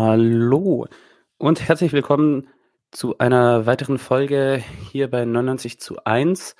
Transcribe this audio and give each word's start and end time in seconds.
Hallo 0.00 0.86
und 1.38 1.60
herzlich 1.66 1.92
willkommen 1.92 2.46
zu 2.92 3.18
einer 3.18 3.66
weiteren 3.66 3.98
Folge 3.98 4.62
hier 4.92 5.10
bei 5.10 5.24
99 5.24 5.80
zu 5.80 5.96
1. 6.04 6.54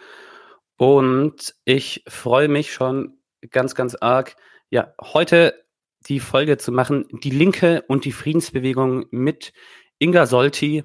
Und 0.77 1.55
ich 1.65 2.03
freue 2.09 2.49
mich 2.49 2.73
schon 2.73 3.17
ganz, 3.53 3.77
ganz 3.77 3.95
arg, 3.95 4.35
ja, 4.71 4.93
heute 5.01 5.55
die 6.09 6.19
Folge 6.19 6.59
zu 6.59 6.73
machen, 6.73 7.07
die 7.13 7.31
Linke 7.31 7.85
und 7.87 8.05
die 8.05 8.11
Friedensbewegung 8.11 9.07
mit 9.13 9.53
Inga 10.01 10.27
Solti. 10.27 10.83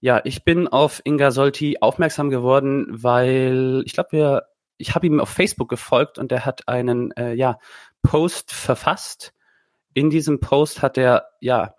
Ja, 0.00 0.22
ich 0.24 0.44
bin 0.44 0.68
auf 0.68 1.02
Inga 1.04 1.30
Solti 1.30 1.76
aufmerksam 1.82 2.30
geworden, 2.30 2.86
weil 2.88 3.82
ich 3.84 3.92
glaube, 3.92 4.46
ich 4.78 4.94
habe 4.94 5.06
ihm 5.06 5.20
auf 5.20 5.28
Facebook 5.28 5.68
gefolgt 5.68 6.18
und 6.18 6.32
er 6.32 6.46
hat 6.46 6.68
einen 6.68 7.10
äh, 7.18 7.34
ja, 7.34 7.58
Post 8.02 8.50
verfasst. 8.50 9.34
In 9.92 10.08
diesem 10.08 10.40
Post 10.40 10.80
hat 10.80 10.96
er 10.96 11.28
ja 11.40 11.74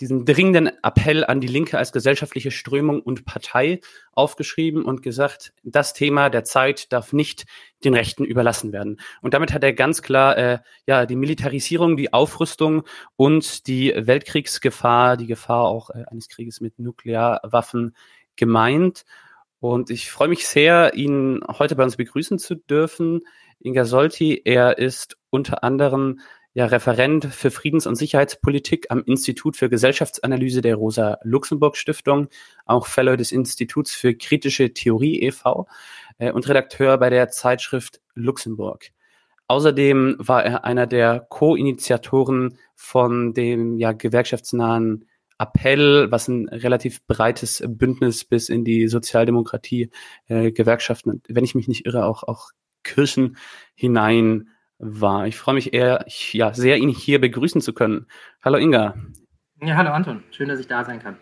diesen 0.00 0.24
dringenden 0.24 0.70
Appell 0.82 1.24
an 1.24 1.40
die 1.40 1.48
Linke 1.48 1.76
als 1.78 1.92
gesellschaftliche 1.92 2.50
Strömung 2.50 3.00
und 3.00 3.24
Partei 3.24 3.80
aufgeschrieben 4.12 4.84
und 4.84 5.02
gesagt, 5.02 5.52
das 5.64 5.92
Thema 5.92 6.30
der 6.30 6.44
Zeit 6.44 6.92
darf 6.92 7.12
nicht 7.12 7.46
den 7.84 7.94
Rechten 7.94 8.24
überlassen 8.24 8.72
werden. 8.72 9.00
Und 9.22 9.34
damit 9.34 9.52
hat 9.52 9.64
er 9.64 9.72
ganz 9.72 10.02
klar 10.02 10.36
äh, 10.38 10.58
ja 10.86 11.06
die 11.06 11.16
Militarisierung, 11.16 11.96
die 11.96 12.12
Aufrüstung 12.12 12.84
und 13.16 13.66
die 13.66 13.92
Weltkriegsgefahr, 13.96 15.16
die 15.16 15.26
Gefahr 15.26 15.64
auch 15.64 15.90
äh, 15.90 16.04
eines 16.06 16.28
Krieges 16.28 16.60
mit 16.60 16.78
Nuklearwaffen 16.78 17.94
gemeint. 18.36 19.04
Und 19.60 19.90
ich 19.90 20.10
freue 20.10 20.28
mich 20.28 20.46
sehr, 20.46 20.94
ihn 20.94 21.40
heute 21.58 21.74
bei 21.74 21.82
uns 21.82 21.96
begrüßen 21.96 22.38
zu 22.38 22.54
dürfen. 22.54 23.22
Inga 23.60 23.84
Solti, 23.84 24.40
er 24.44 24.78
ist 24.78 25.18
unter 25.30 25.64
anderem 25.64 26.20
ja 26.54 26.66
Referent 26.66 27.26
für 27.26 27.50
Friedens- 27.50 27.86
und 27.86 27.96
Sicherheitspolitik 27.96 28.86
am 28.90 29.02
Institut 29.04 29.56
für 29.56 29.68
Gesellschaftsanalyse 29.68 30.60
der 30.60 30.76
Rosa-Luxemburg-Stiftung, 30.76 32.28
auch 32.66 32.86
Fellow 32.86 33.16
des 33.16 33.32
Instituts 33.32 33.94
für 33.94 34.14
kritische 34.14 34.72
Theorie 34.72 35.20
e.V. 35.22 35.66
Äh, 36.18 36.32
und 36.32 36.48
Redakteur 36.48 36.98
bei 36.98 37.10
der 37.10 37.28
Zeitschrift 37.28 38.00
Luxemburg. 38.14 38.90
Außerdem 39.46 40.16
war 40.18 40.44
er 40.44 40.64
einer 40.64 40.86
der 40.86 41.26
Co-Initiatoren 41.28 42.58
von 42.74 43.32
dem 43.32 43.78
ja 43.78 43.92
gewerkschaftsnahen 43.92 45.06
Appell, 45.38 46.10
was 46.10 46.28
ein 46.28 46.48
relativ 46.48 47.06
breites 47.06 47.62
Bündnis 47.66 48.24
bis 48.24 48.48
in 48.48 48.64
die 48.64 48.88
Sozialdemokratie, 48.88 49.90
äh, 50.26 50.52
Gewerkschaften, 50.52 51.22
wenn 51.28 51.44
ich 51.44 51.54
mich 51.54 51.68
nicht 51.68 51.86
irre, 51.86 52.04
auch, 52.04 52.24
auch 52.24 52.50
Kirchen 52.82 53.36
hinein 53.74 54.48
war. 54.78 55.26
Ich 55.26 55.36
freue 55.36 55.54
mich 55.54 55.72
eher, 55.72 56.04
ja, 56.32 56.54
sehr, 56.54 56.78
ihn 56.78 56.88
hier 56.88 57.20
begrüßen 57.20 57.60
zu 57.60 57.72
können. 57.72 58.06
Hallo 58.42 58.58
Inga. 58.58 58.94
Ja, 59.62 59.76
hallo 59.76 59.90
Anton. 59.90 60.22
Schön, 60.30 60.48
dass 60.48 60.60
ich 60.60 60.68
da 60.68 60.84
sein 60.84 61.00
kann. 61.00 61.16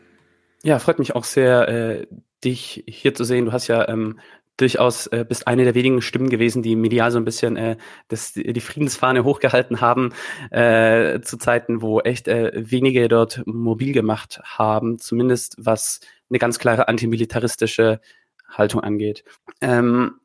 Ja, 0.63 0.79
freut 0.79 0.99
mich 0.99 1.15
auch 1.15 1.25
sehr, 1.25 1.69
äh, 1.69 2.07
dich 2.45 2.85
hier 2.87 3.15
zu 3.15 3.25
sehen. 3.25 3.47
Du 3.47 3.53
hast 3.53 3.69
ja 3.69 3.89
ähm, 3.89 4.19
durchaus 4.57 5.07
äh, 5.09 5.25
bist 5.27 5.47
eine 5.47 5.65
der 5.65 5.75
wenigen 5.75 6.01
Stimmen 6.03 6.31
gewesen, 6.31 6.63
die 6.63 6.77
medial 6.77 7.11
so 7.11 7.19
ein 7.19 7.25
bisschen 7.25 7.57
äh, 7.57 7.77
das, 8.09 8.33
die 8.33 8.61
Friedensfahne 8.61 9.25
hochgehalten 9.25 9.81
haben, 9.81 10.13
äh, 10.51 11.21
zu 11.21 11.37
Zeiten, 11.37 11.83
wo 11.83 12.01
echt 12.01 12.29
äh, 12.29 12.53
wenige 12.55 13.09
dort 13.09 13.43
mobil 13.47 13.93
gemacht 13.93 14.41
haben, 14.45 14.99
zumindest 14.99 15.57
was 15.59 16.01
eine 16.31 16.39
ganz 16.39 16.59
klare 16.59 16.89
antimilitaristische 16.89 18.01
Haltung 18.49 18.81
angeht. 18.81 19.25
Ähm, 19.61 20.21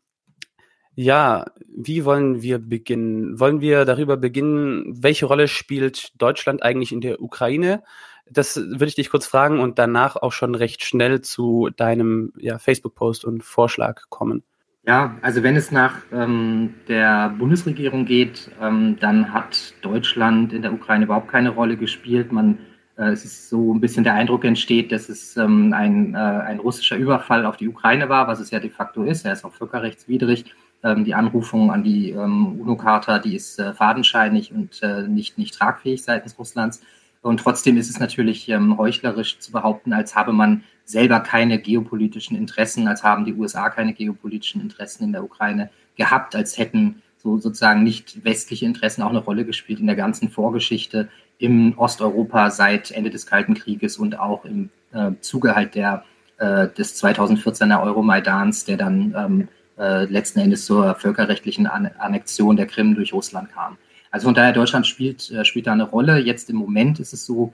ja, 0.95 1.45
wie 1.67 2.05
wollen 2.05 2.41
wir 2.41 2.59
beginnen? 2.59 3.39
Wollen 3.39 3.61
wir 3.61 3.85
darüber 3.85 4.17
beginnen, 4.17 4.85
welche 5.01 5.25
Rolle 5.25 5.47
spielt 5.47 6.11
Deutschland 6.21 6.63
eigentlich 6.63 6.91
in 6.91 7.01
der 7.01 7.21
Ukraine? 7.21 7.83
Das 8.29 8.55
würde 8.55 8.85
ich 8.85 8.95
dich 8.95 9.09
kurz 9.09 9.25
fragen 9.25 9.59
und 9.59 9.79
danach 9.79 10.15
auch 10.15 10.31
schon 10.31 10.55
recht 10.55 10.83
schnell 10.83 11.21
zu 11.21 11.69
deinem 11.75 12.33
ja, 12.37 12.59
Facebook-Post 12.59 13.25
und 13.25 13.43
Vorschlag 13.43 14.03
kommen. 14.09 14.43
Ja, 14.85 15.15
also 15.21 15.43
wenn 15.43 15.55
es 15.55 15.71
nach 15.71 15.95
ähm, 16.11 16.73
der 16.87 17.29
Bundesregierung 17.37 18.05
geht, 18.05 18.49
ähm, 18.59 18.97
dann 18.99 19.31
hat 19.31 19.75
Deutschland 19.81 20.53
in 20.53 20.63
der 20.63 20.73
Ukraine 20.73 21.05
überhaupt 21.05 21.29
keine 21.29 21.49
Rolle 21.49 21.77
gespielt. 21.77 22.31
Man, 22.31 22.57
äh, 22.97 23.11
es 23.11 23.23
ist 23.23 23.49
so 23.49 23.73
ein 23.75 23.79
bisschen 23.79 24.03
der 24.03 24.15
Eindruck 24.15 24.43
entsteht, 24.43 24.91
dass 24.91 25.07
es 25.07 25.37
ähm, 25.37 25.71
ein, 25.73 26.15
äh, 26.15 26.17
ein 26.17 26.59
russischer 26.59 26.97
Überfall 26.97 27.45
auf 27.45 27.57
die 27.57 27.67
Ukraine 27.69 28.09
war, 28.09 28.27
was 28.27 28.39
es 28.39 28.49
ja 28.49 28.59
de 28.59 28.71
facto 28.71 29.03
ist. 29.03 29.23
Er 29.23 29.33
ist 29.33 29.45
auch 29.45 29.53
völkerrechtswidrig 29.53 30.45
ähm, 30.83 31.05
die 31.05 31.13
Anrufung 31.13 31.71
an 31.71 31.83
die 31.83 32.11
ähm, 32.11 32.59
UNO-Charta, 32.59 33.19
die 33.19 33.35
ist 33.35 33.59
äh, 33.59 33.73
fadenscheinig 33.73 34.51
und 34.51 34.81
äh, 34.81 35.03
nicht, 35.07 35.37
nicht 35.37 35.53
tragfähig 35.53 36.03
seitens 36.03 36.37
Russlands. 36.37 36.81
Und 37.21 37.39
trotzdem 37.39 37.77
ist 37.77 37.89
es 37.89 37.99
natürlich 37.99 38.49
ähm, 38.49 38.77
heuchlerisch 38.77 39.39
zu 39.39 39.51
behaupten, 39.51 39.93
als 39.93 40.15
habe 40.15 40.33
man 40.33 40.63
selber 40.85 41.19
keine 41.19 41.59
geopolitischen 41.59 42.35
Interessen, 42.35 42.87
als 42.87 43.03
haben 43.03 43.25
die 43.25 43.33
USA 43.33 43.69
keine 43.69 43.93
geopolitischen 43.93 44.61
Interessen 44.61 45.03
in 45.03 45.11
der 45.11 45.23
Ukraine 45.23 45.69
gehabt, 45.95 46.35
als 46.35 46.57
hätten 46.57 47.01
so 47.17 47.37
sozusagen 47.37 47.83
nicht 47.83 48.25
westliche 48.25 48.65
Interessen 48.65 49.03
auch 49.03 49.11
eine 49.11 49.19
Rolle 49.19 49.45
gespielt 49.45 49.79
in 49.79 49.85
der 49.85 49.95
ganzen 49.95 50.29
Vorgeschichte 50.29 51.09
im 51.37 51.77
Osteuropa 51.77 52.49
seit 52.49 52.91
Ende 52.91 53.09
des 53.09 53.25
Kalten 53.25 53.53
Krieges 53.53 53.97
und 53.97 54.19
auch 54.19 54.45
im 54.45 54.69
äh, 54.91 55.11
Zuge 55.21 55.55
halt 55.55 55.75
der, 55.75 56.03
äh, 56.37 56.67
des 56.69 57.01
2014er 57.01 57.81
Euromaidans, 57.83 58.65
der 58.65 58.77
dann 58.77 59.15
ähm, 59.15 59.47
äh, 59.81 60.05
letzten 60.05 60.39
Endes 60.39 60.65
zur 60.65 60.93
völkerrechtlichen 60.95 61.65
Annexion 61.65 62.55
der 62.55 62.67
Krim 62.67 62.93
durch 62.93 63.13
Russland 63.13 63.51
kam. 63.51 63.77
Also 64.11 64.25
von 64.25 64.35
daher, 64.35 64.53
Deutschland 64.53 64.85
spielt, 64.85 65.31
äh, 65.31 65.43
spielt 65.43 65.65
da 65.67 65.73
eine 65.73 65.83
Rolle. 65.83 66.19
Jetzt 66.19 66.49
im 66.49 66.57
Moment 66.57 66.99
ist 66.99 67.13
es 67.13 67.25
so, 67.25 67.53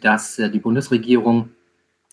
dass 0.00 0.38
äh, 0.38 0.50
die 0.50 0.60
Bundesregierung 0.60 1.50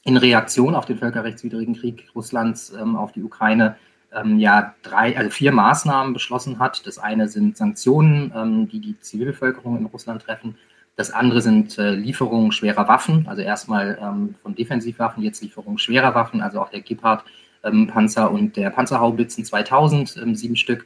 in 0.04 0.18
Reaktion 0.18 0.76
auf 0.76 0.86
den 0.86 0.98
völkerrechtswidrigen 0.98 1.76
Krieg 1.76 2.10
Russlands 2.14 2.74
ähm, 2.74 2.98
auf 2.98 3.14
die 3.14 3.24
Ukraine 3.24 3.78
ähm, 4.14 4.38
ja 4.38 4.76
drei, 4.84 5.18
also 5.18 5.30
vier 5.30 5.54
Maßnahmen 5.54 6.14
beschlossen 6.14 6.60
hat. 6.60 6.86
Das 6.86 6.98
eine 6.98 7.30
sind 7.30 7.56
Sanktionen, 7.56 8.34
ähm, 8.36 8.68
die 8.68 8.82
die 8.82 9.00
Zivilbevölkerung 9.00 9.78
in 9.78 9.86
Russland 9.86 10.24
treffen. 10.24 10.58
Das 10.96 11.10
andere 11.12 11.42
sind 11.42 11.78
äh, 11.80 11.92
Lieferungen 11.92 12.52
schwerer 12.52 12.88
Waffen, 12.88 13.28
also 13.28 13.42
erstmal 13.42 13.98
ähm, 14.02 14.36
von 14.44 14.56
Defensivwaffen, 14.56 15.24
jetzt 15.24 15.42
Lieferungen 15.42 15.80
schwerer 15.80 16.14
Waffen, 16.14 16.42
also 16.42 16.62
auch 16.62 16.70
der 16.70 16.82
Gepard 16.82 17.24
Panzer 17.64 18.32
und 18.32 18.58
der 18.58 18.70
Panzerhaubitzen 18.70 19.46
2000, 19.46 20.18
ähm, 20.22 20.36
sieben 20.36 20.56
Stück. 20.56 20.86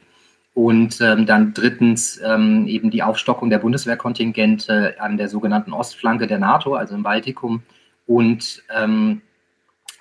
Und 0.54 1.00
ähm, 1.00 1.26
dann 1.26 1.54
drittens 1.54 2.20
ähm, 2.24 2.66
eben 2.66 2.90
die 2.90 3.02
Aufstockung 3.02 3.50
der 3.50 3.58
Bundeswehrkontingente 3.58 5.00
an 5.00 5.16
der 5.16 5.28
sogenannten 5.28 5.72
Ostflanke 5.72 6.26
der 6.26 6.38
NATO, 6.38 6.74
also 6.74 6.94
im 6.94 7.02
Baltikum. 7.02 7.62
Und 8.06 8.62
ähm, 8.76 9.22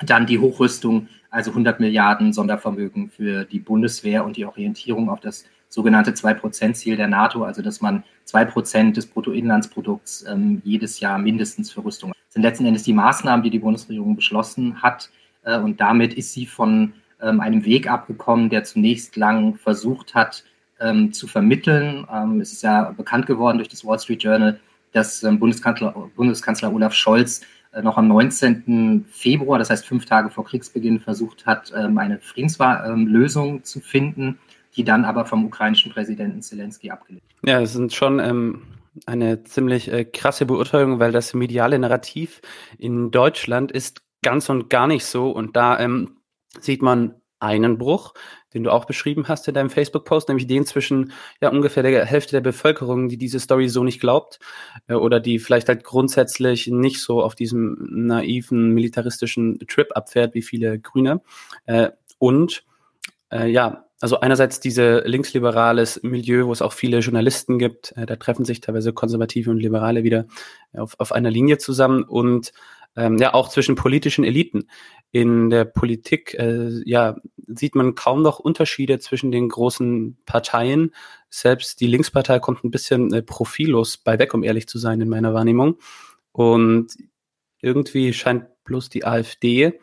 dann 0.01 0.25
die 0.25 0.39
Hochrüstung, 0.39 1.09
also 1.29 1.51
100 1.51 1.79
Milliarden 1.79 2.33
Sondervermögen 2.33 3.09
für 3.09 3.43
die 3.45 3.59
Bundeswehr 3.59 4.25
und 4.25 4.37
die 4.37 4.45
Orientierung 4.45 5.09
auf 5.09 5.19
das 5.19 5.45
sogenannte 5.69 6.11
2-Prozent-Ziel 6.11 6.95
der 6.95 7.07
NATO, 7.07 7.43
also 7.43 7.61
dass 7.61 7.81
man 7.81 8.03
2% 8.27 8.93
des 8.93 9.07
Bruttoinlandsprodukts 9.07 10.25
ähm, 10.27 10.61
jedes 10.63 10.99
Jahr 10.99 11.17
mindestens 11.17 11.71
für 11.71 11.83
Rüstung. 11.83 12.13
Das 12.13 12.33
sind 12.33 12.43
letzten 12.43 12.65
Endes 12.65 12.83
die 12.83 12.93
Maßnahmen, 12.93 13.43
die 13.43 13.49
die 13.49 13.59
Bundesregierung 13.59 14.15
beschlossen 14.15 14.81
hat, 14.81 15.09
äh, 15.47 15.57
und 15.57 15.79
damit 15.81 16.13
ist 16.13 16.33
sie 16.33 16.45
von 16.45 16.93
ähm, 17.21 17.39
einem 17.39 17.65
Weg 17.65 17.89
abgekommen, 17.89 18.49
der 18.49 18.63
zunächst 18.63 19.15
lang 19.15 19.55
versucht 19.55 20.13
hat 20.13 20.43
ähm, 20.79 21.13
zu 21.13 21.25
vermitteln. 21.25 22.05
Ähm, 22.13 22.41
es 22.41 22.51
ist 22.51 22.61
ja 22.61 22.91
bekannt 22.91 23.25
geworden 23.25 23.57
durch 23.57 23.69
das 23.69 23.85
Wall 23.85 23.97
Street 23.97 24.21
Journal, 24.21 24.59
dass 24.91 25.21
Bundeskanzler, 25.21 25.93
Bundeskanzler 26.15 26.73
Olaf 26.73 26.93
Scholz 26.93 27.41
äh, 27.71 27.81
noch 27.81 27.97
am 27.97 28.07
19. 28.07 29.05
Februar, 29.09 29.57
das 29.57 29.69
heißt 29.69 29.85
fünf 29.85 30.05
Tage 30.05 30.29
vor 30.29 30.45
Kriegsbeginn, 30.45 30.99
versucht 30.99 31.45
hat, 31.45 31.73
eine 31.73 32.19
Friedenslösung 32.19 33.63
zu 33.63 33.79
finden, 33.79 34.37
die 34.75 34.83
dann 34.83 35.05
aber 35.05 35.25
vom 35.25 35.45
ukrainischen 35.45 35.91
Präsidenten 35.91 36.41
Zelensky 36.41 36.91
abgelehnt 36.91 37.23
wurde. 37.41 37.51
Ja, 37.51 37.59
das 37.59 37.73
sind 37.73 37.93
schon 37.93 38.19
ähm, 38.19 38.61
eine 39.05 39.43
ziemlich 39.43 39.91
äh, 39.91 40.05
krasse 40.05 40.45
Beurteilung, 40.45 40.99
weil 40.99 41.11
das 41.11 41.33
mediale 41.33 41.79
Narrativ 41.79 42.41
in 42.77 43.11
Deutschland 43.11 43.71
ist 43.71 44.01
ganz 44.21 44.49
und 44.49 44.69
gar 44.69 44.87
nicht 44.87 45.05
so. 45.05 45.31
Und 45.31 45.55
da 45.55 45.79
ähm, 45.79 46.17
sieht 46.59 46.81
man 46.81 47.15
einen 47.39 47.77
Bruch, 47.77 48.13
den 48.53 48.63
du 48.63 48.71
auch 48.71 48.85
beschrieben 48.85 49.27
hast 49.27 49.47
in 49.47 49.53
deinem 49.53 49.69
Facebook-Post, 49.69 50.27
nämlich 50.27 50.47
den 50.47 50.65
zwischen 50.65 51.11
ja 51.41 51.49
ungefähr 51.49 51.83
der 51.83 52.05
Hälfte 52.05 52.31
der 52.31 52.41
Bevölkerung, 52.41 53.09
die 53.09 53.17
diese 53.17 53.39
Story 53.39 53.69
so 53.69 53.83
nicht 53.83 53.99
glaubt 53.99 54.39
äh, 54.87 54.95
oder 54.95 55.19
die 55.19 55.39
vielleicht 55.39 55.69
halt 55.69 55.83
grundsätzlich 55.83 56.67
nicht 56.67 57.01
so 57.01 57.21
auf 57.21 57.35
diesem 57.35 57.77
naiven 57.89 58.73
militaristischen 58.73 59.59
Trip 59.67 59.89
abfährt 59.95 60.33
wie 60.33 60.41
viele 60.41 60.79
Grüne 60.79 61.21
äh, 61.65 61.89
und 62.17 62.63
äh, 63.31 63.47
ja 63.47 63.83
also 63.99 64.19
einerseits 64.19 64.59
diese 64.59 64.99
linksliberales 64.99 66.01
Milieu, 66.03 66.45
wo 66.45 66.51
es 66.51 66.61
auch 66.61 66.73
viele 66.73 66.99
Journalisten 66.99 67.57
gibt, 67.57 67.93
äh, 67.97 68.05
da 68.05 68.15
treffen 68.15 68.45
sich 68.45 68.61
teilweise 68.61 68.93
Konservative 68.93 69.49
und 69.49 69.59
Liberale 69.59 70.03
wieder 70.03 70.25
auf, 70.73 70.95
auf 70.99 71.11
einer 71.11 71.31
Linie 71.31 71.57
zusammen 71.57 72.03
und 72.03 72.51
ähm, 72.97 73.17
ja 73.17 73.33
auch 73.33 73.47
zwischen 73.47 73.75
politischen 73.75 74.25
Eliten. 74.25 74.67
In 75.11 75.49
der 75.49 75.63
Politik 75.63 76.33
äh, 76.33 76.81
ja, 76.83 77.15
sieht 77.47 77.75
man 77.75 77.95
kaum 77.95 78.21
noch 78.23 78.39
Unterschiede 78.39 78.99
zwischen 78.99 79.31
den 79.31 79.47
großen 79.47 80.17
Parteien. 80.25 80.93
Selbst 81.29 81.79
die 81.79 81.87
Linkspartei 81.87 82.39
kommt 82.39 82.63
ein 82.63 82.71
bisschen 82.71 83.13
äh, 83.13 83.21
profillos 83.21 83.97
bei 83.97 84.19
weg, 84.19 84.33
um 84.33 84.43
ehrlich 84.43 84.67
zu 84.67 84.79
sein, 84.79 84.99
in 84.99 85.09
meiner 85.09 85.33
Wahrnehmung. 85.33 85.77
Und 86.31 86.87
irgendwie 87.61 88.11
scheint 88.13 88.47
bloß 88.65 88.89
die 88.89 89.05
AfD 89.05 89.79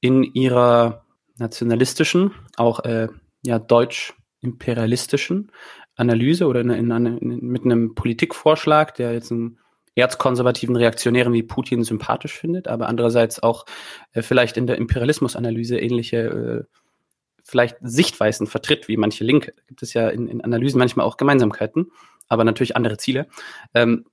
in 0.00 0.22
ihrer 0.22 1.04
nationalistischen, 1.36 2.32
auch 2.56 2.80
äh, 2.80 3.08
ja 3.44 3.58
deutsch-imperialistischen 3.58 5.50
Analyse 5.96 6.46
oder 6.46 6.60
in, 6.60 6.70
in, 6.70 6.90
in, 6.90 7.38
mit 7.40 7.64
einem 7.64 7.94
Politikvorschlag, 7.94 8.94
der 8.94 9.12
jetzt 9.12 9.32
einen 9.32 9.58
erzkonservativen 9.94 10.76
Reaktionären 10.76 11.32
wie 11.32 11.42
Putin 11.42 11.84
sympathisch 11.84 12.38
findet, 12.38 12.68
aber 12.68 12.88
andererseits 12.88 13.42
auch 13.42 13.66
äh, 14.12 14.22
vielleicht 14.22 14.56
in 14.56 14.66
der 14.66 14.78
Imperialismusanalyse 14.78 15.78
ähnliche 15.78 16.66
äh, 16.70 16.78
vielleicht 17.44 17.76
Sichtweisen 17.80 18.46
vertritt, 18.46 18.88
wie 18.88 18.96
manche 18.96 19.24
Linke. 19.24 19.52
Gibt 19.66 19.82
es 19.82 19.94
ja 19.94 20.08
in, 20.08 20.28
in 20.28 20.40
Analysen 20.42 20.78
manchmal 20.78 21.06
auch 21.06 21.16
Gemeinsamkeiten, 21.16 21.90
aber 22.28 22.44
natürlich 22.44 22.76
andere 22.76 22.96
Ziele. 22.96 23.26
Ähm, 23.74 24.06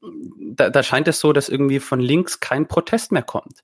da, 0.51 0.69
da 0.69 0.83
scheint 0.83 1.07
es 1.07 1.19
so, 1.19 1.31
dass 1.31 1.47
irgendwie 1.47 1.79
von 1.79 1.99
links 1.99 2.39
kein 2.39 2.67
Protest 2.67 3.11
mehr 3.11 3.23
kommt. 3.23 3.63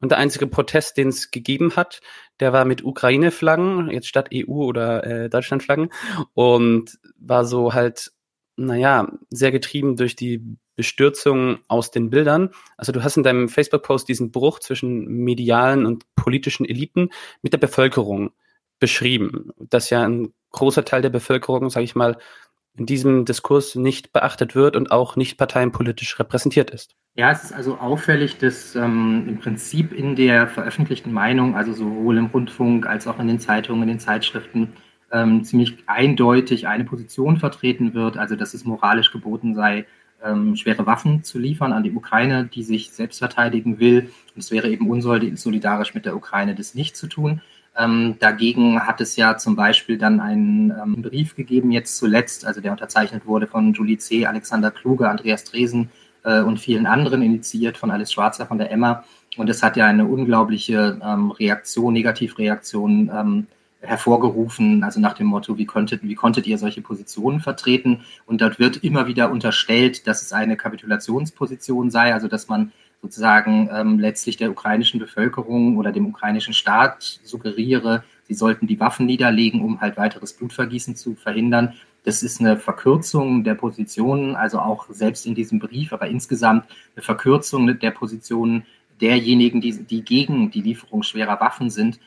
Und 0.00 0.10
der 0.10 0.18
einzige 0.18 0.46
Protest, 0.46 0.98
den 0.98 1.08
es 1.08 1.30
gegeben 1.30 1.76
hat, 1.76 2.00
der 2.40 2.52
war 2.52 2.64
mit 2.64 2.84
Ukraine-Flaggen, 2.84 3.90
jetzt 3.90 4.08
statt 4.08 4.28
EU- 4.34 4.66
oder 4.66 5.04
äh, 5.06 5.30
Deutschland-Flaggen. 5.30 5.90
Und 6.34 6.98
war 7.18 7.46
so 7.46 7.72
halt, 7.72 8.12
naja, 8.56 9.08
sehr 9.30 9.52
getrieben 9.52 9.96
durch 9.96 10.16
die 10.16 10.58
Bestürzung 10.76 11.58
aus 11.68 11.90
den 11.90 12.10
Bildern. 12.10 12.50
Also 12.76 12.92
du 12.92 13.02
hast 13.02 13.16
in 13.16 13.22
deinem 13.22 13.48
Facebook-Post 13.48 14.08
diesen 14.08 14.30
Bruch 14.30 14.58
zwischen 14.58 15.06
medialen 15.06 15.86
und 15.86 16.04
politischen 16.16 16.66
Eliten 16.66 17.10
mit 17.42 17.52
der 17.52 17.58
Bevölkerung 17.58 18.32
beschrieben, 18.78 19.50
dass 19.58 19.90
ja 19.90 20.02
ein 20.02 20.32
großer 20.50 20.84
Teil 20.84 21.02
der 21.02 21.10
Bevölkerung, 21.10 21.70
sage 21.70 21.84
ich 21.84 21.94
mal, 21.94 22.16
in 22.76 22.86
diesem 22.86 23.24
Diskurs 23.24 23.76
nicht 23.76 24.12
beachtet 24.12 24.54
wird 24.54 24.76
und 24.76 24.90
auch 24.90 25.16
nicht 25.16 25.38
parteienpolitisch 25.38 26.18
repräsentiert 26.18 26.70
ist. 26.70 26.96
Ja, 27.14 27.30
es 27.30 27.44
ist 27.44 27.52
also 27.52 27.76
auffällig, 27.76 28.38
dass 28.38 28.74
ähm, 28.74 29.26
im 29.28 29.38
Prinzip 29.38 29.92
in 29.92 30.16
der 30.16 30.48
veröffentlichten 30.48 31.12
Meinung, 31.12 31.54
also 31.54 31.72
sowohl 31.72 32.18
im 32.18 32.26
Rundfunk 32.26 32.86
als 32.86 33.06
auch 33.06 33.20
in 33.20 33.28
den 33.28 33.38
Zeitungen, 33.38 33.82
in 33.82 33.88
den 33.88 34.00
Zeitschriften, 34.00 34.72
ähm, 35.12 35.44
ziemlich 35.44 35.76
eindeutig 35.86 36.66
eine 36.66 36.84
Position 36.84 37.36
vertreten 37.36 37.94
wird, 37.94 38.16
also 38.16 38.34
dass 38.34 38.52
es 38.52 38.64
moralisch 38.64 39.12
geboten 39.12 39.54
sei, 39.54 39.86
ähm, 40.24 40.56
schwere 40.56 40.86
Waffen 40.86 41.22
zu 41.22 41.38
liefern 41.38 41.72
an 41.72 41.82
die 41.82 41.92
Ukraine, 41.92 42.48
die 42.52 42.62
sich 42.62 42.90
selbst 42.90 43.18
verteidigen 43.18 43.78
will. 43.78 44.10
Und 44.34 44.40
es 44.40 44.50
wäre 44.50 44.68
eben 44.68 44.88
unsolidarisch 44.88 45.94
mit 45.94 46.04
der 46.04 46.16
Ukraine, 46.16 46.54
das 46.54 46.74
nicht 46.74 46.96
zu 46.96 47.06
tun. 47.06 47.40
Ähm, 47.76 48.16
dagegen 48.20 48.86
hat 48.86 49.00
es 49.00 49.16
ja 49.16 49.36
zum 49.36 49.56
Beispiel 49.56 49.98
dann 49.98 50.20
einen 50.20 50.70
ähm, 50.70 51.02
Brief 51.02 51.34
gegeben, 51.34 51.72
jetzt 51.72 51.96
zuletzt, 51.96 52.44
also 52.46 52.60
der 52.60 52.72
unterzeichnet 52.72 53.26
wurde 53.26 53.46
von 53.48 53.72
Julie 53.72 53.98
C., 53.98 54.26
Alexander 54.26 54.70
Kluge, 54.70 55.08
Andreas 55.08 55.44
Dresen 55.44 55.90
äh, 56.22 56.40
und 56.40 56.60
vielen 56.60 56.86
anderen, 56.86 57.22
initiiert 57.22 57.76
von 57.76 57.90
Alice 57.90 58.12
Schwarzer 58.12 58.46
von 58.46 58.58
der 58.58 58.70
Emma. 58.70 59.04
Und 59.36 59.50
es 59.50 59.64
hat 59.64 59.76
ja 59.76 59.86
eine 59.86 60.06
unglaubliche 60.06 61.00
ähm, 61.04 61.32
Reaktion, 61.32 61.92
Negativreaktion 61.92 63.10
ähm, 63.12 63.46
hervorgerufen, 63.84 64.82
also 64.82 65.00
nach 65.00 65.14
dem 65.14 65.26
Motto, 65.26 65.58
wie 65.58 65.66
konntet, 65.66 66.02
wie 66.02 66.14
konntet 66.14 66.46
ihr 66.46 66.58
solche 66.58 66.80
Positionen 66.80 67.40
vertreten? 67.40 68.00
Und 68.26 68.40
dort 68.40 68.58
wird 68.58 68.78
immer 68.78 69.06
wieder 69.06 69.30
unterstellt, 69.30 70.06
dass 70.06 70.22
es 70.22 70.32
eine 70.32 70.56
Kapitulationsposition 70.56 71.90
sei, 71.90 72.12
also 72.12 72.28
dass 72.28 72.48
man 72.48 72.72
sozusagen 73.02 73.68
ähm, 73.70 73.98
letztlich 73.98 74.38
der 74.38 74.50
ukrainischen 74.50 74.98
Bevölkerung 74.98 75.76
oder 75.76 75.92
dem 75.92 76.06
ukrainischen 76.06 76.54
Staat 76.54 77.20
suggeriere, 77.22 78.02
sie 78.26 78.34
sollten 78.34 78.66
die 78.66 78.80
Waffen 78.80 79.04
niederlegen, 79.04 79.60
um 79.60 79.80
halt 79.82 79.98
weiteres 79.98 80.32
Blutvergießen 80.32 80.96
zu 80.96 81.14
verhindern. 81.14 81.74
Das 82.04 82.22
ist 82.22 82.40
eine 82.40 82.56
Verkürzung 82.56 83.44
der 83.44 83.54
Positionen, 83.54 84.36
also 84.36 84.58
auch 84.58 84.86
selbst 84.88 85.26
in 85.26 85.34
diesem 85.34 85.58
Brief, 85.58 85.92
aber 85.92 86.06
insgesamt 86.06 86.64
eine 86.96 87.02
Verkürzung 87.02 87.78
der 87.78 87.90
Positionen 87.90 88.64
derjenigen, 89.02 89.60
die, 89.60 89.84
die 89.84 90.02
gegen 90.02 90.50
die 90.50 90.62
Lieferung 90.62 91.02
schwerer 91.02 91.40
Waffen 91.40 91.68
sind, 91.68 91.98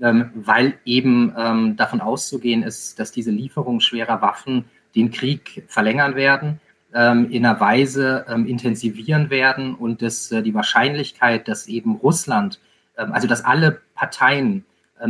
ähm, 0.00 0.30
weil 0.34 0.74
eben 0.84 1.34
ähm, 1.36 1.76
davon 1.76 2.00
auszugehen 2.00 2.62
ist, 2.62 2.98
dass 2.98 3.12
diese 3.12 3.30
Lieferung 3.30 3.80
schwerer 3.80 4.20
Waffen 4.22 4.66
den 4.94 5.10
Krieg 5.10 5.64
verlängern 5.68 6.14
werden 6.14 6.60
ähm, 6.94 7.30
in 7.30 7.44
einer 7.44 7.60
Weise 7.60 8.24
ähm, 8.28 8.46
intensivieren 8.46 9.30
werden 9.30 9.74
und 9.74 10.02
dass 10.02 10.32
äh, 10.32 10.42
die 10.42 10.54
Wahrscheinlichkeit, 10.54 11.48
dass 11.48 11.66
eben 11.66 11.96
Russland, 11.96 12.60
ähm, 12.96 13.12
also 13.12 13.28
dass 13.28 13.44
alle 13.44 13.80
Parteien 13.94 14.64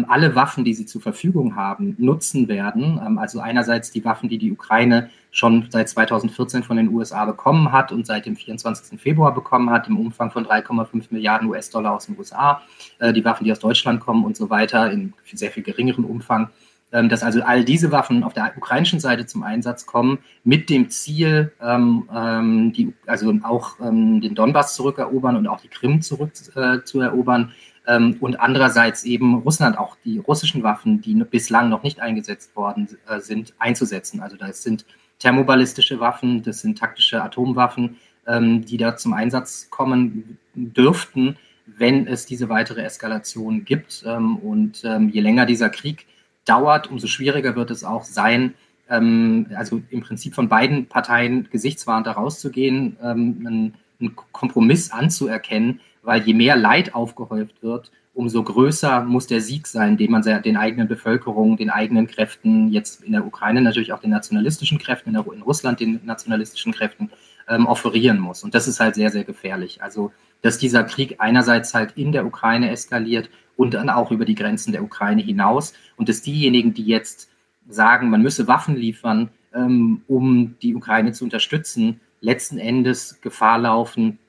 alle 0.08 0.34
Waffen, 0.34 0.64
die 0.64 0.74
sie 0.74 0.86
zur 0.86 1.00
Verfügung 1.00 1.56
haben, 1.56 1.94
nutzen 1.98 2.48
werden. 2.48 3.00
Ähm, 3.04 3.18
also 3.18 3.40
einerseits 3.40 3.90
die 3.90 4.04
Waffen, 4.04 4.28
die 4.28 4.38
die 4.38 4.52
Ukraine 4.52 5.10
schon 5.30 5.66
seit 5.70 5.88
2014 5.88 6.62
von 6.62 6.76
den 6.76 6.88
USA 6.88 7.24
bekommen 7.24 7.72
hat 7.72 7.92
und 7.92 8.06
seit 8.06 8.26
dem 8.26 8.36
24. 8.36 9.00
Februar 9.00 9.34
bekommen 9.34 9.70
hat, 9.70 9.88
im 9.88 9.98
Umfang 9.98 10.30
von 10.30 10.46
3,5 10.46 11.06
Milliarden 11.10 11.48
US-Dollar 11.48 11.92
aus 11.92 12.06
den 12.06 12.18
USA, 12.18 12.62
äh, 12.98 13.12
die 13.12 13.24
Waffen, 13.24 13.44
die 13.44 13.52
aus 13.52 13.60
Deutschland 13.60 14.00
kommen 14.00 14.24
und 14.24 14.36
so 14.36 14.50
weiter, 14.50 14.90
in 14.90 15.12
sehr 15.32 15.50
viel 15.50 15.62
geringeren 15.62 16.04
Umfang 16.04 16.50
ähm, 16.92 17.08
dass 17.08 17.22
also 17.22 17.42
all 17.42 17.64
diese 17.64 17.90
Waffen 17.90 18.22
auf 18.22 18.32
der 18.32 18.52
ukrainischen 18.56 19.00
Seite 19.00 19.26
zum 19.26 19.42
Einsatz 19.42 19.86
kommen, 19.86 20.18
mit 20.44 20.70
dem 20.70 20.88
Ziel, 20.88 21.52
ähm, 21.60 22.08
ähm, 22.14 22.72
die, 22.72 22.94
also 23.06 23.32
auch 23.42 23.80
ähm, 23.80 24.20
den 24.20 24.34
Donbass 24.34 24.76
zurückerobern 24.76 25.36
und 25.36 25.46
auch 25.48 25.60
die 25.60 25.68
Krim 25.68 26.00
zurückzuerobern. 26.00 27.42
Äh, 27.42 27.75
ähm, 27.86 28.16
und 28.20 28.40
andererseits 28.40 29.04
eben 29.04 29.34
Russland 29.34 29.78
auch 29.78 29.96
die 30.04 30.18
russischen 30.18 30.62
Waffen, 30.62 31.00
die 31.00 31.14
bislang 31.14 31.68
noch 31.68 31.82
nicht 31.82 32.00
eingesetzt 32.00 32.54
worden 32.56 32.88
äh, 33.08 33.20
sind, 33.20 33.54
einzusetzen. 33.58 34.20
Also 34.20 34.36
das 34.36 34.62
sind 34.62 34.84
thermoballistische 35.18 36.00
Waffen, 36.00 36.42
das 36.42 36.60
sind 36.60 36.78
taktische 36.78 37.22
Atomwaffen, 37.22 37.96
ähm, 38.26 38.64
die 38.64 38.76
da 38.76 38.96
zum 38.96 39.12
Einsatz 39.12 39.68
kommen 39.70 40.38
dürften, 40.54 41.36
wenn 41.66 42.06
es 42.06 42.26
diese 42.26 42.48
weitere 42.48 42.82
Eskalation 42.82 43.64
gibt. 43.64 44.04
und 44.04 44.82
je 44.84 45.20
länger 45.20 45.46
dieser 45.46 45.68
Krieg 45.68 46.06
dauert, 46.44 46.88
umso 46.88 47.08
schwieriger 47.08 47.56
wird 47.56 47.72
es 47.72 47.84
auch 47.84 48.04
sein, 48.04 48.54
ähm, 48.88 49.46
also 49.54 49.82
im 49.90 50.00
Prinzip 50.00 50.34
von 50.34 50.48
beiden 50.48 50.86
Parteien 50.86 51.48
gesichtswahrend 51.50 52.06
da 52.06 52.12
rauszugehen, 52.12 52.96
ähm, 53.02 53.44
einen, 53.46 53.74
einen 54.00 54.16
Kompromiss 54.32 54.90
anzuerkennen, 54.90 55.80
weil 56.06 56.22
je 56.22 56.34
mehr 56.34 56.56
Leid 56.56 56.94
aufgehäuft 56.94 57.62
wird, 57.62 57.90
umso 58.14 58.42
größer 58.42 59.04
muss 59.04 59.26
der 59.26 59.40
Sieg 59.40 59.66
sein, 59.66 59.96
den 59.96 60.12
man 60.12 60.22
den 60.22 60.56
eigenen 60.56 60.86
Bevölkerungen, 60.86 61.56
den 61.56 61.68
eigenen 61.68 62.06
Kräften, 62.06 62.68
jetzt 62.68 63.02
in 63.02 63.12
der 63.12 63.26
Ukraine 63.26 63.60
natürlich 63.60 63.92
auch 63.92 63.98
den 63.98 64.10
nationalistischen 64.10 64.78
Kräften, 64.78 65.10
in, 65.10 65.42
Russland 65.42 65.80
den 65.80 66.00
nationalistischen 66.04 66.72
Kräften 66.72 67.10
ähm, 67.48 67.66
offerieren 67.66 68.20
muss. 68.20 68.44
Und 68.44 68.54
das 68.54 68.68
ist 68.68 68.78
halt 68.78 68.94
sehr, 68.94 69.10
sehr 69.10 69.24
gefährlich. 69.24 69.82
Also, 69.82 70.12
dass 70.42 70.58
dieser 70.58 70.84
Krieg 70.84 71.16
einerseits 71.18 71.74
halt 71.74 71.94
in 71.96 72.12
der 72.12 72.24
Ukraine 72.24 72.70
eskaliert 72.70 73.28
und 73.56 73.74
dann 73.74 73.90
auch 73.90 74.12
über 74.12 74.24
die 74.24 74.36
Grenzen 74.36 74.70
der 74.70 74.84
Ukraine 74.84 75.22
hinaus. 75.22 75.74
Und 75.96 76.08
dass 76.08 76.22
diejenigen, 76.22 76.72
die 76.72 76.86
jetzt 76.86 77.30
sagen, 77.68 78.10
man 78.10 78.22
müsse 78.22 78.46
Waffen 78.46 78.76
liefern, 78.76 79.30
ähm, 79.52 80.02
um 80.06 80.54
die 80.62 80.76
Ukraine 80.76 81.12
zu 81.12 81.24
unterstützen, 81.24 82.00
letzten 82.20 82.58
Endes 82.58 83.20
Gefahr 83.20 83.58
laufen, 83.58 84.20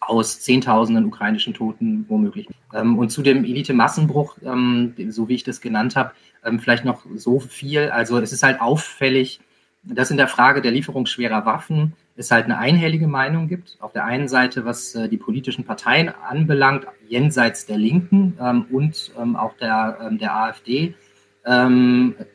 aus 0.00 0.40
Zehntausenden 0.40 1.04
ukrainischen 1.04 1.54
Toten 1.54 2.04
womöglich. 2.08 2.48
Ähm, 2.74 2.98
und 2.98 3.10
zu 3.10 3.22
dem 3.22 3.44
Elite-Massenbruch, 3.44 4.38
ähm, 4.44 4.94
so 5.08 5.28
wie 5.28 5.34
ich 5.34 5.44
das 5.44 5.60
genannt 5.60 5.96
habe, 5.96 6.12
ähm, 6.44 6.60
vielleicht 6.60 6.84
noch 6.84 7.04
so 7.14 7.40
viel. 7.40 7.90
Also 7.90 8.18
es 8.18 8.32
ist 8.32 8.42
halt 8.42 8.60
auffällig, 8.60 9.40
dass 9.82 10.10
in 10.10 10.16
der 10.16 10.28
Frage 10.28 10.60
der 10.60 10.72
Lieferung 10.72 11.06
schwerer 11.06 11.46
Waffen 11.46 11.94
es 12.16 12.30
halt 12.30 12.46
eine 12.46 12.58
einhellige 12.58 13.06
Meinung 13.06 13.48
gibt. 13.48 13.76
Auf 13.80 13.92
der 13.92 14.04
einen 14.04 14.28
Seite, 14.28 14.64
was 14.64 14.94
äh, 14.94 15.08
die 15.08 15.16
politischen 15.16 15.64
Parteien 15.64 16.08
anbelangt, 16.08 16.86
jenseits 17.08 17.66
der 17.66 17.78
Linken 17.78 18.34
und 18.70 19.12
auch 19.16 19.54
der, 19.56 20.10
der 20.10 20.36
AfD, 20.36 20.94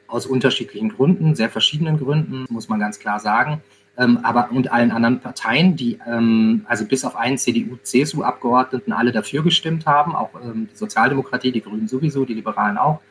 aus 0.08 0.26
unterschiedlichen 0.26 0.90
Gründen, 0.90 1.36
sehr 1.36 1.50
verschiedenen 1.52 2.00
Gründen, 2.00 2.46
muss 2.50 2.70
man 2.70 2.80
ganz 2.80 2.98
klar 2.98 3.20
sagen. 3.20 3.62
Ähm, 3.96 4.20
aber 4.24 4.50
und 4.52 4.72
allen 4.72 4.92
anderen 4.92 5.20
Parteien, 5.20 5.76
die 5.76 6.00
ähm, 6.08 6.66
also 6.68 6.86
bis 6.86 7.06
auf 7.06 7.16
einen 7.16 7.38
CDU-CSU-Abgeordneten 7.38 8.92
alle 8.92 9.12
dafür 9.12 9.44
gestimmt 9.44 9.86
haben, 9.86 10.16
auch 10.16 10.32
die 10.42 10.76
Sozialdemokratie, 10.76 11.52
die 11.52 11.62
Grünen 11.62 11.88
sowieso, 11.88 12.26
die 12.26 12.34
Liberalen 12.34 12.78
auch. 12.78 13.02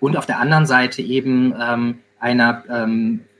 und 0.00 0.16
auf 0.16 0.26
der 0.26 0.38
anderen 0.38 0.66
Seite 0.66 1.02
eben 1.02 1.52
einer 2.18 2.62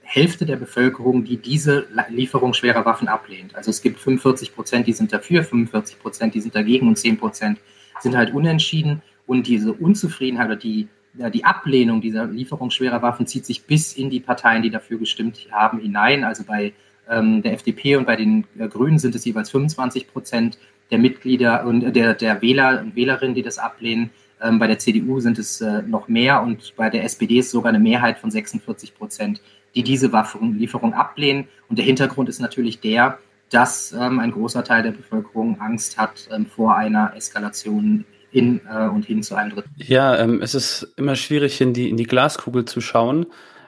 Hälfte 0.06 0.46
der 0.46 0.56
Bevölkerung, 0.56 1.24
die 1.24 1.36
diese 1.36 1.86
Lieferung 2.08 2.54
schwerer 2.54 2.84
Waffen 2.84 3.08
ablehnt. 3.08 3.56
Also 3.56 3.70
es 3.70 3.82
gibt 3.82 3.98
45 3.98 4.54
Prozent, 4.54 4.86
die 4.86 4.92
sind 4.92 5.12
dafür, 5.12 5.42
45 5.42 5.98
Prozent, 5.98 6.34
die 6.34 6.40
sind 6.40 6.54
dagegen 6.54 6.86
und 6.86 6.96
10 6.96 7.18
Prozent 7.18 7.58
sind 8.00 8.16
halt 8.16 8.32
unentschieden. 8.32 9.02
Und 9.26 9.48
diese 9.48 9.72
Unzufriedenheit 9.72 10.46
oder 10.46 10.56
die, 10.56 10.86
die 11.32 11.44
Ablehnung 11.44 12.00
dieser 12.00 12.26
Lieferung 12.26 12.70
schwerer 12.70 13.02
Waffen 13.02 13.26
zieht 13.26 13.46
sich 13.46 13.64
bis 13.64 13.94
in 13.94 14.10
die 14.10 14.20
Parteien, 14.20 14.62
die 14.62 14.70
dafür 14.70 14.98
gestimmt 14.98 15.46
haben, 15.50 15.78
hinein. 15.78 16.24
Also 16.24 16.44
bei 16.44 16.72
ähm, 17.08 17.42
der 17.42 17.52
FDP 17.54 17.96
und 17.96 18.06
bei 18.06 18.16
den 18.16 18.44
äh, 18.58 18.68
Grünen 18.68 18.98
sind 18.98 19.14
es 19.14 19.24
jeweils 19.24 19.50
25 19.50 20.08
Prozent 20.12 20.58
der 20.90 20.98
Mitglieder 20.98 21.64
und 21.66 21.82
äh, 21.82 21.92
der, 21.92 22.14
der 22.14 22.42
Wähler 22.42 22.80
und 22.80 22.96
Wählerinnen, 22.96 23.34
die 23.34 23.42
das 23.42 23.58
ablehnen. 23.58 24.10
Ähm, 24.42 24.58
bei 24.58 24.66
der 24.66 24.78
CDU 24.78 25.20
sind 25.20 25.38
es 25.38 25.60
äh, 25.60 25.82
noch 25.82 26.08
mehr 26.08 26.42
und 26.42 26.74
bei 26.76 26.90
der 26.90 27.04
SPD 27.04 27.38
ist 27.38 27.50
sogar 27.50 27.70
eine 27.70 27.78
Mehrheit 27.78 28.18
von 28.18 28.30
46 28.30 28.94
Prozent 28.94 29.40
die 29.76 29.82
diese 29.82 30.12
Waffenlieferung 30.12 30.94
ablehnen. 30.94 31.46
Und 31.68 31.78
der 31.78 31.84
Hintergrund 31.84 32.28
ist 32.28 32.40
natürlich 32.40 32.80
der, 32.80 33.18
dass 33.50 33.92
ähm, 33.92 34.18
ein 34.18 34.32
großer 34.32 34.64
Teil 34.64 34.82
der 34.82 34.90
Bevölkerung 34.90 35.60
Angst 35.60 35.98
hat 35.98 36.28
ähm, 36.32 36.46
vor 36.46 36.74
einer 36.74 37.12
Eskalation 37.14 38.04
hin 38.36 38.60
äh, 38.70 38.88
und 38.88 39.04
hin 39.04 39.22
zu 39.22 39.34
einem 39.34 39.50
dritten. 39.50 39.70
Ja, 39.76 40.16
ähm, 40.18 40.42
es 40.42 40.54
ist 40.54 40.94
immer 40.96 41.16
schwierig, 41.16 41.60
in 41.60 41.72
die, 41.72 41.88
in 41.88 41.96
die 41.96 42.04
Glaskugel 42.04 42.64
zu 42.64 42.80
schauen. 42.80 43.26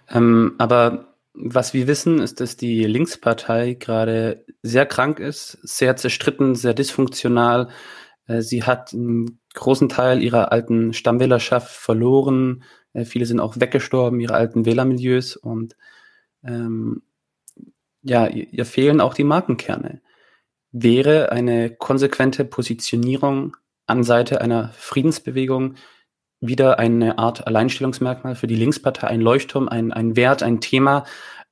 Ähm, 0.09 0.55
aber 0.59 1.15
was 1.33 1.73
wir 1.73 1.87
wissen, 1.87 2.21
ist, 2.21 2.41
dass 2.41 2.57
die 2.57 2.85
Linkspartei 2.85 3.75
gerade 3.75 4.45
sehr 4.63 4.87
krank 4.87 5.21
ist, 5.21 5.59
sehr 5.63 5.97
zerstritten, 5.97 6.55
sehr 6.55 6.75
dysfunktional. 6.75 7.69
Äh, 8.27 8.43
sie 8.43 8.65
hat 8.65 8.93
einen 8.93 9.41
großen 9.55 9.89
Teil 9.89 10.23
ihrer 10.23 10.53
alten 10.53 10.93
Stammwählerschaft 10.93 11.75
verloren. 11.75 12.65
Äh, 12.93 13.05
viele 13.05 13.27
sind 13.27 13.41
auch 13.41 13.59
weggestorben, 13.59 14.21
ihre 14.21 14.35
alten 14.35 14.67
Wählermilieus. 14.67 15.37
Und 15.37 15.77
ähm, 16.45 17.03
ja, 18.03 18.27
ihr 18.27 18.65
fehlen 18.65 19.01
auch 19.01 19.15
die 19.15 19.25
Markenkerne. 19.25 20.01
Wäre 20.73 21.33
eine 21.33 21.71
konsequente 21.71 22.45
Positionierung 22.45 23.57
an 23.89 24.05
Seite 24.05 24.41
einer 24.41 24.71
Friedensbewegung 24.75 25.75
wieder 26.41 26.79
eine 26.79 27.19
Art 27.19 27.47
Alleinstellungsmerkmal 27.47 28.37
für 28.37 28.47
die 28.47 28.55
Linkspartei, 28.55 29.09
ein 29.09 29.21
Leuchtturm, 29.21 29.69
ein, 29.69 29.93
ein 29.93 30.15
Wert, 30.15 30.43
ein 30.43 30.61
Thema, 30.61 31.05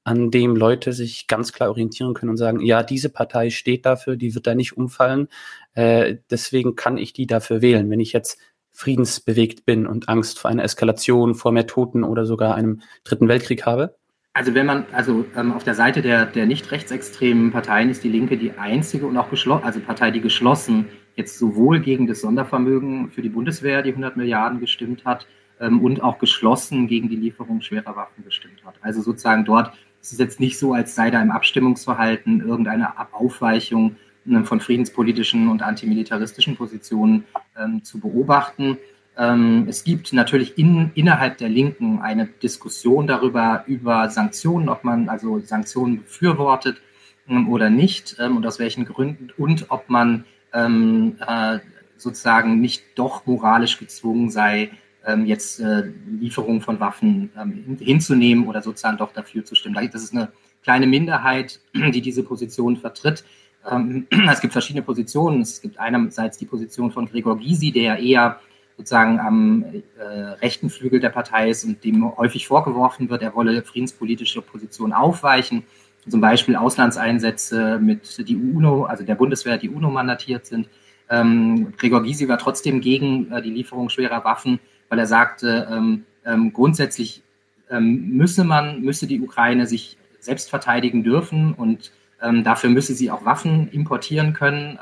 an 0.05 0.31
dem 0.31 0.55
Leute 0.55 0.93
sich 0.93 1.26
ganz 1.26 1.52
klar 1.52 1.69
orientieren 1.71 2.14
können 2.14 2.31
und 2.31 2.37
sagen, 2.37 2.61
ja, 2.61 2.85
diese 2.85 3.09
Partei 3.09 3.50
steht 3.50 3.85
dafür, 3.85 4.16
die 4.16 4.37
wird 4.37 4.47
da 4.47 4.55
nicht 4.55 4.76
umfallen, 4.76 5.28
äh, 5.75 6.19
deswegen 6.31 6.76
kann 6.76 6.97
ich 6.97 7.12
die 7.12 7.26
dafür 7.26 7.61
wählen. 7.61 7.90
Wenn 7.90 7.99
ich 7.99 8.12
jetzt 8.12 8.38
friedensbewegt 8.71 9.64
bin 9.64 9.87
und 9.87 10.09
Angst 10.09 10.38
vor 10.38 10.50
einer 10.50 10.62
Eskalation, 10.62 11.35
vor 11.35 11.50
mehr 11.50 11.66
Toten 11.66 12.05
oder 12.05 12.25
sogar 12.25 12.55
einem 12.55 12.83
dritten 13.02 13.26
Weltkrieg 13.26 13.66
habe? 13.66 13.97
Also 14.37 14.52
wenn 14.52 14.66
man, 14.66 14.85
also 14.93 15.25
ähm, 15.35 15.50
auf 15.52 15.64
der 15.64 15.75
Seite 15.75 16.02
der, 16.02 16.26
der 16.26 16.45
nicht 16.45 16.71
rechtsextremen 16.71 17.52
Parteien 17.52 17.88
ist 17.88 18.05
die 18.05 18.11
Linke 18.11 18.37
die 18.37 18.52
einzige 18.59 19.07
und 19.07 19.16
auch 19.16 19.31
geschlossen, 19.31 19.64
also 19.64 19.81
Partei, 19.81 20.11
die 20.11 20.21
geschlossen 20.21 20.88
jetzt 21.14 21.38
sowohl 21.38 21.81
gegen 21.81 22.07
das 22.07 22.21
Sondervermögen 22.21 23.11
für 23.11 23.23
die 23.23 23.31
Bundeswehr, 23.31 23.81
die 23.81 23.88
100 23.88 24.19
Milliarden 24.19 24.61
gestimmt 24.61 25.07
hat, 25.07 25.26
ähm, 25.59 25.81
und 25.81 26.02
auch 26.02 26.19
geschlossen 26.19 26.87
gegen 26.87 27.09
die 27.09 27.16
Lieferung 27.16 27.62
schwerer 27.62 27.97
Waffen 27.97 28.25
gestimmt 28.25 28.62
hat. 28.66 28.75
Also 28.83 29.00
sozusagen 29.00 29.47
dort 29.47 29.73
ist 30.02 30.12
es 30.12 30.19
jetzt 30.19 30.38
nicht 30.38 30.59
so, 30.59 30.75
als 30.75 30.95
sei 30.95 31.11
da 31.11 31.23
im 31.23 31.31
Abstimmungsverhalten 31.31 32.47
irgendeine 32.47 32.93
Aufweichung 33.14 33.97
ähm, 34.26 34.45
von 34.45 34.61
friedenspolitischen 34.61 35.49
und 35.49 35.62
antimilitaristischen 35.62 36.57
Positionen 36.57 37.25
ähm, 37.59 37.83
zu 37.85 38.00
beobachten. 38.00 38.76
Ähm, 39.18 39.66
es 39.68 39.85
gibt 39.85 40.12
natürlich 40.12 40.58
in, 40.58 40.90
innerhalb 40.94 41.38
der 41.38 41.49
Linken 41.49 42.00
eine 42.00 42.26
Diskussion 42.26 43.06
darüber, 43.06 43.64
über 43.66 44.11
Sanktionen, 44.11 44.68
ob 44.68 44.85
man 44.85 45.08
also 45.08 45.40
Sanktionen 45.40 46.02
befürwortet 46.02 46.82
ähm, 47.28 47.49
oder 47.49 47.70
nicht 47.70 48.16
ähm, 48.18 48.37
und 48.37 48.46
aus 48.46 48.58
welchen 48.58 48.85
Gründen 48.85 49.30
und 49.38 49.70
ob 49.70 49.88
man 49.88 50.25
ähm, 50.52 51.16
äh, 51.26 51.61
sozusagen 51.96 52.61
nicht 52.61 52.85
doch 52.94 53.25
moralisch 53.25 53.78
gezwungen 53.78 54.30
sei, 54.30 54.70
ähm, 55.06 55.25
jetzt 55.25 55.61
äh, 55.61 55.85
Lieferungen 56.20 56.61
von 56.61 56.78
Waffen 56.78 57.30
ähm, 57.38 57.78
hinzunehmen 57.80 58.46
oder 58.46 58.61
sozusagen 58.61 58.99
doch 58.99 59.14
dafür 59.14 59.46
zu 59.46 59.54
stimmen. 59.54 59.76
Das 59.92 60.02
ist 60.02 60.14
eine 60.14 60.28
kleine 60.62 60.87
Minderheit, 60.87 61.61
die 61.75 62.02
diese 62.02 62.23
Position 62.23 62.76
vertritt. 62.76 63.25
es 64.30 64.40
gibt 64.40 64.52
verschiedene 64.52 64.85
Positionen. 64.85 65.40
Es 65.40 65.61
gibt 65.61 65.80
einerseits 65.80 66.38
die 66.38 66.44
Position 66.44 66.92
von 66.92 67.06
Gregor 67.06 67.37
Gysi, 67.37 67.73
der 67.73 67.99
eher 67.99 68.38
sozusagen 68.76 69.18
am 69.18 69.64
äh, 69.99 70.04
rechten 70.04 70.71
Flügel 70.71 71.00
der 71.00 71.09
Partei 71.09 71.50
ist 71.50 71.64
und 71.64 71.83
dem 71.83 72.16
häufig 72.16 72.47
vorgeworfen 72.47 73.09
wird, 73.09 73.23
er 73.23 73.35
wolle 73.35 73.62
friedenspolitische 73.62 74.42
Positionen 74.42 74.92
aufweichen, 74.92 75.64
zum 76.09 76.21
Beispiel 76.21 76.56
Auslandseinsätze 76.56 77.78
mit 77.80 78.28
die 78.28 78.37
UNO, 78.37 78.85
also 78.85 79.04
der 79.04 79.14
Bundeswehr, 79.14 79.59
die 79.59 79.71
UNO 79.71 79.90
mandatiert 79.90 80.47
sind. 80.47 80.68
Ähm, 81.09 81.73
Gregor 81.76 82.02
Gysi 82.02 82.28
war 82.28 82.38
trotzdem 82.38 82.80
gegen 82.80 83.30
äh, 83.33 83.42
die 83.42 83.50
Lieferung 83.50 83.88
schwerer 83.88 84.25
Waffen, 84.25 84.61
weil 84.88 84.99
er 84.99 85.06
sagte, 85.06 85.68
ähm, 85.71 86.04
ähm, 86.25 86.52
grundsätzlich 86.52 87.23
ähm, 87.71 88.11
müsse 88.11 88.45
man, 88.45 88.83
müsse 88.83 89.06
die 89.06 89.21
Ukraine 89.21 89.66
sich 89.66 89.97
selbst 90.21 90.50
verteidigen 90.50 91.02
dürfen 91.02 91.54
und 91.54 91.92
ähm, 92.23 92.45
dafür 92.45 92.71
müsse 92.71 92.95
sie 92.95 93.11
auch 93.11 93.25
Waffen 93.25 93.68
importieren 93.71 94.33
können. 94.33 94.78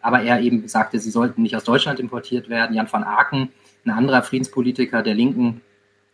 Aber 0.00 0.22
er 0.22 0.40
eben 0.40 0.66
sagte, 0.68 0.98
sie 0.98 1.10
sollten 1.10 1.42
nicht 1.42 1.56
aus 1.56 1.64
Deutschland 1.64 2.00
importiert 2.00 2.48
werden. 2.48 2.74
Jan 2.74 2.90
van 2.90 3.04
Aken, 3.04 3.50
ein 3.84 3.90
anderer 3.90 4.22
Friedenspolitiker 4.22 5.02
der 5.02 5.14
Linken, 5.14 5.60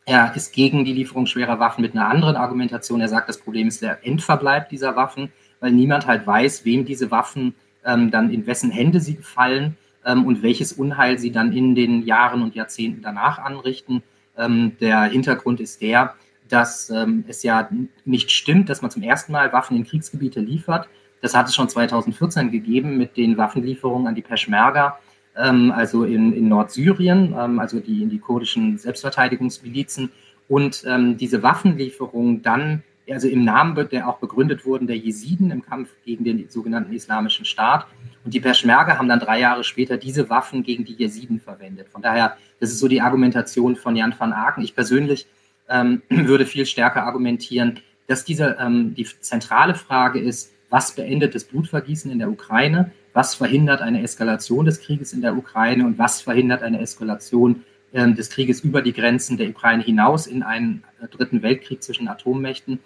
er 0.08 0.34
ist 0.36 0.52
gegen 0.52 0.84
die 0.84 0.92
Lieferung 0.92 1.26
schwerer 1.26 1.58
Waffen 1.58 1.82
mit 1.82 1.94
einer 1.94 2.08
anderen 2.08 2.36
Argumentation. 2.36 3.00
Er 3.00 3.08
sagt, 3.08 3.28
das 3.28 3.38
Problem 3.38 3.66
ist 3.66 3.82
der 3.82 4.06
Endverbleib 4.06 4.68
dieser 4.68 4.94
Waffen, 4.94 5.32
weil 5.58 5.72
niemand 5.72 6.06
halt 6.06 6.24
weiß, 6.26 6.64
wem 6.64 6.84
diese 6.84 7.10
Waffen 7.10 7.54
ähm, 7.84 8.12
dann 8.12 8.30
in 8.30 8.46
wessen 8.46 8.70
Hände 8.70 9.00
sie 9.00 9.16
fallen 9.16 9.76
ähm, 10.04 10.24
und 10.24 10.44
welches 10.44 10.72
Unheil 10.72 11.18
sie 11.18 11.32
dann 11.32 11.52
in 11.52 11.74
den 11.74 12.02
Jahren 12.02 12.42
und 12.42 12.54
Jahrzehnten 12.54 13.02
danach 13.02 13.40
anrichten. 13.40 14.04
Ähm, 14.38 14.76
der 14.80 15.02
Hintergrund 15.02 15.58
ist 15.58 15.82
der, 15.82 16.14
dass 16.48 16.88
ähm, 16.90 17.24
es 17.26 17.42
ja 17.42 17.68
nicht 18.04 18.30
stimmt, 18.30 18.68
dass 18.68 18.82
man 18.82 18.92
zum 18.92 19.02
ersten 19.02 19.32
Mal 19.32 19.52
Waffen 19.52 19.76
in 19.76 19.84
Kriegsgebiete 19.84 20.38
liefert, 20.38 20.88
das 21.20 21.34
hat 21.34 21.48
es 21.48 21.54
schon 21.54 21.68
2014 21.68 22.50
gegeben 22.50 22.98
mit 22.98 23.16
den 23.16 23.36
Waffenlieferungen 23.36 24.06
an 24.06 24.14
die 24.14 24.22
Peschmerga, 24.22 24.98
ähm, 25.36 25.72
also 25.72 26.04
in, 26.04 26.32
in 26.32 26.48
Nordsyrien, 26.48 27.34
ähm, 27.38 27.58
also 27.58 27.80
die, 27.80 28.02
in 28.02 28.10
die 28.10 28.18
kurdischen 28.18 28.78
Selbstverteidigungsmilizen. 28.78 30.10
Und 30.48 30.84
ähm, 30.86 31.16
diese 31.16 31.42
Waffenlieferungen 31.42 32.42
dann, 32.42 32.82
also 33.10 33.28
im 33.28 33.44
Namen, 33.44 33.88
der 33.90 34.08
auch 34.08 34.18
begründet 34.18 34.64
wurden, 34.64 34.86
der 34.86 34.96
Jesiden 34.96 35.50
im 35.50 35.62
Kampf 35.62 35.90
gegen 36.04 36.24
den 36.24 36.48
sogenannten 36.48 36.92
Islamischen 36.92 37.44
Staat. 37.44 37.86
Und 38.24 38.34
die 38.34 38.40
Peschmerga 38.40 38.98
haben 38.98 39.08
dann 39.08 39.20
drei 39.20 39.40
Jahre 39.40 39.64
später 39.64 39.96
diese 39.96 40.28
Waffen 40.30 40.62
gegen 40.62 40.84
die 40.84 40.94
Jesiden 40.94 41.40
verwendet. 41.40 41.88
Von 41.88 42.02
daher, 42.02 42.36
das 42.60 42.70
ist 42.70 42.78
so 42.78 42.88
die 42.88 43.00
Argumentation 43.00 43.76
von 43.76 43.96
Jan 43.96 44.14
van 44.16 44.32
Aken. 44.32 44.62
Ich 44.62 44.74
persönlich 44.74 45.26
ähm, 45.68 46.02
würde 46.08 46.46
viel 46.46 46.66
stärker 46.66 47.04
argumentieren, 47.04 47.80
dass 48.06 48.24
diese 48.24 48.56
ähm, 48.60 48.94
die 48.94 49.04
zentrale 49.04 49.74
Frage 49.74 50.20
ist, 50.20 50.52
was 50.70 50.94
beendet 50.94 51.34
das 51.34 51.44
Blutvergießen 51.44 52.10
in 52.10 52.18
der 52.18 52.30
Ukraine, 52.30 52.92
was 53.12 53.34
verhindert 53.34 53.80
eine 53.80 54.02
Eskalation 54.02 54.66
des 54.66 54.80
Krieges 54.80 55.12
in 55.12 55.22
der 55.22 55.36
Ukraine 55.36 55.86
und 55.86 55.98
was 55.98 56.20
verhindert 56.20 56.62
eine 56.62 56.80
Eskalation 56.80 57.64
äh, 57.92 58.12
des 58.12 58.30
Krieges 58.30 58.60
über 58.60 58.82
die 58.82 58.92
Grenzen 58.92 59.36
der 59.36 59.48
Ukraine 59.48 59.82
hinaus 59.82 60.26
in 60.26 60.42
einen 60.42 60.84
äh, 61.00 61.08
dritten 61.08 61.42
Weltkrieg 61.42 61.82
zwischen 61.82 62.08
Atommächten. 62.08 62.80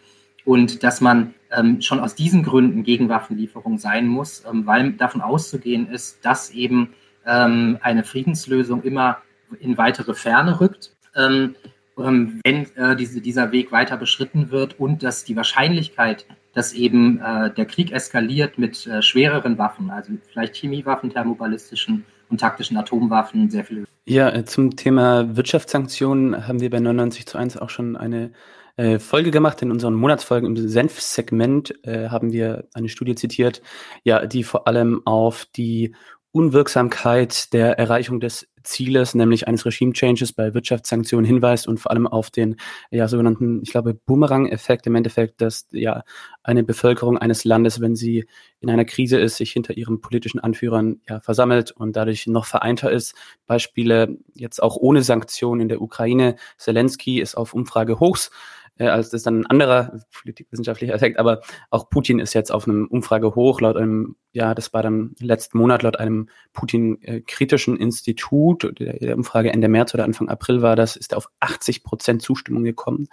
Und 0.44 0.82
dass 0.82 1.00
man 1.00 1.34
ähm, 1.50 1.80
schon 1.82 2.00
aus 2.00 2.14
diesen 2.14 2.42
Gründen 2.42 2.82
gegen 2.82 3.08
Waffenlieferung 3.08 3.78
sein 3.78 4.06
muss, 4.06 4.44
ähm, 4.50 4.66
weil 4.66 4.92
davon 4.92 5.20
auszugehen 5.20 5.88
ist, 5.88 6.24
dass 6.24 6.50
eben 6.50 6.94
ähm, 7.26 7.78
eine 7.82 8.04
Friedenslösung 8.04 8.82
immer 8.82 9.18
in 9.58 9.76
weitere 9.76 10.14
Ferne 10.14 10.60
rückt. 10.60 10.92
Ähm, 11.16 11.56
ähm, 11.98 12.40
wenn 12.44 12.76
äh, 12.76 12.96
diese, 12.96 13.20
dieser 13.20 13.52
Weg 13.52 13.72
weiter 13.72 13.96
beschritten 13.96 14.50
wird 14.50 14.78
und 14.78 15.02
dass 15.02 15.24
die 15.24 15.36
Wahrscheinlichkeit, 15.36 16.26
dass 16.52 16.72
eben 16.72 17.20
äh, 17.20 17.52
der 17.52 17.66
Krieg 17.66 17.92
eskaliert 17.92 18.58
mit 18.58 18.86
äh, 18.86 19.02
schwereren 19.02 19.58
Waffen, 19.58 19.90
also 19.90 20.12
vielleicht 20.30 20.56
Chemiewaffen, 20.56 21.10
thermoballistischen 21.10 22.04
und 22.28 22.40
taktischen 22.40 22.76
Atomwaffen, 22.76 23.50
sehr 23.50 23.64
viel. 23.64 23.84
Ja, 24.04 24.30
äh, 24.30 24.44
zum 24.44 24.76
Thema 24.76 25.36
Wirtschaftssanktionen 25.36 26.48
haben 26.48 26.60
wir 26.60 26.70
bei 26.70 26.80
99 26.80 27.26
zu 27.26 27.38
1 27.38 27.56
auch 27.56 27.70
schon 27.70 27.96
eine 27.96 28.32
äh, 28.76 28.98
Folge 28.98 29.30
gemacht. 29.30 29.62
In 29.62 29.70
unseren 29.70 29.94
Monatsfolgen 29.94 30.56
im 30.56 30.68
Senf-Segment 30.68 31.74
äh, 31.84 32.08
haben 32.08 32.32
wir 32.32 32.66
eine 32.74 32.88
Studie 32.88 33.14
zitiert, 33.14 33.62
ja, 34.04 34.26
die 34.26 34.42
vor 34.42 34.66
allem 34.66 35.02
auf 35.06 35.46
die 35.56 35.94
Unwirksamkeit 36.32 37.52
der 37.52 37.78
Erreichung 37.78 38.20
des 38.20 38.48
Zieles, 38.62 39.14
nämlich 39.14 39.48
eines 39.48 39.64
Regime-Changes 39.64 40.32
bei 40.32 40.54
Wirtschaftssanktionen 40.54 41.24
hinweist 41.24 41.66
und 41.66 41.78
vor 41.78 41.90
allem 41.90 42.06
auf 42.06 42.30
den 42.30 42.56
ja, 42.90 43.08
sogenannten, 43.08 43.62
ich 43.62 43.70
glaube, 43.70 43.94
Boomerang-Effekt 43.94 44.86
im 44.86 44.94
Endeffekt, 44.94 45.40
dass 45.40 45.66
ja 45.72 46.02
eine 46.42 46.64
Bevölkerung 46.64 47.18
eines 47.18 47.44
Landes, 47.44 47.80
wenn 47.80 47.96
sie 47.96 48.26
in 48.60 48.70
einer 48.70 48.84
Krise 48.84 49.18
ist, 49.18 49.36
sich 49.36 49.52
hinter 49.52 49.76
ihren 49.76 50.00
politischen 50.00 50.40
Anführern 50.40 51.00
ja, 51.08 51.20
versammelt 51.20 51.70
und 51.72 51.96
dadurch 51.96 52.26
noch 52.26 52.46
vereinter 52.46 52.90
ist. 52.90 53.14
Beispiele 53.46 54.18
jetzt 54.34 54.62
auch 54.62 54.76
ohne 54.76 55.02
Sanktionen 55.02 55.62
in 55.62 55.68
der 55.68 55.80
Ukraine. 55.80 56.36
Zelensky 56.58 57.20
ist 57.20 57.36
auf 57.36 57.54
Umfrage 57.54 58.00
hochs 58.00 58.30
äh, 58.80 58.88
als 58.88 59.10
das 59.10 59.18
ist 59.18 59.26
dann 59.26 59.40
ein 59.40 59.46
anderer 59.46 60.00
politikwissenschaftlicher 60.22 60.94
Effekt, 60.94 61.18
aber 61.18 61.42
auch 61.68 61.90
Putin 61.90 62.18
ist 62.18 62.32
jetzt 62.32 62.50
auf 62.50 62.66
einem 62.66 62.86
Umfrage 62.86 63.34
hoch, 63.34 63.60
laut 63.60 63.76
einem, 63.76 64.16
ja, 64.32 64.54
das 64.54 64.72
war 64.72 64.82
dann 64.82 65.14
letzten 65.20 65.58
Monat, 65.58 65.82
laut 65.82 65.98
einem 65.98 66.28
Putin-kritischen 66.54 67.76
Institut, 67.76 68.72
der, 68.80 69.16
Umfrage 69.16 69.52
Ende 69.52 69.68
März 69.68 69.92
oder 69.92 70.04
Anfang 70.04 70.30
April 70.30 70.62
war 70.62 70.76
das, 70.76 70.96
ist 70.96 71.12
er 71.12 71.18
auf 71.18 71.28
80 71.40 71.84
Prozent 71.84 72.22
Zustimmung 72.22 72.64
gekommen. 72.64 73.08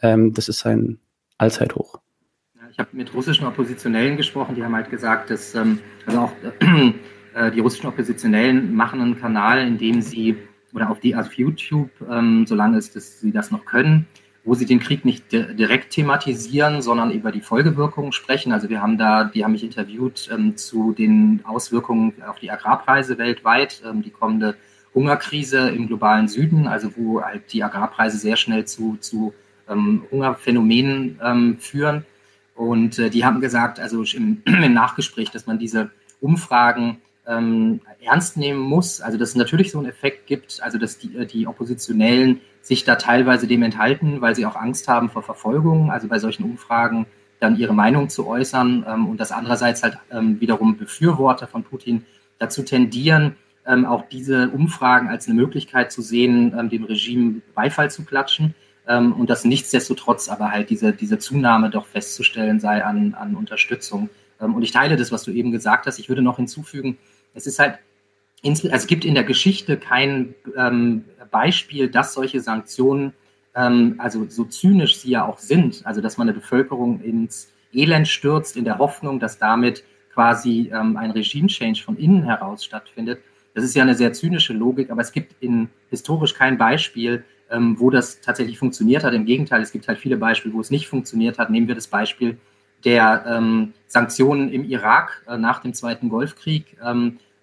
Ähm, 0.00 0.32
das 0.32 0.48
ist 0.48 0.64
ein 0.64 0.98
Allzeithoch. 1.36 2.00
Ich 2.72 2.78
habe 2.78 2.88
mit 2.92 3.12
russischen 3.12 3.46
Oppositionellen 3.46 4.16
gesprochen, 4.16 4.54
die 4.54 4.64
haben 4.64 4.74
halt 4.74 4.88
gesagt, 4.88 5.28
dass 5.28 5.54
ähm, 5.54 5.80
also 6.06 6.20
auch 6.20 6.32
äh, 7.34 7.50
die 7.50 7.60
russischen 7.60 7.88
Oppositionellen 7.88 8.74
machen 8.74 9.02
einen 9.02 9.20
Kanal, 9.20 9.66
in 9.66 9.76
dem 9.76 10.00
sie 10.00 10.36
oder 10.72 10.88
auf 10.88 11.00
die 11.00 11.14
also 11.14 11.28
auf 11.28 11.34
YouTube, 11.34 11.90
ähm, 12.08 12.46
solange 12.46 12.78
es 12.78 12.92
das, 12.92 13.20
sie 13.20 13.32
das 13.32 13.50
noch 13.50 13.64
können, 13.66 14.06
wo 14.44 14.54
sie 14.54 14.64
den 14.64 14.80
Krieg 14.80 15.04
nicht 15.04 15.32
direkt 15.32 15.92
thematisieren, 15.92 16.80
sondern 16.80 17.10
über 17.10 17.30
die 17.30 17.42
Folgewirkungen 17.42 18.12
sprechen. 18.12 18.52
Also 18.52 18.70
wir 18.70 18.80
haben 18.80 18.96
da, 18.96 19.24
die 19.24 19.44
haben 19.44 19.52
mich 19.52 19.64
interviewt 19.64 20.30
ähm, 20.32 20.56
zu 20.56 20.92
den 20.92 21.40
Auswirkungen 21.44 22.14
auf 22.26 22.38
die 22.38 22.50
Agrarpreise 22.50 23.18
weltweit, 23.18 23.82
ähm, 23.84 24.02
die 24.02 24.10
kommende 24.10 24.56
Hungerkrise 24.94 25.68
im 25.68 25.86
globalen 25.86 26.28
Süden, 26.28 26.66
also 26.66 26.90
wo 26.96 27.22
halt 27.22 27.52
die 27.52 27.62
Agrarpreise 27.62 28.16
sehr 28.18 28.36
schnell 28.36 28.64
zu, 28.64 28.96
zu 29.00 29.34
ähm, 29.68 30.04
Hungerphänomenen 30.10 31.20
ähm, 31.22 31.58
führen. 31.58 32.04
Und 32.54 32.98
äh, 32.98 33.10
die 33.10 33.24
haben 33.24 33.40
gesagt, 33.40 33.78
also 33.78 34.02
im, 34.02 34.42
im, 34.46 34.72
Nachgespräch, 34.72 35.30
dass 35.30 35.46
man 35.46 35.58
diese 35.58 35.90
Umfragen 36.20 36.98
ähm, 37.26 37.80
ernst 38.00 38.36
nehmen 38.36 38.60
muss. 38.60 39.00
Also 39.00 39.16
dass 39.16 39.30
es 39.30 39.36
natürlich 39.36 39.70
so 39.70 39.78
einen 39.78 39.88
Effekt 39.88 40.26
gibt, 40.26 40.60
also 40.62 40.78
dass 40.78 40.98
die, 40.98 41.16
äh, 41.16 41.26
die 41.26 41.46
Oppositionellen 41.46 42.40
sich 42.62 42.84
da 42.84 42.96
teilweise 42.96 43.46
dem 43.46 43.62
enthalten, 43.62 44.20
weil 44.20 44.34
sie 44.34 44.46
auch 44.46 44.56
Angst 44.56 44.88
haben 44.88 45.10
vor 45.10 45.22
Verfolgung, 45.22 45.90
also 45.90 46.08
bei 46.08 46.18
solchen 46.18 46.44
Umfragen 46.44 47.06
dann 47.40 47.56
ihre 47.56 47.74
Meinung 47.74 48.08
zu 48.08 48.26
äußern 48.26 48.84
ähm, 48.86 49.08
und 49.08 49.18
dass 49.18 49.32
andererseits 49.32 49.82
halt 49.82 49.98
ähm, 50.10 50.40
wiederum 50.40 50.76
Befürworter 50.76 51.46
von 51.46 51.64
Putin 51.64 52.04
dazu 52.38 52.62
tendieren, 52.62 53.36
ähm, 53.66 53.86
auch 53.86 54.08
diese 54.08 54.50
Umfragen 54.50 55.08
als 55.08 55.26
eine 55.26 55.34
Möglichkeit 55.34 55.90
zu 55.90 56.02
sehen, 56.02 56.54
ähm, 56.58 56.68
dem 56.68 56.84
Regime 56.84 57.40
Beifall 57.54 57.90
zu 57.90 58.04
klatschen 58.04 58.54
ähm, 58.86 59.12
und 59.12 59.30
dass 59.30 59.44
nichtsdestotrotz 59.44 60.28
aber 60.28 60.50
halt 60.50 60.70
diese, 60.70 60.92
diese 60.92 61.18
Zunahme 61.18 61.70
doch 61.70 61.86
festzustellen 61.86 62.60
sei 62.60 62.84
an, 62.84 63.14
an 63.14 63.34
Unterstützung. 63.34 64.10
Ähm, 64.40 64.54
und 64.54 64.62
ich 64.62 64.72
teile 64.72 64.96
das, 64.96 65.12
was 65.12 65.22
du 65.22 65.30
eben 65.30 65.50
gesagt 65.50 65.86
hast. 65.86 65.98
Ich 65.98 66.08
würde 66.08 66.22
noch 66.22 66.36
hinzufügen, 66.36 66.98
es 67.34 67.46
ist 67.46 67.58
halt, 67.58 67.78
also 68.44 68.68
es 68.68 68.86
gibt 68.86 69.04
in 69.04 69.14
der 69.14 69.24
Geschichte 69.24 69.76
kein 69.76 70.34
ähm, 70.56 71.04
Beispiel, 71.30 71.88
dass 71.88 72.14
solche 72.14 72.40
Sanktionen, 72.40 73.12
ähm, 73.54 73.96
also 73.98 74.26
so 74.28 74.44
zynisch 74.44 74.98
sie 74.98 75.10
ja 75.10 75.26
auch 75.26 75.38
sind, 75.38 75.82
also 75.84 76.00
dass 76.00 76.16
man 76.16 76.28
eine 76.28 76.38
Bevölkerung 76.38 77.00
ins 77.02 77.52
Elend 77.72 78.08
stürzt, 78.08 78.56
in 78.56 78.64
der 78.64 78.78
Hoffnung, 78.78 79.20
dass 79.20 79.38
damit 79.38 79.84
quasi 80.12 80.70
ähm, 80.72 80.96
ein 80.96 81.10
Regime-Change 81.10 81.82
von 81.82 81.96
innen 81.96 82.24
heraus 82.24 82.64
stattfindet. 82.64 83.20
Das 83.54 83.64
ist 83.64 83.74
ja 83.74 83.82
eine 83.82 83.94
sehr 83.94 84.12
zynische 84.12 84.52
Logik, 84.52 84.90
aber 84.90 85.02
es 85.02 85.12
gibt 85.12 85.34
in 85.40 85.68
historisch 85.90 86.34
kein 86.34 86.58
Beispiel, 86.58 87.24
ähm, 87.50 87.78
wo 87.78 87.90
das 87.90 88.20
tatsächlich 88.20 88.58
funktioniert 88.58 89.04
hat. 89.04 89.12
Im 89.12 89.24
Gegenteil, 89.24 89.60
es 89.60 89.72
gibt 89.72 89.88
halt 89.88 89.98
viele 89.98 90.16
Beispiele, 90.16 90.54
wo 90.54 90.60
es 90.60 90.70
nicht 90.70 90.88
funktioniert 90.88 91.38
hat. 91.38 91.50
Nehmen 91.50 91.68
wir 91.68 91.74
das 91.74 91.88
Beispiel 91.88 92.38
der 92.84 93.24
ähm, 93.26 93.74
Sanktionen 93.86 94.50
im 94.50 94.64
Irak 94.64 95.24
äh, 95.28 95.36
nach 95.36 95.60
dem 95.60 95.74
Zweiten 95.74 96.08
Golfkrieg, 96.08 96.76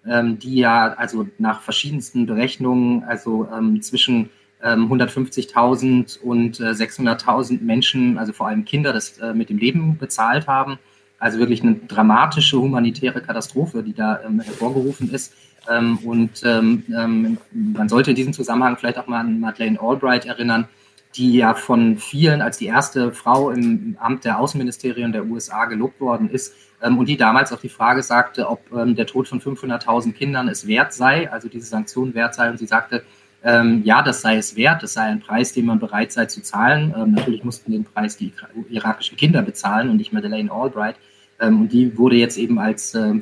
ähm, 0.06 0.38
die 0.38 0.56
ja 0.56 0.94
also 0.94 1.26
nach 1.38 1.62
verschiedensten 1.62 2.26
Berechnungen 2.26 3.04
also 3.04 3.48
ähm, 3.52 3.80
zwischen 3.82 4.30
150.000 4.62 5.84
ähm, 5.84 6.28
und 6.28 6.60
äh, 6.60 6.70
600.000 6.70 7.62
Menschen, 7.62 8.18
also 8.18 8.32
vor 8.32 8.48
allem 8.48 8.64
Kinder, 8.64 8.92
das 8.92 9.18
äh, 9.18 9.32
mit 9.32 9.50
dem 9.50 9.58
Leben 9.58 9.98
bezahlt 9.98 10.46
haben. 10.48 10.78
Also 11.20 11.38
wirklich 11.38 11.62
eine 11.62 11.74
dramatische 11.74 12.60
humanitäre 12.60 13.20
Katastrophe, 13.20 13.82
die 13.82 13.92
da 13.92 14.20
ähm, 14.24 14.40
hervorgerufen 14.40 15.10
ist. 15.12 15.34
Ähm, 15.70 15.98
und 15.98 16.42
ähm, 16.44 17.38
man 17.52 17.88
sollte 17.88 18.10
in 18.10 18.16
diesem 18.16 18.32
Zusammenhang 18.32 18.76
vielleicht 18.76 18.98
auch 18.98 19.06
mal 19.06 19.20
an 19.20 19.38
Madeleine 19.40 19.80
Albright 19.80 20.26
erinnern, 20.26 20.68
die 21.14 21.34
ja 21.34 21.54
von 21.54 21.98
vielen 21.98 22.42
als 22.42 22.58
die 22.58 22.66
erste 22.66 23.12
Frau 23.12 23.50
im 23.50 23.96
Amt 23.98 24.24
der 24.24 24.38
Außenministerien 24.38 25.12
der 25.12 25.26
USA 25.26 25.64
gelobt 25.66 26.00
worden 26.00 26.30
ist 26.30 26.54
und 26.80 27.06
die 27.08 27.16
damals 27.16 27.52
auf 27.52 27.60
die 27.60 27.68
Frage 27.68 28.02
sagte, 28.02 28.48
ob 28.48 28.60
ähm, 28.72 28.94
der 28.94 29.06
Tod 29.06 29.26
von 29.28 29.40
500.000 29.40 30.12
Kindern 30.12 30.48
es 30.48 30.66
wert 30.66 30.92
sei, 30.92 31.30
also 31.30 31.48
diese 31.48 31.66
Sanktionen 31.66 32.14
wert 32.14 32.34
sei. 32.34 32.50
Und 32.50 32.58
sie 32.58 32.66
sagte, 32.66 33.02
ähm, 33.42 33.82
ja, 33.84 34.02
das 34.02 34.20
sei 34.20 34.36
es 34.36 34.56
wert, 34.56 34.82
das 34.82 34.94
sei 34.94 35.02
ein 35.02 35.20
Preis, 35.20 35.52
den 35.52 35.66
man 35.66 35.78
bereit 35.78 36.12
sei 36.12 36.26
zu 36.26 36.42
zahlen. 36.42 36.94
Ähm, 36.96 37.12
natürlich 37.12 37.44
mussten 37.44 37.72
den 37.72 37.84
Preis 37.84 38.16
die 38.16 38.32
irakischen 38.68 39.16
Kinder 39.16 39.42
bezahlen 39.42 39.90
und 39.90 39.96
nicht 39.96 40.12
Madeleine 40.12 40.50
Albright. 40.50 40.96
Ähm, 41.40 41.62
und 41.62 41.72
die 41.72 41.96
wurde 41.96 42.16
jetzt 42.16 42.36
eben 42.36 42.58
als 42.58 42.94
äh, 42.94 43.14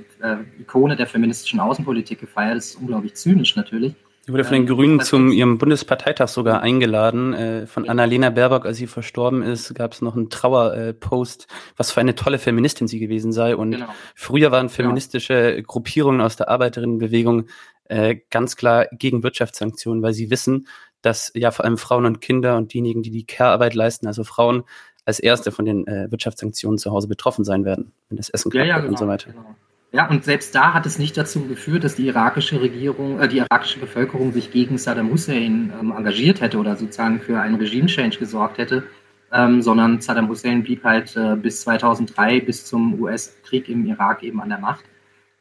Ikone 0.61 0.97
der 0.97 1.07
feministischen 1.07 1.61
Außenpolitik 1.61 2.21
gefeiert. 2.21 2.57
Das 2.57 2.66
ist 2.66 2.77
unglaublich 2.77 3.14
zynisch 3.14 3.57
natürlich. 3.57 3.95
Sie 4.27 4.33
wurde 4.33 4.43
von 4.43 4.55
den 4.55 4.67
Grünen 4.67 4.99
zum 4.99 5.31
ihrem 5.31 5.57
Bundesparteitag 5.57 6.27
sogar 6.27 6.61
eingeladen. 6.61 7.33
Äh, 7.33 7.67
von 7.69 7.89
Annalena 7.89 8.31
Baerbock, 8.31 8.67
als 8.67 8.77
sie 8.77 8.89
verstorben 8.89 9.43
ist, 9.43 9.73
gab 9.77 9.93
es 9.93 10.03
noch 10.03 10.17
einen 10.17 10.31
Trauerpost, 10.31 11.47
was 11.77 11.93
für 11.93 12.01
eine 12.01 12.17
tolle 12.17 12.41
Feministin 12.41 12.89
sie 12.89 12.99
gewesen 12.99 13.31
sei. 13.31 13.55
Und 13.55 13.71
genau. 13.71 13.87
früher 14.17 14.51
waren 14.51 14.67
genau. 14.67 14.75
feministische 14.75 15.55
genau. 15.55 15.67
Gruppierungen 15.69 16.21
aus 16.21 16.35
der 16.35 16.49
Arbeiterinnenbewegung 16.49 17.47
äh, 17.85 18.17
ganz 18.31 18.57
klar 18.57 18.89
gegen 18.91 19.23
Wirtschaftssanktionen, 19.23 20.03
weil 20.03 20.12
sie 20.12 20.29
wissen, 20.29 20.67
dass 21.03 21.31
ja 21.37 21.53
vor 21.53 21.65
allem 21.65 21.79
Frauen 21.79 22.05
und 22.05 22.21
Kinder 22.21 22.57
und 22.57 22.73
diejenigen, 22.73 23.03
die 23.03 23.12
die 23.12 23.27
Care-Arbeit 23.27 23.75
leisten, 23.75 24.09
also 24.09 24.25
Frauen, 24.25 24.65
als 25.05 25.21
erste 25.21 25.53
von 25.53 25.65
den 25.65 25.87
äh, 25.87 26.11
Wirtschaftssanktionen 26.11 26.79
zu 26.79 26.91
Hause 26.91 27.07
betroffen 27.07 27.45
sein 27.45 27.65
werden, 27.65 27.93
wenn 28.09 28.17
das 28.17 28.29
Essen 28.29 28.51
knapp 28.51 28.67
ja, 28.67 28.71
ja, 28.71 28.79
genau, 28.79 28.89
und 28.89 28.99
so 28.99 29.07
weiter. 29.07 29.31
Genau. 29.31 29.55
Ja, 29.92 30.09
und 30.09 30.25
selbst 30.25 30.55
da 30.55 30.75
hat 30.75 30.85
es 30.85 30.99
nicht 30.99 31.16
dazu 31.16 31.46
geführt, 31.46 31.85
dass 31.85 31.94
die 31.94 32.07
irakische 32.07 32.61
Regierung, 32.61 33.20
äh, 33.20 33.29
die 33.29 33.38
irakische 33.38 33.79
Bevölkerung 33.79 34.33
sich 34.33 34.51
gegen 34.51 34.79
Saddam 34.79 35.11
Hussein 35.11 35.72
ähm, 35.81 35.92
engagiert 35.96 36.40
hätte 36.40 36.59
oder 36.59 36.77
sozusagen 36.77 37.20
für 37.20 37.40
einen 37.40 37.57
Regime-Change 37.57 38.18
gesorgt 38.18 38.59
hätte, 38.59 38.85
ähm, 39.33 39.62
sondern 39.62 40.01
Saddam 40.01 40.29
Hussein 40.29 40.62
blieb 40.62 40.85
halt 40.85 41.16
äh, 41.16 41.37
bis 41.37 41.62
2003, 41.62 42.40
bis 42.40 42.64
zum 42.64 43.01
US-Krieg 43.01 43.68
im 43.68 43.87
Irak 43.87 44.22
eben 44.22 44.40
an 44.40 44.49
der 44.49 44.59
Macht. 44.59 44.85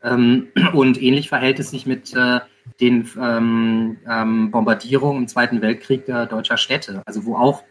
Ähm, 0.03 0.47
und 0.73 1.01
ähnlich 1.01 1.29
verhält 1.29 1.60
es 1.60 1.71
sich 1.71 1.86
mit 1.86 2.13
äh, 2.15 2.39
den 2.79 3.10
ähm, 3.19 3.97
ähm, 4.08 4.51
Bombardierungen 4.51 5.23
im 5.23 5.27
Zweiten 5.27 5.62
Weltkrieg 5.62 6.05
der 6.05 6.27
deutscher 6.27 6.58
Städte, 6.58 7.01
also 7.05 7.25
wo 7.25 7.36
auch 7.36 7.63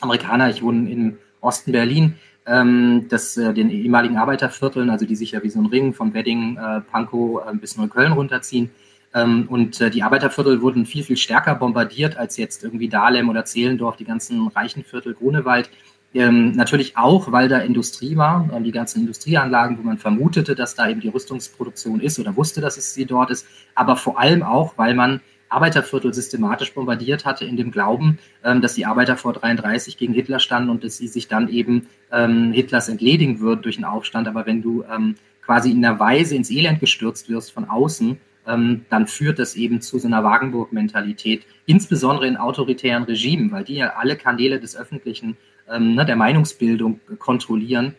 Amerikaner, 0.00 0.50
ich 0.50 0.62
wohne 0.62 0.90
im 0.90 1.18
Osten 1.40 1.72
Berlin, 1.72 2.16
ähm, 2.46 3.06
das, 3.08 3.36
äh, 3.36 3.52
den 3.54 3.70
ehemaligen 3.70 4.16
Arbeitervierteln, 4.16 4.90
also 4.90 5.06
die 5.06 5.16
sich 5.16 5.32
ja 5.32 5.42
wie 5.42 5.50
so 5.50 5.60
ein 5.60 5.66
Ring 5.66 5.92
von 5.92 6.14
Wedding, 6.14 6.56
äh, 6.56 6.80
Pankow 6.80 7.42
äh, 7.46 7.56
bis 7.56 7.76
Neukölln 7.76 8.12
runterziehen. 8.12 8.70
Ähm, 9.14 9.46
und 9.48 9.80
äh, 9.80 9.90
die 9.90 10.02
Arbeiterviertel 10.02 10.62
wurden 10.62 10.86
viel, 10.86 11.04
viel 11.04 11.16
stärker 11.16 11.54
bombardiert 11.54 12.16
als 12.16 12.36
jetzt 12.36 12.64
irgendwie 12.64 12.88
Dahlem 12.88 13.28
oder 13.28 13.44
Zehlendorf, 13.44 13.96
die 13.96 14.04
ganzen 14.04 14.48
reichen 14.48 14.84
Viertel, 14.84 15.14
Grunewald. 15.14 15.70
Ähm, 16.14 16.52
natürlich 16.52 16.96
auch, 16.96 17.32
weil 17.32 17.48
da 17.48 17.58
Industrie 17.58 18.16
war, 18.16 18.48
äh, 18.52 18.62
die 18.62 18.72
ganzen 18.72 19.00
Industrieanlagen, 19.00 19.78
wo 19.78 19.82
man 19.82 19.98
vermutete, 19.98 20.54
dass 20.54 20.74
da 20.74 20.88
eben 20.88 21.00
die 21.00 21.08
Rüstungsproduktion 21.08 22.00
ist 22.00 22.18
oder 22.18 22.36
wusste, 22.36 22.60
dass 22.60 22.76
es 22.76 22.92
sie 22.92 23.06
dort 23.06 23.30
ist, 23.30 23.46
aber 23.74 23.96
vor 23.96 24.18
allem 24.18 24.42
auch, 24.42 24.74
weil 24.76 24.94
man 24.94 25.20
Arbeiterviertel 25.52 26.14
systematisch 26.14 26.72
bombardiert 26.72 27.24
hatte, 27.24 27.44
in 27.44 27.56
dem 27.56 27.70
Glauben, 27.70 28.18
ähm, 28.44 28.60
dass 28.60 28.74
die 28.74 28.86
Arbeiter 28.86 29.16
vor 29.16 29.32
33 29.32 29.96
gegen 29.96 30.14
Hitler 30.14 30.38
standen 30.38 30.70
und 30.70 30.82
dass 30.82 30.96
sie 30.96 31.08
sich 31.08 31.28
dann 31.28 31.48
eben 31.48 31.88
ähm, 32.10 32.52
Hitlers 32.52 32.88
entledigen 32.88 33.40
würden 33.40 33.62
durch 33.62 33.76
einen 33.76 33.84
Aufstand. 33.84 34.28
Aber 34.28 34.46
wenn 34.46 34.62
du 34.62 34.84
ähm, 34.84 35.16
quasi 35.44 35.70
in 35.70 35.84
einer 35.84 36.00
Weise 36.00 36.34
ins 36.34 36.50
Elend 36.50 36.80
gestürzt 36.80 37.28
wirst 37.28 37.52
von 37.52 37.68
außen, 37.68 38.18
dann 38.44 39.06
führt 39.06 39.38
das 39.38 39.54
eben 39.54 39.80
zu 39.80 40.00
so 40.00 40.08
einer 40.08 40.24
Wagenburg-Mentalität, 40.24 41.46
insbesondere 41.66 42.26
in 42.26 42.36
autoritären 42.36 43.04
Regimen, 43.04 43.52
weil 43.52 43.62
die 43.62 43.76
ja 43.76 43.92
alle 43.96 44.16
Kanäle 44.16 44.58
des 44.58 44.76
Öffentlichen, 44.76 45.36
ne, 45.68 46.04
der 46.04 46.16
Meinungsbildung 46.16 46.98
kontrollieren 47.20 47.94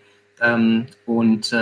und, 1.06 1.56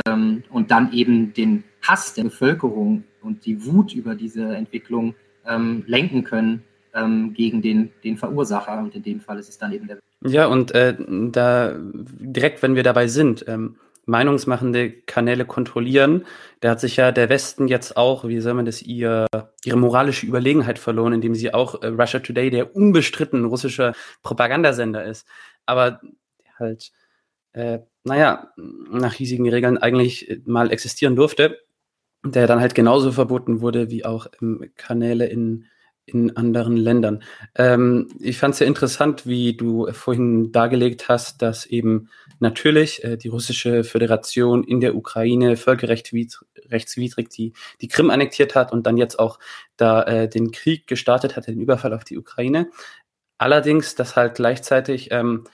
und 0.50 0.72
dann 0.72 0.94
eben 0.94 1.32
den 1.36 1.64
Hass 1.84 2.16
der 2.16 2.24
Bevölkerung 2.24 3.04
und 3.22 3.46
die 3.46 3.64
Wut 3.66 3.94
über 3.94 4.16
diese 4.16 4.56
Entwicklung 4.56 5.14
ähm, 5.48 5.84
lenken 5.88 6.24
können 6.24 6.64
ähm, 6.94 7.34
gegen 7.34 7.62
den, 7.62 7.92
den 8.04 8.18
Verursacher. 8.18 8.78
Und 8.80 8.96
in 8.96 9.04
dem 9.04 9.20
Fall 9.20 9.40
ist 9.40 9.50
es 9.50 9.58
dann 9.58 9.72
eben 9.72 9.88
der. 9.88 10.00
Ja, 10.24 10.46
und 10.48 10.72
äh, 10.74 10.96
da 10.98 11.76
direkt, 11.78 12.62
wenn 12.62 12.76
wir 12.76 12.84
dabei 12.84 13.08
sind, 13.08 13.46
ähm, 13.48 13.78
meinungsmachende 14.06 14.92
Kanäle 14.92 15.46
kontrollieren, 15.46 16.26
da 16.60 16.72
hat 16.72 16.80
sich 16.80 16.98
ja 16.98 17.12
der 17.12 17.30
Westen 17.30 17.68
jetzt 17.68 17.98
auch, 17.98 18.28
wie 18.28 18.40
soll 18.40 18.54
man 18.54 18.66
das, 18.66 18.82
ihr, 18.82 19.28
ihre 19.64 19.78
moralische 19.78 20.26
Überlegenheit 20.26 20.80
verloren, 20.80 21.14
indem 21.14 21.36
sie 21.36 21.54
auch 21.54 21.82
äh, 21.82 21.88
Russia 21.88 22.20
Today, 22.20 22.50
der 22.50 22.76
unbestritten 22.76 23.46
russischer 23.46 23.94
Propagandasender 24.24 25.06
ist, 25.06 25.28
aber 25.66 26.02
halt, 26.60 26.92
äh, 27.54 27.80
naja, 28.04 28.52
nach 28.58 29.14
hiesigen 29.14 29.48
Regeln 29.48 29.78
eigentlich 29.78 30.42
mal 30.46 30.72
existieren 30.72 31.16
durfte 31.16 31.60
der 32.24 32.48
dann 32.48 32.60
halt 32.60 32.76
genauso 32.76 33.12
verboten 33.12 33.62
wurde 33.62 33.90
wie 33.90 34.06
auch 34.06 34.28
ähm, 34.42 34.72
Kanäle 34.76 35.26
in, 35.26 35.66
in 36.06 36.36
anderen 36.36 36.78
Ländern. 36.78 37.24
Ähm, 37.56 38.10
ich 38.20 38.38
fand 38.38 38.54
es 38.54 38.60
sehr 38.60 38.68
interessant, 38.68 39.26
wie 39.26 39.56
du 39.56 39.92
vorhin 39.92 40.52
dargelegt 40.52 41.10
hast, 41.10 41.42
dass 41.42 41.66
eben 41.66 42.10
natürlich 42.40 43.04
äh, 43.04 43.18
die 43.18 43.30
russische 43.30 43.84
Föderation 43.84 44.64
in 44.64 44.82
der 44.82 44.96
Ukraine 44.96 45.58
völkerrechtswidrig 45.58 47.30
die, 47.30 47.54
die 47.82 47.88
Krim 47.88 48.10
annektiert 48.10 48.56
hat 48.56 48.72
und 48.72 48.86
dann 48.86 48.98
jetzt 48.98 49.20
auch 49.20 49.40
da 49.78 50.04
äh, 50.04 50.30
den 50.30 50.52
Krieg 50.52 50.88
gestartet 50.88 51.36
hat, 51.36 51.48
den 51.48 51.60
Überfall 51.60 51.94
auf 51.94 52.04
die 52.04 52.18
Ukraine. 52.18 52.70
Allerdings, 53.38 53.96
dass 53.96 54.16
halt 54.16 54.36
gleichzeitig 54.36 55.10
ähm, 55.12 55.46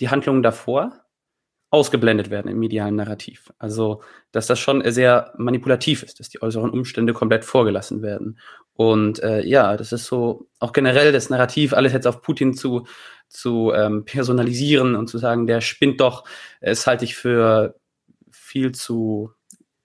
die 0.00 0.08
Handlungen 0.08 0.42
davor 0.42 1.03
ausgeblendet 1.74 2.30
werden 2.30 2.50
im 2.50 2.58
medialen 2.58 2.96
Narrativ. 2.96 3.52
Also, 3.58 4.02
dass 4.32 4.46
das 4.46 4.60
schon 4.60 4.82
sehr 4.90 5.32
manipulativ 5.36 6.02
ist, 6.04 6.20
dass 6.20 6.28
die 6.28 6.40
äußeren 6.40 6.70
Umstände 6.70 7.12
komplett 7.12 7.44
vorgelassen 7.44 8.00
werden. 8.00 8.38
Und 8.74 9.22
äh, 9.22 9.44
ja, 9.44 9.76
das 9.76 9.92
ist 9.92 10.06
so 10.06 10.48
auch 10.60 10.72
generell 10.72 11.12
das 11.12 11.30
Narrativ, 11.30 11.74
alles 11.74 11.92
jetzt 11.92 12.06
auf 12.06 12.22
Putin 12.22 12.54
zu, 12.54 12.86
zu 13.28 13.72
ähm, 13.74 14.04
personalisieren 14.04 14.94
und 14.94 15.08
zu 15.08 15.18
sagen, 15.18 15.46
der 15.46 15.60
spinnt 15.60 16.00
doch, 16.00 16.24
es 16.60 16.86
halte 16.86 17.04
ich 17.04 17.16
für 17.16 17.74
viel 18.30 18.72
zu 18.72 19.32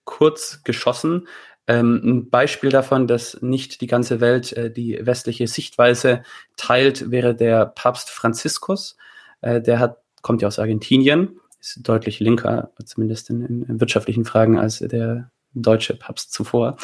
kurz 0.05 0.63
geschossen. 0.63 1.27
Ähm, 1.67 2.01
ein 2.03 2.29
Beispiel 2.29 2.69
davon, 2.69 3.07
dass 3.07 3.41
nicht 3.41 3.81
die 3.81 3.87
ganze 3.87 4.21
Welt 4.21 4.53
äh, 4.53 4.71
die 4.71 4.99
westliche 5.01 5.47
Sichtweise 5.47 6.23
teilt, 6.55 7.11
wäre 7.11 7.35
der 7.35 7.65
Papst 7.65 8.09
Franziskus. 8.09 8.95
Äh, 9.41 9.61
der 9.61 9.79
hat, 9.79 9.97
kommt 10.21 10.41
ja 10.41 10.47
aus 10.47 10.59
Argentinien, 10.59 11.39
ist 11.59 11.87
deutlich 11.87 12.19
linker, 12.19 12.71
zumindest 12.85 13.29
in, 13.29 13.63
in 13.63 13.79
wirtschaftlichen 13.79 14.25
Fragen, 14.25 14.57
als 14.57 14.79
der 14.79 15.31
deutsche 15.53 15.95
Papst 15.95 16.31
zuvor. 16.31 16.77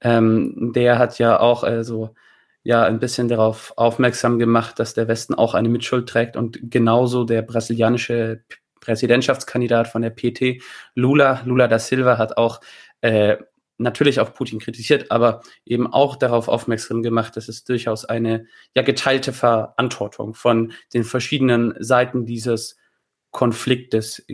Ähm, 0.00 0.72
der 0.74 0.98
hat 0.98 1.18
ja 1.18 1.40
auch 1.40 1.64
äh, 1.64 1.84
so 1.84 2.14
ja 2.62 2.84
ein 2.84 3.00
bisschen 3.00 3.28
darauf 3.28 3.72
aufmerksam 3.76 4.38
gemacht, 4.38 4.78
dass 4.78 4.94
der 4.94 5.08
Westen 5.08 5.34
auch 5.34 5.54
eine 5.54 5.68
Mitschuld 5.68 6.08
trägt 6.08 6.36
und 6.36 6.70
genauso 6.70 7.24
der 7.24 7.42
brasilianische 7.42 8.42
Präsidentschaftskandidat 8.80 9.88
von 9.88 10.02
der 10.02 10.10
PT, 10.10 10.62
Lula, 10.94 11.42
Lula 11.44 11.68
da 11.68 11.78
Silva, 11.78 12.18
hat 12.18 12.36
auch 12.36 12.60
äh, 13.00 13.36
natürlich 13.78 14.20
auch 14.20 14.32
Putin 14.32 14.60
kritisiert, 14.60 15.10
aber 15.10 15.42
eben 15.64 15.92
auch 15.92 16.16
darauf 16.16 16.48
aufmerksam 16.48 17.02
gemacht, 17.02 17.36
dass 17.36 17.48
es 17.48 17.64
durchaus 17.64 18.04
eine 18.04 18.46
ja 18.74 18.82
geteilte 18.82 19.32
Verantwortung 19.32 20.34
von 20.34 20.72
den 20.94 21.04
verschiedenen 21.04 21.74
Seiten 21.80 22.26
dieses 22.26 22.76
Konfliktes 23.32 24.24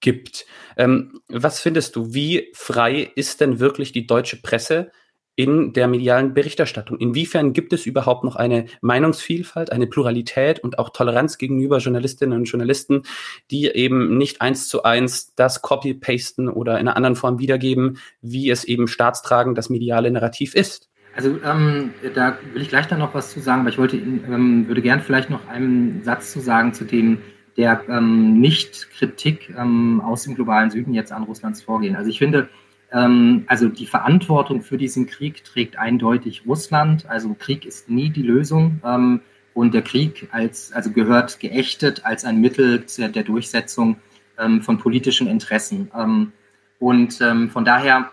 gibt. 0.00 0.46
Ähm, 0.76 1.20
was 1.28 1.60
findest 1.60 1.96
du, 1.96 2.12
wie 2.12 2.50
frei 2.54 3.10
ist 3.14 3.40
denn 3.40 3.60
wirklich 3.60 3.92
die 3.92 4.06
deutsche 4.06 4.42
Presse 4.42 4.90
in 5.36 5.72
der 5.72 5.86
medialen 5.86 6.34
Berichterstattung? 6.34 6.98
Inwiefern 6.98 7.52
gibt 7.52 7.72
es 7.72 7.86
überhaupt 7.86 8.24
noch 8.24 8.36
eine 8.36 8.66
Meinungsvielfalt, 8.80 9.70
eine 9.70 9.86
Pluralität 9.86 10.60
und 10.60 10.78
auch 10.78 10.90
Toleranz 10.90 11.38
gegenüber 11.38 11.78
Journalistinnen 11.78 12.38
und 12.38 12.44
Journalisten, 12.46 13.02
die 13.50 13.66
eben 13.66 14.16
nicht 14.16 14.40
eins 14.40 14.68
zu 14.68 14.82
eins 14.82 15.34
das 15.34 15.62
Copy-Pasten 15.62 16.48
oder 16.48 16.74
in 16.74 16.88
einer 16.88 16.96
anderen 16.96 17.16
Form 17.16 17.38
wiedergeben, 17.38 17.98
wie 18.20 18.50
es 18.50 18.64
eben 18.64 18.88
staatstragend 18.88 19.56
das 19.58 19.70
mediale 19.70 20.10
Narrativ 20.10 20.54
ist? 20.54 20.88
Also 21.14 21.38
ähm, 21.44 21.94
da 22.14 22.38
will 22.52 22.60
ich 22.60 22.68
gleich 22.68 22.86
dann 22.88 22.98
noch 22.98 23.14
was 23.14 23.32
zu 23.32 23.40
sagen, 23.40 23.62
aber 23.62 23.70
ich 23.70 23.78
wollte, 23.78 23.96
ähm, 23.96 24.68
würde 24.68 24.82
gern 24.82 25.00
vielleicht 25.00 25.30
noch 25.30 25.48
einen 25.48 26.02
Satz 26.02 26.30
zu 26.30 26.40
sagen 26.40 26.74
zu 26.74 26.84
dem, 26.84 27.18
der 27.56 27.82
ähm, 27.88 28.40
Nicht-Kritik 28.40 29.54
ähm, 29.56 30.00
aus 30.00 30.24
dem 30.24 30.34
globalen 30.34 30.70
Süden 30.70 30.92
jetzt 30.92 31.12
an 31.12 31.22
Russlands 31.24 31.62
Vorgehen. 31.62 31.96
Also 31.96 32.10
ich 32.10 32.18
finde, 32.18 32.48
ähm, 32.92 33.44
also 33.46 33.68
die 33.68 33.86
Verantwortung 33.86 34.62
für 34.62 34.76
diesen 34.76 35.06
Krieg 35.06 35.42
trägt 35.44 35.78
eindeutig 35.78 36.42
Russland. 36.46 37.08
Also 37.08 37.34
Krieg 37.38 37.64
ist 37.64 37.88
nie 37.88 38.10
die 38.10 38.22
Lösung. 38.22 38.80
Ähm, 38.84 39.20
und 39.54 39.72
der 39.72 39.82
Krieg 39.82 40.28
als, 40.32 40.72
also 40.72 40.90
gehört 40.90 41.40
geächtet 41.40 42.04
als 42.04 42.26
ein 42.26 42.42
Mittel 42.42 42.84
der 42.98 43.22
Durchsetzung 43.22 43.96
ähm, 44.38 44.60
von 44.60 44.76
politischen 44.76 45.26
Interessen. 45.26 45.90
Ähm, 45.96 46.32
und 46.78 47.14
von 47.14 47.64
daher, 47.64 48.10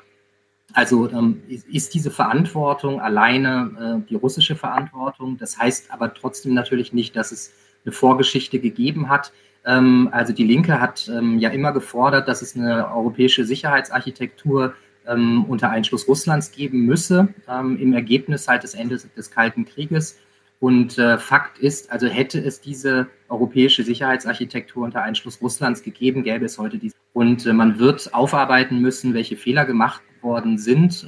also 0.71 1.09
ähm, 1.11 1.41
ist 1.49 1.93
diese 1.93 2.11
Verantwortung 2.11 3.01
alleine 3.01 4.01
äh, 4.01 4.09
die 4.09 4.15
russische 4.15 4.55
Verantwortung. 4.55 5.37
Das 5.37 5.57
heißt 5.57 5.91
aber 5.91 6.13
trotzdem 6.13 6.53
natürlich 6.53 6.93
nicht, 6.93 7.17
dass 7.17 7.33
es 7.33 7.51
eine 7.85 7.91
Vorgeschichte 7.91 8.59
gegeben 8.59 9.09
hat. 9.09 9.31
Ähm, 9.65 10.09
also 10.11 10.33
die 10.33 10.43
Linke 10.43 10.79
hat 10.79 11.09
ähm, 11.09 11.39
ja 11.39 11.49
immer 11.49 11.71
gefordert, 11.71 12.27
dass 12.27 12.41
es 12.41 12.55
eine 12.55 12.89
europäische 12.93 13.45
Sicherheitsarchitektur 13.45 14.73
ähm, 15.07 15.45
unter 15.45 15.69
Einschluss 15.69 16.07
Russlands 16.07 16.51
geben 16.51 16.85
müsse, 16.85 17.27
im 17.47 17.93
Ergebnis 17.93 18.47
halt 18.47 18.63
des 18.63 18.73
Endes 18.73 19.07
des 19.15 19.31
Kalten 19.31 19.65
Krieges. 19.65 20.17
Und 20.63 20.97
äh, 20.97 21.17
Fakt 21.17 21.59
ist, 21.59 21.91
also 21.91 22.07
hätte 22.07 22.39
es 22.39 22.61
diese 22.61 23.07
europäische 23.27 23.83
Sicherheitsarchitektur 23.83 24.85
unter 24.85 25.03
Einschluss 25.03 25.41
Russlands 25.41 25.83
gegeben, 25.83 26.23
gäbe 26.23 26.45
es 26.45 26.57
heute 26.57 26.77
diese. 26.77 26.95
Und 27.11 27.45
äh, 27.45 27.51
man 27.51 27.79
wird 27.79 28.13
aufarbeiten 28.13 28.79
müssen, 28.79 29.13
welche 29.13 29.35
Fehler 29.35 29.65
gemacht 29.65 30.01
worden 30.21 30.57
sind. 30.57 31.05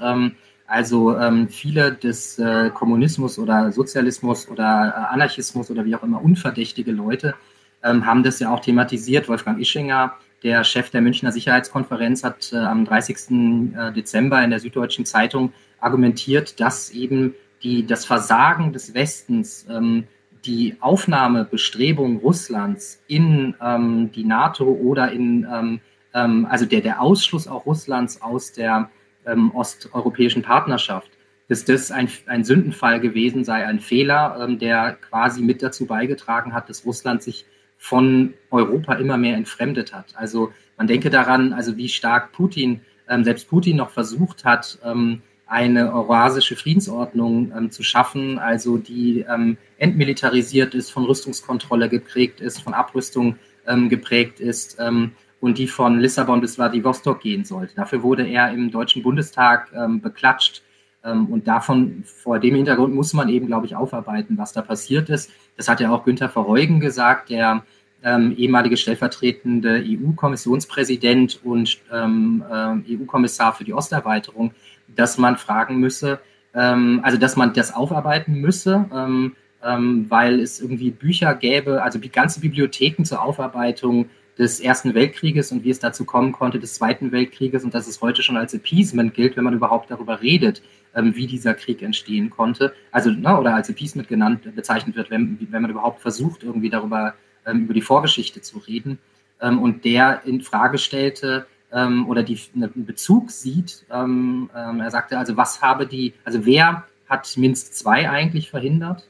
Also 0.68 1.16
ähm, 1.18 1.48
viele 1.48 1.94
des 1.94 2.40
äh, 2.40 2.72
Kommunismus 2.72 3.38
oder 3.38 3.72
Sozialismus 3.72 4.50
oder 4.50 4.64
äh, 4.64 5.14
Anarchismus 5.14 5.70
oder 5.70 5.86
wie 5.86 5.96
auch 5.96 6.04
immer 6.04 6.24
unverdächtige 6.24 6.92
Leute 6.92 7.36
ähm, 7.84 8.06
haben 8.06 8.24
das 8.24 8.40
ja 8.40 8.52
auch 8.52 8.60
thematisiert. 8.60 9.30
Wolfgang 9.30 9.60
Ischinger, 9.60 10.16
der 10.44 10.64
Chef 10.64 10.90
der 10.90 11.02
Münchner 11.02 11.32
Sicherheitskonferenz, 11.32 12.24
hat 12.24 12.52
äh, 12.52 12.58
am 12.58 12.84
30. 12.84 13.76
Äh, 13.78 13.94
Dezember 13.94 14.44
in 14.44 14.50
der 14.50 14.60
Süddeutschen 14.60 15.06
Zeitung 15.06 15.54
argumentiert, 15.80 16.60
dass 16.60 16.90
eben 16.90 17.36
die, 17.62 17.86
das 17.86 18.06
Versagen 18.06 18.74
des 18.74 18.94
Westens, 18.94 19.68
ähm, 19.70 20.06
die 20.46 20.78
Aufnahmebestrebung 20.80 22.18
Russlands 22.18 23.02
in 23.08 23.56
ähm, 23.62 24.12
die 24.12 24.24
NATO 24.24 24.66
oder 24.66 25.12
in, 25.12 25.48
ähm, 25.52 25.80
ähm, 26.14 26.48
also 26.50 26.66
der, 26.66 26.82
der 26.82 27.02
Ausschluss 27.02 27.48
auch 27.48 27.66
Russlands 27.66 28.22
aus 28.22 28.52
der 28.52 28.90
ähm, 29.26 29.52
osteuropäischen 29.56 30.42
Partnerschaft, 30.42 31.10
dass 31.48 31.66
das 31.66 31.92
ein, 31.92 32.10
ein 32.28 32.44
Sündenfall 32.44 33.00
gewesen 33.00 33.44
sei, 33.44 33.66
ein 33.66 33.80
Fehler, 33.80 34.38
ähm, 34.42 34.60
der 34.60 34.94
quasi 34.94 35.42
mit 35.42 35.62
dazu 35.62 35.86
beigetragen 35.86 36.54
hat, 36.54 36.70
dass 36.70 36.86
Russland 36.86 37.24
sich 37.24 37.46
von 37.78 38.34
Europa 38.52 38.96
immer 38.96 39.18
mehr 39.18 39.36
entfremdet 39.36 39.94
hat. 39.94 40.16
Also 40.16 40.52
man 40.78 40.88
denke 40.88 41.10
daran, 41.10 41.54
also 41.54 41.78
wie 41.78 41.90
stark 41.90 42.32
Putin, 42.32 42.82
ähm, 43.10 43.24
selbst 43.24 43.50
Putin 43.50 43.78
noch 43.78 43.92
versucht 43.92 44.46
hat, 44.46 44.80
ähm, 44.84 45.22
eine 45.48 45.94
eurasische 45.94 46.56
Friedensordnung 46.56 47.54
ähm, 47.56 47.72
zu 47.72 47.84
schaffen, 47.84 48.40
also 48.40 48.78
die 48.78 49.26
ähm, 49.30 49.58
entmilitarisiert 49.78 50.74
ist, 50.74 50.92
von 50.92 51.06
Rüstungskontrolle 51.06 51.90
geprägt 51.90 52.42
ist, 52.42 52.62
von 52.62 52.74
Abrüstung 52.74 53.38
ähm, 53.68 53.90
geprägt 53.90 54.40
ist 54.40 54.78
ähm, 54.80 55.12
und 55.46 55.58
die 55.58 55.68
von 55.68 56.00
Lissabon 56.00 56.42
bis 56.42 56.56
Vladivostok 56.56 57.22
gehen 57.22 57.46
sollte. 57.46 57.76
Dafür 57.76 58.02
wurde 58.04 58.28
er 58.28 58.52
im 58.52 58.72
Deutschen 58.72 59.04
Bundestag 59.04 59.72
beklatscht 60.02 60.64
ähm, 61.06 61.28
und 61.28 61.48
davon, 61.48 62.04
vor 62.04 62.40
dem 62.40 62.56
Hintergrund 62.56 62.94
muss 62.94 63.14
man 63.14 63.30
eben, 63.30 63.46
glaube 63.48 63.68
ich, 63.68 63.76
aufarbeiten, 63.76 64.38
was 64.38 64.52
da 64.52 64.62
passiert 64.62 65.10
ist. 65.10 65.32
Das 65.56 65.70
hat 65.70 65.80
ja 65.80 65.92
auch 65.92 66.04
Günther 66.04 66.30
Verheugen 66.30 66.80
gesagt, 66.80 67.30
der 67.30 67.64
ähm, 68.04 68.34
ehemalige 68.38 68.76
stellvertretende 68.76 69.84
EU-Kommissionspräsident 69.86 71.40
und 71.44 71.80
ähm, 71.92 72.44
äh, 72.50 72.96
EU-Kommissar 72.96 73.54
für 73.54 73.64
die 73.64 73.74
Osterweiterung, 73.74 74.52
dass 74.88 75.18
man 75.18 75.38
fragen 75.38 75.78
müsse, 75.78 76.20
ähm, 76.54 77.00
also 77.04 77.18
dass 77.18 77.36
man 77.36 77.54
das 77.54 77.74
aufarbeiten 77.74 78.42
müsse, 78.42 78.86
ähm, 78.94 79.36
ähm, 79.64 80.06
weil 80.10 80.40
es 80.40 80.60
irgendwie 80.60 80.92
Bücher 80.92 81.34
gäbe, 81.36 81.84
also 81.84 81.98
die 82.00 82.12
ganze 82.12 82.40
Bibliotheken 82.40 83.04
zur 83.04 83.22
Aufarbeitung 83.22 84.10
des 84.38 84.60
Ersten 84.60 84.94
Weltkrieges 84.94 85.52
und 85.52 85.64
wie 85.64 85.70
es 85.70 85.80
dazu 85.80 86.04
kommen 86.06 86.32
konnte, 86.32 86.60
des 86.60 86.74
Zweiten 86.74 87.12
Weltkrieges 87.12 87.64
und 87.64 87.74
dass 87.74 87.88
es 87.88 88.02
heute 88.02 88.22
schon 88.22 88.38
als 88.38 88.54
Appeasement 88.54 89.14
gilt, 89.14 89.38
wenn 89.38 89.46
man 89.46 89.54
überhaupt 89.54 89.90
darüber 89.90 90.22
redet, 90.22 90.62
ähm, 90.94 91.16
wie 91.16 91.28
dieser 91.28 91.54
Krieg 91.54 91.82
entstehen 91.82 92.30
konnte. 92.30 92.74
Also, 92.92 93.12
ne, 93.12 93.38
oder 93.40 93.56
als 93.56 93.70
Appeasement 93.70 94.08
genannt, 94.08 94.42
bezeichnet 94.56 94.96
wird, 94.96 95.10
wenn, 95.10 95.38
wenn 95.50 95.62
man 95.62 95.72
überhaupt 95.72 96.02
versucht, 96.02 96.44
irgendwie 96.44 96.70
darüber, 96.70 97.14
ähm, 97.46 97.64
über 97.64 97.74
die 97.74 97.82
Vorgeschichte 97.82 98.42
zu 98.42 98.60
reden. 98.60 99.00
Ähm, 99.42 99.62
und 99.62 99.86
der 99.86 100.22
in 100.26 100.42
Frage 100.42 100.78
stellte, 100.78 101.48
ähm, 101.72 102.08
oder 102.08 102.24
die, 102.24 102.40
ne, 102.54 102.70
einen 102.74 102.86
Bezug 102.86 103.32
sieht, 103.32 103.86
ähm, 103.92 104.50
ähm, 104.56 104.80
er 104.82 104.92
sagte, 104.92 105.18
also 105.18 105.38
was 105.38 105.62
habe 105.62 105.88
die, 105.88 106.14
also 106.24 106.46
wer 106.46 106.86
hat 107.08 107.38
Minsk 107.38 107.72
II 107.86 108.08
eigentlich 108.08 108.50
verhindert? 108.50 109.08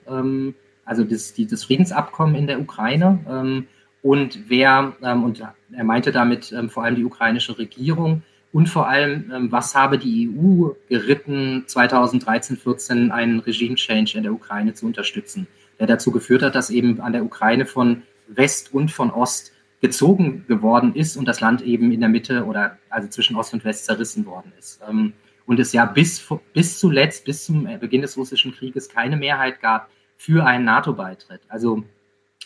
also 0.87 1.03
das, 1.03 1.33
die, 1.33 1.47
das 1.47 1.63
Friedensabkommen 1.63 2.35
in 2.35 2.45
der 2.45 2.59
Ukraine 2.59 3.65
und 4.05 4.49
wer, 4.49 4.93
ähm, 5.01 5.23
und 5.23 5.41
er 5.71 5.83
meinte 5.83 6.11
damit 6.11 6.51
ähm, 6.51 6.69
vor 6.69 6.83
allem 6.83 6.95
die 6.95 7.05
ukrainische 7.05 7.57
Regierung, 7.57 8.21
und 8.53 8.67
vor 8.67 8.87
allem, 8.87 9.31
ähm, 9.35 9.51
was 9.51 9.73
habe 9.73 9.97
die 9.97 10.29
EU 10.29 10.69
geritten, 10.87 11.63
2013, 11.65 12.55
14 12.55 13.11
einen 13.11 13.39
Regime-Change 13.39 14.15
in 14.15 14.23
der 14.23 14.31
Ukraine 14.31 14.75
zu 14.75 14.85
unterstützen, 14.85 15.47
der 15.79 15.87
dazu 15.87 16.11
geführt 16.11 16.43
hat, 16.43 16.53
dass 16.53 16.69
eben 16.69 17.01
an 17.01 17.13
der 17.13 17.25
Ukraine 17.25 17.65
von 17.65 18.03
West 18.27 18.71
und 18.75 18.91
von 18.91 19.09
Ost 19.09 19.51
gezogen 19.81 20.45
geworden 20.47 20.93
ist 20.93 21.17
und 21.17 21.27
das 21.27 21.41
Land 21.41 21.63
eben 21.63 21.91
in 21.91 21.99
der 21.99 22.09
Mitte 22.09 22.45
oder 22.45 22.77
also 22.89 23.07
zwischen 23.09 23.35
Ost 23.35 23.55
und 23.55 23.65
West 23.65 23.85
zerrissen 23.85 24.27
worden 24.27 24.53
ist. 24.59 24.81
Ähm, 24.87 25.13
und 25.47 25.59
es 25.59 25.73
ja 25.73 25.85
bis, 25.85 26.25
bis 26.53 26.77
zuletzt, 26.77 27.25
bis 27.25 27.45
zum 27.45 27.67
Beginn 27.79 28.03
des 28.03 28.17
russischen 28.17 28.53
Krieges 28.53 28.87
keine 28.87 29.17
Mehrheit 29.17 29.61
gab 29.61 29.89
für 30.15 30.45
einen 30.45 30.63
NATO-Beitritt. 30.63 31.41
Also 31.47 31.83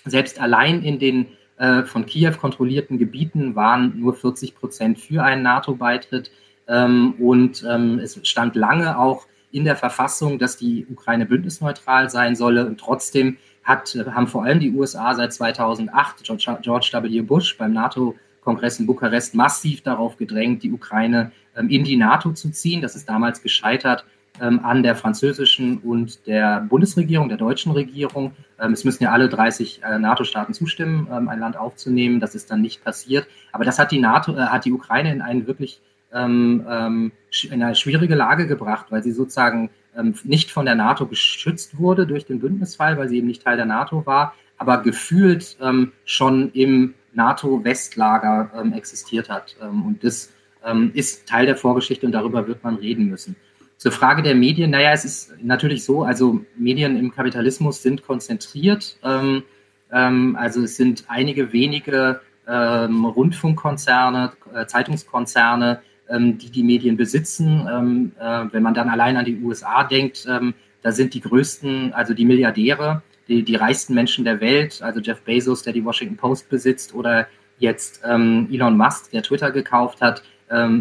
selbst 0.05 0.39
allein 0.39 0.81
in 0.83 0.99
den 0.99 1.27
äh, 1.59 1.83
von 1.83 2.05
Kiew 2.05 2.33
kontrollierten 2.39 2.97
Gebieten 2.97 3.53
waren 3.53 3.99
nur 3.99 4.13
40 4.13 4.55
Prozent 4.55 4.99
für 4.99 5.23
einen 5.23 5.43
NATO-Beitritt. 5.43 6.31
Ähm, 6.67 7.15
und 7.19 7.65
ähm, 7.69 7.99
es 7.99 8.19
stand 8.23 8.55
lange 8.55 8.97
auch 8.97 9.27
in 9.51 9.65
der 9.65 9.75
Verfassung, 9.75 10.39
dass 10.39 10.57
die 10.57 10.87
Ukraine 10.89 11.25
bündnisneutral 11.25 12.09
sein 12.09 12.35
solle. 12.35 12.65
Und 12.65 12.79
trotzdem 12.79 13.37
hat, 13.63 13.95
haben 14.09 14.27
vor 14.27 14.45
allem 14.45 14.59
die 14.59 14.71
USA 14.71 15.13
seit 15.13 15.33
2008, 15.33 16.23
George, 16.61 16.89
W. 16.93 17.21
Bush 17.21 17.57
beim 17.57 17.73
NATO 17.73 18.15
Kongress 18.41 18.79
in 18.79 18.85
Bukarest 18.85 19.35
massiv 19.35 19.81
darauf 19.81 20.15
gedrängt, 20.15 20.63
die 20.63 20.71
Ukraine 20.71 21.33
ähm, 21.57 21.69
in 21.69 21.83
die 21.83 21.97
NATO 21.97 22.31
zu 22.31 22.51
ziehen. 22.51 22.81
Das 22.81 22.95
ist 22.95 23.09
damals 23.09 23.43
gescheitert 23.43 24.05
an 24.39 24.83
der 24.83 24.95
französischen 24.95 25.79
und 25.79 26.25
der 26.25 26.61
Bundesregierung, 26.61 27.27
der 27.27 27.37
deutschen 27.37 27.73
Regierung. 27.73 28.31
Ähm, 28.59 28.73
es 28.73 28.85
müssen 28.85 29.03
ja 29.03 29.11
alle 29.11 29.27
30 29.27 29.81
äh, 29.83 29.99
NATO-Staaten 29.99 30.53
zustimmen, 30.53 31.07
ähm, 31.11 31.27
ein 31.27 31.39
Land 31.39 31.57
aufzunehmen. 31.57 32.19
Das 32.19 32.35
ist 32.35 32.49
dann 32.49 32.61
nicht 32.61 32.83
passiert. 32.83 33.27
Aber 33.51 33.65
das 33.65 33.79
hat 33.79 33.91
die 33.91 33.99
NATO, 33.99 34.35
äh, 34.35 34.41
hat 34.41 34.65
die 34.65 34.71
Ukraine 34.71 35.11
in 35.11 35.21
einen 35.21 35.45
wirklich 35.47 35.81
ähm, 36.13 36.65
ähm, 36.69 37.11
in 37.49 37.61
eine 37.61 37.75
schwierige 37.75 38.15
Lage 38.15 38.47
gebracht, 38.47 38.87
weil 38.89 39.03
sie 39.03 39.11
sozusagen 39.11 39.69
ähm, 39.95 40.15
nicht 40.23 40.51
von 40.51 40.65
der 40.65 40.75
NATO 40.75 41.05
geschützt 41.05 41.77
wurde 41.77 42.07
durch 42.07 42.25
den 42.25 42.39
Bündnisfall, 42.39 42.97
weil 42.97 43.09
sie 43.09 43.17
eben 43.17 43.27
nicht 43.27 43.43
Teil 43.43 43.57
der 43.57 43.65
NATO 43.65 44.05
war, 44.05 44.33
aber 44.57 44.81
gefühlt 44.81 45.57
ähm, 45.61 45.91
schon 46.05 46.51
im 46.53 46.93
NATO-Westlager 47.13 48.51
ähm, 48.55 48.73
existiert 48.73 49.29
hat. 49.29 49.55
Ähm, 49.61 49.85
und 49.85 50.03
das 50.03 50.31
ähm, 50.65 50.91
ist 50.93 51.27
Teil 51.27 51.45
der 51.45 51.55
Vorgeschichte 51.55 52.05
und 52.05 52.11
darüber 52.11 52.47
wird 52.47 52.63
man 52.63 52.75
reden 52.75 53.09
müssen. 53.09 53.35
Zur 53.79 53.93
Frage 53.93 54.21
der 54.21 54.35
Medien, 54.35 54.71
naja, 54.71 54.91
es 54.91 55.05
ist 55.05 55.33
natürlich 55.41 55.85
so, 55.85 56.03
also 56.03 56.41
Medien 56.57 56.97
im 56.97 57.11
Kapitalismus 57.11 57.81
sind 57.81 58.05
konzentriert. 58.05 58.97
Ähm, 59.05 59.43
ähm, 59.89 60.35
also 60.37 60.63
es 60.63 60.75
sind 60.75 61.05
einige 61.07 61.53
wenige 61.53 62.19
ähm, 62.45 63.05
Rundfunkkonzerne, 63.05 64.33
äh, 64.53 64.65
Zeitungskonzerne, 64.65 65.81
ähm, 66.09 66.37
die 66.37 66.49
die 66.49 66.63
Medien 66.63 66.97
besitzen. 66.97 67.69
Ähm, 67.71 68.11
äh, 68.19 68.47
wenn 68.51 68.63
man 68.63 68.73
dann 68.73 68.89
allein 68.89 69.15
an 69.15 69.23
die 69.23 69.41
USA 69.41 69.85
denkt, 69.85 70.27
ähm, 70.29 70.55
da 70.81 70.91
sind 70.91 71.13
die 71.13 71.21
größten, 71.21 71.93
also 71.93 72.13
die 72.13 72.25
Milliardäre, 72.25 73.01
die, 73.29 73.43
die 73.43 73.55
reichsten 73.55 73.93
Menschen 73.93 74.25
der 74.25 74.41
Welt, 74.41 74.81
also 74.81 74.99
Jeff 74.99 75.21
Bezos, 75.21 75.63
der 75.63 75.71
die 75.71 75.85
Washington 75.85 76.17
Post 76.17 76.49
besitzt, 76.49 76.93
oder 76.93 77.27
jetzt 77.59 78.03
Elon 78.03 78.77
Musk, 78.77 79.11
der 79.11 79.21
Twitter 79.21 79.51
gekauft 79.51 80.01
hat, 80.01 80.23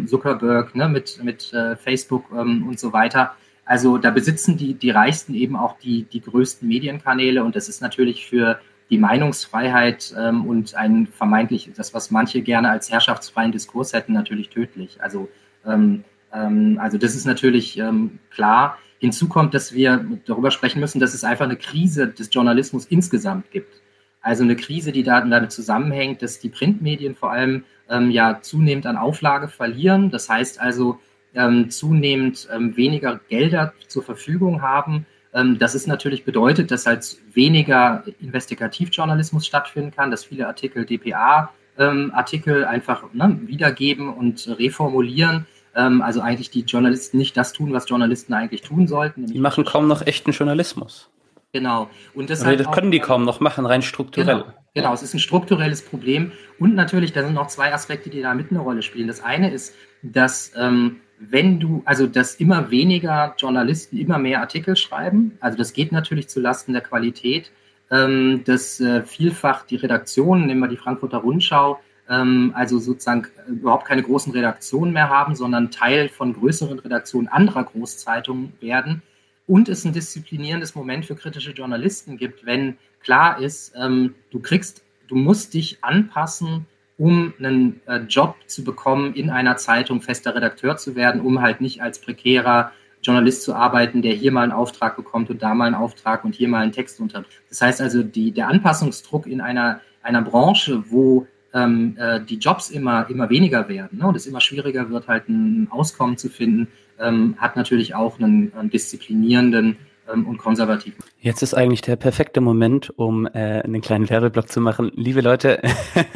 Zuckerberg 0.06 0.74
ne, 0.74 0.88
mit, 0.88 1.22
mit 1.22 1.52
äh, 1.52 1.76
Facebook 1.76 2.24
ähm, 2.32 2.66
und 2.66 2.78
so 2.80 2.92
weiter. 2.92 3.34
Also 3.64 3.98
da 3.98 4.10
besitzen 4.10 4.56
die, 4.56 4.74
die 4.74 4.90
Reichsten 4.90 5.34
eben 5.34 5.54
auch 5.54 5.78
die, 5.78 6.04
die 6.04 6.22
größten 6.22 6.66
Medienkanäle 6.66 7.44
und 7.44 7.54
das 7.54 7.68
ist 7.68 7.82
natürlich 7.82 8.26
für 8.26 8.58
die 8.90 8.98
Meinungsfreiheit 8.98 10.14
ähm, 10.18 10.46
und 10.46 10.74
ein 10.74 11.06
vermeintlich, 11.06 11.70
das, 11.76 11.92
was 11.92 12.10
manche 12.10 12.40
gerne 12.40 12.70
als 12.70 12.90
herrschaftsfreien 12.90 13.52
Diskurs 13.52 13.92
hätten, 13.92 14.14
natürlich 14.14 14.48
tödlich. 14.48 15.02
Also, 15.02 15.28
ähm, 15.66 16.04
ähm, 16.32 16.78
also 16.80 16.96
das 16.96 17.14
ist 17.14 17.26
natürlich 17.26 17.78
ähm, 17.78 18.18
klar. 18.30 18.78
Hinzu 18.98 19.28
kommt, 19.28 19.54
dass 19.54 19.74
wir 19.74 20.04
darüber 20.24 20.50
sprechen 20.50 20.80
müssen, 20.80 20.98
dass 20.98 21.14
es 21.14 21.22
einfach 21.22 21.44
eine 21.44 21.56
Krise 21.56 22.08
des 22.08 22.30
Journalismus 22.32 22.86
insgesamt 22.86 23.50
gibt. 23.50 23.82
Also 24.20 24.42
eine 24.42 24.56
Krise, 24.56 24.90
die 24.90 25.02
damit 25.02 25.52
zusammenhängt, 25.52 26.22
dass 26.22 26.40
die 26.40 26.48
Printmedien 26.48 27.14
vor 27.14 27.30
allem 27.30 27.64
ähm, 27.90 28.10
ja 28.10 28.40
zunehmend 28.40 28.86
an 28.86 28.96
Auflage 28.96 29.48
verlieren. 29.48 30.10
Das 30.10 30.28
heißt 30.28 30.60
also 30.60 30.98
ähm, 31.34 31.70
zunehmend 31.70 32.48
ähm, 32.52 32.76
weniger 32.76 33.20
Gelder 33.28 33.72
zur 33.86 34.02
Verfügung 34.02 34.62
haben. 34.62 35.06
Ähm, 35.34 35.58
das 35.58 35.74
ist 35.74 35.86
natürlich 35.86 36.24
bedeutet, 36.24 36.70
dass 36.70 36.86
halt 36.86 37.16
weniger 37.32 38.04
Investigativjournalismus 38.20 39.46
stattfinden 39.46 39.90
kann, 39.90 40.10
dass 40.10 40.24
viele 40.24 40.46
Artikel 40.46 40.84
DPA 40.84 41.50
ähm, 41.78 42.12
Artikel 42.14 42.64
einfach 42.64 43.04
ne, 43.12 43.38
wiedergeben 43.44 44.12
und 44.12 44.48
reformulieren 44.58 45.46
ähm, 45.78 46.02
also 46.02 46.20
eigentlich 46.20 46.50
die 46.50 46.62
Journalisten 46.62 47.18
nicht 47.18 47.36
das 47.36 47.52
tun, 47.52 47.72
was 47.72 47.88
Journalisten 47.88 48.34
eigentlich 48.34 48.62
tun 48.62 48.88
sollten. 48.88 49.26
Die 49.26 49.38
machen 49.38 49.64
kaum 49.64 49.86
noch 49.86 50.02
echten 50.02 50.32
Journalismus. 50.32 51.08
Genau. 51.52 51.88
Und 52.14 52.30
das, 52.30 52.44
halt 52.44 52.60
das 52.60 52.70
können 52.72 52.90
die 52.90 52.98
kaum 52.98 53.24
noch 53.24 53.40
machen, 53.40 53.64
rein 53.64 53.82
strukturell. 53.82 54.42
Genau, 54.42 54.52
genau, 54.74 54.92
es 54.92 55.02
ist 55.02 55.14
ein 55.14 55.20
strukturelles 55.20 55.82
Problem. 55.82 56.32
Und 56.58 56.74
natürlich, 56.74 57.12
da 57.12 57.22
sind 57.22 57.34
noch 57.34 57.48
zwei 57.48 57.72
Aspekte, 57.72 58.10
die 58.10 58.22
da 58.22 58.34
mit 58.34 58.50
eine 58.50 58.60
Rolle 58.60 58.82
spielen. 58.82 59.08
Das 59.08 59.22
eine 59.22 59.50
ist, 59.52 59.74
dass 60.02 60.52
ähm, 60.56 61.00
wenn 61.18 61.58
du, 61.58 61.82
also 61.84 62.06
dass 62.06 62.36
immer 62.36 62.70
weniger 62.70 63.34
Journalisten 63.38 63.98
immer 63.98 64.18
mehr 64.18 64.40
Artikel 64.40 64.76
schreiben, 64.76 65.36
also 65.40 65.58
das 65.58 65.72
geht 65.72 65.92
natürlich 65.92 66.28
zu 66.28 66.40
Lasten 66.40 66.72
der 66.72 66.82
Qualität, 66.82 67.50
ähm, 67.90 68.42
dass 68.44 68.80
äh, 68.80 69.02
vielfach 69.02 69.64
die 69.64 69.76
Redaktionen, 69.76 70.46
nehmen 70.46 70.60
wir 70.60 70.68
die 70.68 70.76
Frankfurter 70.76 71.18
Rundschau, 71.18 71.80
ähm, 72.08 72.52
also 72.54 72.78
sozusagen 72.78 73.26
äh, 73.46 73.52
überhaupt 73.52 73.86
keine 73.86 74.02
großen 74.02 74.32
Redaktionen 74.32 74.92
mehr 74.92 75.08
haben, 75.08 75.34
sondern 75.34 75.70
Teil 75.70 76.08
von 76.08 76.34
größeren 76.34 76.78
Redaktionen 76.78 77.28
anderer 77.28 77.64
Großzeitungen 77.64 78.52
werden 78.60 79.02
und 79.46 79.68
es 79.68 79.84
ein 79.84 79.92
disziplinierendes 79.92 80.74
Moment 80.74 81.06
für 81.06 81.16
kritische 81.16 81.52
Journalisten 81.52 82.18
gibt, 82.18 82.44
wenn 82.44 82.76
klar 83.00 83.40
ist, 83.40 83.74
ähm, 83.76 84.14
du 84.30 84.40
kriegst, 84.40 84.82
du 85.08 85.16
musst 85.16 85.54
dich 85.54 85.78
anpassen, 85.82 86.66
um 86.98 87.32
einen 87.38 87.80
äh, 87.86 87.98
Job 88.08 88.36
zu 88.46 88.64
bekommen, 88.64 89.14
in 89.14 89.30
einer 89.30 89.56
Zeitung 89.56 90.02
fester 90.02 90.34
Redakteur 90.34 90.76
zu 90.76 90.96
werden, 90.96 91.20
um 91.20 91.40
halt 91.40 91.60
nicht 91.60 91.80
als 91.80 92.00
prekärer 92.00 92.72
Journalist 93.02 93.42
zu 93.42 93.54
arbeiten, 93.54 94.02
der 94.02 94.14
hier 94.14 94.32
mal 94.32 94.42
einen 94.42 94.52
Auftrag 94.52 94.96
bekommt 94.96 95.30
und 95.30 95.42
da 95.42 95.54
mal 95.54 95.66
einen 95.66 95.74
Auftrag 95.76 96.24
und 96.24 96.34
hier 96.34 96.48
mal 96.48 96.62
einen 96.62 96.72
Text 96.72 97.00
unter. 97.00 97.24
Das 97.48 97.60
heißt 97.60 97.80
also, 97.80 98.02
die, 98.02 98.32
der 98.32 98.48
Anpassungsdruck 98.48 99.26
in 99.26 99.40
einer, 99.40 99.80
einer 100.02 100.22
Branche, 100.22 100.84
wo 100.90 101.26
ähm, 101.54 101.96
äh, 101.98 102.20
die 102.20 102.36
Jobs 102.36 102.70
immer, 102.70 103.08
immer 103.08 103.30
weniger 103.30 103.68
werden 103.68 103.98
ne, 103.98 104.06
und 104.06 104.16
es 104.16 104.26
immer 104.26 104.40
schwieriger 104.40 104.90
wird, 104.90 105.08
halt 105.08 105.28
ein 105.28 105.68
Auskommen 105.70 106.16
zu 106.16 106.28
finden, 106.28 106.68
ähm, 106.98 107.36
hat 107.38 107.56
natürlich 107.56 107.94
auch 107.94 108.18
einen, 108.18 108.52
einen 108.54 108.70
disziplinierenden 108.70 109.76
und 110.08 110.38
konservativen. 110.38 110.98
Jetzt 111.18 111.42
ist 111.42 111.54
eigentlich 111.54 111.82
der 111.82 111.96
perfekte 111.96 112.40
Moment, 112.40 112.90
um 112.96 113.26
äh, 113.26 113.62
einen 113.62 113.80
kleinen 113.80 114.08
Werbeblock 114.08 114.48
zu 114.48 114.60
machen. 114.60 114.90
Liebe 114.94 115.20
Leute, 115.20 115.60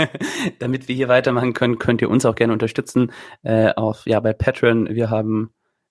damit 0.58 0.88
wir 0.88 0.94
hier 0.94 1.08
weitermachen 1.08 1.52
können, 1.52 1.78
könnt 1.78 2.02
ihr 2.02 2.10
uns 2.10 2.24
auch 2.24 2.34
gerne 2.34 2.52
unterstützen. 2.52 3.12
Äh, 3.42 3.72
auf, 3.74 4.06
ja, 4.06 4.20
bei 4.20 4.32
Patreon, 4.32 4.88
wir 4.88 5.10
haben, 5.10 5.50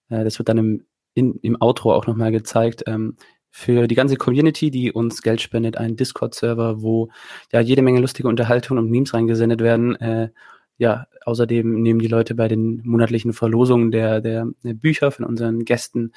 äh, 0.09 0.23
das 0.23 0.39
wird 0.39 0.49
dann 0.49 0.57
im, 0.57 0.85
in, 1.13 1.35
im 1.41 1.57
Outro 1.61 1.93
auch 1.93 2.07
nochmal 2.07 2.31
gezeigt, 2.31 2.83
ähm, 2.87 3.15
für 3.51 3.87
die 3.87 3.95
ganze 3.95 4.15
Community, 4.15 4.71
die 4.71 4.93
uns 4.93 5.21
Geld 5.21 5.41
spendet, 5.41 5.77
einen 5.77 5.97
Discord-Server, 5.97 6.81
wo 6.81 7.09
ja 7.51 7.59
jede 7.59 7.81
Menge 7.81 7.99
lustige 7.99 8.29
Unterhaltung 8.29 8.77
und 8.77 8.89
Memes 8.89 9.13
reingesendet 9.13 9.59
werden. 9.59 9.95
Äh, 9.97 10.29
ja, 10.77 11.05
außerdem 11.25 11.81
nehmen 11.81 11.99
die 11.99 12.07
Leute 12.07 12.33
bei 12.33 12.47
den 12.47 12.81
monatlichen 12.83 13.33
Verlosungen 13.33 13.91
der, 13.91 14.21
der, 14.21 14.47
der 14.63 14.73
Bücher 14.73 15.11
von 15.11 15.25
unseren 15.25 15.65
Gästen 15.65 16.13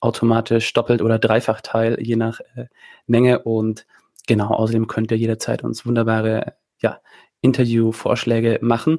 automatisch 0.00 0.72
doppelt 0.72 1.02
oder 1.02 1.18
dreifach 1.18 1.60
teil, 1.60 1.98
je 2.00 2.16
nach 2.16 2.40
äh, 2.54 2.66
Menge. 3.06 3.42
Und 3.42 3.86
genau, 4.26 4.48
außerdem 4.48 4.86
könnt 4.86 5.10
ihr 5.10 5.16
jederzeit 5.18 5.64
uns 5.64 5.86
wunderbare 5.86 6.54
ja, 6.80 7.00
Interview-Vorschläge 7.40 8.58
machen. 8.62 8.98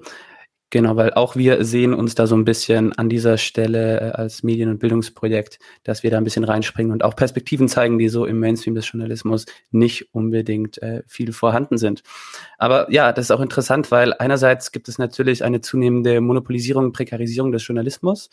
Genau, 0.69 0.97
weil 0.97 1.13
auch 1.13 1.37
wir 1.37 1.63
sehen 1.63 1.93
uns 1.93 2.13
da 2.15 2.27
so 2.27 2.35
ein 2.35 2.43
bisschen 2.43 2.91
an 2.91 3.07
dieser 3.07 3.37
Stelle 3.37 4.01
äh, 4.01 4.11
als 4.11 4.43
Medien- 4.43 4.69
und 4.69 4.79
Bildungsprojekt, 4.79 5.59
dass 5.83 6.03
wir 6.03 6.11
da 6.11 6.17
ein 6.17 6.25
bisschen 6.25 6.43
reinspringen 6.43 6.91
und 6.91 7.05
auch 7.05 7.15
Perspektiven 7.15 7.69
zeigen, 7.69 7.97
die 7.97 8.09
so 8.09 8.25
im 8.25 8.39
Mainstream 8.39 8.75
des 8.75 8.91
Journalismus 8.91 9.45
nicht 9.71 10.13
unbedingt 10.13 10.81
äh, 10.81 11.03
viel 11.07 11.31
vorhanden 11.31 11.77
sind. 11.77 12.03
Aber 12.57 12.91
ja, 12.91 13.13
das 13.13 13.25
ist 13.25 13.31
auch 13.31 13.39
interessant, 13.39 13.91
weil 13.91 14.13
einerseits 14.13 14.73
gibt 14.73 14.89
es 14.89 14.97
natürlich 14.97 15.45
eine 15.45 15.61
zunehmende 15.61 16.19
Monopolisierung, 16.19 16.91
Prekarisierung 16.91 17.53
des 17.53 17.65
Journalismus. 17.65 18.29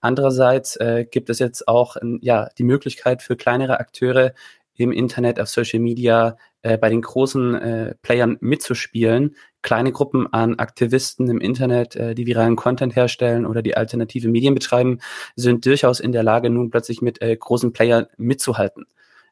Andererseits 0.00 0.76
äh, 0.76 1.04
gibt 1.10 1.28
es 1.28 1.38
jetzt 1.38 1.68
auch 1.68 1.96
ja 2.22 2.48
die 2.56 2.64
Möglichkeit 2.64 3.20
für 3.20 3.36
kleinere 3.36 3.78
Akteure 3.78 4.32
im 4.76 4.90
Internet, 4.90 5.38
auf 5.38 5.48
Social 5.48 5.80
Media, 5.80 6.36
äh, 6.62 6.78
bei 6.78 6.88
den 6.88 7.02
großen 7.02 7.54
äh, 7.54 7.94
Playern 8.02 8.38
mitzuspielen, 8.40 9.36
kleine 9.64 9.90
Gruppen 9.90 10.32
an 10.32 10.60
Aktivisten 10.60 11.28
im 11.28 11.40
Internet, 11.40 11.96
äh, 11.96 12.14
die 12.14 12.26
viralen 12.26 12.54
Content 12.54 12.94
herstellen 12.94 13.46
oder 13.46 13.62
die 13.62 13.76
alternative 13.76 14.28
Medien 14.28 14.54
betreiben, 14.54 15.00
sind 15.34 15.66
durchaus 15.66 15.98
in 15.98 16.12
der 16.12 16.22
Lage, 16.22 16.50
nun 16.50 16.70
plötzlich 16.70 17.02
mit 17.02 17.20
äh, 17.20 17.36
großen 17.36 17.72
Playern 17.72 18.06
mitzuhalten. 18.16 18.86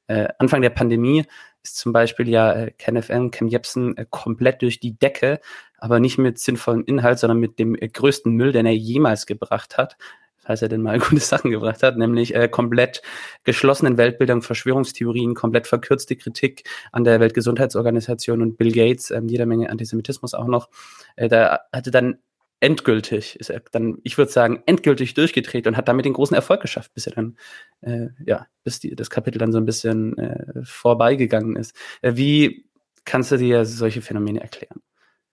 Äh, 0.09 0.29
Anfang 0.39 0.63
der 0.63 0.71
Pandemie 0.71 1.27
ist 1.63 1.77
zum 1.77 1.93
Beispiel 1.93 2.29
ja 2.29 2.53
äh, 2.53 2.71
KenFM, 2.73 3.31
Cam 3.31 3.47
Jepsen 3.47 3.97
äh, 3.97 4.07
komplett 4.09 4.63
durch 4.63 4.81
die 4.81 4.99
Decke, 4.99 5.39
aber 5.79 6.01
nicht 6.01 6.19
mit 6.19 6.39
sinnvollem 6.39 6.85
Inhalt, 6.85 7.19
sondern 7.19 7.39
mit 7.39 7.59
dem 7.59 7.75
äh, 7.75 7.89
größten 7.89 8.33
Müll, 8.33 8.53
den 8.53 8.67
er 8.67 8.75
jemals 8.75 9.27
gebracht 9.27 9.77
hat, 9.77 9.97
falls 10.45 10.63
er 10.63 10.69
denn 10.69 10.83
mal 10.83 10.99
gute 11.01 11.21
Sachen 11.21 11.51
gebracht 11.51 11.83
hat, 11.83 11.97
nämlich 11.97 12.35
äh, 12.35 12.49
komplett 12.49 13.03
geschlossenen 13.45 13.97
Weltbildern, 13.97 14.43
Verschwörungstheorien, 14.43 15.35
komplett 15.35 15.67
verkürzte 15.67 16.17
Kritik 16.17 16.69
an 16.93 17.05
der 17.05 17.21
Weltgesundheitsorganisation 17.21 18.43
und 18.43 18.57
Bill 18.59 18.73
Gates, 18.73 19.11
ähm, 19.11 19.29
jeder 19.29 19.47
Menge 19.47 19.71
Antisemitismus 19.71 20.35
auch 20.35 20.47
noch. 20.47 20.69
Äh, 21.17 21.29
da 21.29 21.61
hatte 21.73 21.91
dann 21.91 22.19
endgültig, 22.63 23.41
ist 23.41 23.51
er 23.51 23.61
dann, 23.73 23.99
ich 24.05 24.17
würde 24.17 24.31
sagen, 24.31 24.63
endgültig 24.67 25.15
durchgedreht 25.15 25.67
und 25.67 25.77
hat 25.77 25.89
damit 25.89 26.05
den 26.05 26.13
großen 26.13 26.37
Erfolg 26.37 26.63
geschafft, 26.63 26.95
bis 26.95 27.09
er 27.09 27.13
dann, 27.15 27.37
äh, 27.81 28.11
ja, 28.25 28.47
bis 28.63 28.79
die, 28.79 28.95
das 28.95 29.11
Kapitel 29.11 29.39
dann 29.39 29.51
so 29.51 29.59
ein 29.59 29.67
bisschen 29.67 30.17
äh, 30.17 30.63
vorbeigegangen 30.63 31.57
ist. 31.57 31.75
Äh, 32.03 32.13
wie 32.15 32.69
kannst 33.05 33.33
du 33.33 33.37
dir 33.37 33.65
solche 33.65 34.01
Phänomene 34.01 34.41
erklären? 34.41 34.81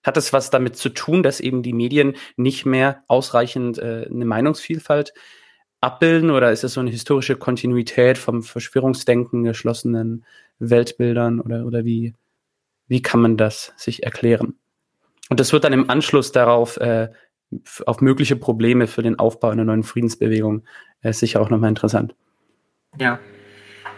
Hat 0.03 0.17
es 0.17 0.31
was 0.31 0.49
damit 0.49 0.75
zu 0.75 0.89
tun, 0.89 1.23
dass 1.23 1.39
eben 1.39 1.61
die 1.61 1.73
Medien 1.73 2.15
nicht 2.37 2.65
mehr 2.65 3.03
ausreichend 3.07 3.77
äh, 3.77 4.07
eine 4.09 4.25
Meinungsvielfalt 4.25 5.13
abbilden 5.81 6.29
oder 6.29 6.51
ist 6.51 6.63
es 6.63 6.73
so 6.73 6.79
eine 6.81 6.89
historische 6.89 7.35
Kontinuität 7.35 8.17
vom 8.17 8.43
Verschwörungsdenken, 8.43 9.43
geschlossenen 9.43 10.25
Weltbildern 10.59 11.39
oder, 11.39 11.65
oder 11.65 11.85
wie, 11.85 12.15
wie 12.87 13.01
kann 13.01 13.21
man 13.21 13.37
das 13.37 13.73
sich 13.77 14.03
erklären? 14.03 14.55
Und 15.29 15.39
das 15.39 15.53
wird 15.53 15.63
dann 15.63 15.73
im 15.73 15.89
Anschluss 15.89 16.31
darauf 16.31 16.77
äh, 16.77 17.09
auf 17.85 18.01
mögliche 18.01 18.35
Probleme 18.35 18.87
für 18.87 19.01
den 19.01 19.17
Aufbau 19.17 19.49
einer 19.49 19.65
neuen 19.65 19.83
Friedensbewegung 19.83 20.63
äh, 21.01 21.13
sicher 21.13 21.41
auch 21.41 21.49
nochmal 21.49 21.69
interessant. 21.69 22.15
Ja, 22.99 23.19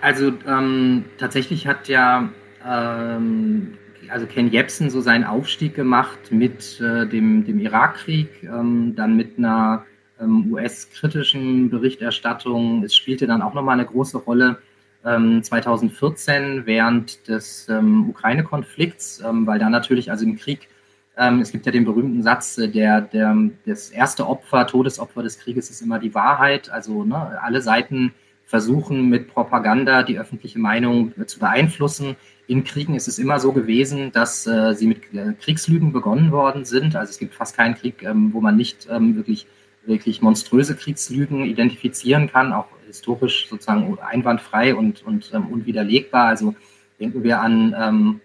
also 0.01 0.33
ähm, 0.47 1.05
tatsächlich 1.17 1.67
hat 1.67 1.87
ja 1.87 2.29
ähm, 2.65 3.77
also 4.12 4.26
Ken 4.26 4.52
Jebsen 4.52 4.89
so 4.89 5.02
seinen 5.02 5.24
Aufstieg 5.24 5.76
gemacht 5.76 6.32
mit 6.32 6.80
äh, 6.82 7.08
dem, 7.08 7.45
dem 7.45 7.60
Irakkrieg, 7.60 8.43
ähm, 8.43 8.93
dann 8.95 9.15
mit 9.15 9.38
einer 9.38 9.86
ähm, 10.19 10.52
US-kritischen 10.52 11.69
Berichterstattung. 11.69 12.84
Es 12.84 12.95
spielte 12.95 13.28
dann 13.28 13.41
auch 13.41 13.54
nochmal 13.54 13.80
eine 13.80 13.86
große 13.86 14.17
Rolle 14.17 14.58
2014 15.04 16.43
ähm, 16.43 16.62
während 16.65 17.28
des 17.28 17.67
ähm, 17.69 18.08
Ukraine-Konflikts, 18.12 19.24
ähm, 19.28 19.47
weil 19.47 19.58
da 19.58 19.67
natürlich, 19.67 20.12
also 20.12 20.26
im 20.26 20.38
Krieg, 20.38 20.67
es 21.13 21.52
gibt 21.52 21.65
ja 21.65 21.71
den 21.71 21.86
berühmten 21.86 22.24
Satz, 22.24 22.58
äh, 22.58 22.69
der, 22.69 23.02
der, 23.02 23.36
das 23.65 23.89
erste 23.89 24.28
Opfer, 24.28 24.65
Todesopfer 24.65 25.24
des 25.24 25.39
Krieges 25.39 25.69
ist 25.69 25.82
immer 25.82 26.00
die 26.00 26.13
Wahrheit. 26.13 26.69
Also 26.69 27.04
ne, 27.04 27.39
alle 27.41 27.62
Seiten 27.62 28.13
versuchen 28.45 29.10
mit 29.10 29.28
Propaganda 29.28 30.04
die 30.04 30.19
öffentliche 30.19 30.60
Meinung 30.60 31.13
zu 31.26 31.39
beeinflussen. 31.39 32.15
In 32.51 32.65
Kriegen 32.65 32.95
ist 32.95 33.07
es 33.07 33.17
immer 33.17 33.39
so 33.39 33.53
gewesen, 33.53 34.11
dass 34.11 34.45
äh, 34.45 34.73
sie 34.73 34.85
mit 34.85 35.13
äh, 35.13 35.31
Kriegslügen 35.39 35.93
begonnen 35.93 36.33
worden 36.33 36.65
sind. 36.65 36.97
Also 36.97 37.11
es 37.11 37.17
gibt 37.17 37.33
fast 37.33 37.55
keinen 37.55 37.75
Krieg, 37.75 38.03
ähm, 38.03 38.33
wo 38.33 38.41
man 38.41 38.57
nicht 38.57 38.89
ähm, 38.91 39.15
wirklich, 39.15 39.47
wirklich 39.85 40.21
monströse 40.21 40.75
Kriegslügen 40.75 41.45
identifizieren 41.45 42.29
kann, 42.29 42.51
auch 42.51 42.67
historisch 42.85 43.47
sozusagen 43.47 43.97
einwandfrei 43.99 44.75
und, 44.75 45.01
und 45.05 45.31
ähm, 45.33 45.47
unwiderlegbar. 45.47 46.25
Also 46.25 46.53
denken 46.99 47.23
wir 47.23 47.39
an 47.39 47.73
ähm, 47.79 48.19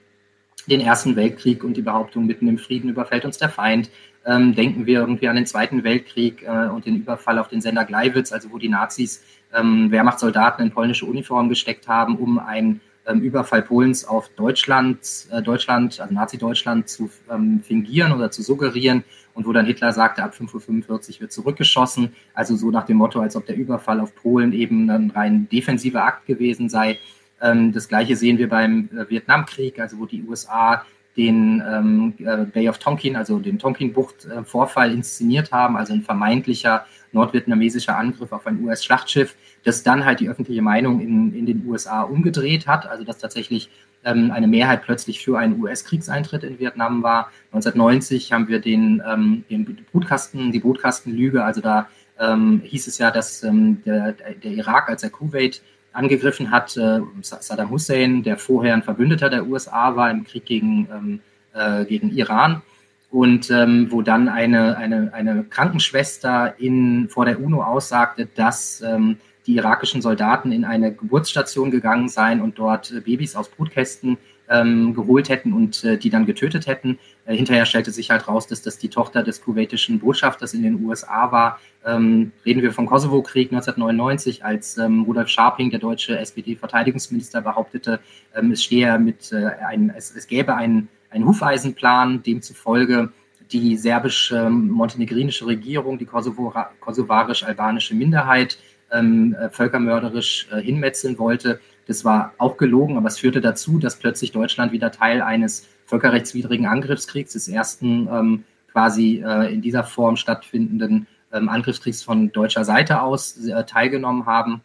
den 0.68 0.80
Ersten 0.80 1.14
Weltkrieg 1.14 1.62
und 1.62 1.76
die 1.76 1.82
Behauptung, 1.82 2.26
mitten 2.26 2.48
im 2.48 2.58
Frieden 2.58 2.90
überfällt 2.90 3.24
uns 3.24 3.38
der 3.38 3.48
Feind. 3.48 3.90
Ähm, 4.24 4.56
denken 4.56 4.86
wir 4.86 4.98
irgendwie 4.98 5.28
an 5.28 5.36
den 5.36 5.46
Zweiten 5.46 5.84
Weltkrieg 5.84 6.42
äh, 6.42 6.66
und 6.66 6.84
den 6.84 6.96
Überfall 6.96 7.38
auf 7.38 7.46
den 7.46 7.60
Sender 7.60 7.84
Gleiwitz, 7.84 8.32
also 8.32 8.50
wo 8.50 8.58
die 8.58 8.70
Nazis 8.70 9.22
ähm, 9.54 9.92
Wehrmachtssoldaten 9.92 10.66
in 10.66 10.72
polnische 10.72 11.06
Uniformen 11.06 11.48
gesteckt 11.48 11.86
haben, 11.86 12.16
um 12.16 12.40
einen 12.40 12.80
ähm, 13.06 13.20
Überfall 13.20 13.62
Polens 13.62 14.04
auf 14.04 14.28
Deutschland, 14.30 15.26
äh, 15.30 15.42
Deutschland, 15.42 16.00
also 16.00 16.12
Nazi-Deutschland 16.12 16.88
zu 16.88 17.10
ähm, 17.30 17.62
fingieren 17.62 18.12
oder 18.12 18.30
zu 18.30 18.42
suggerieren 18.42 19.04
und 19.34 19.46
wo 19.46 19.52
dann 19.52 19.66
Hitler 19.66 19.92
sagte, 19.92 20.22
ab 20.22 20.34
5.45 20.38 20.88
Uhr 20.88 21.20
wird 21.20 21.32
zurückgeschossen. 21.32 22.14
Also 22.34 22.56
so 22.56 22.70
nach 22.70 22.86
dem 22.86 22.96
Motto, 22.96 23.20
als 23.20 23.36
ob 23.36 23.46
der 23.46 23.56
Überfall 23.56 24.00
auf 24.00 24.14
Polen 24.14 24.52
eben 24.52 24.90
ein 24.90 25.10
rein 25.10 25.48
defensiver 25.50 26.04
Akt 26.04 26.26
gewesen 26.26 26.68
sei. 26.68 26.98
Ähm, 27.40 27.72
das 27.72 27.88
gleiche 27.88 28.16
sehen 28.16 28.38
wir 28.38 28.48
beim 28.48 28.88
äh, 28.96 29.08
Vietnamkrieg, 29.08 29.78
also 29.78 29.98
wo 29.98 30.06
die 30.06 30.22
USA 30.22 30.84
den 31.16 31.62
ähm, 31.66 32.14
äh, 32.18 32.44
Bay 32.44 32.68
of 32.68 32.78
Tonkin, 32.78 33.16
also 33.16 33.38
den 33.38 33.58
Tonkin-Bucht-Vorfall 33.58 34.92
inszeniert 34.92 35.50
haben, 35.50 35.76
also 35.76 35.94
ein 35.94 36.02
vermeintlicher 36.02 36.84
nordvietnamesischer 37.16 37.96
Angriff 37.96 38.32
auf 38.32 38.46
ein 38.46 38.62
US-Schlachtschiff, 38.64 39.34
das 39.64 39.82
dann 39.82 40.04
halt 40.04 40.20
die 40.20 40.28
öffentliche 40.28 40.62
Meinung 40.62 41.00
in, 41.00 41.34
in 41.34 41.46
den 41.46 41.66
USA 41.66 42.02
umgedreht 42.02 42.66
hat, 42.66 42.86
also 42.86 43.04
dass 43.04 43.18
tatsächlich 43.18 43.68
ähm, 44.04 44.30
eine 44.30 44.46
Mehrheit 44.46 44.82
plötzlich 44.82 45.24
für 45.24 45.38
einen 45.38 45.60
US-Kriegseintritt 45.60 46.44
in 46.44 46.58
Vietnam 46.58 47.02
war. 47.02 47.32
1990 47.52 48.32
haben 48.32 48.48
wir 48.48 48.60
den, 48.60 49.02
ähm, 49.06 49.44
den 49.50 49.86
Brutkasten, 49.90 50.52
die 50.52 50.60
Brutkastenlüge, 50.60 51.44
also 51.44 51.60
da 51.60 51.88
ähm, 52.18 52.62
hieß 52.64 52.86
es 52.86 52.98
ja, 52.98 53.10
dass 53.10 53.42
ähm, 53.42 53.82
der, 53.84 54.12
der 54.12 54.52
Irak, 54.52 54.88
als 54.88 55.02
er 55.02 55.10
Kuwait 55.10 55.62
angegriffen 55.92 56.50
hat, 56.50 56.76
äh, 56.76 57.00
Saddam 57.22 57.70
Hussein, 57.70 58.22
der 58.22 58.38
vorher 58.38 58.74
ein 58.74 58.82
Verbündeter 58.82 59.30
der 59.30 59.46
USA 59.46 59.96
war 59.96 60.10
im 60.10 60.24
Krieg 60.24 60.44
gegen, 60.44 60.88
ähm, 60.92 61.20
äh, 61.54 61.84
gegen 61.84 62.10
Iran, 62.10 62.62
und 63.10 63.50
ähm, 63.50 63.88
wo 63.90 64.02
dann 64.02 64.28
eine, 64.28 64.76
eine, 64.76 65.12
eine 65.14 65.44
Krankenschwester 65.44 66.54
in, 66.58 67.08
vor 67.08 67.24
der 67.24 67.40
UNO 67.40 67.62
aussagte, 67.62 68.28
dass 68.34 68.82
ähm, 68.82 69.18
die 69.46 69.56
irakischen 69.56 70.02
Soldaten 70.02 70.52
in 70.52 70.64
eine 70.64 70.92
Geburtsstation 70.92 71.70
gegangen 71.70 72.08
seien 72.08 72.40
und 72.40 72.58
dort 72.58 72.90
äh, 72.90 73.00
Babys 73.00 73.36
aus 73.36 73.48
Brutkästen 73.48 74.18
ähm, 74.48 74.94
geholt 74.94 75.28
hätten 75.28 75.52
und 75.52 75.82
äh, 75.84 75.98
die 75.98 76.10
dann 76.10 76.26
getötet 76.26 76.66
hätten. 76.66 76.98
Äh, 77.24 77.36
hinterher 77.36 77.66
stellte 77.66 77.90
sich 77.90 78.10
halt 78.10 78.28
raus, 78.28 78.46
dass 78.46 78.62
das 78.62 78.78
die 78.78 78.88
Tochter 78.88 79.22
des 79.22 79.40
kuwaitischen 79.40 79.98
Botschafters 79.98 80.54
in 80.54 80.62
den 80.62 80.84
USA 80.84 81.32
war. 81.32 81.60
Ähm, 81.84 82.32
reden 82.44 82.62
wir 82.62 82.72
vom 82.72 82.86
Kosovo-Krieg 82.86 83.52
1999, 83.52 84.44
als 84.44 84.78
ähm, 84.78 85.02
Rudolf 85.02 85.28
Scharping, 85.28 85.70
der 85.70 85.80
deutsche 85.80 86.18
SPD-Verteidigungsminister, 86.18 87.40
behauptete, 87.40 88.00
ähm, 88.34 88.52
es 88.52 88.62
stehe 88.62 88.98
mit 88.98 89.32
äh, 89.32 89.46
ein, 89.66 89.92
es, 89.96 90.14
es 90.14 90.26
gäbe 90.26 90.54
einen 90.54 90.88
ein 91.10 91.26
Hufeisenplan, 91.26 92.22
demzufolge 92.22 93.12
die 93.52 93.76
serbisch-montenegrinische 93.76 95.46
Regierung 95.46 95.98
die 95.98 96.06
kosovarisch-albanische 96.06 97.94
Minderheit 97.94 98.58
ähm, 98.90 99.34
äh, 99.34 99.50
völkermörderisch 99.50 100.48
äh, 100.50 100.60
hinmetzeln 100.60 101.18
wollte. 101.18 101.60
Das 101.86 102.04
war 102.04 102.34
auch 102.38 102.56
gelogen, 102.56 102.96
aber 102.96 103.08
es 103.08 103.18
führte 103.18 103.40
dazu, 103.40 103.78
dass 103.78 103.98
plötzlich 103.98 104.32
Deutschland 104.32 104.72
wieder 104.72 104.90
Teil 104.90 105.22
eines 105.22 105.66
völkerrechtswidrigen 105.86 106.66
Angriffskriegs, 106.66 107.32
des 107.34 107.48
ersten 107.48 108.08
ähm, 108.08 108.44
quasi 108.72 109.22
äh, 109.24 109.52
in 109.52 109.62
dieser 109.62 109.84
Form 109.84 110.16
stattfindenden 110.16 111.06
ähm, 111.32 111.48
Angriffskriegs 111.48 112.02
von 112.02 112.32
deutscher 112.32 112.64
Seite 112.64 113.02
aus 113.02 113.36
äh, 113.46 113.64
teilgenommen 113.64 114.26
haben. 114.26 114.62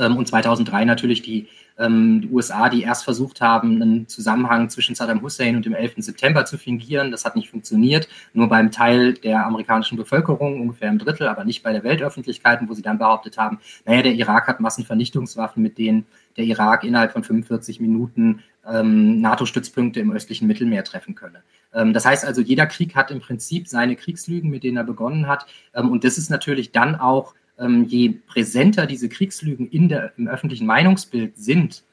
Ähm, 0.00 0.16
und 0.16 0.28
2003 0.28 0.84
natürlich 0.84 1.22
die 1.22 1.48
ähm, 1.78 2.20
die 2.22 2.28
USA, 2.28 2.68
die 2.68 2.82
erst 2.82 3.04
versucht 3.04 3.40
haben, 3.40 3.80
einen 3.80 4.08
Zusammenhang 4.08 4.68
zwischen 4.68 4.94
Saddam 4.94 5.22
Hussein 5.22 5.56
und 5.56 5.64
dem 5.64 5.74
11. 5.74 5.94
September 5.98 6.44
zu 6.44 6.58
fingieren. 6.58 7.10
Das 7.10 7.24
hat 7.24 7.36
nicht 7.36 7.48
funktioniert, 7.48 8.08
nur 8.32 8.48
beim 8.48 8.70
Teil 8.70 9.14
der 9.14 9.46
amerikanischen 9.46 9.96
Bevölkerung, 9.96 10.60
ungefähr 10.60 10.90
ein 10.90 10.98
Drittel, 10.98 11.28
aber 11.28 11.44
nicht 11.44 11.62
bei 11.62 11.72
der 11.72 11.84
Weltöffentlichkeit, 11.84 12.60
wo 12.66 12.74
sie 12.74 12.82
dann 12.82 12.98
behauptet 12.98 13.38
haben, 13.38 13.60
naja, 13.84 14.02
der 14.02 14.14
Irak 14.14 14.48
hat 14.48 14.60
Massenvernichtungswaffen, 14.60 15.62
mit 15.62 15.78
denen 15.78 16.06
der 16.36 16.44
Irak 16.44 16.84
innerhalb 16.84 17.12
von 17.12 17.22
45 17.22 17.80
Minuten 17.80 18.42
ähm, 18.68 19.20
NATO-Stützpunkte 19.20 20.00
im 20.00 20.12
östlichen 20.12 20.46
Mittelmeer 20.46 20.84
treffen 20.84 21.14
könne. 21.14 21.42
Ähm, 21.72 21.92
das 21.92 22.04
heißt 22.04 22.24
also, 22.24 22.40
jeder 22.40 22.66
Krieg 22.66 22.96
hat 22.96 23.10
im 23.10 23.20
Prinzip 23.20 23.68
seine 23.68 23.96
Kriegslügen, 23.96 24.50
mit 24.50 24.62
denen 24.62 24.76
er 24.76 24.84
begonnen 24.84 25.26
hat. 25.26 25.46
Ähm, 25.74 25.90
und 25.90 26.04
das 26.04 26.18
ist 26.18 26.30
natürlich 26.30 26.72
dann 26.72 26.96
auch 26.96 27.34
ähm, 27.58 27.84
je 27.84 28.20
präsenter 28.26 28.86
diese 28.86 29.08
Kriegslügen 29.08 29.68
in 29.68 29.88
der, 29.88 30.12
im 30.16 30.28
öffentlichen 30.28 30.66
Meinungsbild 30.66 31.36
sind, 31.36 31.84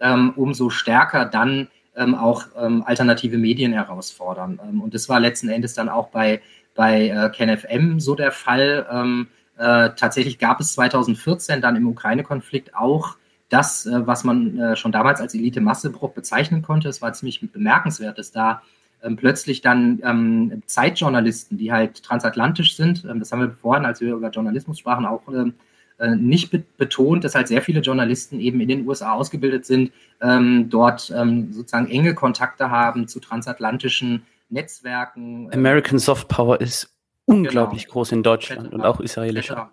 ähm, 0.00 0.32
umso 0.36 0.70
stärker 0.70 1.24
dann 1.24 1.68
ähm, 1.96 2.14
auch 2.14 2.46
ähm, 2.56 2.82
alternative 2.84 3.38
Medien 3.38 3.72
herausfordern. 3.72 4.60
Ähm, 4.62 4.80
und 4.82 4.94
das 4.94 5.08
war 5.08 5.20
letzten 5.20 5.48
Endes 5.48 5.74
dann 5.74 5.88
auch 5.88 6.08
bei, 6.08 6.40
bei 6.74 7.08
äh, 7.08 7.30
KenFM 7.30 8.00
so 8.00 8.14
der 8.14 8.32
Fall. 8.32 8.86
Ähm, 8.90 9.28
äh, 9.56 9.90
tatsächlich 9.96 10.38
gab 10.38 10.60
es 10.60 10.72
2014 10.74 11.60
dann 11.60 11.76
im 11.76 11.86
Ukraine-Konflikt 11.86 12.74
auch 12.74 13.16
das, 13.48 13.86
äh, 13.86 14.06
was 14.06 14.24
man 14.24 14.58
äh, 14.58 14.76
schon 14.76 14.92
damals 14.92 15.20
als 15.20 15.34
Elite-Massebruch 15.34 16.12
bezeichnen 16.12 16.62
konnte. 16.62 16.88
Es 16.88 17.00
war 17.00 17.12
ziemlich 17.12 17.40
bemerkenswert, 17.52 18.18
dass 18.18 18.32
da 18.32 18.62
ähm, 19.04 19.16
plötzlich 19.16 19.60
dann 19.60 20.00
ähm, 20.02 20.62
Zeitjournalisten, 20.66 21.58
die 21.58 21.72
halt 21.72 22.02
transatlantisch 22.02 22.76
sind, 22.76 23.04
ähm, 23.04 23.18
das 23.18 23.30
haben 23.30 23.40
wir 23.40 23.50
vorhin, 23.50 23.84
als 23.84 24.00
wir 24.00 24.14
über 24.14 24.30
Journalismus 24.30 24.78
sprachen, 24.78 25.06
auch 25.06 25.22
ähm, 25.28 25.54
äh, 25.98 26.16
nicht 26.16 26.50
be 26.50 26.64
betont, 26.76 27.22
dass 27.22 27.34
halt 27.34 27.48
sehr 27.48 27.62
viele 27.62 27.80
Journalisten 27.80 28.40
eben 28.40 28.60
in 28.60 28.68
den 28.68 28.88
USA 28.88 29.12
ausgebildet 29.12 29.64
sind, 29.66 29.92
ähm, 30.20 30.68
dort 30.70 31.02
sozusagen 31.02 31.88
enge 31.88 32.14
Kontakte 32.14 32.70
haben 32.70 33.06
zu 33.06 33.20
transatlantischen 33.20 34.22
Netzwerken. 34.48 35.50
American 35.52 35.98
Soft 35.98 36.28
Power 36.28 36.60
ist 36.60 36.94
unglaublich 37.26 37.84
genau. 37.84 37.92
groß 37.92 38.12
in 38.12 38.22
Deutschland 38.22 38.72
und 38.72 38.82
auch 38.82 39.00
israelischer. 39.00 39.70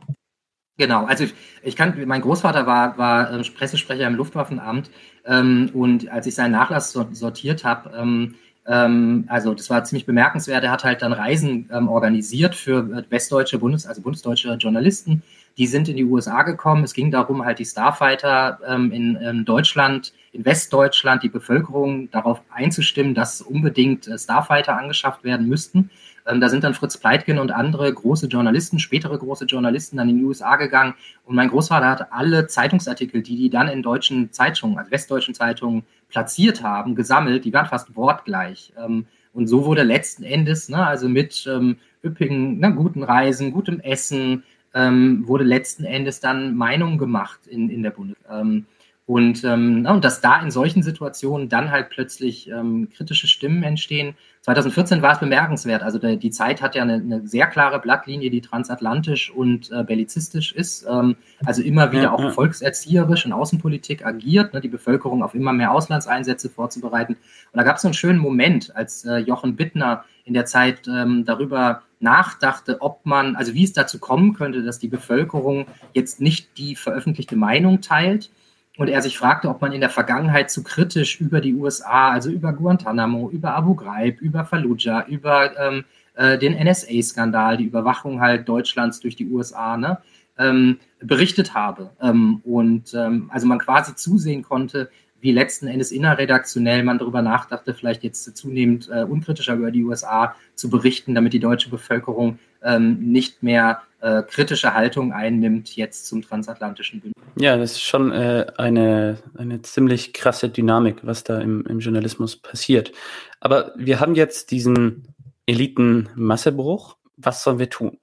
Genau, 0.78 1.06
also 1.06 1.26
ich, 1.26 1.34
ich 1.62 1.76
kann, 1.76 1.94
mein 2.08 2.22
Großvater 2.22 2.66
war, 2.66 2.98
war 2.98 3.32
äh, 3.32 3.44
Pressesprecher 3.44 4.08
im 4.08 4.16
Luftwaffenamt 4.16 4.90
ähm, 5.26 5.70
und 5.74 6.10
als 6.10 6.26
ich 6.26 6.34
seinen 6.34 6.54
Nachlass 6.54 6.92
sortiert 6.92 7.64
habe, 7.64 7.92
ähm, 7.96 8.36
ähm, 8.68 9.26
also 9.28 9.54
das 9.54 9.70
war 9.70 9.84
ziemlich 9.84 10.06
bemerkenswert. 10.06 10.64
Er 10.64 10.72
hat 10.72 10.84
halt 10.84 11.02
dann 11.02 11.14
Reisen 11.14 11.70
ähm, 11.72 11.88
organisiert 11.90 12.56
für 12.56 13.06
westdeutsche 13.10 13.58
Bundes, 13.58 13.88
also 13.88 14.02
bundesdeutsche 14.02 14.54
Journalisten. 14.54 15.24
Die 15.58 15.68
sind 15.68 15.90
in 15.90 15.98
die 15.98 16.06
USA 16.06 16.44
gekommen. 16.44 16.84
Es 16.84 16.94
ging 16.94 17.12
darum, 17.12 17.44
halt 17.44 17.60
die 17.60 17.66
Starfighter 17.66 18.60
ähm, 18.66 18.92
in, 18.92 19.16
in, 19.16 19.46
Deutschland, 19.46 20.14
in 20.32 20.46
Westdeutschland, 20.46 21.24
die 21.24 21.30
Bevölkerung 21.30 22.10
darauf 22.12 22.42
einzustimmen, 22.52 23.16
dass 23.16 23.42
unbedingt 23.42 24.08
äh, 24.08 24.18
Starfighter 24.18 24.78
angeschafft 24.78 25.24
werden 25.24 25.48
müssten. 25.48 25.90
Ähm, 26.26 26.42
da 26.42 26.50
sind 26.50 26.64
dann 26.64 26.74
Fritz 26.74 26.98
Pleitgen 26.98 27.40
und 27.40 27.52
andere 27.52 27.92
große 27.94 28.28
Journalisten, 28.28 28.80
spätere 28.80 29.18
große 29.18 29.46
Journalisten 29.46 29.98
dann 29.98 30.10
in 30.10 30.18
die 30.18 30.24
USA 30.24 30.56
gegangen. 30.56 30.94
Und 31.26 31.36
mein 31.36 31.50
Großvater 31.50 31.90
hat 31.90 32.12
alle 32.12 32.48
Zeitungsartikel, 32.48 33.22
die 33.22 33.36
die 33.36 33.50
dann 33.50 33.68
in 33.68 33.82
deutschen 33.82 34.32
Zeitungen, 34.32 34.78
also 34.78 34.92
westdeutschen 34.92 35.34
Zeitungen 35.34 35.84
platziert 36.10 36.64
haben, 36.64 36.96
gesammelt. 36.96 37.46
Die 37.46 37.54
waren 37.54 37.66
fast 37.66 37.96
wortgleich. 37.96 38.74
Ähm, 38.78 39.06
und 39.34 39.48
so 39.48 39.66
wurde 39.66 39.84
letzten 39.84 40.24
Endes, 40.24 40.70
ne, 40.70 40.86
also 40.86 41.08
mit 41.08 41.48
ähm, 41.48 41.78
üppigen, 42.04 42.60
ne, 42.60 42.74
guten 42.74 43.04
Reisen, 43.04 43.52
gutem 43.52 43.80
Essen, 43.80 44.44
ähm, 44.74 45.28
wurde 45.28 45.44
letzten 45.44 45.84
Endes 45.84 46.20
dann 46.20 46.56
Meinung 46.56 46.98
gemacht 46.98 47.40
in, 47.48 47.70
in 47.70 47.84
der 47.84 47.92
Bundes. 47.92 48.18
Ähm, 48.30 48.66
Und, 49.08 49.44
ähm, 49.44 49.86
und 49.90 50.06
dass 50.06 50.22
da 50.22 50.40
in 50.42 50.52
solchen 50.52 50.84
Situationen 50.84 51.50
dann 51.50 51.72
halt 51.72 51.90
plötzlich 51.90 52.50
ähm, 52.50 52.88
kritische 52.96 53.28
Stimmen 53.28 53.64
entstehen. 53.64 54.16
2014 54.42 55.02
war 55.02 55.14
es 55.14 55.20
bemerkenswert. 55.20 55.82
Also 55.82 56.00
der, 56.00 56.16
die 56.16 56.30
Zeit 56.30 56.62
hat 56.62 56.76
ja 56.76 56.84
eine, 56.84 56.94
eine, 56.94 57.28
sehr 57.28 57.48
klare 57.48 57.80
Blattlinie, 57.80 58.30
die 58.30 58.42
transatlantisch 58.42 59.32
und 59.32 59.72
äh, 59.72 59.84
bellizistisch 59.84 60.54
ist. 60.54 60.86
Ähm, 60.88 61.18
also 61.44 61.62
immer 61.62 61.92
wieder 61.92 62.04
ja, 62.04 62.12
auch 62.12 62.22
ja. 62.22 62.30
volkserzieherisch 62.30 63.26
in 63.26 63.34
Außenpolitik 63.34 64.06
agiert, 64.06 64.54
ne, 64.54 64.62
die 64.62 64.70
Bevölkerung 64.70 65.24
auf 65.24 65.36
immer 65.36 65.52
mehr 65.52 65.72
Auslandseinsätze 65.72 66.50
vorzubereiten. 66.50 67.14
Und 67.14 67.58
da 67.58 67.64
gab 67.64 67.78
es 67.78 67.82
so 67.82 67.88
einen 67.88 67.96
schönen 67.96 68.20
Moment, 68.20 68.76
als 68.76 69.04
äh, 69.04 69.18
Jochen 69.18 69.56
Bittner 69.56 70.06
in 70.26 70.34
der 70.34 70.46
Zeit 70.46 70.88
ähm, 70.88 71.26
darüber 71.26 71.82
nachdachte, 72.00 72.82
ob 72.82 73.06
man, 73.06 73.36
also 73.36 73.54
wie 73.54 73.64
es 73.64 73.74
dazu 73.74 74.00
kommen 74.00 74.34
könnte, 74.34 74.64
dass 74.64 74.80
die 74.80 74.88
Bevölkerung 74.88 75.66
jetzt 75.94 76.22
nicht 76.22 76.58
die 76.58 76.76
veröffentlichte 76.76 77.36
Meinung 77.36 77.82
teilt, 77.82 78.32
und 78.78 78.88
er 78.88 79.02
sich 79.02 79.18
fragte, 79.18 79.50
ob 79.50 79.62
man 79.62 79.74
in 79.74 79.82
der 79.82 79.90
Vergangenheit 79.90 80.50
zu 80.50 80.64
kritisch 80.64 81.20
über 81.20 81.42
die 81.42 81.54
USA, 81.54 82.12
also 82.12 82.30
über 82.30 82.54
Guantanamo, 82.54 83.30
über 83.30 83.54
Abu 83.54 83.76
Ghraib, 83.76 84.22
über 84.22 84.46
Fallujah, 84.46 85.06
über 85.08 85.58
ähm, 85.60 85.84
äh, 86.16 86.38
den 86.38 86.54
NSA-Skandal, 86.54 87.58
die 87.58 87.66
Überwachung 87.66 88.22
halt 88.22 88.48
Deutschlands 88.48 89.00
durch 89.02 89.16
die 89.16 89.28
USA, 89.28 89.76
ne, 89.78 89.98
ähm, 90.38 90.80
berichtet 91.02 91.54
habe. 91.54 91.92
Ähm, 92.02 92.42
und 92.46 92.94
ähm, 92.94 93.30
also 93.34 93.46
man 93.46 93.60
quasi 93.60 93.96
zusehen 93.96 94.42
konnte, 94.42 94.90
wie 95.20 95.32
letzten 95.32 95.68
Endes 95.68 95.92
innerredaktionell 95.92 96.84
man 96.84 96.98
darüber 96.98 97.22
nachdachte, 97.22 97.74
vielleicht 97.74 98.04
jetzt 98.04 98.36
zunehmend 98.36 98.90
äh, 98.90 99.04
unkritischer 99.04 99.56
über 99.56 99.72
die 99.72 99.84
USA 99.84 100.36
zu 100.56 100.70
berichten, 100.70 101.14
damit 101.14 101.34
die 101.34 101.40
deutsche 101.40 101.70
Bevölkerung 101.70 102.40
ähm, 102.64 103.12
nicht 103.12 103.44
mehr 103.44 103.82
äh, 104.02 104.24
kritische 104.24 104.74
Haltung 104.74 105.14
einnimmt 105.14 105.76
jetzt 105.76 106.08
zum 106.08 106.22
transatlantischen 106.22 107.02
Bündnis. 107.02 107.26
Ja, 107.36 107.56
das 107.58 107.74
ist 107.74 107.84
schon 107.84 108.12
äh, 108.12 108.48
eine, 108.58 109.18
eine 109.38 109.62
ziemlich 109.62 110.14
krasse 110.14 110.50
Dynamik, 110.50 110.98
was 111.04 111.24
da 111.24 111.40
im, 111.40 111.66
im 111.66 111.80
Journalismus 111.80 112.36
passiert. 112.36 112.92
Aber 113.40 113.72
wir 113.76 114.00
haben 114.00 114.16
jetzt 114.16 114.52
diesen 114.52 115.08
Elitenmassebruch. 115.46 116.98
Was 117.18 117.44
sollen 117.44 117.60
wir 117.60 117.70
tun? 117.70 118.00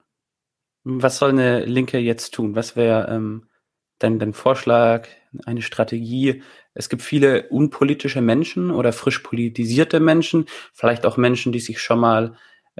Was 0.83 1.17
soll 1.17 1.31
eine 1.31 1.65
Linke 1.65 1.99
jetzt 1.99 2.33
tun? 2.33 2.55
Was 2.55 2.75
wäre 2.75 3.09
ähm, 3.09 3.47
dein, 3.99 4.19
dein 4.19 4.33
Vorschlag, 4.33 5.07
eine 5.45 5.61
Strategie? 5.61 6.43
Es 6.73 6.89
gibt 6.89 7.01
viele 7.01 7.49
unpolitische 7.49 8.21
Menschen 8.21 8.71
oder 8.71 8.93
frisch 8.93 9.19
politisierte 9.19 9.99
Menschen, 9.99 10.45
vielleicht 10.73 11.05
auch 11.05 11.17
Menschen, 11.17 11.51
die 11.51 11.59
sich 11.59 11.79
schon 11.81 11.99
mal 11.99 12.35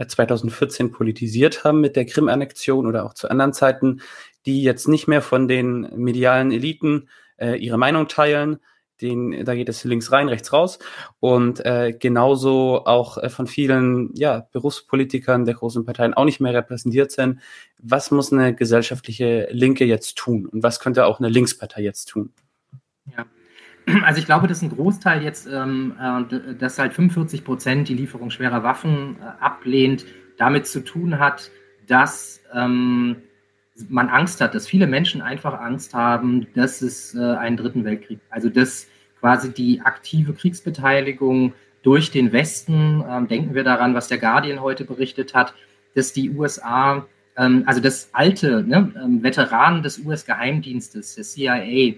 2014 0.08 0.88
äh, 0.88 0.90
politisiert 0.90 1.64
haben 1.64 1.82
mit 1.82 1.96
der 1.96 2.06
Krim-Annexion 2.06 2.86
oder 2.88 3.06
auch 3.06 3.14
zu 3.14 3.30
anderen 3.30 3.54
Zeiten, 3.54 4.02
die 4.46 4.64
jetzt 4.64 4.88
nicht 4.88 5.08
mehr 5.08 5.22
von 5.22 5.48
den 5.48 5.82
medialen 5.96 6.52
Eliten 6.52 7.10
äh, 7.38 7.56
ihre 7.56 7.78
Meinung 7.78 8.08
teilen. 8.08 8.60
Den, 9.02 9.46
da 9.46 9.56
geht 9.56 9.70
es 9.70 9.86
links 9.86 10.12
rein, 10.12 10.28
rechts 10.28 10.52
raus. 10.52 10.78
Und 11.22 11.66
äh, 11.66 11.94
genauso 11.98 12.86
auch 12.86 13.18
äh, 13.18 13.30
von 13.30 13.48
vielen 13.48 14.14
ja, 14.16 14.48
Berufspolitikern 14.52 15.46
der 15.46 15.56
großen 15.56 15.86
Parteien 15.86 16.14
auch 16.14 16.26
nicht 16.26 16.42
mehr 16.42 16.54
repräsentiert 16.54 17.12
sind. 17.12 17.40
Was 17.78 18.12
muss 18.12 18.34
eine 18.34 18.54
gesellschaftliche 18.54 19.48
Linke 19.52 19.86
jetzt 19.86 20.18
tun? 20.18 20.48
Und 20.48 20.64
was 20.64 20.82
könnte 20.82 21.06
auch 21.06 21.20
eine 21.20 21.30
Linkspartei 21.30 21.82
jetzt 21.82 22.08
tun? 22.08 22.34
Ja. 23.06 23.26
Also 24.04 24.20
ich 24.20 24.26
glaube, 24.26 24.48
dass 24.48 24.62
ein 24.62 24.70
Großteil 24.70 25.24
jetzt, 25.24 25.48
ähm, 25.48 25.96
äh, 26.00 26.56
dass 26.56 26.80
halt 26.80 26.94
45 26.94 27.44
Prozent 27.44 27.90
die 27.90 27.94
Lieferung 27.94 28.30
schwerer 28.30 28.64
Waffen 28.64 29.18
äh, 29.20 29.44
ablehnt, 29.44 30.06
damit 30.38 30.68
zu 30.68 30.84
tun 30.84 31.20
hat, 31.20 31.52
dass 31.88 32.42
ähm, 32.54 33.18
man 33.90 34.10
Angst 34.10 34.42
hat, 34.42 34.56
dass 34.56 34.68
viele 34.68 34.88
Menschen 34.88 35.22
einfach 35.22 35.60
Angst 35.60 35.94
haben, 35.94 36.48
dass 36.54 36.82
es 36.82 37.16
äh, 37.16 37.20
einen 37.20 37.58
dritten 37.58 37.84
Weltkrieg, 37.86 38.20
also 38.30 38.50
dass 38.50 38.88
quasi 39.20 39.52
die 39.52 39.82
aktive 39.82 40.34
Kriegsbeteiligung 40.34 41.54
durch 41.82 42.12
den 42.12 42.32
Westen, 42.32 43.04
ähm, 43.08 43.28
denken 43.28 43.54
wir 43.54 43.64
daran, 43.64 43.94
was 43.94 44.08
der 44.08 44.18
Guardian 44.18 44.62
heute 44.62 44.86
berichtet 44.86 45.34
hat, 45.34 45.54
dass 45.96 46.14
die 46.14 46.30
USA, 46.32 47.06
ähm, 47.38 47.64
also 47.66 47.82
das 47.82 48.10
alte 48.14 48.64
ne, 48.64 48.92
ähm, 49.02 49.24
Veteranen 49.24 49.82
des 49.82 50.00
US-Geheimdienstes, 50.00 51.16
der 51.16 51.24
CIA, 51.24 51.96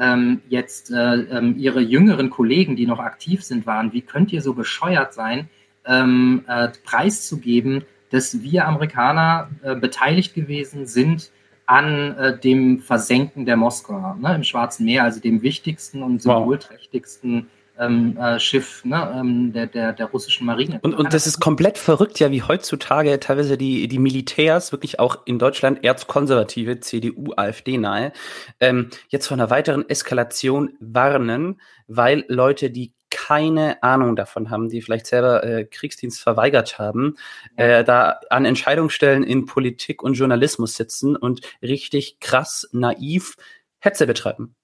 ähm, 0.00 0.40
jetzt 0.48 0.90
äh, 0.90 1.14
ähm, 1.14 1.56
ihre 1.58 1.80
jüngeren 1.80 2.30
Kollegen, 2.30 2.74
die 2.74 2.86
noch 2.86 2.98
aktiv 2.98 3.44
sind, 3.44 3.66
waren, 3.66 3.92
wie 3.92 4.00
könnt 4.00 4.32
ihr 4.32 4.40
so 4.40 4.54
bescheuert 4.54 5.12
sein, 5.12 5.48
ähm, 5.84 6.42
äh, 6.48 6.68
preiszugeben, 6.84 7.84
dass 8.10 8.42
wir 8.42 8.66
Amerikaner 8.66 9.50
äh, 9.62 9.76
beteiligt 9.76 10.34
gewesen 10.34 10.86
sind 10.86 11.30
an 11.66 12.16
äh, 12.16 12.38
dem 12.38 12.80
Versenken 12.80 13.44
der 13.44 13.56
Moskau 13.56 14.14
ne, 14.14 14.34
im 14.34 14.42
Schwarzen 14.42 14.86
Meer, 14.86 15.04
also 15.04 15.20
dem 15.20 15.42
wichtigsten 15.42 16.02
und 16.02 16.22
symbolträchtigsten 16.22 17.48
ähm, 17.80 18.16
äh, 18.16 18.38
Schiff 18.38 18.84
ne, 18.84 19.12
ähm, 19.16 19.52
der, 19.52 19.66
der, 19.66 19.92
der 19.92 20.06
russischen 20.06 20.46
Marine. 20.46 20.78
Und, 20.82 20.94
und 20.94 21.12
das 21.12 21.26
ist 21.26 21.40
komplett 21.40 21.78
verrückt, 21.78 22.20
ja, 22.20 22.30
wie 22.30 22.42
heutzutage 22.42 23.18
teilweise 23.18 23.56
die, 23.56 23.88
die 23.88 23.98
Militärs, 23.98 24.70
wirklich 24.70 25.00
auch 25.00 25.18
in 25.24 25.38
Deutschland 25.38 25.82
erzkonservative, 25.82 26.80
CDU, 26.80 27.32
AfD 27.36 27.78
nahe, 27.78 28.12
ähm, 28.60 28.90
jetzt 29.08 29.26
von 29.26 29.40
einer 29.40 29.50
weiteren 29.50 29.88
Eskalation 29.88 30.74
warnen, 30.78 31.60
weil 31.88 32.24
Leute, 32.28 32.70
die 32.70 32.92
keine 33.10 33.82
Ahnung 33.82 34.14
davon 34.14 34.50
haben, 34.50 34.68
die 34.68 34.82
vielleicht 34.82 35.06
selber 35.06 35.42
äh, 35.42 35.64
Kriegsdienst 35.64 36.20
verweigert 36.20 36.78
haben, 36.78 37.16
äh, 37.56 37.82
da 37.82 38.20
an 38.30 38.44
Entscheidungsstellen 38.44 39.24
in 39.24 39.46
Politik 39.46 40.02
und 40.02 40.14
Journalismus 40.14 40.76
sitzen 40.76 41.16
und 41.16 41.40
richtig 41.60 42.20
krass 42.20 42.68
naiv 42.72 43.36
Hetze 43.80 44.06
betreiben. 44.06 44.54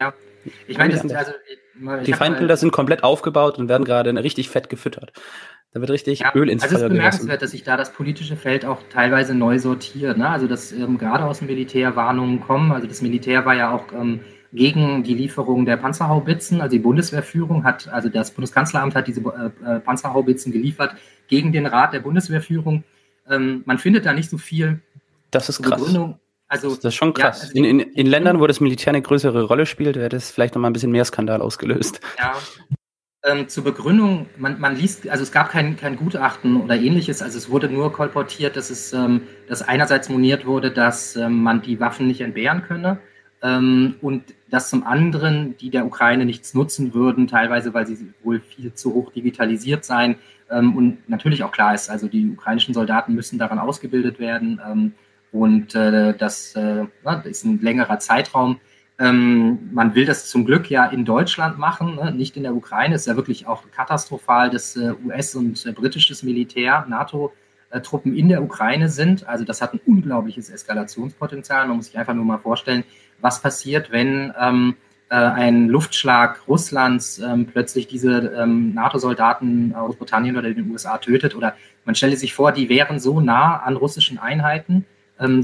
Ja, 0.00 0.12
ich 0.66 0.76
meine, 0.76 0.94
das, 0.94 1.10
also 1.12 1.32
die 2.06 2.12
Feindbilder 2.12 2.56
sind 2.56 2.70
komplett 2.70 3.02
aufgebaut 3.02 3.58
und 3.58 3.68
werden 3.68 3.84
gerade 3.84 4.14
richtig 4.22 4.48
fett 4.48 4.68
gefüttert. 4.68 5.12
Da 5.72 5.80
wird 5.80 5.90
richtig 5.90 6.20
ja, 6.20 6.32
Öl 6.34 6.48
ins 6.48 6.62
also 6.62 6.76
Feuer 6.76 6.84
Also 6.84 6.86
es 6.86 6.92
ist 6.92 6.96
bemerkenswert, 6.96 7.42
dass 7.42 7.50
sich 7.50 7.64
da 7.64 7.76
das 7.76 7.92
politische 7.92 8.36
Feld 8.36 8.64
auch 8.64 8.80
teilweise 8.90 9.34
neu 9.34 9.58
sortiert. 9.58 10.16
Ne? 10.16 10.28
Also 10.28 10.46
dass 10.46 10.70
ähm, 10.70 10.98
gerade 10.98 11.24
aus 11.24 11.40
dem 11.40 11.48
Militär 11.48 11.96
Warnungen 11.96 12.40
kommen. 12.40 12.70
Also 12.70 12.86
das 12.86 13.02
Militär 13.02 13.44
war 13.44 13.56
ja 13.56 13.72
auch 13.72 13.92
ähm, 13.92 14.20
gegen 14.52 15.02
die 15.02 15.14
Lieferung 15.14 15.64
der 15.64 15.76
Panzerhaubitzen. 15.76 16.60
Also 16.60 16.76
die 16.76 16.82
Bundeswehrführung 16.82 17.64
hat, 17.64 17.88
also 17.88 18.08
das 18.08 18.30
Bundeskanzleramt 18.30 18.94
hat 18.94 19.08
diese 19.08 19.20
äh, 19.20 19.76
äh, 19.76 19.80
Panzerhaubitzen 19.80 20.52
geliefert 20.52 20.94
gegen 21.26 21.50
den 21.50 21.66
Rat 21.66 21.92
der 21.92 22.00
Bundeswehrführung. 22.00 22.84
Ähm, 23.28 23.62
man 23.66 23.78
findet 23.78 24.06
da 24.06 24.12
nicht 24.12 24.30
so 24.30 24.38
viel. 24.38 24.80
Das 25.32 25.48
ist 25.48 25.60
krass. 25.60 25.80
Begründung. 25.80 26.20
Also, 26.54 26.76
das 26.76 26.84
ist 26.84 26.94
schon 26.94 27.14
krass. 27.14 27.38
Ja, 27.38 27.48
also 27.48 27.58
in, 27.58 27.64
in, 27.64 27.80
in, 27.80 28.06
Ländern, 28.06 28.38
wo 28.38 28.46
das 28.46 28.60
Militär 28.60 28.92
eine 28.92 29.02
größere 29.02 29.42
Rolle 29.42 29.66
spielt, 29.66 29.96
wäre 29.96 30.08
das 30.08 30.30
vielleicht 30.30 30.54
nochmal 30.54 30.70
ein 30.70 30.72
bisschen 30.72 30.92
mehr 30.92 31.04
Skandal 31.04 31.42
ausgelöst. 31.42 32.00
Ja. 32.16 32.34
Ähm, 33.24 33.48
zur 33.48 33.64
Begründung, 33.64 34.26
man, 34.36 34.60
man, 34.60 34.76
liest, 34.76 35.08
also 35.08 35.24
es 35.24 35.32
gab 35.32 35.50
kein, 35.50 35.76
kein 35.76 35.96
Gutachten 35.96 36.60
oder 36.62 36.76
ähnliches, 36.76 37.22
also 37.22 37.38
es 37.38 37.50
wurde 37.50 37.68
nur 37.68 37.90
kolportiert, 37.90 38.54
dass 38.54 38.70
es, 38.70 38.92
ähm, 38.92 39.22
dass 39.48 39.62
einerseits 39.62 40.08
moniert 40.08 40.46
wurde, 40.46 40.70
dass 40.70 41.16
ähm, 41.16 41.42
man 41.42 41.60
die 41.60 41.80
Waffen 41.80 42.06
nicht 42.06 42.20
entbehren 42.20 42.62
könne 42.62 42.98
ähm, 43.42 43.96
und 44.00 44.22
dass 44.50 44.70
zum 44.70 44.86
anderen 44.86 45.56
die 45.56 45.70
der 45.70 45.86
Ukraine 45.86 46.24
nichts 46.24 46.54
nutzen 46.54 46.94
würden, 46.94 47.26
teilweise 47.26 47.74
weil 47.74 47.86
sie 47.86 48.12
wohl 48.22 48.40
viel 48.40 48.74
zu 48.74 48.94
hoch 48.94 49.10
digitalisiert 49.10 49.84
seien 49.84 50.16
ähm, 50.50 50.76
und 50.76 51.08
natürlich 51.08 51.42
auch 51.42 51.50
klar 51.50 51.74
ist, 51.74 51.90
also 51.90 52.06
die 52.06 52.30
ukrainischen 52.30 52.74
Soldaten 52.74 53.14
müssen 53.14 53.38
daran 53.40 53.58
ausgebildet 53.58 54.20
werden 54.20 54.60
ähm, 54.70 54.92
und 55.34 55.74
äh, 55.74 56.14
das, 56.16 56.54
äh, 56.54 56.86
ist 57.24 57.44
ein 57.44 57.60
längerer 57.60 57.98
Zeitraum. 57.98 58.60
Ähm, 59.00 59.70
man 59.72 59.96
will 59.96 60.06
das 60.06 60.30
zum 60.30 60.44
Glück 60.44 60.70
ja 60.70 60.86
in 60.86 61.04
Deutschland 61.04 61.58
machen, 61.58 61.96
ne? 61.96 62.12
nicht 62.12 62.36
in 62.36 62.44
der 62.44 62.54
Ukraine. 62.54 62.94
Ist 62.94 63.08
ja 63.08 63.16
wirklich 63.16 63.48
auch 63.48 63.64
katastrophal, 63.72 64.48
dass 64.48 64.76
äh, 64.76 64.92
US- 65.04 65.34
und 65.34 65.66
äh, 65.66 65.72
britisches 65.72 66.22
Militär, 66.22 66.86
NATO-Truppen 66.88 68.14
in 68.16 68.28
der 68.28 68.44
Ukraine 68.44 68.88
sind. 68.88 69.26
Also 69.26 69.44
das 69.44 69.60
hat 69.60 69.74
ein 69.74 69.80
unglaubliches 69.84 70.50
Eskalationspotenzial. 70.50 71.66
Man 71.66 71.78
muss 71.78 71.86
sich 71.86 71.98
einfach 71.98 72.14
nur 72.14 72.24
mal 72.24 72.38
vorstellen, 72.38 72.84
was 73.20 73.42
passiert, 73.42 73.90
wenn 73.90 74.32
ähm, 74.38 74.76
äh, 75.08 75.16
ein 75.16 75.66
Luftschlag 75.66 76.46
Russlands 76.46 77.18
ähm, 77.18 77.46
plötzlich 77.46 77.88
diese 77.88 78.18
ähm, 78.38 78.72
NATO-Soldaten 78.74 79.74
aus 79.74 79.96
Britannien 79.96 80.36
oder 80.36 80.54
den 80.54 80.70
USA 80.70 80.98
tötet. 80.98 81.34
Oder 81.34 81.56
man 81.84 81.96
stelle 81.96 82.16
sich 82.16 82.34
vor, 82.34 82.52
die 82.52 82.68
wären 82.68 83.00
so 83.00 83.20
nah 83.20 83.56
an 83.56 83.74
russischen 83.74 84.18
Einheiten 84.18 84.86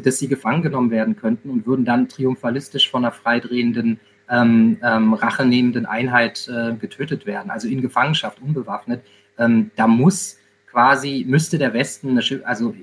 dass 0.03 0.19
sie 0.19 0.29
gefangen 0.29 0.63
genommen 0.63 0.91
werden 0.91 1.17
könnten 1.17 1.51
und 1.51 1.67
würden 1.67 1.85
dann 1.85 2.09
triumphalistisch 2.09 2.91
von 2.91 3.05
einer 3.05 3.13
freidrehenden, 3.13 4.01
ähm, 4.29 4.79
ähm, 4.83 5.15
rachenehmenden 5.15 5.87
Einheit 5.87 6.49
äh, 6.49 6.75
getötet 6.75 7.27
werden, 7.27 7.51
also 7.51 7.69
in 7.69 7.83
Gefangenschaft, 7.83 8.41
unbewaffnet. 8.41 9.03
Ähm, 9.39 9.71
da 9.77 9.87
muss 9.87 10.39
quasi, 10.71 11.25
müsste 11.27 11.59
der 11.59 11.75
Westen 11.75 12.11
eine, 12.11 12.23
also 12.45 12.75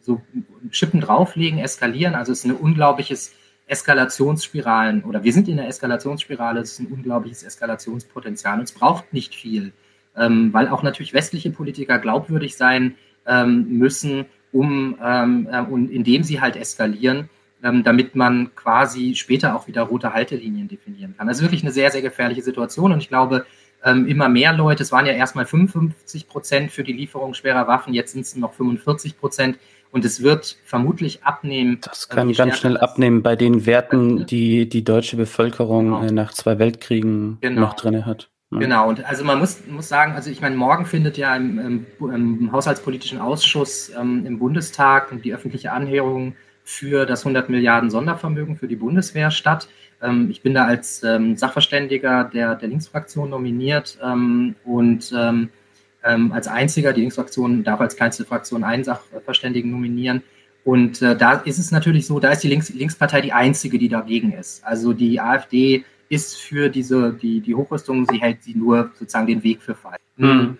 so 0.00 0.20
Schippen 0.70 1.00
drauflegen, 1.00 1.58
eskalieren. 1.58 2.14
Also 2.14 2.32
es 2.32 2.40
ist 2.40 2.44
ein 2.44 2.56
unglaubliches 2.56 3.32
Eskalationsspiralen 3.66 5.04
oder 5.04 5.24
wir 5.24 5.32
sind 5.32 5.48
in 5.48 5.56
der 5.56 5.68
Eskalationsspirale, 5.68 6.60
es 6.60 6.72
ist 6.72 6.80
ein 6.80 6.86
unglaubliches 6.86 7.42
Eskalationspotenzial 7.42 8.58
und 8.58 8.64
es 8.64 8.72
braucht 8.72 9.12
nicht 9.12 9.34
viel, 9.34 9.72
ähm, 10.16 10.52
weil 10.52 10.68
auch 10.68 10.82
natürlich 10.82 11.14
westliche 11.14 11.50
Politiker 11.50 11.98
glaubwürdig 11.98 12.56
sein 12.56 12.96
ähm, 13.26 13.78
müssen, 13.78 14.26
um 14.54 14.96
ähm, 15.02 15.48
äh, 15.50 15.60
und 15.60 15.90
indem 15.90 16.22
sie 16.22 16.40
halt 16.40 16.56
eskalieren, 16.56 17.28
ähm, 17.62 17.82
damit 17.82 18.14
man 18.14 18.54
quasi 18.54 19.14
später 19.14 19.56
auch 19.56 19.66
wieder 19.66 19.82
rote 19.82 20.14
Haltelinien 20.14 20.68
definieren 20.68 21.14
kann. 21.18 21.26
Das 21.26 21.38
ist 21.38 21.42
wirklich 21.42 21.62
eine 21.62 21.72
sehr, 21.72 21.90
sehr 21.90 22.02
gefährliche 22.02 22.42
Situation 22.42 22.92
und 22.92 22.98
ich 22.98 23.08
glaube, 23.08 23.44
ähm, 23.84 24.06
immer 24.06 24.28
mehr 24.28 24.54
Leute, 24.54 24.82
es 24.82 24.92
waren 24.92 25.04
ja 25.04 25.12
erstmal 25.12 25.44
55 25.44 26.28
Prozent 26.28 26.70
für 26.70 26.84
die 26.84 26.92
Lieferung 26.92 27.34
schwerer 27.34 27.66
Waffen, 27.66 27.92
jetzt 27.92 28.12
sind 28.12 28.22
es 28.22 28.36
noch 28.36 28.54
45 28.54 29.18
Prozent 29.18 29.58
und 29.90 30.04
es 30.04 30.22
wird 30.22 30.56
vermutlich 30.64 31.22
abnehmen. 31.22 31.78
Das 31.82 32.08
kann 32.08 32.32
ganz 32.32 32.58
schnell 32.58 32.76
abnehmen 32.76 33.22
bei 33.22 33.36
den 33.36 33.66
Werten, 33.66 34.26
die 34.26 34.68
die 34.68 34.84
deutsche 34.84 35.16
Bevölkerung 35.16 35.86
genau. 35.86 36.02
Äh, 36.02 36.12
nach 36.12 36.32
zwei 36.32 36.58
Weltkriegen 36.58 37.38
genau. 37.40 37.60
noch 37.60 37.74
drin 37.74 38.06
hat. 38.06 38.30
Ja. 38.54 38.60
Genau, 38.60 38.88
und 38.88 39.04
also 39.04 39.24
man 39.24 39.38
muss, 39.40 39.66
muss 39.66 39.88
sagen, 39.88 40.12
also 40.12 40.30
ich 40.30 40.40
meine, 40.40 40.54
morgen 40.54 40.86
findet 40.86 41.18
ja 41.18 41.34
im, 41.34 41.58
im, 41.58 41.86
im 42.00 42.52
Haushaltspolitischen 42.52 43.20
Ausschuss 43.20 43.90
ähm, 43.98 44.24
im 44.24 44.38
Bundestag 44.38 45.10
die 45.22 45.34
öffentliche 45.34 45.72
Anhörung 45.72 46.36
für 46.62 47.04
das 47.04 47.22
100 47.22 47.48
Milliarden 47.50 47.90
Sondervermögen 47.90 48.56
für 48.56 48.68
die 48.68 48.76
Bundeswehr 48.76 49.30
statt. 49.30 49.68
Ähm, 50.00 50.28
ich 50.30 50.40
bin 50.42 50.54
da 50.54 50.66
als 50.66 51.02
ähm, 51.02 51.36
Sachverständiger 51.36 52.24
der, 52.32 52.54
der 52.54 52.68
Linksfraktion 52.68 53.30
nominiert 53.30 53.98
ähm, 54.02 54.54
und 54.64 55.12
ähm, 55.16 55.50
ähm, 56.04 56.32
als 56.32 56.46
einziger, 56.46 56.92
die 56.92 57.00
Linksfraktion 57.00 57.64
darf 57.64 57.80
als 57.80 57.96
kleinste 57.96 58.24
Fraktion 58.24 58.62
einen 58.62 58.84
Sachverständigen 58.84 59.70
nominieren. 59.70 60.22
Und 60.64 61.02
äh, 61.02 61.16
da 61.16 61.32
ist 61.32 61.58
es 61.58 61.70
natürlich 61.72 62.06
so, 62.06 62.20
da 62.20 62.30
ist 62.30 62.42
die 62.42 62.48
Links 62.48 62.70
Linkspartei 62.70 63.20
die 63.20 63.32
einzige, 63.32 63.78
die 63.78 63.88
dagegen 63.88 64.32
ist. 64.32 64.64
Also 64.64 64.92
die 64.92 65.20
AfD 65.20 65.84
ist 66.14 66.36
für 66.40 66.68
diese, 66.68 67.12
die, 67.12 67.40
die 67.40 67.54
Hochrüstung, 67.54 68.06
sie 68.10 68.20
hält 68.20 68.42
sie 68.42 68.54
nur 68.54 68.90
sozusagen 68.94 69.26
den 69.26 69.42
Weg 69.42 69.62
für 69.62 69.74
frei. 69.74 69.96
Mhm. 70.16 70.58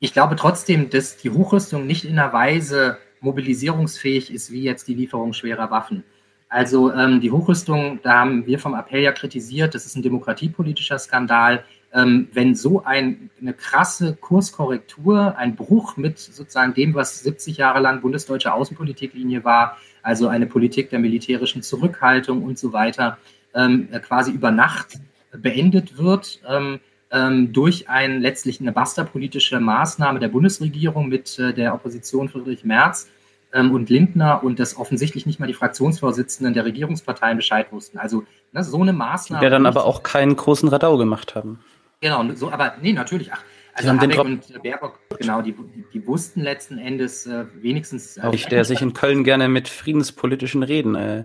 Ich 0.00 0.12
glaube 0.12 0.36
trotzdem, 0.36 0.90
dass 0.90 1.16
die 1.16 1.30
Hochrüstung 1.30 1.86
nicht 1.86 2.04
in 2.04 2.18
einer 2.18 2.32
Weise 2.32 2.98
mobilisierungsfähig 3.20 4.32
ist, 4.32 4.52
wie 4.52 4.62
jetzt 4.62 4.88
die 4.88 4.94
Lieferung 4.94 5.32
schwerer 5.32 5.70
Waffen. 5.70 6.04
Also 6.48 6.92
ähm, 6.92 7.20
die 7.20 7.30
Hochrüstung, 7.30 8.00
da 8.02 8.20
haben 8.20 8.46
wir 8.46 8.58
vom 8.58 8.74
Appell 8.74 9.02
ja 9.02 9.12
kritisiert, 9.12 9.74
das 9.74 9.86
ist 9.86 9.96
ein 9.96 10.02
demokratiepolitischer 10.02 10.98
Skandal. 10.98 11.64
Ähm, 11.92 12.28
wenn 12.32 12.54
so 12.54 12.84
ein, 12.84 13.30
eine 13.40 13.54
krasse 13.54 14.14
Kurskorrektur, 14.14 15.36
ein 15.36 15.56
Bruch 15.56 15.96
mit 15.96 16.18
sozusagen 16.18 16.74
dem, 16.74 16.94
was 16.94 17.20
70 17.20 17.56
Jahre 17.56 17.80
lang 17.80 18.00
bundesdeutsche 18.00 18.52
Außenpolitiklinie 18.52 19.44
war, 19.44 19.78
also 20.02 20.28
eine 20.28 20.46
Politik 20.46 20.90
der 20.90 20.98
militärischen 20.98 21.62
Zurückhaltung 21.62 22.42
und 22.42 22.58
so 22.58 22.72
weiter, 22.72 23.18
ähm, 23.54 23.88
quasi 24.02 24.32
über 24.32 24.50
Nacht 24.50 24.98
beendet 25.32 25.98
wird 25.98 26.40
ähm, 26.48 26.80
ähm, 27.10 27.52
durch 27.52 27.88
ein 27.88 28.20
letztlich 28.20 28.60
eine 28.60 28.72
basterpolitische 28.72 29.60
Maßnahme 29.60 30.20
der 30.20 30.28
Bundesregierung 30.28 31.08
mit 31.08 31.38
äh, 31.38 31.52
der 31.52 31.74
Opposition 31.74 32.28
Friedrich 32.28 32.64
Merz 32.64 33.08
ähm, 33.52 33.72
und 33.72 33.88
Lindner 33.90 34.42
und 34.42 34.58
dass 34.58 34.76
offensichtlich 34.76 35.26
nicht 35.26 35.40
mal 35.40 35.46
die 35.46 35.54
Fraktionsvorsitzenden 35.54 36.54
der 36.54 36.64
Regierungsparteien 36.64 37.36
Bescheid 37.36 37.72
wussten. 37.72 37.98
Also 37.98 38.24
ne, 38.52 38.62
so 38.62 38.80
eine 38.80 38.92
Maßnahme. 38.92 39.44
Die 39.44 39.50
dann 39.50 39.66
aber 39.66 39.84
auch 39.84 40.02
keinen 40.02 40.36
großen 40.36 40.68
Radau 40.68 40.96
gemacht 40.98 41.34
haben. 41.34 41.60
Genau, 42.00 42.24
so, 42.34 42.50
aber 42.50 42.74
nee, 42.80 42.92
natürlich. 42.92 43.32
Ach, 43.32 43.42
also 43.72 43.90
Habeck 43.90 44.18
und 44.18 44.62
Baerbock, 44.62 44.98
genau, 45.18 45.40
die, 45.40 45.54
die, 45.92 46.06
wussten 46.06 46.42
letzten 46.42 46.78
Endes 46.78 47.26
äh, 47.26 47.44
wenigstens. 47.60 48.16
Äh, 48.16 48.30
ich, 48.32 48.46
der 48.46 48.64
sich 48.64 48.82
in 48.82 48.92
Köln 48.92 49.24
gerne 49.24 49.48
mit 49.48 49.68
friedenspolitischen 49.68 50.62
Reden 50.62 50.94
äh, 50.94 51.24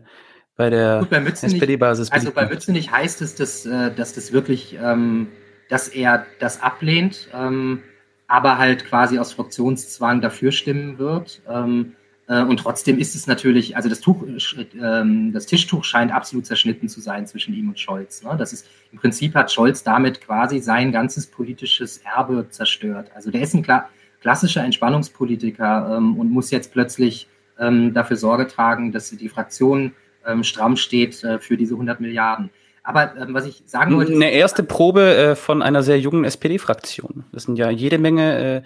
bei 0.55 0.69
der 0.69 1.05
SPD-Basis. 1.11 2.11
Also 2.11 2.31
bei 2.31 2.45
Mützenich 2.45 2.91
heißt 2.91 3.21
es, 3.21 3.35
dass, 3.35 3.65
äh, 3.65 3.93
dass 3.93 4.13
das 4.13 4.31
wirklich, 4.31 4.77
ähm, 4.81 5.27
dass 5.69 5.87
er 5.87 6.25
das 6.39 6.61
ablehnt, 6.61 7.29
ähm, 7.33 7.81
aber 8.27 8.57
halt 8.57 8.85
quasi 8.85 9.19
aus 9.19 9.33
Fraktionszwang 9.33 10.21
dafür 10.21 10.51
stimmen 10.51 10.97
wird. 10.99 11.41
Ähm, 11.49 11.93
äh, 12.27 12.43
und 12.43 12.57
trotzdem 12.57 12.99
ist 12.99 13.15
es 13.15 13.27
natürlich, 13.27 13.75
also 13.75 13.89
das 13.89 13.99
Tuch, 13.99 14.23
äh, 14.23 15.31
das 15.31 15.45
Tischtuch 15.45 15.83
scheint 15.83 16.11
absolut 16.11 16.45
zerschnitten 16.45 16.87
zu 16.87 17.01
sein 17.01 17.27
zwischen 17.27 17.53
ihm 17.53 17.69
und 17.69 17.79
Scholz. 17.79 18.23
Ne? 18.23 18.35
Das 18.37 18.53
ist 18.53 18.67
im 18.91 18.99
Prinzip 18.99 19.35
hat 19.35 19.51
Scholz 19.51 19.83
damit 19.83 20.21
quasi 20.21 20.59
sein 20.59 20.91
ganzes 20.91 21.27
politisches 21.27 21.97
Erbe 21.97 22.47
zerstört. 22.49 23.11
Also 23.15 23.31
der 23.31 23.41
ist 23.41 23.53
ein 23.53 23.63
klar, 23.63 23.89
klassischer 24.21 24.63
Entspannungspolitiker 24.63 25.97
ähm, 25.97 26.17
und 26.17 26.31
muss 26.31 26.51
jetzt 26.51 26.71
plötzlich 26.71 27.27
ähm, 27.59 27.93
dafür 27.93 28.17
Sorge 28.17 28.47
tragen, 28.47 28.91
dass 28.91 29.09
die 29.09 29.29
Fraktion 29.29 29.93
ähm, 30.25 30.43
stramm 30.43 30.77
steht 30.77 31.23
äh, 31.23 31.39
für 31.39 31.57
diese 31.57 31.73
100 31.73 31.99
Milliarden. 31.99 32.49
Aber 32.83 33.15
ähm, 33.15 33.33
was 33.33 33.45
ich 33.45 33.63
sagen 33.65 33.95
wollte. 33.95 34.13
Eine 34.13 34.31
erste 34.31 34.63
Probe 34.63 35.15
äh, 35.15 35.35
von 35.35 35.61
einer 35.61 35.83
sehr 35.83 35.99
jungen 35.99 36.25
SPD-Fraktion. 36.25 37.25
Das 37.31 37.43
sind 37.43 37.57
ja 37.57 37.69
jede 37.69 37.97
Menge 37.97 38.37
äh, 38.37 38.61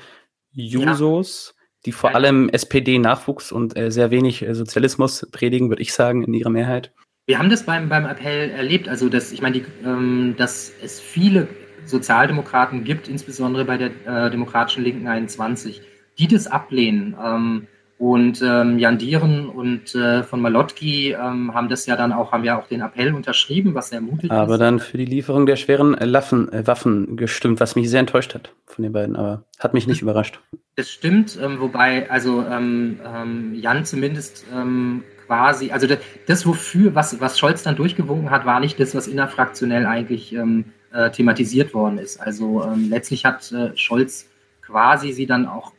Jusos, 0.53 1.53
ja. 1.55 1.63
die 1.85 1.91
vor 1.91 2.09
ja, 2.09 2.15
allem 2.15 2.49
SPD-Nachwuchs 2.49 3.51
und 3.51 3.77
äh, 3.77 3.91
sehr 3.91 4.09
wenig 4.09 4.41
äh, 4.41 4.55
Sozialismus 4.55 5.27
predigen, 5.31 5.69
würde 5.69 5.83
ich 5.83 5.93
sagen, 5.93 6.23
in 6.23 6.33
ihrer 6.33 6.49
Mehrheit. 6.49 6.91
Wir 7.27 7.37
haben 7.37 7.49
das 7.49 7.63
beim, 7.63 7.89
beim 7.89 8.05
Appell 8.05 8.49
erlebt, 8.49 8.87
also 8.87 9.09
dass, 9.09 9.31
ich 9.31 9.41
meine, 9.41 9.59
die, 9.59 9.65
ähm, 9.85 10.35
dass 10.37 10.71
es 10.81 10.99
viele 10.99 11.47
Sozialdemokraten 11.85 12.83
gibt, 12.83 13.07
insbesondere 13.07 13.65
bei 13.65 13.77
der 13.77 13.91
äh, 14.05 14.31
Demokratischen 14.31 14.83
Linken 14.83 15.07
21, 15.07 15.81
die 16.17 16.27
das 16.27 16.47
ablehnen. 16.47 17.15
Ähm, 17.21 17.67
und 17.99 18.43
ähm, 18.43 18.77
Jan 18.77 18.99
Dieren 18.99 19.49
und 19.49 19.95
äh, 19.95 20.21
von 20.21 20.39
Malotki 20.39 21.13
ähm, 21.13 21.53
haben 21.55 21.67
das 21.67 21.87
ja 21.87 21.95
dann 21.95 22.13
auch, 22.13 22.31
haben 22.31 22.43
ja 22.43 22.59
auch 22.59 22.67
den 22.67 22.81
Appell 22.81 23.13
unterschrieben, 23.15 23.73
was 23.73 23.89
sehr 23.89 24.01
mutig 24.01 24.29
aber 24.29 24.43
ist. 24.43 24.47
Aber 24.49 24.57
dann 24.59 24.79
für 24.79 24.97
die 24.97 25.05
Lieferung 25.05 25.47
der 25.47 25.55
schweren 25.55 25.93
Laffen, 25.93 26.51
äh, 26.53 26.67
Waffen 26.67 27.17
gestimmt, 27.17 27.59
was 27.59 27.75
mich 27.75 27.89
sehr 27.89 28.01
enttäuscht 28.01 28.35
hat 28.35 28.53
von 28.65 28.83
den 28.83 28.91
beiden, 28.91 29.15
aber 29.15 29.45
hat 29.59 29.73
mich 29.73 29.87
nicht 29.87 30.03
überrascht. 30.03 30.39
Das 30.75 30.91
stimmt, 30.91 31.39
ähm, 31.41 31.59
wobei, 31.59 32.09
also 32.11 32.45
ähm, 32.45 32.99
ähm, 33.03 33.55
Jan 33.55 33.83
zumindest 33.83 34.45
ähm, 34.53 35.03
quasi, 35.25 35.71
also 35.71 35.87
das, 35.87 35.97
das, 36.27 36.45
wofür, 36.45 36.93
was, 36.93 37.19
was 37.19 37.39
Scholz 37.39 37.63
dann 37.63 37.75
durchgewunken 37.75 38.29
hat, 38.29 38.45
war 38.45 38.59
nicht 38.59 38.79
das, 38.79 38.93
was 38.93 39.07
innerfraktionell 39.07 39.87
eigentlich 39.87 40.33
ähm, 40.33 40.65
äh, 40.93 41.09
thematisiert 41.09 41.73
worden 41.73 41.97
ist. 41.97 42.21
Also 42.21 42.63
ähm, 42.63 42.89
letztlich 42.91 43.25
hat 43.25 43.51
äh, 43.51 43.75
Scholz 43.75 44.29
quasi 44.61 45.13
sie 45.13 45.25
dann 45.25 45.47
auch 45.47 45.71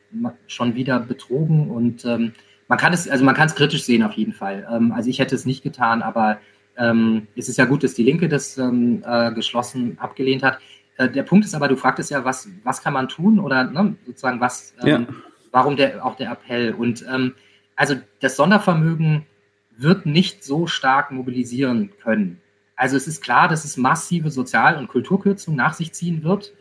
schon 0.47 0.75
wieder 0.75 1.01
betrogen 1.01 1.71
und 1.71 2.05
ähm, 2.05 2.33
man 2.69 2.79
kann 2.79 2.93
es, 2.93 3.09
also 3.09 3.25
man 3.25 3.35
kann 3.35 3.49
es 3.49 3.55
kritisch 3.55 3.85
sehen 3.85 4.03
auf 4.03 4.13
jeden 4.13 4.33
Fall. 4.33 4.67
Ähm, 4.71 4.93
also 4.93 5.09
ich 5.09 5.19
hätte 5.19 5.35
es 5.35 5.47
nicht 5.47 5.63
getan, 5.63 6.03
aber 6.03 6.39
ähm, 6.77 7.27
es 7.35 7.49
ist 7.49 7.57
ja 7.57 7.65
gut, 7.65 7.83
dass 7.83 7.95
die 7.95 8.03
Linke 8.05 8.29
das 8.29 8.57
ähm, 8.59 9.03
äh, 9.07 9.33
geschlossen 9.33 9.99
abgelehnt 9.99 10.43
hat. 10.43 10.59
Äh, 10.97 11.09
der 11.09 11.23
Punkt 11.23 11.45
ist 11.45 11.55
aber, 11.55 11.69
du 11.69 11.77
fragtest 11.77 12.11
ja, 12.11 12.25
was, 12.25 12.49
was 12.63 12.83
kann 12.83 12.93
man 12.93 13.09
tun 13.09 13.41
oder 13.41 13.65
ne, 13.65 13.97
sozusagen 14.07 14.41
was, 14.41 14.75
ähm, 14.83 14.89
ja. 14.89 15.07
warum 15.51 15.77
der, 15.77 16.05
auch 16.05 16.17
der 16.17 16.31
Appell. 16.31 16.75
Und 16.75 17.05
ähm, 17.11 17.35
also 17.75 17.97
das 18.21 18.37
Sondervermögen 18.37 19.27
wird 19.77 20.07
nicht 20.07 20.45
so 20.45 20.67
stark 20.67 21.11
mobilisieren 21.11 21.91
können. 22.03 22.41
Also 22.77 22.97
es 22.97 23.09
ist 23.09 23.23
klar, 23.23 23.49
dass 23.49 23.65
es 23.65 23.77
massive 23.77 24.31
Sozial- 24.31 24.77
und 24.77 24.89
Kulturkürzungen 24.89 25.57
nach 25.57 25.75
sich 25.75 25.93
ziehen 25.93 26.23
wird. 26.23 26.55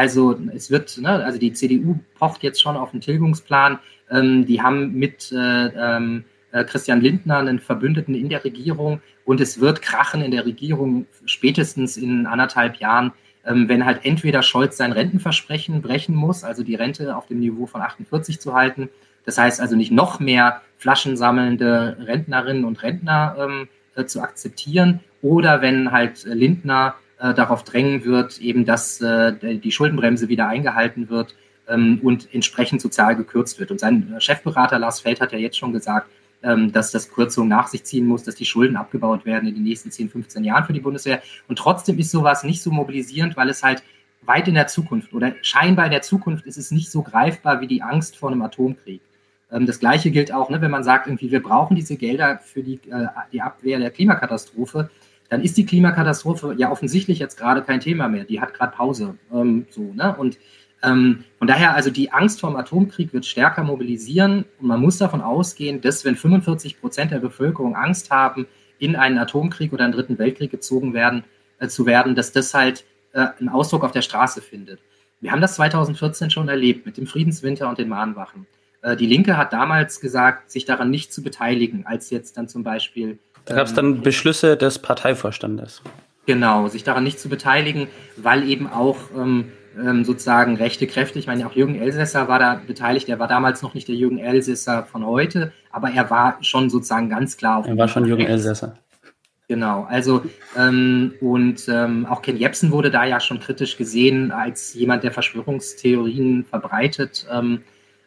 Also 0.00 0.34
es 0.54 0.70
wird, 0.70 0.96
ne, 0.96 1.10
also 1.10 1.38
die 1.38 1.52
CDU 1.52 1.98
pocht 2.18 2.42
jetzt 2.42 2.62
schon 2.62 2.74
auf 2.74 2.94
einen 2.94 3.02
Tilgungsplan. 3.02 3.78
Ähm, 4.10 4.46
die 4.46 4.62
haben 4.62 4.94
mit 4.94 5.30
äh, 5.30 5.36
ähm, 5.36 6.24
äh, 6.52 6.64
Christian 6.64 7.02
Lindner 7.02 7.36
einen 7.36 7.58
Verbündeten 7.58 8.14
in 8.14 8.30
der 8.30 8.42
Regierung 8.42 9.02
und 9.26 9.42
es 9.42 9.60
wird 9.60 9.82
krachen 9.82 10.22
in 10.22 10.30
der 10.30 10.46
Regierung 10.46 11.04
spätestens 11.26 11.98
in 11.98 12.24
anderthalb 12.24 12.76
Jahren, 12.76 13.12
ähm, 13.44 13.68
wenn 13.68 13.84
halt 13.84 14.06
entweder 14.06 14.42
Scholz 14.42 14.78
sein 14.78 14.92
Rentenversprechen 14.92 15.82
brechen 15.82 16.14
muss, 16.14 16.44
also 16.44 16.62
die 16.62 16.76
Rente 16.76 17.14
auf 17.14 17.26
dem 17.26 17.40
Niveau 17.40 17.66
von 17.66 17.82
48 17.82 18.40
zu 18.40 18.54
halten. 18.54 18.88
Das 19.26 19.36
heißt 19.36 19.60
also 19.60 19.76
nicht 19.76 19.92
noch 19.92 20.18
mehr 20.18 20.62
flaschensammelnde 20.78 21.98
Rentnerinnen 22.06 22.64
und 22.64 22.82
Rentner 22.82 23.36
ähm, 23.38 23.68
äh, 23.96 24.06
zu 24.06 24.22
akzeptieren 24.22 25.00
oder 25.20 25.60
wenn 25.60 25.92
halt 25.92 26.24
Lindner 26.24 26.94
äh, 27.20 27.34
darauf 27.34 27.64
drängen 27.64 28.04
wird, 28.04 28.38
eben, 28.38 28.64
dass 28.64 29.00
äh, 29.00 29.58
die 29.58 29.72
Schuldenbremse 29.72 30.28
wieder 30.28 30.48
eingehalten 30.48 31.08
wird 31.08 31.34
ähm, 31.68 32.00
und 32.02 32.28
entsprechend 32.32 32.80
sozial 32.80 33.16
gekürzt 33.16 33.60
wird. 33.60 33.70
Und 33.70 33.80
sein 33.80 34.14
Chefberater 34.18 34.78
Lars 34.78 35.00
Feld 35.00 35.20
hat 35.20 35.32
ja 35.32 35.38
jetzt 35.38 35.58
schon 35.58 35.72
gesagt, 35.72 36.08
ähm, 36.42 36.72
dass 36.72 36.90
das 36.90 37.10
Kürzung 37.10 37.48
nach 37.48 37.68
sich 37.68 37.84
ziehen 37.84 38.06
muss, 38.06 38.24
dass 38.24 38.34
die 38.34 38.46
Schulden 38.46 38.76
abgebaut 38.76 39.24
werden 39.26 39.48
in 39.48 39.54
den 39.54 39.64
nächsten 39.64 39.90
10, 39.90 40.08
15 40.08 40.44
Jahren 40.44 40.64
für 40.64 40.72
die 40.72 40.80
Bundeswehr. 40.80 41.22
Und 41.48 41.58
trotzdem 41.58 41.98
ist 41.98 42.10
sowas 42.10 42.44
nicht 42.44 42.62
so 42.62 42.70
mobilisierend, 42.70 43.36
weil 43.36 43.50
es 43.50 43.62
halt 43.62 43.82
weit 44.22 44.48
in 44.48 44.54
der 44.54 44.66
Zukunft 44.66 45.12
oder 45.12 45.34
scheinbar 45.42 45.86
in 45.86 45.90
der 45.90 46.02
Zukunft 46.02 46.46
ist 46.46 46.58
es 46.58 46.70
nicht 46.70 46.90
so 46.90 47.02
greifbar 47.02 47.60
wie 47.60 47.66
die 47.66 47.82
Angst 47.82 48.16
vor 48.16 48.30
einem 48.30 48.42
Atomkrieg. 48.42 49.02
Ähm, 49.52 49.66
das 49.66 49.80
Gleiche 49.80 50.10
gilt 50.10 50.32
auch, 50.32 50.50
ne, 50.50 50.60
wenn 50.60 50.70
man 50.70 50.84
sagt, 50.84 51.06
irgendwie, 51.06 51.30
wir 51.30 51.42
brauchen 51.42 51.74
diese 51.76 51.96
Gelder 51.96 52.40
für 52.42 52.62
die, 52.62 52.80
äh, 52.90 53.06
die 53.32 53.42
Abwehr 53.42 53.78
der 53.78 53.90
Klimakatastrophe 53.90 54.90
dann 55.30 55.42
ist 55.42 55.56
die 55.56 55.64
Klimakatastrophe 55.64 56.54
ja 56.58 56.70
offensichtlich 56.70 57.18
jetzt 57.18 57.38
gerade 57.38 57.62
kein 57.62 57.80
Thema 57.80 58.08
mehr. 58.08 58.24
Die 58.24 58.40
hat 58.40 58.52
gerade 58.52 58.76
Pause. 58.76 59.16
Ähm, 59.32 59.66
so, 59.70 59.92
ne? 59.94 60.14
Und 60.16 60.38
ähm, 60.82 61.24
von 61.38 61.46
daher, 61.46 61.74
also 61.74 61.90
die 61.90 62.12
Angst 62.12 62.40
vor 62.40 62.50
dem 62.50 62.56
Atomkrieg 62.56 63.12
wird 63.12 63.24
stärker 63.24 63.62
mobilisieren 63.62 64.44
und 64.60 64.66
man 64.66 64.80
muss 64.80 64.98
davon 64.98 65.20
ausgehen, 65.20 65.80
dass 65.80 66.04
wenn 66.04 66.16
45 66.16 66.80
Prozent 66.80 67.12
der 67.12 67.18
Bevölkerung 67.18 67.76
Angst 67.76 68.10
haben, 68.10 68.46
in 68.78 68.96
einen 68.96 69.18
Atomkrieg 69.18 69.72
oder 69.72 69.84
einen 69.84 69.92
dritten 69.92 70.18
Weltkrieg 70.18 70.50
gezogen 70.50 70.94
werden, 70.94 71.24
äh, 71.58 71.68
zu 71.68 71.86
werden, 71.86 72.14
dass 72.14 72.32
das 72.32 72.52
halt 72.52 72.84
äh, 73.12 73.26
einen 73.38 73.50
Ausdruck 73.50 73.84
auf 73.84 73.92
der 73.92 74.02
Straße 74.02 74.40
findet. 74.40 74.80
Wir 75.20 75.32
haben 75.32 75.42
das 75.42 75.54
2014 75.56 76.30
schon 76.30 76.48
erlebt 76.48 76.86
mit 76.86 76.96
dem 76.96 77.06
Friedenswinter 77.06 77.68
und 77.68 77.78
den 77.78 77.88
Mahnwachen. 77.88 78.46
Äh, 78.82 78.96
die 78.96 79.06
Linke 79.06 79.36
hat 79.36 79.52
damals 79.52 80.00
gesagt, 80.00 80.50
sich 80.50 80.64
daran 80.64 80.90
nicht 80.90 81.12
zu 81.12 81.22
beteiligen, 81.22 81.86
als 81.86 82.10
jetzt 82.10 82.36
dann 82.36 82.48
zum 82.48 82.62
Beispiel 82.62 83.18
Da 83.44 83.54
gab 83.54 83.66
es 83.66 83.74
dann 83.74 83.96
ähm, 83.96 84.02
Beschlüsse 84.02 84.56
des 84.56 84.78
Parteivorstandes. 84.78 85.82
Genau, 86.26 86.68
sich 86.68 86.84
daran 86.84 87.04
nicht 87.04 87.18
zu 87.18 87.28
beteiligen, 87.28 87.88
weil 88.16 88.48
eben 88.48 88.68
auch 88.68 88.96
ähm, 89.16 89.52
ähm, 89.78 90.04
sozusagen 90.04 90.56
rechte 90.56 90.86
Kräfte, 90.86 91.18
ich 91.18 91.26
meine, 91.26 91.46
auch 91.46 91.54
Jürgen 91.54 91.80
Elsässer 91.80 92.28
war 92.28 92.38
da 92.38 92.60
beteiligt, 92.66 93.08
er 93.08 93.18
war 93.18 93.28
damals 93.28 93.62
noch 93.62 93.74
nicht 93.74 93.88
der 93.88 93.94
Jürgen 93.94 94.18
Elsässer 94.18 94.84
von 94.84 95.04
heute, 95.04 95.52
aber 95.70 95.90
er 95.90 96.10
war 96.10 96.38
schon 96.42 96.70
sozusagen 96.70 97.08
ganz 97.08 97.36
klar 97.36 97.58
auf 97.58 97.66
Er 97.66 97.76
war 97.76 97.88
schon 97.88 98.04
Jürgen 98.04 98.26
Elsässer. 98.26 98.76
Genau, 99.48 99.84
also 99.90 100.22
ähm, 100.56 101.14
und 101.20 101.68
ähm, 101.68 102.06
auch 102.06 102.22
Ken 102.22 102.36
Jebsen 102.36 102.70
wurde 102.70 102.92
da 102.92 103.04
ja 103.04 103.18
schon 103.18 103.40
kritisch 103.40 103.76
gesehen 103.76 104.30
als 104.30 104.74
jemand, 104.74 105.02
der 105.02 105.10
Verschwörungstheorien 105.10 106.44
verbreitet 106.44 107.26
ähm, 107.32 107.62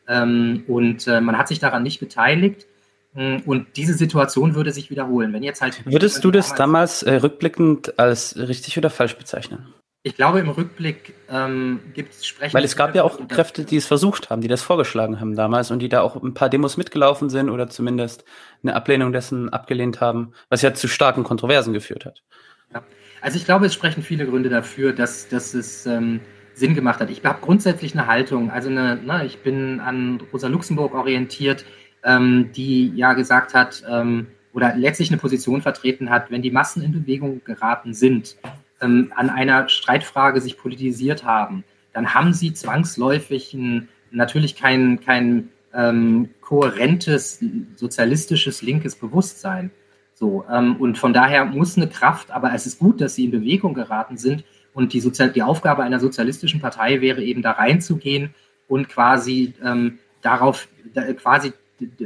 ähm 0.08 0.64
und 0.68 1.06
äh, 1.08 1.20
man 1.20 1.38
hat 1.38 1.50
sich 1.50 1.60
daran 1.60 1.84
nicht 1.84 2.00
beteiligt. 2.00 2.66
Hm, 3.14 3.44
und 3.46 3.68
diese 3.76 3.94
Situation 3.94 4.56
würde 4.56 4.72
sich 4.72 4.90
wiederholen. 4.90 5.34
Wenn 5.34 5.44
jetzt 5.44 5.62
halt. 5.62 5.86
Würdest 5.86 6.24
du 6.24 6.32
das 6.32 6.56
damals, 6.56 7.02
damals 7.02 7.04
äh, 7.04 7.16
rückblickend 7.22 8.00
als 8.00 8.38
richtig 8.38 8.78
oder 8.78 8.90
falsch 8.90 9.16
bezeichnen? 9.18 9.74
Ich 10.06 10.18
glaube, 10.18 10.42
im 10.42 10.50
Rückblick 10.50 11.14
ähm, 11.30 11.80
gibt 11.94 12.14
es 12.14 12.26
Sprechen. 12.26 12.54
Weil 12.54 12.66
es 12.66 12.76
gab 12.76 12.94
ja 12.94 13.04
auch 13.04 13.26
Kräfte, 13.30 13.64
die 13.64 13.78
es 13.78 13.86
versucht 13.86 14.30
haben, 14.30 14.42
die 14.42 14.50
das 14.50 14.62
vorgeschlagen 14.62 15.22
haben 15.22 15.36
damals 15.36 15.72
und 15.72 15.80
die 15.80 15.88
da 15.88 16.02
auch 16.02 16.22
ein 16.22 16.34
paar 16.34 16.50
Demos 16.50 16.76
mitgelaufen 16.76 17.30
sind 17.30 17.50
oder 17.50 17.70
zumindest 17.70 18.26
eine 18.64 18.76
Ablehnung 18.76 19.14
dessen 19.14 19.48
abgelehnt 19.48 20.02
haben, 20.02 20.34
was 20.50 20.62
ja 20.62 20.74
zu 20.74 20.90
starken 20.90 21.24
Kontroversen 21.24 21.72
geführt 21.72 22.04
hat. 22.04 22.22
Ja. 22.74 22.84
Also 23.22 23.38
ich 23.38 23.46
glaube, 23.46 23.68
es 23.68 23.74
sprechen 23.74 24.04
viele 24.04 24.26
Gründe 24.26 24.50
dafür, 24.50 24.92
dass, 24.92 25.30
dass 25.30 25.54
es 25.54 25.86
ähm, 25.86 26.20
Sinn 26.54 26.76
gemacht 26.76 27.00
hat. 27.00 27.10
Ich 27.10 27.24
habe 27.24 27.40
grundsätzlich 27.40 27.94
eine 27.94 28.08
Haltung, 28.08 28.52
also 28.52 28.70
eine, 28.70 29.00
na, 29.02 29.20
ne, 29.20 29.26
ich 29.26 29.40
bin 29.40 29.80
an 29.80 30.22
Rosa 30.34 30.50
Luxemburg 30.50 30.94
orientiert, 30.94 31.64
ähm, 32.04 32.52
die 32.56 32.90
ja 32.96 33.14
gesagt 33.14 33.54
hat, 33.54 33.84
ähm, 33.90 34.28
oder 34.54 34.76
letztlich 34.76 35.10
eine 35.10 35.20
Position 35.20 35.62
vertreten 35.62 36.10
hat, 36.10 36.30
wenn 36.30 36.42
die 36.42 36.52
Massen 36.52 36.84
in 36.84 36.92
Bewegung 36.92 37.42
geraten 37.44 37.94
sind, 37.94 38.38
ähm, 38.82 39.12
an 39.16 39.30
einer 39.30 39.68
Streitfrage 39.70 40.42
sich 40.42 40.58
politisiert 40.58 41.24
haben, 41.24 41.64
dann 41.94 42.14
haben 42.14 42.34
sie 42.34 42.54
zwangsläufig 42.54 43.54
ein, 43.54 43.90
natürlich 44.12 44.56
kein, 44.56 45.00
kein 45.00 45.50
ähm, 45.74 46.30
kohärentes 46.42 47.44
sozialistisches 47.76 48.62
linkes 48.62 48.96
Bewusstsein. 48.96 49.72
So, 50.14 50.46
ähm, 50.52 50.76
und 50.78 50.98
von 50.98 51.14
daher 51.14 51.46
muss 51.46 51.78
eine 51.78 51.88
Kraft, 51.88 52.32
aber 52.32 52.54
es 52.54 52.66
ist 52.68 52.80
gut, 52.80 53.02
dass 53.02 53.16
sie 53.16 53.26
in 53.26 53.32
Bewegung 53.32 53.74
geraten 53.74 54.18
sind. 54.18 54.44
Und 54.74 54.94
die, 54.94 55.02
Sozial 55.02 55.32
die 55.32 55.44
Aufgabe 55.44 55.84
einer 55.84 56.00
sozialistischen 56.00 56.60
Partei 56.60 57.02
wäre 57.02 57.24
eben 57.24 57.42
da 57.42 57.52
reinzugehen 57.52 58.34
und 58.68 58.90
quasi 58.90 59.54
ähm, 59.64 60.00
darauf, 60.22 60.68
da, 60.94 61.14
quasi 61.14 61.54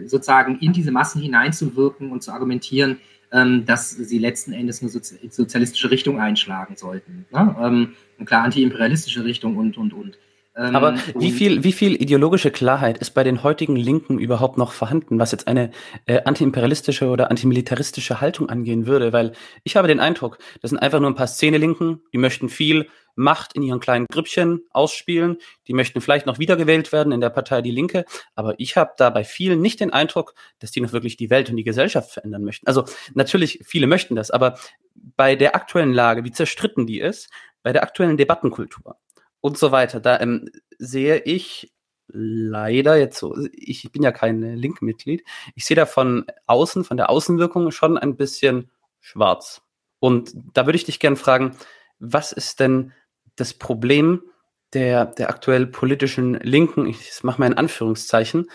sozusagen 0.05 0.59
in 0.59 0.73
diese 0.73 0.91
Massen 0.91 1.21
hineinzuwirken 1.21 2.11
und 2.11 2.23
zu 2.23 2.31
argumentieren, 2.31 2.97
ähm, 3.31 3.65
dass 3.65 3.91
sie 3.91 4.19
letzten 4.19 4.53
Endes 4.53 4.81
eine 4.81 4.89
sozialistische 4.89 5.91
Richtung 5.91 6.19
einschlagen 6.19 6.75
sollten. 6.77 7.25
Ne? 7.31 7.55
Ähm, 7.59 7.93
eine 8.17 8.25
klar 8.25 8.43
antiimperialistische 8.43 9.23
Richtung 9.23 9.57
und, 9.57 9.77
und, 9.77 9.93
und. 9.93 10.17
Ähm, 10.55 10.75
Aber 10.75 10.95
wie 11.15 11.31
viel, 11.31 11.63
wie 11.63 11.71
viel 11.71 12.01
ideologische 12.01 12.49
Klarheit 12.49 12.97
ist 12.97 13.11
bei 13.11 13.23
den 13.23 13.43
heutigen 13.43 13.75
Linken 13.75 14.17
überhaupt 14.17 14.57
noch 14.57 14.71
vorhanden, 14.71 15.19
was 15.19 15.31
jetzt 15.31 15.47
eine 15.47 15.69
äh, 16.07 16.21
antiimperialistische 16.23 17.07
oder 17.07 17.29
antimilitaristische 17.29 18.21
Haltung 18.21 18.49
angehen 18.49 18.87
würde? 18.87 19.13
Weil 19.13 19.33
ich 19.63 19.75
habe 19.75 19.87
den 19.87 19.99
Eindruck, 19.99 20.39
das 20.61 20.69
sind 20.69 20.79
einfach 20.79 20.99
nur 20.99 21.11
ein 21.11 21.15
paar 21.15 21.27
Szene-Linken, 21.27 22.01
die 22.11 22.17
möchten 22.17 22.49
viel 22.49 22.87
Macht 23.17 23.53
in 23.53 23.63
ihren 23.63 23.79
kleinen 23.79 24.05
Grüppchen 24.11 24.61
ausspielen. 24.69 25.37
Die 25.67 25.73
möchten 25.73 26.01
vielleicht 26.01 26.25
noch 26.25 26.39
wiedergewählt 26.39 26.91
werden 26.91 27.11
in 27.11 27.19
der 27.19 27.31
Partei 27.31 27.61
Die 27.61 27.71
Linke. 27.71 28.05
Aber 28.35 28.55
ich 28.59 28.77
habe 28.77 28.93
da 28.95 29.09
bei 29.09 29.23
vielen 29.23 29.59
nicht 29.59 29.79
den 29.79 29.91
Eindruck, 29.91 30.35
dass 30.59 30.71
die 30.71 30.81
noch 30.81 30.93
wirklich 30.93 31.17
die 31.17 31.29
Welt 31.29 31.49
und 31.49 31.57
die 31.57 31.63
Gesellschaft 31.63 32.11
verändern 32.11 32.43
möchten. 32.43 32.67
Also 32.67 32.85
natürlich, 33.13 33.59
viele 33.65 33.87
möchten 33.87 34.15
das, 34.15 34.31
aber 34.31 34.59
bei 34.93 35.35
der 35.35 35.55
aktuellen 35.55 35.93
Lage, 35.93 36.23
wie 36.23 36.31
zerstritten 36.31 36.85
die 36.85 36.99
ist, 36.99 37.29
bei 37.63 37.73
der 37.73 37.83
aktuellen 37.83 38.17
Debattenkultur 38.17 38.97
und 39.41 39.57
so 39.57 39.71
weiter, 39.71 39.99
da 39.99 40.19
ähm, 40.19 40.49
sehe 40.77 41.19
ich 41.19 41.73
leider 42.07 42.97
jetzt 42.97 43.19
so, 43.19 43.35
ich 43.51 43.91
bin 43.91 44.03
ja 44.03 44.11
kein 44.11 44.41
Link-Mitglied, 44.41 45.23
ich 45.55 45.65
sehe 45.65 45.75
da 45.75 45.85
von 45.85 46.25
außen, 46.45 46.83
von 46.83 46.97
der 46.97 47.09
Außenwirkung 47.09 47.71
schon 47.71 47.97
ein 47.97 48.15
bisschen 48.15 48.71
schwarz. 48.99 49.61
Und 49.99 50.31
da 50.53 50.65
würde 50.65 50.77
ich 50.77 50.85
dich 50.85 50.99
gerne 50.99 51.15
fragen, 51.17 51.57
was 51.99 52.31
ist 52.31 52.59
denn 52.59 52.93
das 53.37 53.53
Problem 53.53 54.21
der, 54.73 55.05
der 55.05 55.29
aktuell 55.29 55.65
politischen 55.65 56.33
Linken, 56.35 56.85
ich 56.87 57.23
mache 57.23 57.39
mal 57.39 57.47
in 57.47 57.53
Anführungszeichen, 57.53 58.49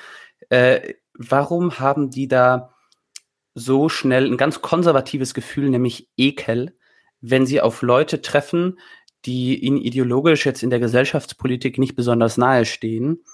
äh, 0.50 0.94
warum 1.14 1.78
haben 1.78 2.10
die 2.10 2.28
da 2.28 2.74
so 3.54 3.88
schnell 3.88 4.26
ein 4.26 4.36
ganz 4.36 4.60
konservatives 4.60 5.34
Gefühl, 5.34 5.70
nämlich 5.70 6.08
Ekel, 6.16 6.76
wenn 7.20 7.46
sie 7.46 7.60
auf 7.60 7.82
Leute 7.82 8.20
treffen, 8.20 8.78
die 9.24 9.58
ihnen 9.62 9.78
ideologisch 9.78 10.44
jetzt 10.44 10.62
in 10.62 10.70
der 10.70 10.80
Gesellschaftspolitik 10.80 11.78
nicht 11.78 11.94
besonders 11.94 12.36
nahe 12.36 12.64
stehen? 12.64 13.24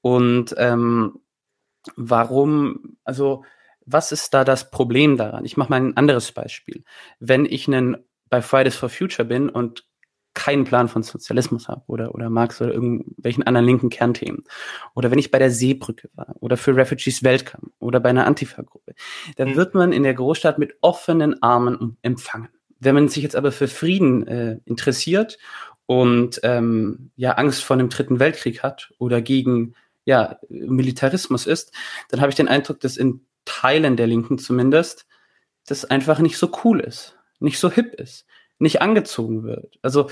Und 0.00 0.54
ähm, 0.58 1.20
warum, 1.96 2.96
also 3.04 3.44
was 3.86 4.12
ist 4.12 4.32
da 4.32 4.44
das 4.44 4.70
Problem 4.70 5.16
daran? 5.16 5.44
Ich 5.44 5.56
mache 5.56 5.70
mal 5.70 5.76
ein 5.76 5.96
anderes 5.96 6.32
Beispiel. 6.32 6.84
Wenn 7.18 7.44
ich 7.44 7.66
einen 7.66 7.96
bei 8.30 8.40
Fridays 8.40 8.76
for 8.76 8.88
Future 8.88 9.26
bin 9.26 9.48
und 9.48 9.84
keinen 10.34 10.64
Plan 10.64 10.88
von 10.88 11.02
Sozialismus 11.02 11.68
habe 11.68 11.82
oder, 11.86 12.14
oder 12.14 12.28
Marx 12.28 12.60
oder 12.60 12.74
irgendwelchen 12.74 13.44
anderen 13.44 13.66
linken 13.66 13.88
Kernthemen. 13.88 14.44
Oder 14.94 15.10
wenn 15.10 15.18
ich 15.18 15.30
bei 15.30 15.38
der 15.38 15.50
Seebrücke 15.50 16.10
war 16.14 16.34
oder 16.40 16.56
für 16.56 16.76
Refugees 16.76 17.22
Weltcome 17.22 17.70
oder 17.78 18.00
bei 18.00 18.10
einer 18.10 18.26
Antifa-Gruppe, 18.26 18.94
dann 19.36 19.50
mhm. 19.50 19.56
wird 19.56 19.74
man 19.74 19.92
in 19.92 20.02
der 20.02 20.14
Großstadt 20.14 20.58
mit 20.58 20.74
offenen 20.80 21.42
Armen 21.42 21.96
empfangen. 22.02 22.48
Wenn 22.80 22.94
man 22.94 23.08
sich 23.08 23.22
jetzt 23.22 23.36
aber 23.36 23.52
für 23.52 23.68
Frieden 23.68 24.26
äh, 24.26 24.58
interessiert 24.64 25.38
und 25.86 26.40
ähm, 26.42 27.10
ja 27.16 27.32
Angst 27.32 27.62
vor 27.62 27.74
einem 27.74 27.88
dritten 27.88 28.18
Weltkrieg 28.18 28.62
hat 28.62 28.92
oder 28.98 29.22
gegen 29.22 29.74
ja 30.04 30.38
Militarismus 30.48 31.46
ist, 31.46 31.72
dann 32.10 32.20
habe 32.20 32.30
ich 32.30 32.36
den 32.36 32.48
Eindruck, 32.48 32.80
dass 32.80 32.96
in 32.96 33.24
Teilen 33.44 33.96
der 33.96 34.06
Linken 34.06 34.38
zumindest 34.38 35.06
das 35.66 35.84
einfach 35.84 36.18
nicht 36.18 36.36
so 36.36 36.50
cool 36.64 36.80
ist, 36.80 37.16
nicht 37.38 37.58
so 37.58 37.70
hip 37.70 37.94
ist 37.94 38.26
nicht 38.58 38.80
angezogen 38.80 39.44
wird. 39.44 39.78
Also 39.82 40.08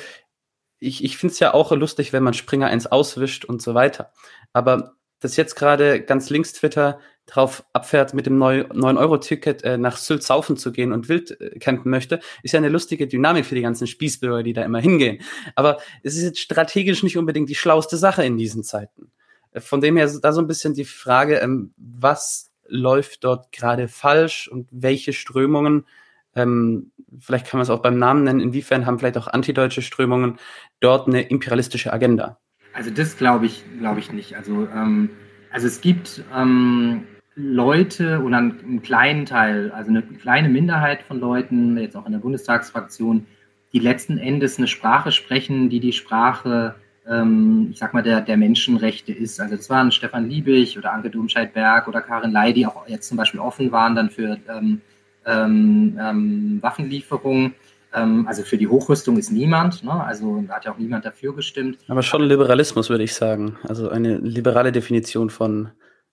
ich, 0.79 1.05
ich 1.05 1.17
finde 1.17 1.33
es 1.33 1.39
ja 1.39 1.55
auch 1.55 1.73
lustig, 1.73 2.13
wenn 2.13 2.23
man 2.23 2.35
Springer 2.35 2.67
eins 2.67 2.87
auswischt 2.87 3.45
und 3.45 3.63
so 3.63 3.75
weiter. 3.75 4.13
Aber 4.53 4.97
dass 5.21 5.37
jetzt 5.37 5.55
gerade 5.55 6.03
ganz 6.03 6.31
links 6.31 6.53
Twitter 6.53 6.99
drauf 7.27 7.65
abfährt, 7.73 8.15
mit 8.15 8.27
dem 8.27 8.43
9-Euro-Ticket 8.43 9.63
äh, 9.63 9.79
nach 9.79 9.97
Sylt 9.97 10.25
saufen 10.25 10.57
zu 10.57 10.73
gehen 10.73 10.93
und 10.93 11.09
wild 11.09 11.41
äh, 11.41 11.59
campen 11.61 11.91
möchte, 11.91 12.19
ist 12.43 12.53
ja 12.53 12.59
eine 12.59 12.69
lustige 12.69 13.07
Dynamik 13.07 13.47
für 13.47 13.55
die 13.55 13.63
ganzen 13.63 13.87
Spießbürger, 13.87 14.43
die 14.43 14.53
da 14.53 14.65
immer 14.65 14.81
hingehen. 14.81 15.23
Aber 15.55 15.79
es 16.03 16.17
ist 16.17 16.25
jetzt 16.25 16.41
strategisch 16.41 17.05
nicht 17.05 17.17
unbedingt 17.17 17.49
die 17.49 17.55
schlauste 17.55 17.97
Sache 17.97 18.25
in 18.25 18.37
diesen 18.37 18.65
Zeiten. 18.65 19.13
Äh, 19.53 19.61
von 19.61 19.81
dem 19.81 19.97
her 19.97 20.11
da 20.21 20.33
so 20.33 20.41
ein 20.41 20.49
bisschen 20.49 20.75
die 20.75 20.85
Frage, 20.85 21.39
ähm, 21.39 21.73
was 21.77 22.51
läuft 22.67 23.23
dort 23.23 23.53
gerade 23.53 23.87
falsch 23.87 24.49
und 24.49 24.69
welche 24.73 25.13
Strömungen 25.13 25.87
ähm, 26.35 26.93
vielleicht 27.19 27.47
kann 27.47 27.59
man 27.59 27.63
es 27.63 27.71
auch 27.71 27.83
beim 27.83 27.99
Namen 27.99 28.25
nennen, 28.25 28.41
inwiefern 28.41 28.87
haben 28.87 28.99
vielleicht 28.99 29.19
auch 29.19 29.29
antideutsche 29.29 29.83
Strömungen 29.83 30.39
dort 30.81 31.09
eine 31.09 31.23
imperialistische 31.23 31.93
Agenda? 31.93 32.39
Also 32.73 32.91
das 32.91 33.17
glaube 33.17 33.47
ich, 33.47 33.65
glaube 33.79 34.01
ich 34.01 34.13
nicht. 34.13 34.37
Also, 34.37 34.67
ähm, 34.75 35.11
also 35.51 35.67
es 35.67 35.81
gibt 35.81 36.25
ähm, 36.35 37.05
Leute 37.35 38.23
oder 38.23 38.39
einen 38.39 38.83
kleinen 38.83 39.27
Teil, 39.27 39.71
also 39.73 39.91
eine 39.91 40.03
kleine 40.03 40.49
Minderheit 40.49 41.03
von 41.03 41.21
Leuten, 41.21 41.77
jetzt 41.79 41.97
auch 41.97 42.07
in 42.07 42.13
der 42.13 42.19
Bundestagsfraktion, 42.19 43.27
die 43.73 43.79
letzten 43.79 44.19
Endes 44.19 44.59
eine 44.59 44.69
Sprache 44.69 45.13
sprechen, 45.13 45.71
die 45.71 45.81
die 45.81 45.93
Sprache, 45.93 46.75
ähm, 47.09 47.69
ich 47.71 47.79
sag 47.79 47.95
mal, 47.95 48.03
der, 48.03 48.21
der 48.21 48.37
Menschenrechte 48.37 49.13
ist. 49.13 49.41
Also 49.41 49.57
das 49.57 49.71
waren 49.71 49.93
Stefan 49.93 50.29
Liebig 50.29 50.77
oder 50.77 50.93
Anke 50.93 51.11
Domscheit-Berg 51.11 51.89
oder 51.89 52.03
Karin 52.03 52.33
Ley, 52.33 52.53
die 52.53 52.67
auch 52.67 52.87
jetzt 52.87 53.09
zum 53.09 53.17
Beispiel 53.17 53.41
offen 53.41 53.73
waren 53.73 53.95
dann 53.95 54.11
für 54.11 54.39
ähm, 54.49 54.83
ähm, 55.27 55.99
ähm, 56.01 56.59
Waffenlieferungen. 56.61 57.55
Ähm, 57.95 58.27
also 58.27 58.43
für 58.43 58.57
die 58.57 58.69
Hochrüstung 58.69 59.19
ist 59.19 59.31
niemand, 59.31 59.85
ne? 59.85 59.93
also 59.93 60.43
da 60.47 60.55
hat 60.55 60.65
ja 60.65 60.73
auch 60.73 60.79
niemand 60.79 61.05
dafür 61.05 61.35
gestimmt. 61.35 61.79
Aber 61.89 62.03
schon 62.03 62.23
Liberalismus, 62.23 62.89
würde 62.89 63.05
ich 63.05 63.15
sagen. 63.15 63.59
Also 63.69 63.91
eine 63.91 64.17
liberale 64.19 64.73
Definition 64.73 65.31
von 65.31 65.71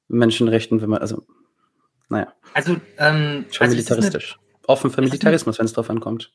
Menschenrechten, 0.09 0.81
wenn 0.81 0.89
man, 0.89 0.99
also, 0.99 1.25
naja. 2.09 2.33
Also, 2.53 2.75
ähm, 2.97 3.45
schon 3.51 3.65
also 3.65 3.75
militaristisch. 3.75 4.33
Eine, 4.33 4.67
Offen 4.67 4.91
für 4.91 5.01
Militarismus, 5.01 5.57
wenn 5.57 5.65
es 5.65 5.73
drauf 5.73 5.89
ankommt. 5.89 6.31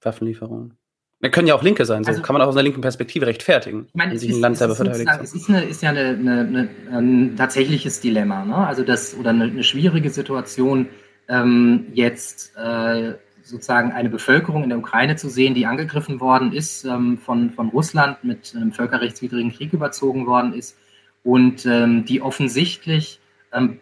Waffenlieferungen. 0.00 0.76
Wir 1.20 1.30
können 1.30 1.46
ja 1.46 1.54
auch 1.54 1.62
Linke 1.62 1.86
sein, 1.86 2.04
so 2.04 2.10
also, 2.10 2.22
kann 2.22 2.34
man 2.34 2.42
auch 2.42 2.48
aus 2.48 2.54
einer 2.54 2.62
linken 2.62 2.82
Perspektive 2.82 3.26
rechtfertigen, 3.26 3.86
ich 3.88 3.94
meine, 3.94 4.12
wenn 4.12 4.18
sich 4.18 4.34
ein 4.34 4.40
Land 4.40 4.58
selber 4.58 4.76
verteidigt. 4.76 5.10
Es 5.22 5.34
ist, 5.34 5.48
eine, 5.48 5.64
ist 5.64 5.82
ja 5.82 5.90
eine, 5.90 6.08
eine, 6.08 6.68
ein 6.92 7.36
tatsächliches 7.36 8.00
Dilemma, 8.00 8.44
ne? 8.44 8.54
also 8.54 8.82
das, 8.82 9.16
oder 9.16 9.30
eine 9.30 9.64
schwierige 9.64 10.10
Situation, 10.10 10.88
ähm, 11.28 11.86
jetzt 11.92 12.56
äh, 12.56 13.14
sozusagen 13.42 13.92
eine 13.92 14.08
Bevölkerung 14.08 14.64
in 14.64 14.70
der 14.70 14.78
Ukraine 14.78 15.16
zu 15.16 15.28
sehen, 15.28 15.54
die 15.54 15.66
angegriffen 15.66 16.20
worden 16.20 16.52
ist, 16.52 16.84
ähm, 16.84 17.18
von, 17.18 17.50
von 17.50 17.68
Russland 17.68 18.22
mit 18.24 18.54
einem 18.56 18.72
völkerrechtswidrigen 18.72 19.52
Krieg 19.52 19.72
überzogen 19.72 20.26
worden 20.26 20.52
ist 20.52 20.76
und 21.22 21.64
ähm, 21.66 22.04
die 22.04 22.22
offensichtlich 22.22 23.20
ähm, 23.52 23.80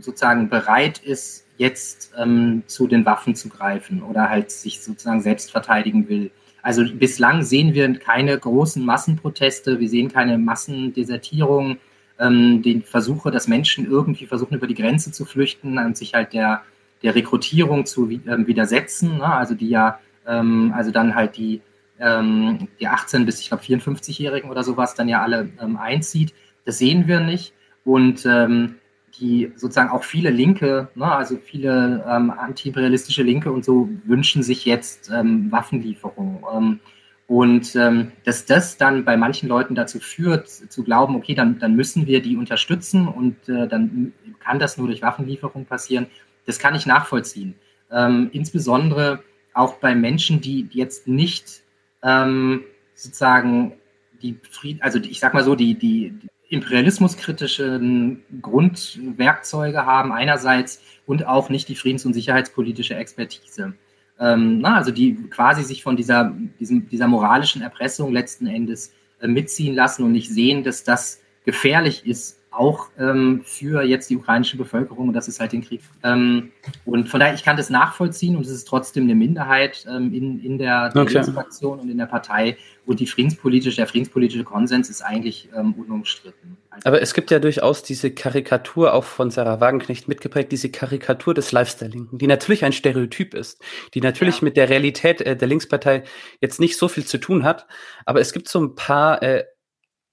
sozusagen 0.00 0.48
bereit 0.48 0.98
ist, 0.98 1.46
jetzt 1.56 2.12
ähm, 2.18 2.64
zu 2.66 2.88
den 2.88 3.06
Waffen 3.06 3.36
zu 3.36 3.48
greifen 3.48 4.02
oder 4.02 4.28
halt 4.28 4.50
sich 4.50 4.80
sozusagen 4.80 5.20
selbst 5.20 5.52
verteidigen 5.52 6.08
will. 6.08 6.30
Also 6.62 6.84
bislang 6.92 7.42
sehen 7.42 7.74
wir 7.74 7.92
keine 7.98 8.36
großen 8.38 8.84
Massenproteste, 8.84 9.78
wir 9.80 9.88
sehen 9.88 10.10
keine 10.10 10.38
Massendesertierung, 10.38 11.76
ähm, 12.18 12.62
den 12.62 12.82
Versuche, 12.82 13.30
dass 13.30 13.48
Menschen 13.48 13.86
irgendwie 13.86 14.26
versuchen, 14.26 14.54
über 14.54 14.66
die 14.66 14.74
Grenze 14.74 15.12
zu 15.12 15.24
flüchten 15.24 15.78
und 15.78 15.96
sich 15.96 16.14
halt 16.14 16.32
der, 16.32 16.62
der 17.04 17.14
Rekrutierung 17.14 17.86
zu 17.86 18.10
äh, 18.10 18.46
widersetzen, 18.46 19.18
ne? 19.18 19.32
also 19.32 19.54
die 19.54 19.68
ja, 19.68 20.00
ähm, 20.26 20.72
also 20.74 20.90
dann 20.90 21.14
halt 21.14 21.36
die, 21.36 21.60
ähm, 22.00 22.66
die 22.80 22.88
18 22.88 23.26
bis, 23.26 23.40
ich 23.40 23.48
glaube, 23.48 23.62
54-Jährigen 23.62 24.50
oder 24.50 24.64
sowas 24.64 24.94
dann 24.94 25.08
ja 25.08 25.22
alle 25.22 25.50
ähm, 25.60 25.76
einzieht. 25.76 26.34
Das 26.64 26.78
sehen 26.78 27.06
wir 27.06 27.20
nicht. 27.20 27.52
Und 27.84 28.24
ähm, 28.24 28.76
die 29.20 29.52
sozusagen 29.54 29.90
auch 29.90 30.02
viele 30.02 30.30
Linke, 30.30 30.88
ne, 30.94 31.12
also 31.12 31.36
viele 31.36 32.04
ähm, 32.08 32.30
antiimperialistische 32.30 33.22
Linke 33.22 33.52
und 33.52 33.64
so 33.64 33.88
wünschen 34.06 34.42
sich 34.42 34.64
jetzt 34.64 35.10
ähm, 35.14 35.52
Waffenlieferungen. 35.52 36.38
Ähm, 36.52 36.80
und 37.26 37.74
ähm, 37.76 38.12
dass 38.24 38.44
das 38.44 38.76
dann 38.76 39.04
bei 39.04 39.16
manchen 39.16 39.48
Leuten 39.48 39.74
dazu 39.74 40.00
führt, 40.00 40.48
zu 40.48 40.82
glauben, 40.82 41.16
okay, 41.16 41.34
dann, 41.34 41.58
dann 41.58 41.74
müssen 41.74 42.06
wir 42.06 42.20
die 42.20 42.36
unterstützen 42.36 43.08
und 43.08 43.48
äh, 43.48 43.68
dann 43.68 44.12
kann 44.40 44.58
das 44.58 44.76
nur 44.76 44.88
durch 44.88 45.00
Waffenlieferung 45.00 45.64
passieren, 45.64 46.06
das 46.46 46.58
kann 46.58 46.74
ich 46.74 46.86
nachvollziehen. 46.86 47.54
Ähm, 47.90 48.30
insbesondere 48.32 49.22
auch 49.52 49.74
bei 49.74 49.94
Menschen, 49.94 50.40
die 50.40 50.68
jetzt 50.72 51.06
nicht 51.06 51.62
ähm, 52.02 52.64
sozusagen 52.94 53.74
die 54.22 54.38
Fried, 54.50 54.82
also 54.82 54.98
ich 54.98 55.20
sag 55.20 55.34
mal 55.34 55.44
so, 55.44 55.54
die, 55.54 55.74
die, 55.74 56.14
imperialismuskritischen 56.50 58.22
Grundwerkzeuge 58.42 59.86
haben 59.86 60.12
einerseits 60.12 60.82
und 61.06 61.26
auch 61.26 61.48
nicht 61.48 61.68
die 61.68 61.74
friedens- 61.74 62.04
und 62.04 62.12
sicherheitspolitische 62.12 62.94
Expertise 62.94 63.74
ähm, 64.20 64.60
na, 64.60 64.76
also 64.76 64.90
die 64.90 65.14
quasi 65.28 65.62
sich 65.62 65.82
von 65.82 65.96
dieser, 65.96 66.32
diesem, 66.60 66.88
dieser 66.88 67.08
moralischen 67.08 67.62
Erpressung 67.62 68.12
letzten 68.12 68.46
Endes 68.46 68.92
äh, 69.20 69.26
mitziehen 69.26 69.74
lassen 69.74 70.04
und 70.04 70.12
nicht 70.12 70.30
sehen, 70.30 70.62
dass 70.62 70.84
das 70.84 71.20
gefährlich 71.44 72.06
ist, 72.06 72.40
auch 72.54 72.88
ähm, 72.98 73.42
für 73.44 73.82
jetzt 73.82 74.10
die 74.10 74.16
ukrainische 74.16 74.56
Bevölkerung 74.56 75.08
und 75.08 75.14
das 75.14 75.28
ist 75.28 75.40
halt 75.40 75.52
den 75.52 75.62
Krieg. 75.62 75.80
Ähm, 76.02 76.52
und 76.84 77.08
von 77.08 77.20
daher, 77.20 77.34
ich 77.34 77.44
kann 77.44 77.56
das 77.56 77.70
nachvollziehen 77.70 78.36
und 78.36 78.46
es 78.46 78.52
ist 78.52 78.66
trotzdem 78.66 79.04
eine 79.04 79.14
Minderheit 79.14 79.84
ähm, 79.88 80.12
in, 80.14 80.42
in 80.42 80.58
der 80.58 80.92
okay. 80.94 81.22
Fraktion 81.22 81.80
und 81.80 81.90
in 81.90 81.98
der 81.98 82.06
Partei 82.06 82.56
und 82.86 83.00
die 83.00 83.06
friedenspolitische, 83.06 83.76
der 83.76 83.86
friedenspolitische 83.86 84.44
Konsens 84.44 84.90
ist 84.90 85.02
eigentlich 85.02 85.48
ähm, 85.56 85.74
unumstritten. 85.74 86.58
Also 86.70 86.88
Aber 86.88 87.00
es 87.00 87.14
gibt 87.14 87.30
ja 87.30 87.38
durchaus 87.38 87.82
diese 87.82 88.10
Karikatur 88.10 88.92
auch 88.92 89.04
von 89.04 89.30
Sarah 89.30 89.60
Wagenknecht 89.60 90.08
mitgeprägt, 90.08 90.52
diese 90.52 90.70
Karikatur 90.70 91.34
des 91.34 91.52
Lifestyle-Linken, 91.52 92.18
die 92.18 92.26
natürlich 92.26 92.64
ein 92.64 92.72
Stereotyp 92.72 93.34
ist, 93.34 93.62
die 93.94 94.00
natürlich 94.00 94.40
ja. 94.40 94.44
mit 94.44 94.56
der 94.56 94.68
Realität 94.68 95.20
äh, 95.22 95.36
der 95.36 95.48
Linkspartei 95.48 96.04
jetzt 96.40 96.60
nicht 96.60 96.76
so 96.76 96.88
viel 96.88 97.04
zu 97.04 97.18
tun 97.18 97.44
hat. 97.44 97.66
Aber 98.04 98.20
es 98.20 98.32
gibt 98.32 98.48
so 98.48 98.60
ein 98.60 98.74
paar 98.74 99.22
äh, 99.22 99.44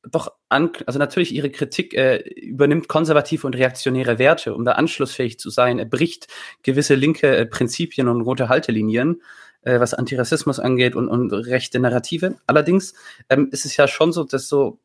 doch 0.09 0.31
an, 0.51 0.71
also 0.85 0.99
natürlich 0.99 1.33
ihre 1.33 1.49
Kritik 1.49 1.93
äh, 1.93 2.17
übernimmt 2.17 2.87
konservative 2.87 3.47
und 3.47 3.55
reaktionäre 3.55 4.19
Werte, 4.19 4.53
um 4.53 4.65
da 4.65 4.73
anschlussfähig 4.73 5.39
zu 5.39 5.49
sein. 5.49 5.79
Er 5.79 5.85
bricht 5.85 6.27
gewisse 6.63 6.95
linke 6.95 7.35
äh, 7.35 7.45
Prinzipien 7.45 8.07
und 8.07 8.21
rote 8.21 8.49
Haltelinien, 8.49 9.21
äh, 9.61 9.79
was 9.79 9.93
Antirassismus 9.93 10.59
angeht 10.59 10.95
und, 10.95 11.07
und 11.07 11.31
rechte 11.31 11.79
Narrative. 11.79 12.35
Allerdings 12.47 12.93
ähm, 13.29 13.49
ist 13.51 13.65
es 13.65 13.77
ja 13.77 13.87
schon 13.87 14.11
so, 14.11 14.23
dass 14.23 14.47
so 14.47 14.79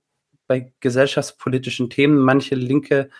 bei 0.47 0.73
gesellschaftspolitischen 0.81 1.91
Themen 1.91 2.19
manche 2.19 2.55
Linke 2.55 3.11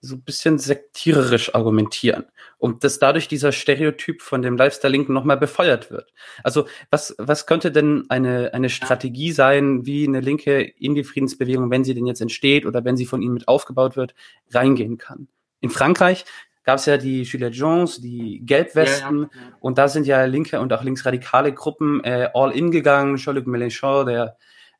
so 0.00 0.16
ein 0.16 0.22
bisschen 0.22 0.58
sektiererisch 0.58 1.54
argumentieren 1.54 2.26
und 2.58 2.84
dass 2.84 2.98
dadurch 2.98 3.28
dieser 3.28 3.52
Stereotyp 3.52 4.22
von 4.22 4.42
dem 4.42 4.56
Lifestyle-Linken 4.56 5.12
nochmal 5.12 5.36
befeuert 5.36 5.90
wird. 5.90 6.12
Also 6.42 6.66
was, 6.90 7.14
was 7.18 7.46
könnte 7.46 7.72
denn 7.72 8.04
eine, 8.08 8.52
eine 8.54 8.68
Strategie 8.70 9.32
sein, 9.32 9.86
wie 9.86 10.06
eine 10.06 10.20
Linke 10.20 10.62
in 10.62 10.94
die 10.94 11.04
Friedensbewegung, 11.04 11.70
wenn 11.70 11.84
sie 11.84 11.94
denn 11.94 12.06
jetzt 12.06 12.20
entsteht 12.20 12.66
oder 12.66 12.84
wenn 12.84 12.96
sie 12.96 13.06
von 13.06 13.22
ihnen 13.22 13.34
mit 13.34 13.48
aufgebaut 13.48 13.96
wird, 13.96 14.14
reingehen 14.50 14.98
kann? 14.98 15.28
In 15.60 15.70
Frankreich 15.70 16.24
gab 16.64 16.78
es 16.78 16.86
ja 16.86 16.98
die 16.98 17.22
Gilets 17.22 17.56
Jaunes, 17.56 18.00
die 18.00 18.42
Gelbwesten, 18.44 19.22
ja, 19.22 19.28
ja, 19.32 19.42
ja. 19.48 19.56
und 19.60 19.78
da 19.78 19.88
sind 19.88 20.06
ja 20.06 20.24
linke 20.24 20.60
und 20.60 20.72
auch 20.72 20.82
linksradikale 20.82 21.52
Gruppen 21.52 22.02
äh, 22.04 22.28
all 22.34 22.52
in 22.52 22.70
gegangen. 22.70 23.16
Jean-Luc 23.16 23.46
Mélenchon, 23.46 24.04
der 24.04 24.36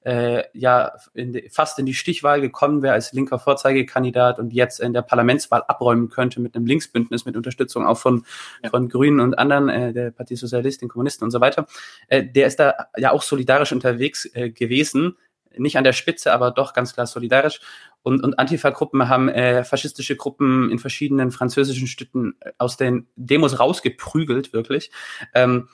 äh, 0.07 0.44
ja 0.52 0.92
in 1.14 1.42
fast 1.50 1.80
in 1.80 1.86
die 1.86 1.94
Stichwahl 1.94 2.40
gekommen 2.40 2.80
wäre 2.82 2.94
als 2.94 3.12
linker 3.12 3.40
Vorzeigekandidat 3.40 4.38
und 4.38 4.52
jetzt 4.52 4.78
in 4.78 4.92
der 4.92 5.02
Parlamentswahl 5.02 5.64
abräumen 5.66 6.09
könnte 6.11 6.40
mit 6.40 6.54
einem 6.54 6.64
Linksbündnis 6.64 7.24
mit 7.24 7.36
Unterstützung 7.36 7.84
auch 7.84 7.98
von, 7.98 8.24
ja. 8.62 8.70
von 8.70 8.88
Grünen 8.88 9.18
und 9.18 9.36
anderen, 9.36 9.68
äh, 9.68 9.92
der 9.92 10.12
Partie 10.12 10.36
Sozialist, 10.36 10.80
den 10.80 10.88
Kommunisten 10.88 11.24
und 11.24 11.32
so 11.32 11.40
weiter, 11.40 11.66
äh, 12.07 12.24
der 12.24 12.46
ist 12.46 12.61
da 12.61 12.74
ja 12.96 13.11
auch 13.11 13.22
solidarisch 13.22 13.72
unterwegs 13.72 14.30
äh, 14.34 14.50
gewesen. 14.50 15.16
Nicht 15.57 15.76
an 15.76 15.84
der 15.84 15.92
Spitze, 15.92 16.32
aber 16.32 16.52
doch 16.52 16.72
ganz 16.72 16.92
klar 16.92 17.07
solidarisch. 17.07 17.61
Und, 18.02 18.22
und 18.22 18.38
Antifa-Gruppen 18.38 19.09
haben 19.09 19.28
äh, 19.28 19.64
faschistische 19.64 20.14
Gruppen 20.14 20.70
in 20.70 20.78
verschiedenen 20.78 21.32
französischen 21.32 21.88
Städten 21.88 22.36
äh, 22.40 22.52
aus 22.59 22.76
den 22.76 23.09
Demos 23.16 23.59
rausgeprügelt, 23.59 24.52
wirklich. 24.52 24.92
Ähm, 25.34 25.68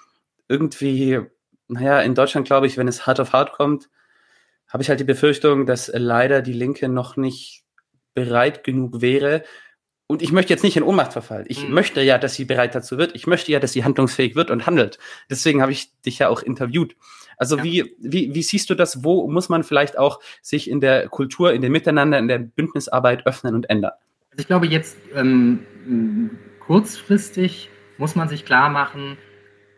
irgendwie, 0.48 1.20
naja, 1.68 2.00
in 2.00 2.14
Deutschland 2.14 2.46
glaube 2.46 2.66
ich, 2.66 2.78
wenn 2.78 2.88
es 2.88 3.06
hart 3.06 3.20
auf 3.20 3.34
hart 3.34 3.52
kommt, 3.52 3.90
habe 4.72 4.82
ich 4.82 4.88
halt 4.88 5.00
die 5.00 5.04
Befürchtung, 5.04 5.66
dass 5.66 5.90
leider 5.94 6.40
die 6.40 6.54
Linke 6.54 6.88
noch 6.88 7.16
nicht 7.16 7.64
bereit 8.14 8.64
genug 8.64 9.02
wäre. 9.02 9.42
Und 10.06 10.22
ich 10.22 10.32
möchte 10.32 10.52
jetzt 10.52 10.62
nicht 10.62 10.76
in 10.76 10.82
Ohnmacht 10.82 11.12
verfallen. 11.12 11.44
Ich 11.48 11.68
mhm. 11.68 11.74
möchte 11.74 12.00
ja, 12.00 12.18
dass 12.18 12.34
sie 12.34 12.46
bereit 12.46 12.74
dazu 12.74 12.96
wird. 12.98 13.14
Ich 13.14 13.26
möchte 13.26 13.52
ja, 13.52 13.60
dass 13.60 13.72
sie 13.72 13.84
handlungsfähig 13.84 14.34
wird 14.34 14.50
und 14.50 14.66
handelt. 14.66 14.98
Deswegen 15.30 15.60
habe 15.60 15.72
ich 15.72 15.92
dich 16.02 16.18
ja 16.18 16.28
auch 16.28 16.42
interviewt. 16.42 16.96
Also 17.36 17.58
ja. 17.58 17.64
wie, 17.64 17.96
wie, 17.98 18.34
wie 18.34 18.42
siehst 18.42 18.70
du 18.70 18.74
das? 18.74 19.04
Wo 19.04 19.28
muss 19.28 19.48
man 19.48 19.62
vielleicht 19.62 19.98
auch 19.98 20.20
sich 20.40 20.70
in 20.70 20.80
der 20.80 21.08
Kultur, 21.08 21.52
in 21.52 21.60
dem 21.60 21.72
Miteinander, 21.72 22.18
in 22.18 22.28
der 22.28 22.38
Bündnisarbeit 22.38 23.26
öffnen 23.26 23.54
und 23.54 23.68
ändern? 23.68 23.92
Also 24.30 24.40
ich 24.40 24.46
glaube, 24.46 24.66
jetzt 24.66 24.96
ähm, 25.14 25.60
kurzfristig 26.60 27.68
muss 27.98 28.14
man 28.14 28.28
sich 28.28 28.46
klar 28.46 28.70
machen, 28.70 29.18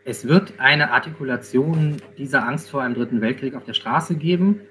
es 0.05 0.27
wird 0.27 0.59
eine 0.59 0.91
Artikulation 0.91 1.97
dieser 2.17 2.47
Angst 2.47 2.69
vor 2.69 2.81
einem 2.81 2.93
dritten 2.93 3.21
Weltkrieg 3.21 3.55
auf 3.55 3.65
der 3.65 3.73
Straße 3.73 4.15
geben 4.15 4.61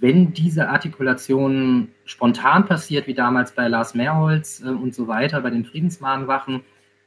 wenn 0.00 0.32
diese 0.32 0.68
Artikulation 0.68 1.88
spontan 2.04 2.66
passiert, 2.66 3.06
wie 3.06 3.14
damals 3.14 3.52
bei 3.52 3.68
Lars 3.68 3.94
Mehrholz 3.94 4.62
äh, 4.64 4.68
und 4.68 4.94
so 4.94 5.08
weiter, 5.08 5.40
bei 5.40 5.50
den 5.50 5.64
Friedensmahnwachen, 5.64 6.62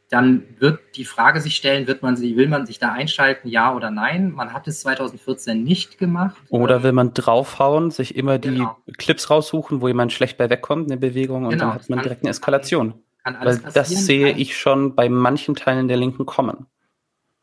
dann 0.10 0.44
wird 0.60 0.80
die 0.98 1.06
Frage 1.06 1.40
sich 1.40 1.56
stellen, 1.56 1.88
wird 1.88 2.04
man 2.04 2.18
sie, 2.18 2.36
will 2.36 2.50
man 2.50 2.66
sich 2.66 2.80
da 2.80 2.92
einschalten, 2.92 3.48
ja 3.48 3.74
oder 3.74 3.92
nein? 3.92 4.34
Man 4.34 4.52
hat 4.52 4.68
es 4.68 4.82
2014 4.82 5.64
nicht 5.64 5.98
gemacht. 5.98 6.36
Oder 6.50 6.84
will 6.84 6.92
man 6.92 7.14
draufhauen, 7.14 7.92
sich 7.92 8.16
immer 8.18 8.38
die 8.38 8.50
genau. 8.50 8.78
Clips 8.98 9.30
raussuchen, 9.30 9.82
wo 9.82 9.88
jemand 9.88 10.12
schlecht 10.12 10.38
bei 10.38 10.50
wegkommt, 10.50 10.92
eine 10.92 11.00
Bewegung, 11.00 11.46
und 11.46 11.52
genau, 11.52 11.66
dann 11.66 11.74
hat 11.76 11.90
man 11.90 12.02
direkt 12.02 12.24
eine 12.24 12.32
Eskalation. 12.32 12.96
Kann, 13.24 13.36
kann 13.36 13.46
Weil 13.46 13.60
das 13.74 13.90
sehe 13.90 14.32
ich 14.34 14.58
schon 14.58 14.96
bei 14.96 15.08
manchen 15.08 15.56
Teilen 15.56 15.88
der 15.88 15.98
Linken 15.98 16.26
kommen. 16.26 16.66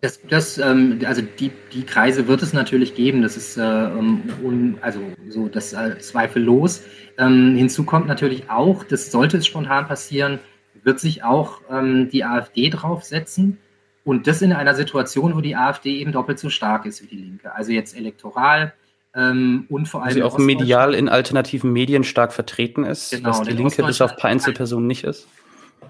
Das, 0.00 0.20
das 0.28 0.58
ähm, 0.58 1.00
also 1.04 1.22
die, 1.22 1.50
die 1.72 1.82
Kreise 1.82 2.28
wird 2.28 2.42
es 2.42 2.52
natürlich 2.52 2.94
geben, 2.94 3.22
das 3.22 3.36
ist 3.36 3.56
äh, 3.56 3.60
un, 3.60 4.78
also 4.80 5.00
so 5.28 5.48
das 5.48 5.72
äh, 5.72 5.98
zweifellos. 5.98 6.84
Ähm, 7.18 7.56
hinzu 7.56 7.82
kommt 7.82 8.06
natürlich 8.06 8.48
auch, 8.48 8.84
das 8.84 9.10
sollte 9.10 9.38
es 9.38 9.46
spontan 9.46 9.88
passieren, 9.88 10.38
wird 10.84 11.00
sich 11.00 11.24
auch 11.24 11.62
ähm, 11.68 12.10
die 12.10 12.24
AfD 12.24 12.70
draufsetzen 12.70 13.58
und 14.04 14.28
das 14.28 14.40
in 14.40 14.52
einer 14.52 14.76
Situation, 14.76 15.34
wo 15.34 15.40
die 15.40 15.56
AfD 15.56 15.96
eben 15.96 16.12
doppelt 16.12 16.38
so 16.38 16.48
stark 16.48 16.86
ist 16.86 17.02
wie 17.02 17.06
die 17.08 17.16
Linke. 17.16 17.52
Also 17.52 17.72
jetzt 17.72 17.96
elektoral 17.96 18.72
ähm, 19.16 19.66
und 19.68 19.88
vor 19.88 20.04
allem. 20.04 20.14
Sie 20.14 20.22
auch 20.22 20.38
medial 20.38 20.94
in 20.94 21.08
alternativen 21.08 21.72
Medien 21.72 22.04
stark 22.04 22.32
vertreten 22.32 22.84
ist, 22.84 23.10
genau, 23.10 23.30
was 23.30 23.42
die 23.42 23.52
Linke 23.52 23.82
bis 23.82 24.00
auf 24.00 24.12
ein 24.12 24.16
paar 24.16 24.30
Einzelpersonen 24.30 24.86
nicht 24.86 25.02
ist. 25.02 25.26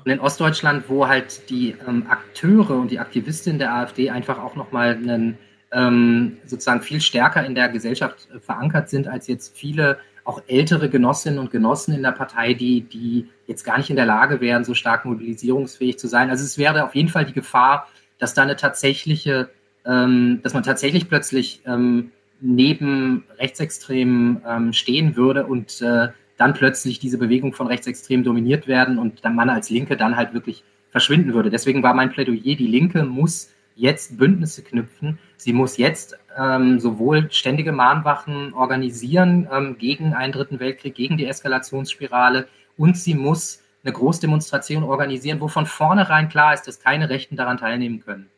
Und 0.04 0.10
in 0.10 0.20
Ostdeutschland, 0.20 0.84
wo 0.88 1.08
halt 1.08 1.48
die 1.50 1.74
ähm, 1.86 2.06
Akteure 2.08 2.78
und 2.78 2.90
die 2.90 2.98
Aktivistinnen 2.98 3.58
der 3.58 3.74
AfD 3.74 4.10
einfach 4.10 4.38
auch 4.38 4.56
nochmal 4.56 4.96
einen, 4.96 5.38
ähm, 5.72 6.38
sozusagen 6.46 6.82
viel 6.82 7.00
stärker 7.00 7.44
in 7.44 7.54
der 7.54 7.68
Gesellschaft 7.68 8.28
äh, 8.34 8.40
verankert 8.40 8.88
sind 8.88 9.08
als 9.08 9.26
jetzt 9.26 9.56
viele 9.56 9.98
auch 10.24 10.42
ältere 10.46 10.90
Genossinnen 10.90 11.38
und 11.38 11.50
Genossen 11.50 11.94
in 11.94 12.02
der 12.02 12.12
Partei, 12.12 12.52
die, 12.52 12.82
die 12.82 13.28
jetzt 13.46 13.64
gar 13.64 13.78
nicht 13.78 13.88
in 13.88 13.96
der 13.96 14.04
Lage 14.04 14.42
wären, 14.42 14.62
so 14.62 14.74
stark 14.74 15.06
mobilisierungsfähig 15.06 15.98
zu 15.98 16.06
sein. 16.06 16.28
Also 16.28 16.44
es 16.44 16.58
wäre 16.58 16.84
auf 16.84 16.94
jeden 16.94 17.08
Fall 17.08 17.24
die 17.24 17.32
Gefahr, 17.32 17.88
dass 18.18 18.34
da 18.34 18.42
eine 18.42 18.56
tatsächliche, 18.56 19.48
ähm, 19.86 20.40
dass 20.42 20.52
man 20.52 20.62
tatsächlich 20.62 21.08
plötzlich 21.08 21.62
ähm, 21.64 22.10
neben 22.40 23.24
Rechtsextremen 23.38 24.42
ähm, 24.46 24.72
stehen 24.74 25.16
würde 25.16 25.46
und 25.46 25.80
äh, 25.80 26.08
dann 26.38 26.54
plötzlich 26.54 26.98
diese 26.98 27.18
Bewegung 27.18 27.52
von 27.52 27.66
Rechtsextremen 27.66 28.24
dominiert 28.24 28.66
werden 28.66 28.98
und 28.98 29.24
dann 29.24 29.34
man 29.34 29.50
als 29.50 29.68
Linke 29.68 29.96
dann 29.96 30.16
halt 30.16 30.32
wirklich 30.32 30.64
verschwinden 30.90 31.34
würde. 31.34 31.50
Deswegen 31.50 31.82
war 31.82 31.92
mein 31.92 32.10
Plädoyer, 32.10 32.56
die 32.56 32.66
Linke 32.66 33.04
muss 33.04 33.50
jetzt 33.74 34.18
Bündnisse 34.18 34.62
knüpfen. 34.62 35.18
Sie 35.36 35.52
muss 35.52 35.76
jetzt 35.76 36.18
ähm, 36.36 36.80
sowohl 36.80 37.30
ständige 37.30 37.72
Mahnwachen 37.72 38.52
organisieren 38.54 39.48
ähm, 39.52 39.76
gegen 39.78 40.14
einen 40.14 40.32
dritten 40.32 40.58
Weltkrieg, 40.60 40.94
gegen 40.94 41.16
die 41.16 41.26
Eskalationsspirale 41.26 42.48
und 42.76 42.96
sie 42.96 43.14
muss 43.14 43.62
eine 43.84 43.92
Großdemonstration 43.92 44.82
organisieren, 44.82 45.40
wo 45.40 45.48
von 45.48 45.66
vornherein 45.66 46.28
klar 46.28 46.54
ist, 46.54 46.66
dass 46.66 46.80
keine 46.80 47.08
Rechten 47.08 47.36
daran 47.36 47.58
teilnehmen 47.58 48.00
können. 48.00 48.28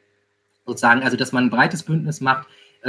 Sozusagen, 0.66 1.02
also 1.02 1.16
dass 1.16 1.32
man 1.32 1.44
ein 1.44 1.50
breites 1.50 1.82
Bündnis 1.82 2.20
macht 2.20 2.46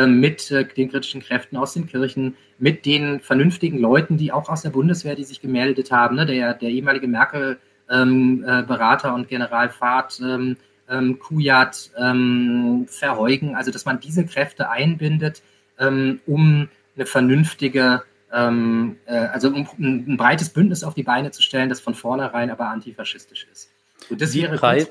mit 0.08 0.50
äh, 0.52 0.66
den 0.66 0.90
kritischen 0.90 1.22
Kräften 1.22 1.58
aus 1.58 1.74
den 1.74 1.88
Kirchen, 1.88 2.36
mit 2.58 2.86
den 2.86 3.20
vernünftigen 3.20 3.80
Leuten, 3.80 4.18
die 4.18 4.32
auch 4.32 4.50
aus 4.50 4.62
der 4.62 4.70
Bundeswehr, 4.70 5.16
die 5.16 5.24
sich 5.24 5.42
gemeldet 5.42 5.92
haben, 5.92 6.16
ne? 6.16 6.26
der, 6.26 6.54
der 6.54 6.70
ehemalige 6.70 7.08
Merkel-Berater 7.08 9.08
ähm, 9.08 9.14
äh, 9.14 9.16
und 9.16 9.28
General 9.28 9.70
Fahrt, 9.70 10.22
ähm, 10.24 10.58
ähm, 10.90 11.20
Kujat, 11.20 11.92
ähm, 11.98 12.86
Verheugen, 12.88 13.56
also 13.56 13.72
dass 13.72 13.86
man 13.86 14.00
diese 14.00 14.26
Kräfte 14.26 14.70
einbindet, 14.70 15.42
ähm, 15.80 16.20
um 16.26 16.70
eine 16.96 17.06
vernünftige 17.06 18.04
ähm, 18.34 18.98
äh, 19.06 19.16
also 19.16 19.50
um 19.50 19.68
ein, 19.78 20.18
breites 20.18 20.50
Bündnis 20.50 20.84
auf 20.84 20.94
die 20.94 21.04
Beine 21.04 21.32
zu 21.32 21.42
stellen, 21.42 21.70
das 21.70 21.82
von 21.82 21.96
vornherein 21.96 22.50
aber 22.50 22.70
antifaschistisch 22.70 23.48
ist. 23.52 23.70
So, 24.08 24.16
das 24.16 24.34
wie, 24.34 24.48
breit, 24.48 24.88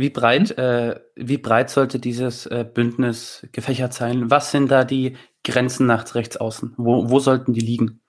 wie, 0.00 0.10
breit, 0.10 0.56
äh, 0.58 0.98
wie 1.14 1.38
breit 1.38 1.70
sollte 1.70 1.98
dieses 1.98 2.46
äh, 2.46 2.64
Bündnis 2.64 3.46
gefächert 3.52 3.92
sein? 3.92 4.30
Was 4.30 4.50
sind 4.50 4.70
da 4.70 4.84
die 4.84 5.16
Grenzen 5.44 5.86
nach 5.86 6.14
rechts 6.14 6.36
außen? 6.36 6.74
Wo, 6.76 7.10
wo 7.10 7.18
sollten 7.18 7.52
die 7.52 7.60
liegen? 7.60 8.00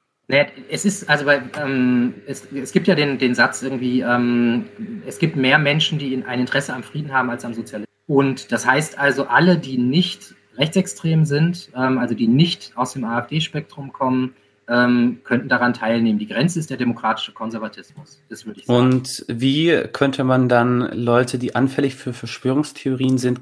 Es 0.69 0.85
ist, 0.85 1.09
also 1.09 1.25
bei, 1.25 1.41
ähm, 1.61 2.13
es, 2.25 2.47
es, 2.53 2.71
gibt 2.71 2.87
ja 2.87 2.95
den, 2.95 3.17
den 3.17 3.35
Satz 3.35 3.61
irgendwie, 3.61 3.99
ähm, 3.99 4.65
es 5.05 5.19
gibt 5.19 5.35
mehr 5.35 5.59
Menschen, 5.59 5.99
die 5.99 6.23
ein 6.25 6.39
Interesse 6.39 6.73
am 6.73 6.83
Frieden 6.83 7.11
haben 7.11 7.29
als 7.29 7.43
am 7.43 7.53
Sozialismus. 7.53 7.89
Und 8.07 8.51
das 8.51 8.65
heißt 8.65 8.97
also, 8.97 9.25
alle, 9.25 9.57
die 9.57 9.77
nicht 9.77 10.35
rechtsextrem 10.57 11.25
sind, 11.25 11.71
ähm, 11.75 11.97
also 11.97 12.15
die 12.15 12.27
nicht 12.27 12.71
aus 12.75 12.93
dem 12.93 13.03
AfD-Spektrum 13.03 13.91
kommen, 13.91 14.33
ähm, 14.71 15.19
könnten 15.25 15.49
daran 15.49 15.73
teilnehmen. 15.73 16.17
Die 16.17 16.27
Grenze 16.27 16.57
ist 16.57 16.69
der 16.69 16.77
demokratische 16.77 17.33
Konservatismus, 17.33 18.23
das 18.29 18.45
würde 18.45 18.61
ich 18.61 18.65
sagen. 18.65 18.79
Und 18.79 19.25
wie 19.27 19.83
könnte 19.91 20.23
man 20.23 20.47
dann 20.47 20.89
Leute, 20.93 21.37
die 21.37 21.55
anfällig 21.55 21.95
für 21.95 22.13
Verschwörungstheorien 22.13 23.17
sind, 23.17 23.41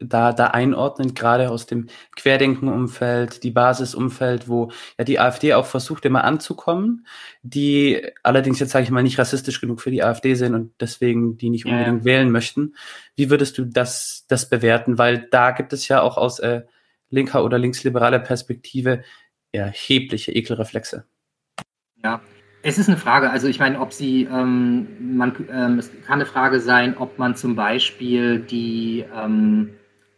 da, 0.00 0.32
da 0.32 0.46
einordnen, 0.46 1.12
gerade 1.12 1.50
aus 1.50 1.66
dem 1.66 1.88
Querdenkenumfeld, 2.16 3.42
die 3.42 3.50
Basisumfeld, 3.50 4.48
wo 4.48 4.70
ja 4.96 5.04
die 5.04 5.20
AfD 5.20 5.52
auch 5.52 5.66
versucht, 5.66 6.06
immer 6.06 6.24
anzukommen, 6.24 7.06
die 7.42 8.00
allerdings 8.22 8.58
jetzt, 8.58 8.70
sage 8.70 8.84
ich 8.84 8.90
mal, 8.90 9.02
nicht 9.02 9.18
rassistisch 9.18 9.60
genug 9.60 9.82
für 9.82 9.90
die 9.90 10.02
AfD 10.02 10.34
sind 10.34 10.54
und 10.54 10.72
deswegen 10.80 11.36
die 11.36 11.50
nicht 11.50 11.66
unbedingt 11.66 12.00
ja. 12.00 12.04
wählen 12.06 12.30
möchten. 12.30 12.74
Wie 13.16 13.28
würdest 13.28 13.58
du 13.58 13.66
das, 13.66 14.24
das 14.28 14.48
bewerten? 14.48 14.96
Weil 14.96 15.28
da 15.30 15.50
gibt 15.50 15.74
es 15.74 15.88
ja 15.88 16.00
auch 16.00 16.16
aus 16.16 16.38
äh, 16.38 16.62
linker 17.10 17.44
oder 17.44 17.58
linksliberaler 17.58 18.18
Perspektive 18.18 19.02
erhebliche 19.54 20.32
Ekelreflexe. 20.32 21.04
Ja, 22.02 22.20
es 22.62 22.78
ist 22.78 22.88
eine 22.88 22.98
Frage. 22.98 23.30
Also 23.30 23.48
ich 23.48 23.58
meine, 23.58 23.80
ob 23.80 23.92
sie, 23.92 24.24
ähm, 24.24 25.16
man, 25.16 25.34
ähm, 25.50 25.78
es 25.78 25.90
kann 26.06 26.14
eine 26.14 26.26
Frage 26.26 26.60
sein, 26.60 26.96
ob 26.96 27.18
man 27.18 27.36
zum 27.36 27.56
Beispiel 27.56 28.40
die, 28.40 29.04
ähm, 29.14 29.70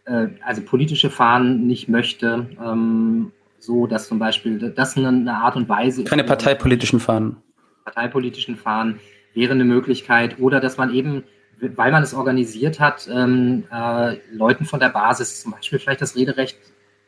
äh, 0.04 0.28
also 0.44 0.62
politische 0.62 1.10
Fahnen 1.10 1.66
nicht 1.66 1.88
möchte, 1.88 2.48
ähm, 2.64 3.32
so 3.58 3.86
dass 3.86 4.08
zum 4.08 4.18
Beispiel 4.18 4.72
das 4.74 4.96
eine, 4.96 5.08
eine 5.08 5.34
Art 5.34 5.56
und 5.56 5.68
Weise. 5.68 6.04
Keine 6.04 6.22
ist, 6.22 6.28
parteipolitischen 6.28 7.00
Fahnen. 7.00 7.36
Parteipolitischen 7.84 8.56
Fahnen 8.56 9.00
wäre 9.34 9.52
eine 9.52 9.64
Möglichkeit 9.64 10.38
oder 10.38 10.60
dass 10.60 10.76
man 10.76 10.92
eben 10.92 11.24
weil 11.58 11.90
man 11.90 12.02
es 12.02 12.14
organisiert 12.14 12.80
hat, 12.80 13.08
ähm, 13.10 13.64
äh, 13.72 14.16
Leuten 14.30 14.64
von 14.64 14.80
der 14.80 14.90
Basis 14.90 15.40
zum 15.40 15.52
Beispiel 15.52 15.78
vielleicht 15.78 16.02
das 16.02 16.14
Rederecht 16.14 16.58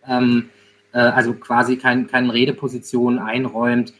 ähm, 0.06 0.48
äh, 0.92 0.98
also 0.98 1.34
quasi 1.34 1.76
kein, 1.76 2.06
keine 2.06 2.32
Redeposition 2.32 3.18
einräumt. 3.18 3.92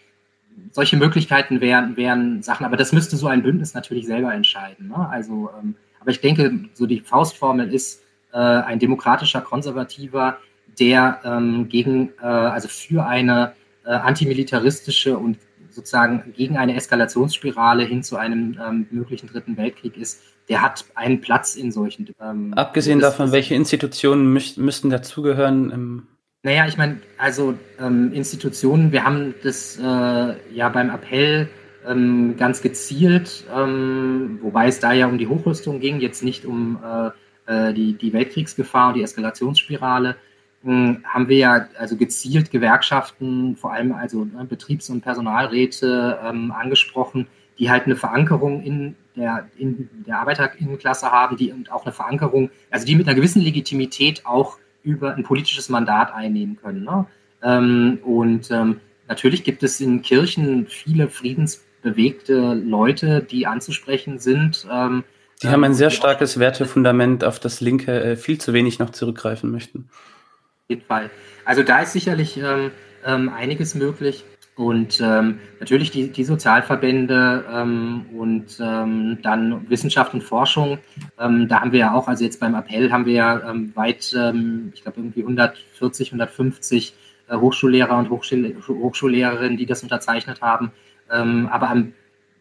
Solche 0.72 0.96
Möglichkeiten 0.96 1.60
wären, 1.60 1.96
wären 1.96 2.42
Sachen, 2.42 2.66
aber 2.66 2.76
das 2.76 2.92
müsste 2.92 3.16
so 3.16 3.28
ein 3.28 3.42
Bündnis 3.42 3.74
natürlich 3.74 4.06
selber 4.06 4.34
entscheiden. 4.34 4.88
Ne? 4.88 5.08
Also, 5.08 5.50
ähm, 5.60 5.76
aber 6.00 6.10
ich 6.10 6.20
denke, 6.20 6.64
so 6.74 6.86
die 6.86 7.00
Faustformel 7.00 7.72
ist 7.72 8.02
äh, 8.32 8.38
ein 8.38 8.78
demokratischer 8.78 9.40
Konservativer, 9.40 10.38
der 10.78 11.20
ähm, 11.24 11.68
gegen, 11.68 12.10
äh, 12.20 12.26
also 12.26 12.68
für 12.68 13.06
eine 13.06 13.52
äh, 13.84 13.90
antimilitaristische 13.90 15.16
und 15.16 15.38
sozusagen 15.70 16.32
gegen 16.36 16.56
eine 16.56 16.74
Eskalationsspirale 16.74 17.84
hin 17.84 18.02
zu 18.02 18.16
einem 18.16 18.58
ähm, 18.60 18.86
möglichen 18.90 19.28
dritten 19.28 19.56
Weltkrieg 19.56 19.96
ist, 19.96 20.22
der 20.48 20.62
hat 20.62 20.84
einen 20.94 21.20
Platz 21.20 21.56
in 21.56 21.72
solchen. 21.72 22.08
Ähm, 22.20 22.54
Abgesehen 22.54 23.00
davon, 23.00 23.32
welche 23.32 23.54
Institutionen 23.54 24.32
müssten 24.32 24.90
dazugehören? 24.90 26.08
Naja, 26.44 26.68
ich 26.68 26.76
meine, 26.76 27.00
also 27.16 27.58
ähm, 27.80 28.12
Institutionen, 28.12 28.92
wir 28.92 29.04
haben 29.04 29.34
das 29.42 29.76
äh, 29.76 29.82
ja 29.82 30.68
beim 30.68 30.88
Appell 30.88 31.48
ähm, 31.84 32.36
ganz 32.36 32.62
gezielt, 32.62 33.44
ähm, 33.52 34.38
wobei 34.40 34.68
es 34.68 34.78
da 34.78 34.92
ja 34.92 35.08
um 35.08 35.18
die 35.18 35.26
Hochrüstung 35.26 35.80
ging, 35.80 35.98
jetzt 35.98 36.22
nicht 36.22 36.44
um 36.46 36.78
äh, 36.84 37.70
äh 37.70 37.74
die, 37.74 37.94
die 37.94 38.12
Weltkriegsgefahr 38.12 38.88
und 38.88 38.94
die 38.94 39.02
Eskalationsspirale, 39.02 40.16
hm, 40.62 41.02
haben 41.04 41.28
wir 41.28 41.38
ja 41.38 41.68
also 41.76 41.96
gezielt 41.96 42.52
Gewerkschaften, 42.52 43.56
vor 43.56 43.72
allem 43.72 43.92
also 43.92 44.24
ne, 44.24 44.44
Betriebs- 44.44 44.90
und 44.90 45.00
Personalräte 45.00 46.20
ähm, 46.22 46.52
angesprochen, 46.52 47.26
die 47.58 47.68
halt 47.68 47.86
eine 47.86 47.96
Verankerung 47.96 48.62
in 48.62 48.94
der, 49.16 49.48
in 49.56 49.88
der 50.06 50.20
Arbeiterinnenklasse 50.20 51.10
haben, 51.10 51.36
die 51.36 51.50
und 51.50 51.72
auch 51.72 51.84
eine 51.84 51.92
Verankerung, 51.92 52.50
also 52.70 52.86
die 52.86 52.94
mit 52.94 53.08
einer 53.08 53.16
gewissen 53.16 53.42
Legitimität 53.42 54.24
auch 54.24 54.58
über 54.88 55.14
ein 55.14 55.22
politisches 55.22 55.68
Mandat 55.68 56.12
einnehmen 56.14 56.56
können. 56.56 56.84
Ne? 56.84 57.06
Ähm, 57.42 57.98
und 58.02 58.50
ähm, 58.50 58.80
natürlich 59.06 59.44
gibt 59.44 59.62
es 59.62 59.80
in 59.80 60.00
Kirchen 60.02 60.66
viele 60.66 61.08
friedensbewegte 61.08 62.54
Leute, 62.54 63.22
die 63.22 63.46
anzusprechen 63.46 64.18
sind. 64.18 64.66
Ähm, 64.70 65.04
die 65.42 65.48
haben 65.48 65.62
ein 65.62 65.74
sehr 65.74 65.90
starkes 65.90 66.38
Wertefundament, 66.38 67.22
auf 67.22 67.38
das 67.38 67.60
Linke 67.60 68.02
äh, 68.02 68.16
viel 68.16 68.38
zu 68.38 68.52
wenig 68.52 68.78
noch 68.78 68.90
zurückgreifen 68.90 69.50
möchten. 69.50 69.88
Auf 69.90 70.70
jeden 70.70 70.82
Fall. 70.82 71.10
Also 71.44 71.62
da 71.62 71.80
ist 71.82 71.92
sicherlich 71.92 72.38
ähm, 72.38 72.70
ähm, 73.04 73.28
einiges 73.28 73.74
möglich. 73.74 74.24
Und 74.58 75.00
ähm, 75.00 75.38
natürlich 75.60 75.92
die, 75.92 76.10
die 76.10 76.24
Sozialverbände 76.24 77.44
ähm, 77.48 78.06
und 78.12 78.58
ähm, 78.60 79.18
dann 79.22 79.70
Wissenschaft 79.70 80.14
und 80.14 80.24
Forschung. 80.24 80.78
Ähm, 81.16 81.46
da 81.46 81.60
haben 81.60 81.70
wir 81.70 81.78
ja 81.78 81.94
auch, 81.94 82.08
also 82.08 82.24
jetzt 82.24 82.40
beim 82.40 82.56
Appell 82.56 82.90
haben 82.90 83.06
wir 83.06 83.12
ja 83.12 83.50
ähm, 83.50 83.70
weit, 83.76 84.12
ähm, 84.18 84.72
ich 84.74 84.82
glaube 84.82 84.98
irgendwie 84.98 85.20
140, 85.20 86.08
150 86.08 86.92
äh, 87.28 87.36
Hochschullehrer 87.36 87.96
und 87.98 88.10
Hochschul 88.10 88.56
Hochschullehrerinnen, 88.66 89.56
die 89.56 89.66
das 89.66 89.84
unterzeichnet 89.84 90.40
haben. 90.40 90.72
Aber 91.10 91.70
am 91.70 91.94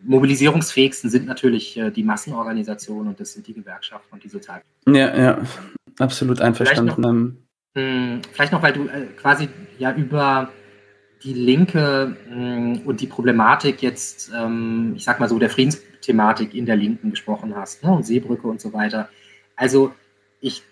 mobilisierungsfähigsten 0.03 1.09
sind 1.09 1.25
natürlich 1.25 1.77
äh, 1.77 1.91
die 1.91 2.03
Massenorganisationen 2.03 3.09
und 3.09 3.19
das 3.19 3.33
sind 3.33 3.47
die 3.47 3.53
Gewerkschaften 3.53 4.13
und 4.13 4.23
die 4.23 4.29
Sozialverbände. 4.29 4.99
Ja, 4.99 5.17
ja, 5.17 5.41
absolut 5.99 6.41
einverstanden. 6.41 6.93
Vielleicht 6.93 7.07
noch, 7.07 7.13
mh, 7.13 7.33
hm, 7.75 8.21
vielleicht 8.33 8.51
noch 8.51 8.61
weil 8.61 8.73
du 8.73 8.87
äh, 8.87 9.05
quasi 9.19 9.49
ja 9.77 9.93
über 9.95 10.49
die 11.23 11.33
Linke 11.33 12.15
mh, 12.29 12.81
und 12.85 13.01
die 13.01 13.07
Problematik 13.07 13.81
jetzt, 13.81 14.31
ähm, 14.35 14.93
ich 14.95 15.03
sag 15.03 15.19
mal 15.19 15.29
so, 15.29 15.39
der 15.39 15.49
Friedensthematik 15.49 16.53
in 16.53 16.65
der 16.65 16.75
Linken 16.75 17.11
gesprochen 17.11 17.55
hast 17.55 17.83
ne, 17.83 17.91
und 17.91 18.05
Seebrücke 18.05 18.47
und 18.47 18.61
so 18.61 18.73
weiter. 18.73 19.09
Also 19.55 19.93
ich 20.41 20.63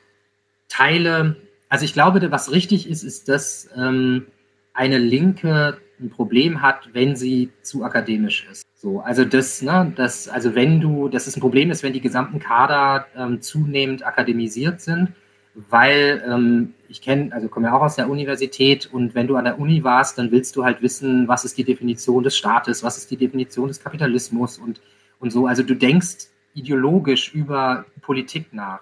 teile, 0.69 1.35
also 1.69 1.85
ich 1.85 1.93
glaube, 1.93 2.31
was 2.31 2.51
richtig 2.51 2.89
ist, 2.89 3.03
ist, 3.03 3.29
dass 3.29 3.69
ähm, 3.75 4.27
eine 4.73 4.97
Linke 4.97 5.77
ein 5.99 6.09
Problem 6.09 6.61
hat, 6.61 6.89
wenn 6.93 7.15
sie 7.15 7.49
zu 7.61 7.83
akademisch 7.83 8.45
ist. 8.51 8.65
So, 8.75 8.99
also 8.99 9.25
das, 9.25 9.61
ne, 9.61 9.93
das, 9.95 10.27
also 10.27 10.53
wenn 10.53 10.81
du, 10.81 11.09
dass 11.09 11.27
es 11.27 11.37
ein 11.37 11.41
Problem 11.41 11.71
ist, 11.71 11.81
wenn 11.81 11.93
die 11.93 12.01
gesamten 12.01 12.39
Kader 12.39 13.07
ähm, 13.17 13.41
zunehmend 13.41 14.05
akademisiert 14.05 14.81
sind 14.81 15.13
weil 15.69 16.23
ähm, 16.27 16.73
ich 16.89 17.01
kenne, 17.01 17.31
also 17.33 17.47
komme 17.47 17.67
ja 17.67 17.73
auch 17.73 17.81
aus 17.81 17.95
der 17.95 18.09
Universität 18.09 18.89
und 18.91 19.15
wenn 19.15 19.27
du 19.27 19.35
an 19.35 19.45
der 19.45 19.59
Uni 19.59 19.83
warst, 19.83 20.17
dann 20.17 20.31
willst 20.31 20.55
du 20.55 20.63
halt 20.63 20.81
wissen, 20.81 21.27
was 21.27 21.45
ist 21.45 21.57
die 21.57 21.63
Definition 21.63 22.23
des 22.23 22.37
Staates, 22.37 22.83
was 22.83 22.97
ist 22.97 23.09
die 23.09 23.17
Definition 23.17 23.67
des 23.67 23.81
Kapitalismus 23.81 24.57
und, 24.57 24.81
und 25.19 25.31
so. 25.31 25.47
Also 25.47 25.63
du 25.63 25.75
denkst 25.75 26.27
ideologisch 26.53 27.33
über 27.33 27.85
Politik 28.01 28.53
nach. 28.53 28.79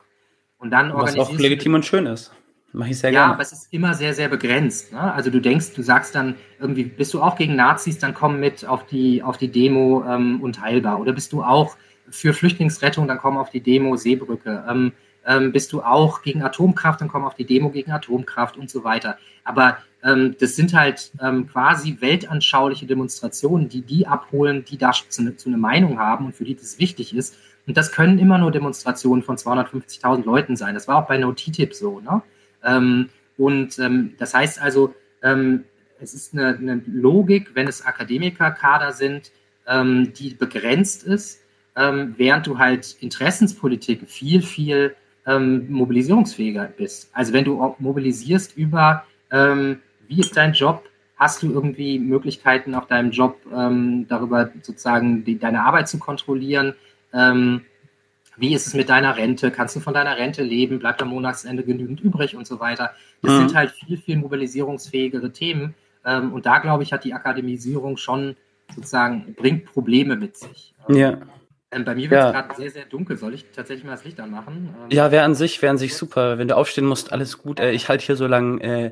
Und 0.58 0.72
dann 0.72 0.94
was 0.94 1.18
auch 1.18 1.32
legitim 1.38 1.74
und 1.74 1.86
schön 1.86 2.06
ist. 2.06 2.32
Mach 2.72 2.88
ich 2.88 2.98
sehr 2.98 3.12
ja, 3.12 3.22
gerne. 3.22 3.34
aber 3.34 3.44
es 3.44 3.52
ist 3.52 3.68
immer 3.72 3.94
sehr, 3.94 4.14
sehr 4.16 4.30
begrenzt. 4.30 4.94
Ne? 4.94 5.14
Also 5.14 5.30
du 5.30 5.40
denkst, 5.40 5.74
du 5.76 5.84
sagst 5.84 6.16
dann 6.16 6.36
irgendwie, 6.60 6.86
bist 6.86 7.14
du 7.14 7.22
auch 7.22 7.36
gegen 7.36 7.56
Nazis, 7.56 8.00
dann 8.00 8.16
komm 8.16 8.40
mit 8.40 8.66
auf 8.66 8.86
die, 8.88 9.22
auf 9.22 9.38
die 9.38 9.50
Demo 9.50 10.04
ähm, 10.08 10.42
unteilbar. 10.42 11.00
Oder 11.00 11.12
bist 11.12 11.34
du 11.34 11.44
auch 11.44 11.76
für 12.10 12.34
Flüchtlingsrettung, 12.34 13.08
dann 13.08 13.20
komm 13.20 13.38
auf 13.38 13.52
die 13.52 13.62
Demo 13.62 13.96
Seebrücke. 13.96 14.66
Ähm, 14.68 14.94
ähm, 15.26 15.52
bist 15.52 15.74
du 15.74 15.82
auch 15.82 16.22
gegen 16.22 16.44
Atomkraft, 16.44 17.02
dann 17.02 17.08
komm 17.08 17.26
auf 17.26 17.36
die 17.36 17.46
Demo 17.46 17.70
gegen 17.70 17.92
Atomkraft 17.92 18.58
und 18.58 18.70
so 18.70 18.84
weiter. 18.84 19.18
Aber 19.44 19.78
ähm, 20.04 20.36
das 20.40 20.56
sind 20.56 20.74
halt 20.74 21.12
ähm, 21.22 21.48
quasi 21.48 21.98
weltanschauliche 22.00 22.86
Demonstrationen, 22.86 23.70
die 23.70 23.82
die 23.82 24.06
abholen, 24.06 24.66
die 24.66 24.78
da 24.78 24.92
zu, 24.92 25.36
zu 25.36 25.50
einer 25.50 25.58
Meinung 25.58 26.00
haben 26.00 26.26
und 26.26 26.36
für 26.36 26.44
die 26.44 26.56
das 26.56 26.80
wichtig 26.80 27.16
ist. 27.16 27.38
Und 27.66 27.78
das 27.78 27.92
können 27.94 28.20
immer 28.20 28.38
nur 28.38 28.52
Demonstrationen 28.52 29.24
von 29.24 29.38
250.000 29.38 30.26
Leuten 30.26 30.56
sein. 30.58 30.74
Das 30.74 30.88
war 30.88 30.98
auch 30.98 31.08
bei 31.08 31.18
No 31.18 31.32
TTIP 31.32 31.74
so. 31.74 32.02
Ne? 32.02 32.22
Ähm, 32.64 33.10
und 33.38 33.80
ähm, 33.80 34.16
das 34.20 34.34
heißt 34.34 34.62
also, 34.62 34.94
ähm, 35.22 35.64
es 36.00 36.14
ist 36.14 36.34
eine, 36.34 36.58
eine 36.58 36.82
Logik, 36.86 37.52
wenn 37.54 37.68
es 37.68 37.86
Akademikerkader 37.86 38.92
sind, 38.92 39.32
die 39.66 40.36
begrenzt 40.38 41.04
ist, 41.04 41.40
während 41.74 42.46
du 42.46 42.58
halt 42.58 42.98
Interessenspolitik 43.00 44.10
viel, 44.10 44.42
viel 44.42 44.98
ähm, 45.26 45.72
mobilisierungsfähiger 45.72 46.66
bist. 46.78 47.10
Also 47.14 47.34
wenn 47.34 47.46
du 47.46 47.76
mobilisierst 47.80 48.58
über, 48.58 49.06
ähm, 49.32 49.80
wie 50.08 50.20
ist 50.20 50.36
dein 50.36 50.54
Job, 50.54 50.84
hast 51.16 51.42
du 51.44 51.52
irgendwie 51.52 52.00
Möglichkeiten 52.00 52.76
auf 52.76 52.88
deinem 52.88 53.12
Job 53.12 53.38
ähm, 53.56 54.06
darüber 54.08 54.52
sozusagen 54.62 55.24
die, 55.24 55.40
deine 55.40 55.64
Arbeit 55.64 55.88
zu 55.88 56.00
kontrollieren, 56.00 56.74
ähm, 57.14 57.62
wie 58.38 58.54
ist 58.54 58.68
es 58.68 58.74
mit 58.74 58.90
deiner 58.90 59.16
Rente? 59.16 59.52
Kannst 59.52 59.76
du 59.76 59.80
von 59.80 59.94
deiner 59.94 60.18
Rente 60.18 60.44
leben? 60.44 60.80
Bleibt 60.80 61.02
am 61.02 61.10
Monatsende 61.10 61.64
genügend 61.64 62.02
übrig 62.02 62.36
und 62.36 62.48
so 62.48 62.60
weiter? 62.60 62.92
Das 63.22 63.32
mhm. 63.32 63.38
sind 63.38 63.56
halt 63.56 63.72
viel, 63.72 63.98
viel 63.98 64.18
mobilisierungsfähigere 64.18 65.32
Themen. 65.32 65.76
Ähm, 66.06 66.34
und 66.34 66.46
da, 66.46 66.58
glaube 66.60 66.84
ich, 66.84 66.92
hat 66.92 67.04
die 67.04 67.14
Akademisierung 67.14 67.98
schon 67.98 68.36
sozusagen, 68.76 69.36
bringt 69.36 69.66
Probleme 69.66 70.16
mit 70.16 70.36
sich. 70.36 70.74
Ja. 70.88 71.20
Ähm, 71.74 71.86
bei 71.86 71.96
mir 71.96 72.10
wird 72.10 72.20
es 72.20 72.26
ja. 72.26 72.32
gerade 72.32 72.56
sehr, 72.56 72.72
sehr 72.72 72.86
dunkel. 72.86 73.18
Soll 73.18 73.34
ich 73.34 73.46
tatsächlich 73.56 73.86
mal 73.86 73.92
das 73.92 74.06
Licht 74.06 74.20
anmachen? 74.20 74.76
Ähm, 74.84 74.90
ja, 74.90 75.12
wäre 75.12 75.24
an 75.24 75.36
sich, 75.36 75.62
wäre 75.62 75.72
an 75.72 75.78
sich 75.78 75.96
super. 75.96 76.38
Wenn 76.38 76.48
du 76.48 76.58
aufstehen 76.58 76.86
musst, 76.86 77.12
alles 77.12 77.38
gut. 77.38 77.60
Äh, 77.60 77.72
ich 77.72 77.90
halte 77.90 78.06
hier 78.06 78.16
so 78.16 78.28
lange 78.28 78.62
äh, 78.62 78.92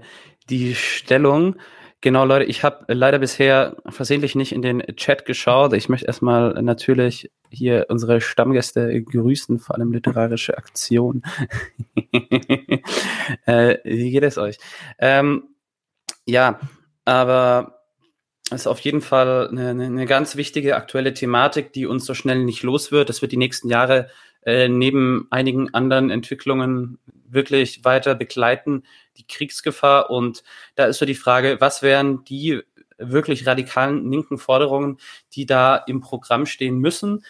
die 0.50 0.76
Stellung. 0.76 1.56
Genau, 2.04 2.26
Leute, 2.26 2.46
ich 2.46 2.64
habe 2.64 2.92
leider 2.92 3.20
bisher 3.20 3.78
versehentlich 3.88 4.34
nicht 4.34 4.54
in 4.54 4.64
den 4.64 4.82
Chat 4.96 5.26
geschaut. 5.26 5.74
Ich 5.74 5.88
möchte 5.88 6.08
erstmal 6.08 6.54
natürlich 6.64 7.30
hier 7.52 7.86
unsere 7.90 8.22
Stammgäste 8.22 9.04
grüßen, 9.04 9.60
vor 9.60 9.76
allem 9.76 9.92
literarische 9.92 10.58
Aktion. 10.58 11.22
äh, 13.46 13.78
wie 13.84 14.10
geht 14.10 14.24
es 14.24 14.40
euch? 14.40 14.58
Ähm, 14.98 15.44
ja, 16.26 16.60
aber 17.06 17.81
ist 18.52 18.68
auf 18.68 18.80
jeden 18.80 19.02
Fall 19.02 19.50
eine, 19.50 19.70
eine, 19.70 20.06
ganz 20.06 20.36
wichtige 20.36 20.76
aktuelle 20.76 21.14
Thematik, 21.14 21.74
die 21.74 21.86
uns 21.86 22.06
so 22.06 22.14
schnell 22.14 22.44
nicht 22.44 22.64
los 22.64 22.92
wird. 22.92 23.10
Das 23.10 23.22
wird 23.22 23.32
die 23.32 23.38
nächsten 23.38 23.70
Jahre 23.70 24.10
äh, 24.46 24.68
neben 24.68 25.28
einigen 25.30 25.74
anderen 25.74 26.10
Entwicklungen 26.10 27.00
wirklich 27.28 27.86
weiter 27.86 28.16
begleiten, 28.16 28.84
die 29.18 29.28
Kriegsgefahr. 29.28 30.10
Und 30.10 30.44
da 30.76 30.86
ist 30.86 30.98
so 30.98 31.06
die 31.06 31.16
Frage, 31.16 31.58
was 31.60 31.82
wären 31.82 32.24
die 32.26 32.62
wirklich 32.98 33.48
radikalen 33.48 34.12
linken 34.12 34.38
Forderungen, 34.38 34.98
die 35.34 35.46
da 35.46 35.76
im 35.76 36.02
Programm 36.02 36.46
stehen 36.46 36.78
müssen? 36.78 37.24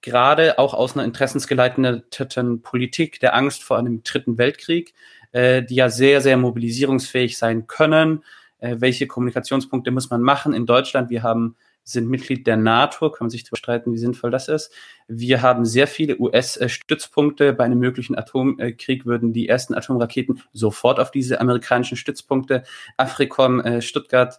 Gerade 0.00 0.58
auch 0.58 0.74
aus 0.74 0.94
einer 0.94 1.04
interessensgeleiteten 1.04 2.62
Politik 2.62 3.18
der 3.20 3.34
Angst 3.34 3.64
vor 3.64 3.78
einem 3.78 4.02
dritten 4.04 4.38
Weltkrieg, 4.38 4.94
äh, 5.32 5.62
die 5.62 5.74
ja 5.74 5.90
sehr, 5.90 6.20
sehr 6.20 6.36
mobilisierungsfähig 6.36 7.36
sein 7.36 7.66
können. 7.66 8.22
Äh, 8.58 8.76
welche 8.78 9.06
Kommunikationspunkte 9.06 9.90
muss 9.90 10.10
man 10.10 10.22
machen? 10.22 10.52
In 10.52 10.66
Deutschland, 10.66 11.10
wir 11.10 11.22
haben 11.22 11.56
sind 11.88 12.08
Mitglied 12.08 12.46
der 12.46 12.56
NATO, 12.56 13.10
kann 13.10 13.26
man 13.26 13.30
sich 13.30 13.44
darüber 13.44 13.56
streiten, 13.56 13.92
wie 13.92 13.98
sinnvoll 13.98 14.30
das 14.30 14.48
ist. 14.48 14.72
Wir 15.06 15.40
haben 15.40 15.64
sehr 15.64 15.86
viele 15.86 16.18
US-Stützpunkte. 16.18 17.54
Bei 17.54 17.64
einem 17.64 17.78
möglichen 17.78 18.16
Atomkrieg 18.16 19.06
würden 19.06 19.32
die 19.32 19.48
ersten 19.48 19.74
Atomraketen 19.74 20.42
sofort 20.52 21.00
auf 21.00 21.10
diese 21.10 21.40
amerikanischen 21.40 21.96
Stützpunkte, 21.96 22.64
Afrikom, 22.98 23.60
äh, 23.60 23.80
Stuttgart, 23.80 24.38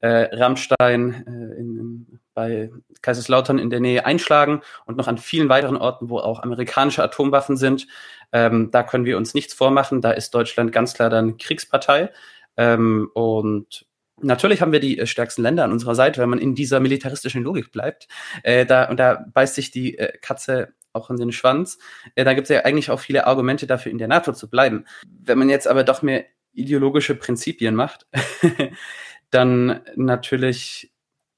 äh, 0.00 0.28
Rammstein 0.36 1.24
äh, 1.26 1.58
in, 1.58 2.06
bei 2.34 2.70
Kaiserslautern 3.00 3.58
in 3.58 3.70
der 3.70 3.80
Nähe 3.80 4.04
einschlagen 4.04 4.60
und 4.84 4.96
noch 4.96 5.08
an 5.08 5.18
vielen 5.18 5.48
weiteren 5.48 5.76
Orten, 5.76 6.10
wo 6.10 6.18
auch 6.18 6.42
amerikanische 6.42 7.02
Atomwaffen 7.02 7.56
sind. 7.56 7.86
Ähm, 8.32 8.70
da 8.70 8.82
können 8.82 9.06
wir 9.06 9.16
uns 9.16 9.32
nichts 9.32 9.54
vormachen. 9.54 10.02
Da 10.02 10.10
ist 10.10 10.34
Deutschland 10.34 10.70
ganz 10.70 10.94
klar 10.94 11.08
dann 11.08 11.38
Kriegspartei. 11.38 12.10
Ähm, 12.56 13.10
und 13.14 13.86
Natürlich 14.22 14.60
haben 14.60 14.72
wir 14.72 14.80
die 14.80 14.98
äh, 14.98 15.06
stärksten 15.06 15.42
Länder 15.42 15.64
an 15.64 15.72
unserer 15.72 15.94
Seite, 15.94 16.20
wenn 16.20 16.28
man 16.28 16.38
in 16.38 16.54
dieser 16.54 16.80
militaristischen 16.80 17.42
Logik 17.42 17.72
bleibt. 17.72 18.06
Äh, 18.42 18.66
da, 18.66 18.88
und 18.88 18.98
da 18.98 19.24
beißt 19.32 19.54
sich 19.54 19.70
die 19.70 19.96
äh, 19.98 20.16
Katze 20.18 20.74
auch 20.92 21.10
in 21.10 21.16
den 21.16 21.32
Schwanz. 21.32 21.78
Äh, 22.14 22.24
da 22.24 22.34
gibt 22.34 22.44
es 22.44 22.54
ja 22.54 22.64
eigentlich 22.64 22.90
auch 22.90 23.00
viele 23.00 23.26
Argumente 23.26 23.66
dafür, 23.66 23.92
in 23.92 23.98
der 23.98 24.08
NATO 24.08 24.32
zu 24.32 24.50
bleiben. 24.50 24.84
Wenn 25.06 25.38
man 25.38 25.48
jetzt 25.48 25.68
aber 25.68 25.84
doch 25.84 26.02
mehr 26.02 26.24
ideologische 26.52 27.14
Prinzipien 27.14 27.74
macht, 27.74 28.06
dann 29.30 29.80
natürlich 29.96 30.92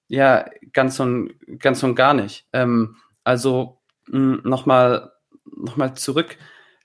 ja 0.09 0.47
ganz 0.73 0.99
und 1.01 1.35
ganz 1.59 1.83
und 1.83 1.95
gar 1.95 2.15
nicht. 2.15 2.47
Ähm, 2.53 2.97
also 3.25 3.81
nochmal 4.09 5.13
noch 5.45 5.77
mal 5.77 5.95
zurück 5.95 6.37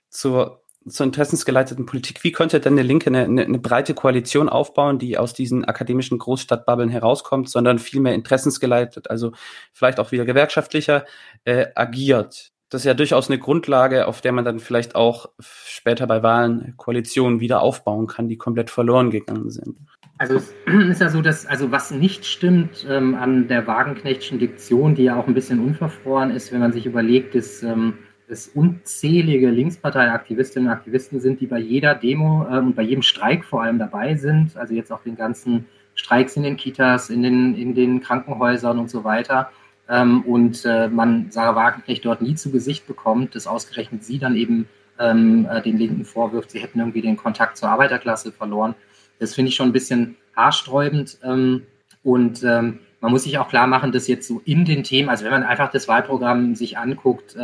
zur 0.08 0.64
zur 0.90 1.06
interessensgeleiteten 1.06 1.86
Politik. 1.86 2.24
Wie 2.24 2.32
könnte 2.32 2.60
denn 2.60 2.74
eine 2.74 2.82
Linke 2.82 3.08
eine, 3.08 3.24
eine, 3.24 3.44
eine 3.44 3.58
breite 3.58 3.94
Koalition 3.94 4.48
aufbauen, 4.48 4.98
die 4.98 5.18
aus 5.18 5.34
diesen 5.34 5.64
akademischen 5.64 6.18
Großstadtbubbeln 6.18 6.88
herauskommt, 6.88 7.48
sondern 7.48 7.78
vielmehr 7.78 8.14
interessensgeleitet, 8.14 9.10
also 9.10 9.32
vielleicht 9.72 10.00
auch 10.00 10.12
wieder 10.12 10.24
gewerkschaftlicher 10.24 11.04
äh, 11.44 11.66
agiert? 11.74 12.52
Das 12.70 12.82
ist 12.82 12.84
ja 12.84 12.94
durchaus 12.94 13.30
eine 13.30 13.38
Grundlage, 13.38 14.06
auf 14.06 14.20
der 14.20 14.32
man 14.32 14.44
dann 14.44 14.58
vielleicht 14.58 14.94
auch 14.94 15.30
später 15.40 16.06
bei 16.06 16.22
Wahlen 16.22 16.74
Koalitionen 16.76 17.40
wieder 17.40 17.62
aufbauen 17.62 18.06
kann, 18.06 18.28
die 18.28 18.36
komplett 18.36 18.68
verloren 18.68 19.10
gegangen 19.10 19.50
sind. 19.50 19.78
Also 20.18 20.36
es 20.36 20.52
ist 20.90 21.00
ja 21.00 21.08
so, 21.08 21.22
dass, 21.22 21.46
also 21.46 21.70
was 21.70 21.90
nicht 21.90 22.26
stimmt 22.26 22.86
ähm, 22.88 23.14
an 23.14 23.48
der 23.48 23.66
Wagenknechtschen 23.66 24.38
Diktion, 24.38 24.94
die 24.94 25.04
ja 25.04 25.16
auch 25.16 25.26
ein 25.26 25.34
bisschen 25.34 25.60
unverfroren 25.60 26.30
ist, 26.30 26.52
wenn 26.52 26.60
man 26.60 26.72
sich 26.72 26.84
überlegt, 26.84 27.34
dass 27.34 27.62
ähm, 27.62 27.94
es 28.28 28.48
unzählige 28.48 29.50
Linkspartei-Aktivistinnen 29.50 30.68
und 30.68 30.74
Aktivisten 30.74 31.20
sind, 31.20 31.40
die 31.40 31.46
bei 31.46 31.58
jeder 31.58 31.94
Demo 31.94 32.46
äh, 32.50 32.58
und 32.58 32.76
bei 32.76 32.82
jedem 32.82 33.02
Streik 33.02 33.44
vor 33.44 33.62
allem 33.62 33.78
dabei 33.78 34.16
sind. 34.16 34.56
Also 34.56 34.74
jetzt 34.74 34.92
auch 34.92 35.02
den 35.02 35.16
ganzen 35.16 35.66
Streiks 35.94 36.36
in 36.36 36.42
den 36.42 36.56
Kitas, 36.56 37.10
in 37.10 37.22
den, 37.22 37.54
in 37.54 37.74
den 37.74 38.00
Krankenhäusern 38.00 38.78
und 38.78 38.90
so 38.90 39.04
weiter. 39.04 39.50
Ähm, 39.88 40.22
und 40.22 40.64
äh, 40.64 40.88
man 40.88 41.30
Sarah 41.30 41.56
Wagenknecht 41.56 42.04
dort 42.04 42.20
nie 42.20 42.34
zu 42.34 42.50
Gesicht 42.50 42.86
bekommt, 42.86 43.34
dass 43.34 43.46
ausgerechnet 43.46 44.04
sie 44.04 44.18
dann 44.18 44.36
eben 44.36 44.68
ähm, 44.98 45.48
äh, 45.50 45.62
den 45.62 45.78
Linken 45.78 46.04
vorwirft, 46.04 46.50
sie 46.50 46.60
hätten 46.60 46.78
irgendwie 46.78 47.02
den 47.02 47.16
Kontakt 47.16 47.56
zur 47.56 47.70
Arbeiterklasse 47.70 48.32
verloren. 48.32 48.74
Das 49.18 49.34
finde 49.34 49.48
ich 49.50 49.56
schon 49.56 49.68
ein 49.68 49.72
bisschen 49.72 50.16
haarsträubend. 50.36 51.18
Ähm, 51.24 51.62
und 52.04 52.42
ähm, 52.44 52.80
man 53.00 53.12
muss 53.12 53.24
sich 53.24 53.38
auch 53.38 53.48
klar 53.48 53.66
machen, 53.66 53.92
dass 53.92 54.08
jetzt 54.08 54.28
so 54.28 54.42
in 54.44 54.64
den 54.64 54.82
Themen, 54.84 55.08
also 55.08 55.24
wenn 55.24 55.32
man 55.32 55.42
einfach 55.42 55.70
das 55.70 55.88
Wahlprogramm 55.88 56.54
sich 56.54 56.78
anguckt, 56.78 57.36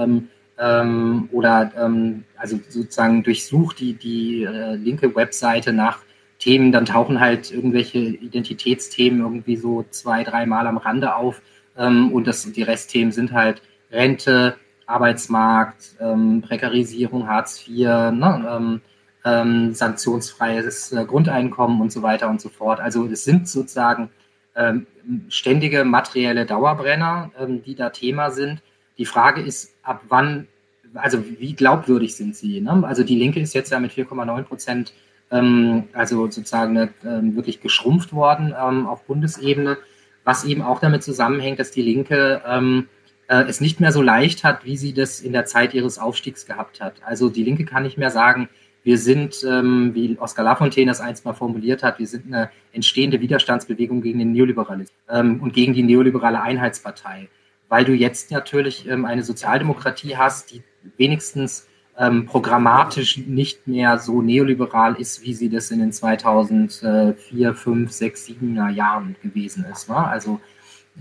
ähm, 0.59 1.29
oder 1.33 1.73
ähm, 1.77 2.25
also 2.37 2.59
sozusagen 2.69 3.23
durchsucht 3.23 3.81
die, 3.81 3.95
die 3.95 4.45
äh, 4.45 4.75
linke 4.75 5.15
Webseite 5.15 5.73
nach 5.73 6.01
Themen, 6.39 6.73
dann 6.73 6.85
tauchen 6.85 7.21
halt 7.21 7.51
irgendwelche 7.51 7.99
Identitätsthemen 7.99 9.21
irgendwie 9.21 9.57
so 9.57 9.85
zwei, 9.91 10.25
dreimal 10.25 10.67
am 10.67 10.77
Rande 10.77 11.17
auf 11.17 11.41
ähm, 11.77 12.13
und 12.13 12.27
das, 12.27 12.51
die 12.51 12.63
Restthemen 12.63 13.13
sind 13.13 13.33
halt 13.33 13.63
Rente, 13.91 14.57
Arbeitsmarkt, 14.87 15.97
ähm, 16.01 16.43
Prekarisierung, 16.43 17.29
Hartz 17.29 17.67
IV, 17.67 17.87
ne, 18.13 18.47
ähm, 18.49 18.81
ähm, 19.25 19.73
sanktionsfreies 19.73 20.93
äh, 20.93 21.05
Grundeinkommen 21.05 21.81
und 21.81 21.91
so 21.91 22.03
weiter 22.03 22.29
und 22.29 22.41
so 22.41 22.51
fort. 22.51 22.81
Also 22.81 23.07
es 23.07 23.25
sind 23.25 23.49
sozusagen 23.49 24.11
ähm, 24.55 24.87
ständige 25.29 25.85
materielle 25.85 26.47
Dauerbrenner, 26.47 27.31
ähm, 27.39 27.63
die 27.63 27.75
da 27.75 27.91
Thema 27.91 28.31
sind. 28.31 28.63
Die 28.99 29.07
Frage 29.07 29.41
ist, 29.41 29.75
ab 29.83 30.03
wann, 30.09 30.47
also 30.95 31.25
wie 31.39 31.55
glaubwürdig 31.55 32.15
sind 32.15 32.37
sie? 32.37 32.61
Ne? 32.61 32.83
Also 32.87 33.03
die 33.03 33.17
Linke 33.17 33.41
ist 33.41 33.55
jetzt 33.55 33.71
ja 33.71 33.81
mit 33.81 33.93
4,9 33.93 34.43
Prozent, 34.43 34.93
ähm, 35.31 35.85
also 35.93 36.23
sozusagen 36.31 36.77
äh, 36.77 36.89
wirklich 37.03 37.61
geschrumpft 37.61 38.13
worden 38.13 38.55
ähm, 38.59 38.87
auf 38.87 39.05
Bundesebene, 39.05 39.79
was 40.23 40.45
eben 40.45 40.63
auch 40.63 40.81
damit 40.81 41.03
zusammenhängt, 41.03 41.59
dass 41.59 41.71
die 41.71 41.83
Linke 41.83 42.43
ähm, 42.47 42.89
äh, 43.29 43.45
es 43.45 43.61
nicht 43.61 43.81
mehr 43.81 43.93
so 43.93 44.03
leicht 44.03 44.45
hat, 44.45 44.65
wie 44.65 44.77
sie 44.77 44.93
das 44.93 45.21
in 45.21 45.33
der 45.33 45.45
Zeit 45.45 45.75
ihres 45.75 45.99
Aufstiegs 45.99 46.47
gehabt 46.47 46.81
hat. 46.81 46.95
Also 47.05 47.29
die 47.29 47.43
Linke 47.43 47.65
kann 47.65 47.83
nicht 47.83 47.99
mehr 47.99 48.11
sagen, 48.11 48.49
wir 48.85 48.99
sind, 48.99 49.45
ähm, 49.49 49.95
wie 49.95 50.19
Oskar 50.19 50.45
Lafontaine 50.45 50.91
das 50.91 51.01
einst 51.01 51.25
mal 51.25 51.33
formuliert 51.33 51.83
hat, 51.83 51.99
wir 51.99 52.07
sind 52.07 52.27
eine 52.27 52.51
entstehende 52.73 53.21
Widerstandsbewegung 53.21 54.03
gegen 54.03 54.19
den 54.19 54.33
Neoliberalismus 54.33 54.95
ähm, 55.09 55.41
und 55.41 55.55
gegen 55.55 55.73
die 55.73 55.83
neoliberale 55.83 56.43
Einheitspartei 56.43 57.29
weil 57.69 57.85
du 57.85 57.93
jetzt 57.93 58.31
natürlich 58.31 58.89
ähm, 58.89 59.05
eine 59.05 59.23
Sozialdemokratie 59.23 60.17
hast, 60.17 60.53
die 60.53 60.63
wenigstens 60.97 61.67
ähm, 61.99 62.27
programmatisch 62.27 63.19
nicht 63.19 63.67
mehr 63.67 63.99
so 63.99 64.21
neoliberal 64.21 64.97
ist, 64.97 65.23
wie 65.23 65.35
sie 65.35 65.49
das 65.49 65.71
in 65.71 65.79
den 65.79 65.93
2004, 65.93 67.55
5, 67.55 67.91
6, 67.91 68.27
7er 68.29 68.71
Jahren 68.71 69.17
gewesen 69.23 69.65
ist. 69.73 69.89
Ne? 69.89 69.97
Also 69.97 70.41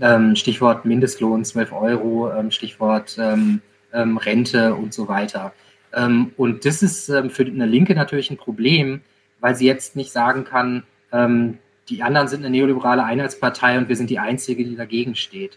ähm, 0.00 0.36
Stichwort 0.36 0.84
Mindestlohn 0.84 1.44
12 1.44 1.72
Euro, 1.72 2.32
ähm, 2.32 2.50
Stichwort 2.50 3.16
ähm, 3.18 3.60
ähm, 3.92 4.16
Rente 4.16 4.74
und 4.74 4.92
so 4.92 5.08
weiter. 5.08 5.52
und 6.36 6.64
das 6.64 6.82
ist 6.82 7.06
für 7.06 7.44
eine 7.46 7.66
Linke 7.66 7.94
natürlich 7.94 8.28
ein 8.28 8.36
Problem, 8.36 9.02
weil 9.38 9.54
sie 9.54 9.64
jetzt 9.64 9.94
nicht 9.94 10.10
sagen 10.10 10.42
kann, 10.42 10.82
die 11.88 12.02
anderen 12.02 12.26
sind 12.26 12.40
eine 12.40 12.50
neoliberale 12.50 13.04
Einheitspartei 13.04 13.78
und 13.78 13.88
wir 13.88 13.94
sind 13.94 14.10
die 14.10 14.18
Einzige, 14.18 14.64
die 14.64 14.74
dagegen 14.74 15.14
steht 15.14 15.56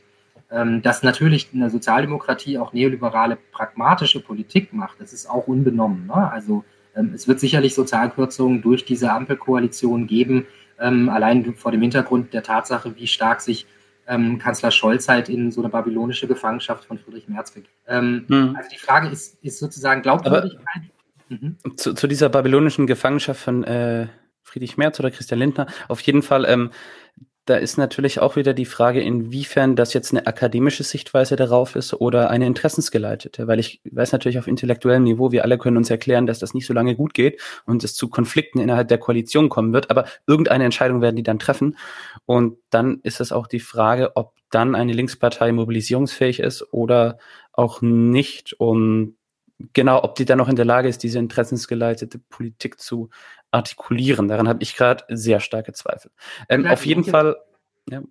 dass 0.50 1.04
natürlich 1.04 1.50
eine 1.54 1.70
Sozialdemokratie 1.70 2.58
auch 2.58 2.72
neoliberale, 2.72 3.38
pragmatische 3.52 4.22
Politik 4.22 4.72
macht, 4.72 5.02
das 5.02 5.12
ist 5.12 5.30
auch 5.30 5.48
unbenommen. 5.48 6.08
Ne? 6.08 6.32
Also 6.32 6.64
ähm, 6.96 7.12
es 7.14 7.28
wird 7.28 7.40
sicherlich 7.40 7.76
Sozialkürzungen 7.76 8.62
durch 8.62 8.86
diese 8.86 9.12
Ampelkoalition 9.12 10.08
geben, 10.08 10.48
ähm, 10.80 11.10
allein 11.10 11.54
vor 11.56 11.72
dem 11.72 11.82
Hintergrund 11.82 12.34
der 12.34 12.44
Tatsache, 12.44 12.96
wie 12.96 13.08
stark 13.08 13.42
sich 13.42 13.68
ähm, 14.08 14.40
Kanzler 14.40 14.72
Scholz 14.72 15.08
halt 15.08 15.30
in 15.30 15.52
so 15.52 15.62
eine 15.62 15.70
babylonische 15.70 16.28
Gefangenschaft 16.28 16.86
von 16.86 16.98
Friedrich 16.98 17.28
Merz 17.28 17.54
gegeben. 17.54 17.74
Ähm, 17.88 18.26
hm. 18.28 18.56
Also 18.56 18.70
die 18.70 18.80
Frage 18.80 19.10
ist, 19.10 19.38
ist 19.44 19.60
sozusagen 19.60 20.02
Glaubwürdigkeit. 20.02 20.84
Mhm. 21.30 21.58
Zu, 21.76 21.94
zu, 21.94 22.08
dieser 22.08 22.30
babylonischen 22.30 22.88
Gefangenschaft 22.88 23.42
von 23.42 23.66
äh, 23.66 24.08
Friedrich 24.44 24.78
Merz 24.78 24.98
oder 25.00 25.12
Christian 25.12 25.40
Lindner, 25.40 25.68
auf 25.90 26.00
jeden 26.00 26.22
Fall, 26.22 26.46
ähm, 26.48 26.72
da 27.48 27.56
ist 27.56 27.78
natürlich 27.78 28.20
auch 28.20 28.36
wieder 28.36 28.54
die 28.54 28.66
Frage, 28.66 29.00
inwiefern 29.02 29.78
das 29.78 29.94
jetzt 29.94 30.12
eine 30.12 30.28
akademische 30.28 30.84
Sichtweise 30.84 31.38
darauf 31.38 31.78
ist 31.78 31.94
oder 31.94 32.30
eine 32.30 32.46
interessensgeleitete. 32.46 33.48
Weil 33.48 33.60
ich 33.60 33.80
weiß 33.90 34.12
natürlich 34.12 34.38
auf 34.38 34.48
intellektuellem 34.48 35.04
Niveau, 35.04 35.32
wir 35.32 35.44
alle 35.44 35.58
können 35.58 35.78
uns 35.78 35.90
erklären, 35.90 36.28
dass 36.28 36.40
das 36.40 36.54
nicht 36.54 36.68
so 36.68 36.74
lange 36.74 36.96
gut 36.96 37.14
geht 37.14 37.42
und 37.66 37.86
es 37.86 37.96
zu 37.96 38.10
Konflikten 38.10 38.60
innerhalb 38.60 38.90
der 38.90 38.98
Koalition 38.98 39.48
kommen 39.48 39.72
wird. 39.72 39.90
Aber 39.90 40.06
irgendeine 40.28 40.66
Entscheidung 40.66 41.02
werden 41.02 41.16
die 41.16 41.24
dann 41.24 41.40
treffen. 41.40 41.78
Und 42.26 42.58
dann 42.70 43.00
ist 43.04 43.22
es 43.22 43.32
auch 43.32 43.48
die 43.48 43.62
Frage, 43.62 44.18
ob 44.18 44.34
dann 44.50 44.76
eine 44.76 44.92
Linkspartei 44.92 45.54
mobilisierungsfähig 45.54 46.42
ist 46.42 46.74
oder 46.74 47.18
auch 47.54 47.82
nicht. 47.82 48.54
Und 48.60 49.16
genau, 49.72 50.04
ob 50.04 50.16
die 50.16 50.26
dann 50.26 50.38
noch 50.38 50.50
in 50.50 50.58
der 50.58 50.66
Lage 50.66 50.90
ist, 50.90 51.02
diese 51.02 51.20
interessensgeleitete 51.20 52.20
Politik 52.20 52.80
zu 52.80 53.10
artikulieren. 53.52 54.28
Daran 54.28 54.48
habe 54.48 54.64
ich 54.64 54.76
gerade 54.76 55.04
sehr 55.10 55.40
starke 55.40 55.74
Zweifel. 55.74 56.12
Ähm, 56.50 56.66
auf 56.66 56.86
jeden 56.86 57.04
Fall. 57.04 57.38
Ja. 57.90 58.02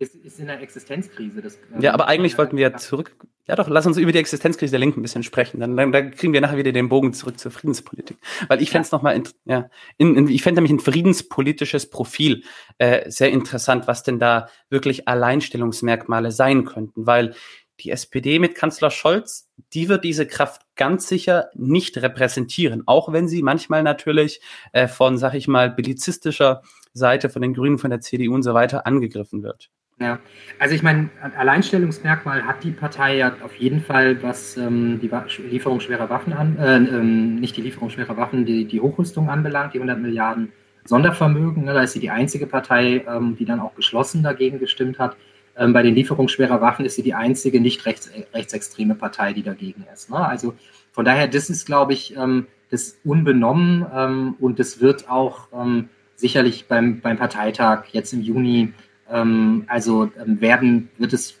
Ist, 0.00 0.14
ist 0.14 0.38
in 0.38 0.48
einer 0.48 0.60
Existenzkrise. 0.62 1.42
Das, 1.42 1.58
ähm, 1.74 1.80
ja, 1.80 1.92
aber 1.92 2.06
eigentlich 2.06 2.38
wollten 2.38 2.56
wir 2.56 2.70
ja 2.70 2.76
zurück. 2.76 3.16
Ja, 3.48 3.56
doch, 3.56 3.68
lass 3.68 3.84
uns 3.84 3.96
über 3.96 4.12
die 4.12 4.18
Existenzkrise 4.18 4.70
der 4.70 4.78
Linken 4.78 5.00
ein 5.00 5.02
bisschen 5.02 5.24
sprechen. 5.24 5.58
Dann, 5.58 5.76
dann, 5.76 5.90
dann 5.90 6.12
kriegen 6.12 6.32
wir 6.32 6.40
nachher 6.40 6.56
wieder 6.56 6.70
den 6.70 6.88
Bogen 6.88 7.12
zurück 7.14 7.38
zur 7.38 7.50
Friedenspolitik. 7.50 8.16
Weil 8.46 8.62
ich 8.62 8.70
fände 8.70 8.84
es 8.84 8.92
nochmal, 8.92 9.20
ja, 9.44 9.68
in, 9.96 10.14
in, 10.14 10.28
ich 10.28 10.42
fände 10.42 10.60
nämlich 10.60 10.72
ein 10.72 10.84
friedenspolitisches 10.84 11.90
Profil 11.90 12.44
äh, 12.76 13.10
sehr 13.10 13.30
interessant, 13.30 13.88
was 13.88 14.04
denn 14.04 14.20
da 14.20 14.48
wirklich 14.70 15.08
Alleinstellungsmerkmale 15.08 16.30
sein 16.30 16.64
könnten. 16.64 17.06
Weil 17.06 17.34
die 17.80 17.90
SPD 17.90 18.38
mit 18.38 18.54
Kanzler 18.54 18.90
Scholz, 18.90 19.48
die 19.72 19.88
wird 19.88 20.04
diese 20.04 20.26
Kraft 20.26 20.62
ganz 20.76 21.08
sicher 21.08 21.48
nicht 21.54 21.96
repräsentieren, 21.98 22.82
auch 22.86 23.12
wenn 23.12 23.28
sie 23.28 23.42
manchmal 23.42 23.82
natürlich 23.82 24.40
äh, 24.72 24.88
von, 24.88 25.18
sag 25.18 25.34
ich 25.34 25.48
mal, 25.48 25.70
belizistischer 25.70 26.62
Seite, 26.92 27.28
von 27.30 27.42
den 27.42 27.54
Grünen, 27.54 27.78
von 27.78 27.90
der 27.90 28.00
CDU 28.00 28.34
und 28.34 28.42
so 28.42 28.54
weiter 28.54 28.86
angegriffen 28.86 29.42
wird. 29.42 29.70
Ja, 30.00 30.20
also 30.60 30.76
ich 30.76 30.82
meine, 30.84 31.10
Alleinstellungsmerkmal 31.36 32.44
hat 32.44 32.62
die 32.62 32.70
Partei 32.70 33.16
ja 33.16 33.34
auf 33.42 33.56
jeden 33.56 33.80
Fall, 33.80 34.22
was 34.22 34.56
ähm, 34.56 35.00
die 35.00 35.10
Lieferung 35.50 35.80
schwerer 35.80 36.08
Waffen 36.08 36.32
an, 36.32 36.56
äh, 36.56 36.76
ähm, 36.76 37.36
nicht 37.36 37.56
die 37.56 37.62
Lieferung 37.62 37.90
schwerer 37.90 38.16
Waffen, 38.16 38.46
die, 38.46 38.64
die 38.64 38.80
Hochrüstung 38.80 39.28
anbelangt, 39.28 39.74
die 39.74 39.78
100 39.78 39.98
Milliarden 39.98 40.52
Sondervermögen. 40.84 41.64
Ne, 41.64 41.74
da 41.74 41.82
ist 41.82 41.94
sie 41.94 42.00
die 42.00 42.10
einzige 42.10 42.46
Partei, 42.46 43.04
ähm, 43.08 43.34
die 43.36 43.44
dann 43.44 43.58
auch 43.58 43.74
geschlossen 43.74 44.22
dagegen 44.22 44.60
gestimmt 44.60 45.00
hat. 45.00 45.16
Ähm, 45.58 45.72
bei 45.72 45.82
den 45.82 45.94
Lieferungen 45.94 46.28
schwerer 46.28 46.60
Waffen 46.60 46.86
ist 46.86 46.94
sie 46.94 47.02
die 47.02 47.14
einzige 47.14 47.60
nicht 47.60 47.84
rechts, 47.84 48.10
rechtsextreme 48.32 48.94
Partei, 48.94 49.32
die 49.32 49.42
dagegen 49.42 49.84
ist. 49.92 50.08
Ne? 50.08 50.16
Also 50.16 50.54
von 50.92 51.04
daher, 51.04 51.26
das 51.26 51.50
ist, 51.50 51.66
glaube 51.66 51.92
ich, 51.92 52.16
ähm, 52.16 52.46
das 52.70 52.98
unbenommen 53.04 53.84
ähm, 53.92 54.36
und 54.38 54.58
das 54.60 54.80
wird 54.80 55.10
auch 55.10 55.48
ähm, 55.52 55.88
sicherlich 56.14 56.66
beim, 56.68 57.00
beim 57.00 57.16
Parteitag 57.16 57.86
jetzt 57.92 58.12
im 58.12 58.20
Juni, 58.22 58.72
ähm, 59.10 59.64
also 59.66 60.10
ähm, 60.24 60.40
werden, 60.40 60.90
wird 60.98 61.12
es, 61.12 61.34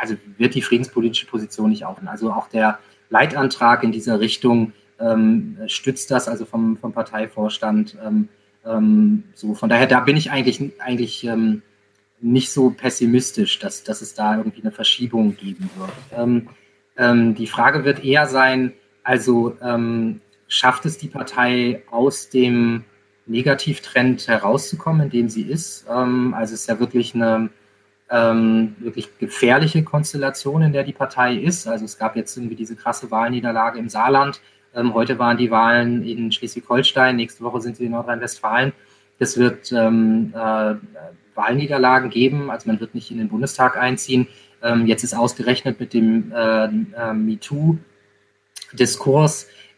also 0.00 0.14
wird 0.36 0.54
die 0.54 0.62
friedenspolitische 0.62 1.26
Position 1.26 1.70
nicht 1.70 1.84
auf. 1.84 1.98
Also 2.06 2.30
auch 2.32 2.48
der 2.48 2.78
Leitantrag 3.10 3.82
in 3.82 3.92
dieser 3.92 4.20
Richtung 4.20 4.72
stützt 5.68 6.10
das, 6.10 6.26
also 6.26 6.44
vom, 6.44 6.76
vom 6.76 6.92
Parteivorstand. 6.92 7.96
so 9.34 9.54
von 9.54 9.68
daher, 9.68 9.86
da 9.86 10.00
bin 10.00 10.16
ich 10.16 10.32
eigentlich, 10.32 10.72
eigentlich 10.80 11.24
nicht 12.20 12.50
so 12.50 12.70
pessimistisch, 12.70 13.58
dass, 13.58 13.84
dass 13.84 14.02
es 14.02 14.14
da 14.14 14.36
irgendwie 14.36 14.62
eine 14.62 14.72
Verschiebung 14.72 15.36
geben 15.36 15.70
wird. 15.76 15.92
Ähm, 16.16 16.48
ähm, 16.96 17.34
die 17.34 17.46
Frage 17.46 17.84
wird 17.84 18.04
eher 18.04 18.26
sein, 18.26 18.72
also 19.04 19.56
ähm, 19.62 20.20
schafft 20.48 20.84
es 20.86 20.98
die 20.98 21.08
Partei 21.08 21.82
aus 21.90 22.28
dem 22.28 22.84
Negativtrend 23.26 24.26
herauszukommen, 24.26 25.02
in 25.02 25.10
dem 25.10 25.28
sie 25.28 25.42
ist? 25.42 25.86
Ähm, 25.88 26.34
also 26.34 26.54
es 26.54 26.62
ist 26.62 26.68
ja 26.68 26.80
wirklich 26.80 27.14
eine 27.14 27.50
ähm, 28.10 28.74
wirklich 28.78 29.18
gefährliche 29.18 29.84
Konstellation, 29.84 30.62
in 30.62 30.72
der 30.72 30.84
die 30.84 30.92
Partei 30.92 31.34
ist. 31.34 31.68
Also 31.68 31.84
es 31.84 31.98
gab 31.98 32.16
jetzt 32.16 32.36
irgendwie 32.36 32.56
diese 32.56 32.74
krasse 32.74 33.10
Wahlniederlage 33.10 33.78
im 33.78 33.88
Saarland. 33.88 34.40
Ähm, 34.74 34.94
heute 34.94 35.18
waren 35.18 35.36
die 35.36 35.50
Wahlen 35.50 36.04
in 36.04 36.32
Schleswig-Holstein, 36.32 37.16
nächste 37.16 37.44
Woche 37.44 37.60
sind 37.60 37.76
sie 37.76 37.84
in 37.84 37.92
Nordrhein-Westfalen. 37.92 38.72
Das 39.18 39.36
wird 39.36 39.72
ähm, 39.72 40.32
äh, 40.34 40.74
Wahlniederlagen 41.38 42.10
geben, 42.10 42.50
also 42.50 42.68
man 42.68 42.78
wird 42.80 42.94
nicht 42.94 43.10
in 43.10 43.16
den 43.16 43.28
Bundestag 43.28 43.78
einziehen. 43.78 44.28
Ähm, 44.62 44.86
jetzt 44.86 45.04
ist 45.04 45.14
ausgerechnet 45.14 45.80
mit 45.80 45.94
dem 45.94 46.30
äh, 46.32 46.64
äh, 46.66 47.14
MeToo-Diskurs 47.14 47.78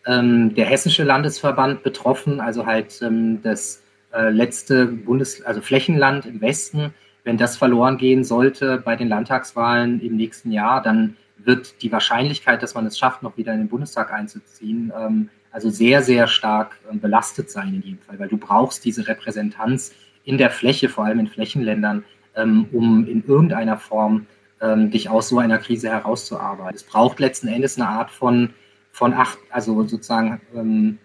ähm, 0.06 0.54
der 0.54 0.66
hessische 0.66 1.04
Landesverband 1.04 1.82
betroffen, 1.82 2.40
also 2.40 2.66
halt 2.66 3.00
ähm, 3.02 3.42
das 3.42 3.82
äh, 4.12 4.30
letzte 4.30 4.86
Bundes-, 4.86 5.42
also 5.42 5.60
Flächenland 5.60 6.26
im 6.26 6.40
Westen. 6.40 6.94
Wenn 7.22 7.36
das 7.36 7.56
verloren 7.56 7.98
gehen 7.98 8.24
sollte 8.24 8.78
bei 8.78 8.96
den 8.96 9.08
Landtagswahlen 9.08 10.00
im 10.00 10.16
nächsten 10.16 10.50
Jahr, 10.52 10.82
dann 10.82 11.16
wird 11.36 11.82
die 11.82 11.92
Wahrscheinlichkeit, 11.92 12.62
dass 12.62 12.74
man 12.74 12.86
es 12.86 12.98
schafft, 12.98 13.22
noch 13.22 13.36
wieder 13.36 13.52
in 13.52 13.58
den 13.58 13.68
Bundestag 13.68 14.12
einzuziehen, 14.12 14.92
ähm, 14.98 15.28
also 15.52 15.68
sehr, 15.68 16.02
sehr 16.02 16.28
stark 16.28 16.78
ähm, 16.90 17.00
belastet 17.00 17.50
sein 17.50 17.74
in 17.74 17.82
jedem 17.82 17.98
Fall, 17.98 18.18
weil 18.18 18.28
du 18.28 18.36
brauchst 18.36 18.84
diese 18.84 19.06
Repräsentanz 19.06 19.92
in 20.24 20.38
der 20.38 20.50
Fläche, 20.50 20.88
vor 20.88 21.04
allem 21.04 21.20
in 21.20 21.26
Flächenländern, 21.26 22.04
ähm, 22.36 22.66
um 22.72 23.06
in 23.06 23.24
irgendeiner 23.26 23.76
Form 23.76 24.26
ähm, 24.60 24.90
dich 24.90 25.08
aus 25.08 25.28
so 25.28 25.38
einer 25.38 25.58
Krise 25.58 25.88
herauszuarbeiten. 25.90 26.74
Es 26.74 26.84
braucht 26.84 27.18
letzten 27.18 27.48
Endes 27.48 27.78
eine 27.78 27.88
Art 27.88 28.10
von, 28.10 28.50
von 28.92 29.14
Acht, 29.14 29.38
also 29.50 29.82
sozusagen 29.84 30.40
ähm, 30.54 30.98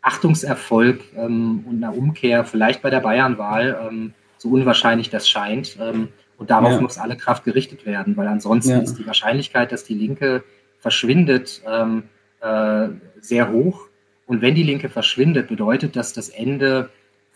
Achtungserfolg 0.00 1.02
ähm, 1.16 1.64
und 1.68 1.82
einer 1.82 1.96
Umkehr, 1.96 2.44
vielleicht 2.44 2.82
bei 2.82 2.90
der 2.90 3.00
Bayernwahl, 3.00 3.78
ähm, 3.88 4.14
so 4.38 4.48
unwahrscheinlich 4.50 5.10
das 5.10 5.28
scheint. 5.28 5.76
Ähm, 5.80 6.08
und 6.38 6.50
darauf 6.50 6.72
ja. 6.72 6.80
muss 6.80 6.98
alle 6.98 7.16
Kraft 7.16 7.44
gerichtet 7.44 7.86
werden, 7.86 8.16
weil 8.16 8.26
ansonsten 8.26 8.72
ja. 8.72 8.78
ist 8.78 8.98
die 8.98 9.06
Wahrscheinlichkeit, 9.06 9.70
dass 9.70 9.84
die 9.84 9.94
Linke 9.94 10.42
verschwindet, 10.80 11.62
äh, 11.64 12.88
sehr 13.20 13.52
hoch. 13.52 13.86
Und 14.26 14.42
wenn 14.42 14.56
die 14.56 14.64
Linke 14.64 14.88
verschwindet, 14.88 15.46
bedeutet 15.46 15.94
das 15.94 16.12
das 16.12 16.30
Ende 16.30 16.90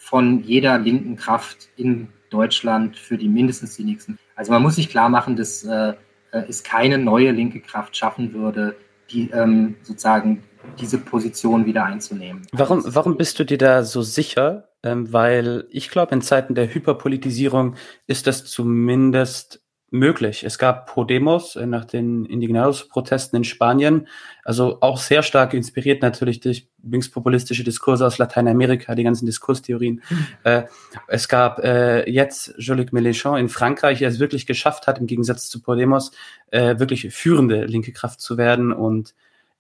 von 0.06 0.44
jeder 0.44 0.78
linken 0.78 1.16
Kraft 1.16 1.68
in 1.76 2.06
Deutschland 2.30 2.96
für 2.96 3.18
die 3.18 3.28
mindestens 3.28 3.74
die 3.74 3.82
nächsten. 3.82 4.20
Also 4.36 4.52
man 4.52 4.62
muss 4.62 4.76
sich 4.76 4.88
klar 4.88 5.08
machen, 5.08 5.34
dass 5.34 5.64
äh, 5.64 5.94
es 6.30 6.62
keine 6.62 6.96
neue 6.96 7.32
linke 7.32 7.60
Kraft 7.60 7.96
schaffen 7.96 8.32
würde, 8.32 8.76
die 9.10 9.30
ähm, 9.30 9.74
sozusagen 9.82 10.44
diese 10.78 10.98
Position 10.98 11.66
wieder 11.66 11.84
einzunehmen. 11.84 12.46
Warum, 12.52 12.82
warum 12.86 13.16
bist 13.16 13.40
du 13.40 13.44
dir 13.44 13.58
da 13.58 13.82
so 13.82 14.02
sicher? 14.02 14.68
Ähm, 14.84 15.12
weil 15.12 15.66
ich 15.70 15.90
glaube, 15.90 16.14
in 16.14 16.22
Zeiten 16.22 16.54
der 16.54 16.72
Hyperpolitisierung 16.72 17.74
ist 18.06 18.28
das 18.28 18.44
zumindest 18.44 19.60
möglich. 19.90 20.42
Es 20.44 20.58
gab 20.58 20.86
Podemos 20.86 21.56
äh, 21.56 21.66
nach 21.66 21.84
den 21.84 22.24
Indignados-Protesten 22.24 23.36
in 23.36 23.44
Spanien, 23.44 24.08
also 24.44 24.78
auch 24.80 24.98
sehr 24.98 25.22
stark 25.22 25.54
inspiriert 25.54 26.02
natürlich 26.02 26.40
durch 26.40 26.68
linkspopulistische 26.82 27.64
Diskurse 27.64 28.06
aus 28.06 28.18
Lateinamerika, 28.18 28.94
die 28.94 29.04
ganzen 29.04 29.26
Diskurstheorien. 29.26 30.02
Mhm. 30.08 30.26
Äh, 30.44 30.62
es 31.08 31.28
gab 31.28 31.60
äh, 31.60 32.08
jetzt 32.10 32.54
Jean-Luc 32.58 32.92
Mélenchon 32.92 33.38
in 33.38 33.48
Frankreich, 33.48 34.00
der 34.00 34.08
es 34.08 34.18
wirklich 34.18 34.46
geschafft 34.46 34.86
hat, 34.86 34.98
im 34.98 35.06
Gegensatz 35.06 35.48
zu 35.48 35.62
Podemos, 35.62 36.10
äh, 36.50 36.78
wirklich 36.78 37.12
führende 37.14 37.64
linke 37.64 37.92
Kraft 37.92 38.20
zu 38.20 38.36
werden 38.36 38.72
und 38.72 39.14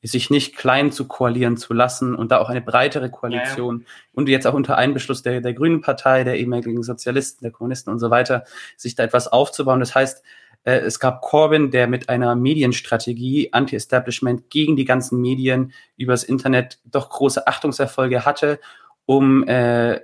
sich 0.06 0.30
nicht 0.30 0.56
klein 0.56 0.92
zu 0.92 1.06
koalieren 1.06 1.56
zu 1.56 1.72
lassen 1.74 2.14
und 2.14 2.30
da 2.30 2.38
auch 2.38 2.48
eine 2.48 2.60
breitere 2.60 3.10
Koalition 3.10 3.80
ja, 3.80 3.86
und 4.14 4.28
jetzt 4.28 4.46
auch 4.46 4.54
unter 4.54 4.76
Einbeschluss 4.76 5.22
der, 5.22 5.40
der 5.40 5.54
Grünen 5.54 5.80
Partei, 5.80 6.24
der 6.24 6.38
ehemaligen 6.38 6.82
Sozialisten, 6.82 7.44
der 7.44 7.52
Kommunisten 7.52 7.92
und 7.92 7.98
so 7.98 8.10
weiter, 8.10 8.44
sich 8.76 8.94
da 8.94 9.02
etwas 9.02 9.28
aufzubauen. 9.28 9.80
Das 9.80 9.94
heißt, 9.94 10.22
äh, 10.64 10.78
es 10.78 11.00
gab 11.00 11.22
Corbyn, 11.22 11.70
der 11.70 11.86
mit 11.86 12.08
einer 12.08 12.34
Medienstrategie, 12.34 13.52
Anti-Establishment 13.52 14.50
gegen 14.50 14.76
die 14.76 14.84
ganzen 14.84 15.20
Medien 15.20 15.72
übers 15.96 16.24
Internet 16.24 16.78
doch 16.84 17.08
große 17.10 17.46
Achtungserfolge 17.46 18.24
hatte, 18.24 18.60
um 19.06 19.46
äh, 19.46 20.00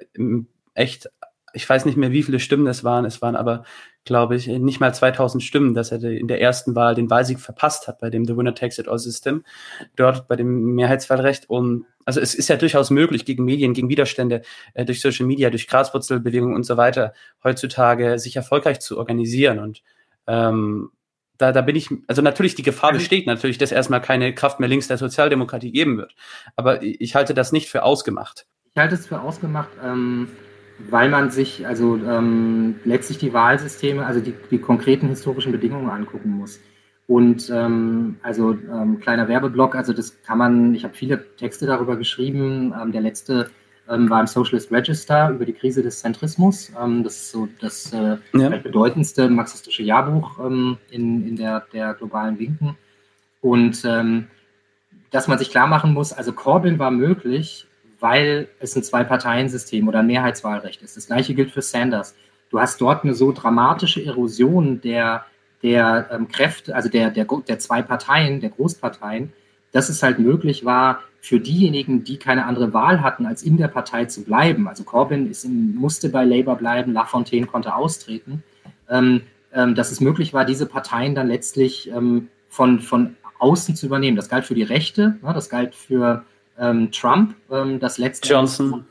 echt 0.74 1.10
ich 1.52 1.68
weiß 1.68 1.84
nicht 1.84 1.96
mehr, 1.96 2.12
wie 2.12 2.22
viele 2.22 2.40
Stimmen 2.40 2.66
es 2.66 2.84
waren. 2.84 3.04
Es 3.04 3.22
waren 3.22 3.36
aber, 3.36 3.64
glaube 4.04 4.34
ich, 4.36 4.46
nicht 4.48 4.80
mal 4.80 4.92
2000 4.92 5.42
Stimmen, 5.42 5.74
dass 5.74 5.92
er 5.92 6.02
in 6.02 6.26
der 6.26 6.40
ersten 6.40 6.74
Wahl 6.74 6.94
den 6.94 7.08
Wahlsieg 7.08 7.38
verpasst 7.38 7.86
hat 7.86 8.00
bei 8.00 8.10
dem 8.10 8.24
The 8.24 8.36
Winner 8.36 8.54
Takes 8.54 8.78
It 8.78 8.88
All 8.88 8.98
System, 8.98 9.44
dort 9.96 10.26
bei 10.26 10.36
dem 10.36 10.74
Mehrheitswahlrecht. 10.74 11.48
Und 11.48 11.86
also 12.04 12.20
es 12.20 12.34
ist 12.34 12.48
ja 12.48 12.56
durchaus 12.56 12.90
möglich, 12.90 13.24
gegen 13.24 13.44
Medien, 13.44 13.74
gegen 13.74 13.88
Widerstände, 13.88 14.42
äh, 14.74 14.84
durch 14.84 15.00
Social 15.00 15.26
Media, 15.26 15.50
durch 15.50 15.68
Graswurzelbewegungen 15.68 16.56
und 16.56 16.64
so 16.64 16.76
weiter, 16.76 17.12
heutzutage 17.44 18.18
sich 18.18 18.34
erfolgreich 18.34 18.80
zu 18.80 18.98
organisieren. 18.98 19.60
Und 19.60 19.82
ähm, 20.26 20.90
da, 21.38 21.52
da 21.52 21.60
bin 21.60 21.76
ich, 21.76 21.88
also 22.08 22.22
natürlich 22.22 22.56
die 22.56 22.62
Gefahr 22.62 22.92
besteht 22.92 23.26
natürlich, 23.26 23.58
dass 23.58 23.70
erstmal 23.70 24.00
keine 24.00 24.34
Kraft 24.34 24.58
mehr 24.58 24.68
links 24.68 24.88
der 24.88 24.98
Sozialdemokratie 24.98 25.70
geben 25.70 25.96
wird. 25.96 26.14
Aber 26.56 26.82
ich 26.82 27.14
halte 27.14 27.34
das 27.34 27.52
nicht 27.52 27.68
für 27.68 27.84
ausgemacht. 27.84 28.46
Ich 28.74 28.80
halte 28.80 28.96
es 28.96 29.06
für 29.06 29.20
ausgemacht. 29.20 29.70
Ähm 29.84 30.28
weil 30.90 31.08
man 31.08 31.30
sich 31.30 31.66
also 31.66 31.96
ähm, 31.96 32.76
letztlich 32.84 33.18
die 33.18 33.32
Wahlsysteme, 33.32 34.06
also 34.06 34.20
die, 34.20 34.34
die 34.50 34.58
konkreten 34.58 35.08
historischen 35.08 35.52
Bedingungen 35.52 35.90
angucken 35.90 36.30
muss. 36.30 36.60
Und 37.06 37.50
ähm, 37.50 38.16
also 38.22 38.52
ähm, 38.52 39.00
kleiner 39.00 39.28
Werbeblock, 39.28 39.74
also 39.74 39.92
das 39.92 40.22
kann 40.22 40.38
man, 40.38 40.74
ich 40.74 40.84
habe 40.84 40.94
viele 40.94 41.24
Texte 41.36 41.66
darüber 41.66 41.96
geschrieben. 41.96 42.72
Ähm, 42.80 42.92
der 42.92 43.00
letzte 43.00 43.50
ähm, 43.88 44.08
war 44.08 44.20
im 44.20 44.26
Socialist 44.26 44.70
Register 44.70 45.30
über 45.30 45.44
die 45.44 45.52
Krise 45.52 45.82
des 45.82 46.00
Zentrismus. 46.00 46.72
Ähm, 46.80 47.02
das 47.02 47.16
ist 47.16 47.32
so 47.32 47.48
das 47.60 47.92
äh, 47.92 48.16
ja. 48.32 48.48
bedeutendste 48.50 49.28
marxistische 49.28 49.82
Jahrbuch 49.82 50.38
in, 50.38 50.78
in 50.90 51.36
der, 51.36 51.66
der 51.72 51.94
globalen 51.94 52.38
Linken. 52.38 52.76
Und 53.40 53.84
dass 55.10 55.26
man 55.26 55.36
sich 55.36 55.50
klar 55.50 55.66
machen 55.66 55.92
muss, 55.92 56.12
also 56.12 56.32
Corbyn 56.32 56.78
war 56.78 56.92
möglich, 56.92 57.66
weil 58.02 58.48
es 58.58 58.74
ein 58.74 58.82
Zwei-Parteien-System 58.82 59.86
oder 59.86 60.00
ein 60.00 60.08
Mehrheitswahlrecht 60.08 60.82
ist. 60.82 60.96
Das 60.96 61.06
gleiche 61.06 61.34
gilt 61.34 61.52
für 61.52 61.62
Sanders. 61.62 62.16
Du 62.50 62.58
hast 62.58 62.80
dort 62.80 63.04
eine 63.04 63.14
so 63.14 63.30
dramatische 63.30 64.04
Erosion 64.04 64.80
der, 64.80 65.24
der 65.62 66.08
ähm, 66.10 66.26
Kräfte, 66.26 66.74
also 66.74 66.88
der, 66.88 67.10
der, 67.10 67.24
der 67.24 67.58
zwei 67.60 67.80
Parteien, 67.80 68.40
der 68.40 68.50
Großparteien, 68.50 69.32
dass 69.70 69.88
es 69.88 70.02
halt 70.02 70.18
möglich 70.18 70.64
war, 70.64 70.98
für 71.20 71.38
diejenigen, 71.38 72.02
die 72.02 72.16
keine 72.16 72.46
andere 72.46 72.72
Wahl 72.72 73.02
hatten, 73.02 73.24
als 73.24 73.44
in 73.44 73.56
der 73.56 73.68
Partei 73.68 74.06
zu 74.06 74.24
bleiben. 74.24 74.66
Also 74.66 74.82
Corbyn 74.82 75.30
ist 75.30 75.44
in, 75.44 75.76
musste 75.76 76.08
bei 76.08 76.24
Labour 76.24 76.56
bleiben, 76.56 76.92
Lafontaine 76.92 77.46
konnte 77.46 77.76
austreten, 77.76 78.42
ähm, 78.90 79.22
ähm, 79.54 79.76
dass 79.76 79.92
es 79.92 80.00
möglich 80.00 80.34
war, 80.34 80.44
diese 80.44 80.66
Parteien 80.66 81.14
dann 81.14 81.28
letztlich 81.28 81.88
ähm, 81.88 82.28
von, 82.48 82.80
von 82.80 83.14
außen 83.38 83.76
zu 83.76 83.86
übernehmen. 83.86 84.16
Das 84.16 84.28
galt 84.28 84.44
für 84.44 84.56
die 84.56 84.64
Rechte, 84.64 85.18
ne, 85.22 85.32
das 85.32 85.48
galt 85.48 85.76
für 85.76 86.24
ähm, 86.58 86.90
Trump, 86.92 87.34
ähm, 87.50 87.80
das 87.80 87.98
letzte. 87.98 88.28
Johnson. 88.28 88.84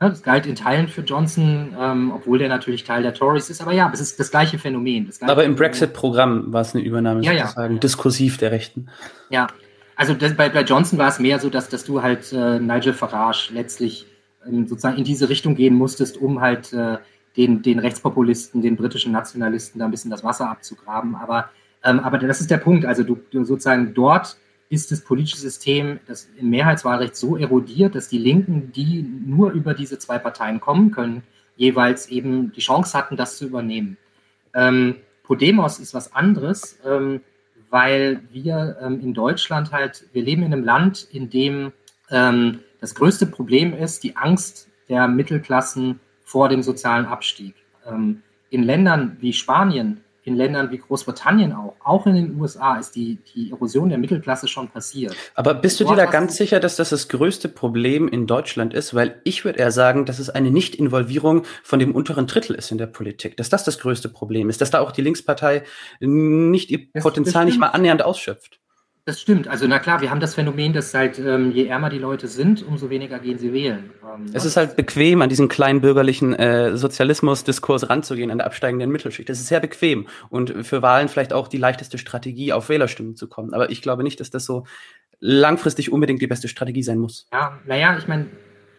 Ja, 0.00 0.10
das 0.10 0.22
galt 0.22 0.44
in 0.44 0.54
Teilen 0.54 0.88
für 0.88 1.00
Johnson, 1.00 1.74
ähm, 1.80 2.12
obwohl 2.14 2.38
der 2.38 2.48
natürlich 2.48 2.84
Teil 2.84 3.02
der 3.02 3.14
Tories 3.14 3.48
ist. 3.48 3.62
Aber 3.62 3.72
ja, 3.72 3.90
es 3.94 4.00
ist 4.00 4.20
das 4.20 4.30
gleiche 4.30 4.58
Phänomen. 4.58 5.06
Das 5.06 5.18
gleiche 5.18 5.32
aber 5.32 5.44
im 5.44 5.56
Brexit-Programm 5.56 6.52
war 6.52 6.60
es 6.60 6.74
eine 6.74 6.84
Übernahme 6.84 7.22
ja, 7.22 7.46
sozusagen, 7.46 7.74
ja. 7.74 7.80
diskursiv 7.80 8.36
der 8.36 8.50
Rechten. 8.50 8.88
Ja, 9.30 9.46
also 9.96 10.12
das, 10.12 10.34
bei, 10.34 10.50
bei 10.50 10.62
Johnson 10.62 10.98
war 10.98 11.08
es 11.08 11.18
mehr 11.18 11.38
so, 11.38 11.48
dass, 11.48 11.70
dass 11.70 11.84
du 11.84 12.02
halt 12.02 12.30
äh, 12.32 12.60
Nigel 12.60 12.92
Farage 12.92 13.48
letztlich 13.54 14.06
ähm, 14.46 14.66
sozusagen 14.66 14.98
in 14.98 15.04
diese 15.04 15.30
Richtung 15.30 15.54
gehen 15.54 15.74
musstest, 15.74 16.18
um 16.18 16.42
halt 16.42 16.74
äh, 16.74 16.98
den, 17.38 17.62
den 17.62 17.78
Rechtspopulisten, 17.78 18.60
den 18.60 18.76
britischen 18.76 19.12
Nationalisten 19.12 19.78
da 19.78 19.86
ein 19.86 19.90
bisschen 19.90 20.10
das 20.10 20.22
Wasser 20.22 20.50
abzugraben. 20.50 21.14
Aber, 21.14 21.48
ähm, 21.82 22.00
aber 22.00 22.18
das 22.18 22.42
ist 22.42 22.50
der 22.50 22.58
Punkt. 22.58 22.84
Also 22.84 23.02
du, 23.02 23.18
du 23.30 23.44
sozusagen 23.44 23.94
dort 23.94 24.36
ist 24.68 24.90
das 24.90 25.00
politische 25.02 25.38
System 25.38 26.00
das 26.06 26.28
im 26.36 26.50
Mehrheitswahlrecht 26.50 27.16
so 27.16 27.36
erodiert, 27.36 27.94
dass 27.94 28.08
die 28.08 28.18
Linken, 28.18 28.72
die 28.72 29.02
nur 29.02 29.52
über 29.52 29.74
diese 29.74 29.98
zwei 29.98 30.18
Parteien 30.18 30.60
kommen 30.60 30.90
können, 30.90 31.22
jeweils 31.56 32.08
eben 32.08 32.52
die 32.52 32.60
Chance 32.60 32.96
hatten, 32.96 33.16
das 33.16 33.38
zu 33.38 33.46
übernehmen. 33.46 33.96
Ähm, 34.54 34.96
Podemos 35.22 35.78
ist 35.78 35.94
was 35.94 36.14
anderes, 36.14 36.78
ähm, 36.84 37.20
weil 37.70 38.20
wir 38.32 38.76
ähm, 38.80 39.00
in 39.00 39.14
Deutschland 39.14 39.72
halt, 39.72 40.06
wir 40.12 40.22
leben 40.22 40.42
in 40.42 40.52
einem 40.52 40.64
Land, 40.64 41.08
in 41.10 41.30
dem 41.30 41.72
ähm, 42.10 42.60
das 42.80 42.94
größte 42.94 43.26
Problem 43.26 43.74
ist 43.74 44.04
die 44.04 44.16
Angst 44.16 44.68
der 44.88 45.08
Mittelklassen 45.08 46.00
vor 46.24 46.48
dem 46.48 46.62
sozialen 46.62 47.06
Abstieg. 47.06 47.54
Ähm, 47.86 48.22
in 48.50 48.62
Ländern 48.62 49.16
wie 49.20 49.32
Spanien 49.32 50.02
in 50.26 50.34
Ländern 50.34 50.72
wie 50.72 50.78
Großbritannien 50.78 51.52
auch, 51.52 51.76
auch 51.84 52.04
in 52.06 52.16
den 52.16 52.40
USA, 52.40 52.76
ist 52.76 52.96
die, 52.96 53.18
die 53.32 53.52
Erosion 53.52 53.88
der 53.88 53.98
Mittelklasse 53.98 54.48
schon 54.48 54.68
passiert. 54.68 55.14
Aber 55.36 55.54
bist 55.54 55.78
du 55.78 55.84
dir 55.84 55.94
da 55.94 56.06
ganz 56.06 56.36
sicher, 56.36 56.58
dass 56.58 56.74
das 56.74 56.90
das 56.90 57.08
größte 57.08 57.48
Problem 57.48 58.08
in 58.08 58.26
Deutschland 58.26 58.74
ist? 58.74 58.92
Weil 58.92 59.20
ich 59.22 59.44
würde 59.44 59.60
eher 59.60 59.70
sagen, 59.70 60.04
dass 60.04 60.18
es 60.18 60.28
eine 60.28 60.50
Nicht-Involvierung 60.50 61.44
von 61.62 61.78
dem 61.78 61.94
unteren 61.94 62.26
Drittel 62.26 62.56
ist 62.56 62.72
in 62.72 62.78
der 62.78 62.88
Politik, 62.88 63.36
dass 63.36 63.50
das 63.50 63.62
das 63.62 63.78
größte 63.78 64.08
Problem 64.08 64.50
ist, 64.50 64.60
dass 64.60 64.72
da 64.72 64.80
auch 64.80 64.90
die 64.90 65.02
Linkspartei 65.02 65.62
nicht 66.00 66.72
ihr 66.72 66.80
das, 66.92 67.04
Potenzial 67.04 67.44
nicht 67.44 67.60
mal 67.60 67.68
annähernd 67.68 68.02
ausschöpft. 68.02 68.58
Das 69.08 69.20
stimmt. 69.20 69.46
Also 69.46 69.68
na 69.68 69.78
klar, 69.78 70.00
wir 70.00 70.10
haben 70.10 70.18
das 70.18 70.34
Phänomen, 70.34 70.72
dass 70.72 70.92
halt 70.92 71.20
ähm, 71.20 71.52
je 71.52 71.66
ärmer 71.66 71.90
die 71.90 71.98
Leute 71.98 72.26
sind, 72.26 72.66
umso 72.66 72.90
weniger 72.90 73.20
gehen 73.20 73.38
sie 73.38 73.52
wählen. 73.52 73.90
Ähm, 74.02 74.26
es 74.32 74.44
ist 74.44 74.56
halt 74.56 74.74
bequem, 74.74 75.22
an 75.22 75.28
diesen 75.28 75.46
kleinen 75.46 75.80
bürgerlichen 75.80 76.34
äh, 76.34 76.76
Sozialismus-Diskurs 76.76 77.88
ranzugehen, 77.88 78.32
an 78.32 78.38
der 78.38 78.48
absteigenden 78.48 78.90
Mittelschicht. 78.90 79.28
Das 79.28 79.38
ist 79.38 79.46
sehr 79.46 79.60
bequem 79.60 80.08
und 80.28 80.66
für 80.66 80.82
Wahlen 80.82 81.06
vielleicht 81.06 81.32
auch 81.32 81.46
die 81.46 81.56
leichteste 81.56 81.98
Strategie, 81.98 82.52
auf 82.52 82.68
Wählerstimmen 82.68 83.14
zu 83.14 83.28
kommen. 83.28 83.54
Aber 83.54 83.70
ich 83.70 83.80
glaube 83.80 84.02
nicht, 84.02 84.18
dass 84.18 84.30
das 84.30 84.44
so 84.44 84.64
langfristig 85.20 85.92
unbedingt 85.92 86.20
die 86.20 86.26
beste 86.26 86.48
Strategie 86.48 86.82
sein 86.82 86.98
muss. 86.98 87.28
Ja, 87.32 87.60
naja, 87.64 87.96
ich 87.96 88.08
meine, 88.08 88.26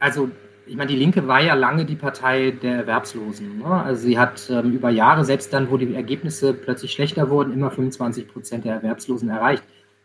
also 0.02 0.30
ich 0.66 0.76
meine, 0.76 0.90
die 0.90 0.98
Linke 0.98 1.26
war 1.30 1.42
ja 1.42 1.54
lange 1.54 1.86
die 1.86 1.96
Partei 1.96 2.52
der 2.52 2.80
Erwerbslosen. 2.80 3.60
Ne? 3.60 3.66
Also 3.66 4.02
sie 4.02 4.20
hat 4.20 4.50
ähm, 4.50 4.74
über 4.74 4.90
Jahre, 4.90 5.24
selbst 5.24 5.54
dann, 5.54 5.72
wo 5.72 5.78
die 5.78 5.96
Ergebnisse 5.96 6.54
plötzlich 6.54 6.92
schlechter 6.92 7.30
wurden, 7.30 7.54
immer 7.54 7.72
25 7.72 8.28
Prozent 8.28 8.66
der 8.66 8.74
Erwerbslosen 8.74 9.30
erreicht 9.30 9.64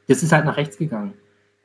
das 0.09 0.23
ist 0.23 0.33
halt 0.33 0.45
nach 0.45 0.57
rechts 0.57 0.79
gegangen. 0.79 1.15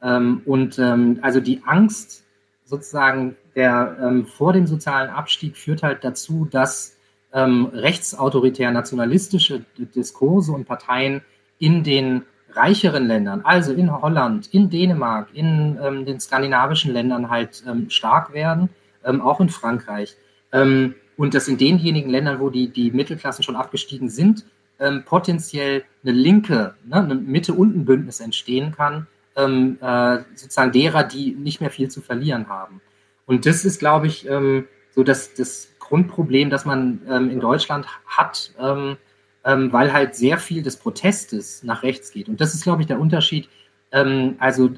Ähm, 0.02 0.42
und 0.46 0.78
ähm, 0.80 1.20
also 1.22 1.40
die 1.40 1.62
Angst 1.66 2.24
sozusagen 2.66 3.36
der 3.56 3.98
ähm, 4.02 4.26
vor 4.26 4.54
dem 4.54 4.68
sozialen 4.68 5.10
Abstieg 5.10 5.58
führt 5.58 5.82
halt 5.82 6.04
dazu, 6.04 6.48
dass 6.50 6.96
ähm, 7.34 7.66
rechtsautoritär 7.74 8.72
nationalistische 8.72 9.66
Diskurse 9.78 10.52
und 10.52 10.66
Parteien 10.66 11.22
in 11.58 11.84
den 11.84 12.24
reicheren 12.52 13.08
Ländern, 13.08 13.42
also 13.44 13.74
in 13.74 13.92
Holland, 13.92 14.48
in 14.54 14.70
Dänemark, 14.70 15.30
in 15.34 15.78
ähm, 15.82 16.06
den 16.06 16.20
skandinavischen 16.20 16.94
Ländern 16.94 17.30
halt 17.30 17.64
ähm, 17.68 17.90
stark 17.90 18.34
werden, 18.34 18.70
auch 19.04 19.40
in 19.40 19.48
Frankreich. 19.48 20.18
und 20.52 21.34
dass 21.34 21.48
in 21.48 21.58
denjenigen 21.58 22.10
Ländern, 22.10 22.42
wo 22.42 22.50
die, 22.50 22.68
die 22.68 22.92
Mittelklassen 22.92 23.42
schon 23.42 23.56
abgestiegen 23.56 24.10
sind, 24.10 24.44
ähm, 24.80 25.04
potenziell 25.06 25.84
eine 26.04 26.12
linke, 26.12 26.76
ne, 26.86 26.96
eine 26.96 27.16
Mitte-Unten-Bündnis 27.16 28.20
entstehen 28.20 28.72
kann, 28.72 29.08
ähm, 29.36 29.78
äh, 29.82 30.20
sozusagen 30.36 30.72
derer, 30.72 31.04
die 31.04 31.36
nicht 31.36 31.62
mehr 31.62 31.70
viel 31.70 31.90
zu 31.90 32.02
verlieren 32.02 32.50
haben. 32.50 32.82
Und 33.26 33.46
das 33.46 33.66
ist, 33.66 33.80
glaube 33.80 34.08
ich, 34.08 34.28
ähm, 34.28 34.68
so 34.92 35.04
das, 35.04 35.34
das 35.34 35.70
Grundproblem, 35.80 36.50
das 36.50 36.66
man 36.66 37.02
ähm, 37.10 37.30
in 37.30 37.40
Deutschland 37.40 37.86
hat, 38.06 38.52
ähm, 38.60 38.98
ähm, 39.46 39.72
weil 39.72 39.94
halt 39.94 40.16
sehr 40.16 40.38
viel 40.38 40.64
des 40.64 40.78
Protestes 40.78 41.64
nach 41.64 41.84
rechts 41.84 42.12
geht. 42.12 42.28
Und 42.30 42.42
das 42.42 42.54
ist, 42.54 42.64
glaube 42.64 42.82
ich, 42.82 42.88
der 42.88 43.00
Unterschied. 43.00 43.50
also, 43.90 44.70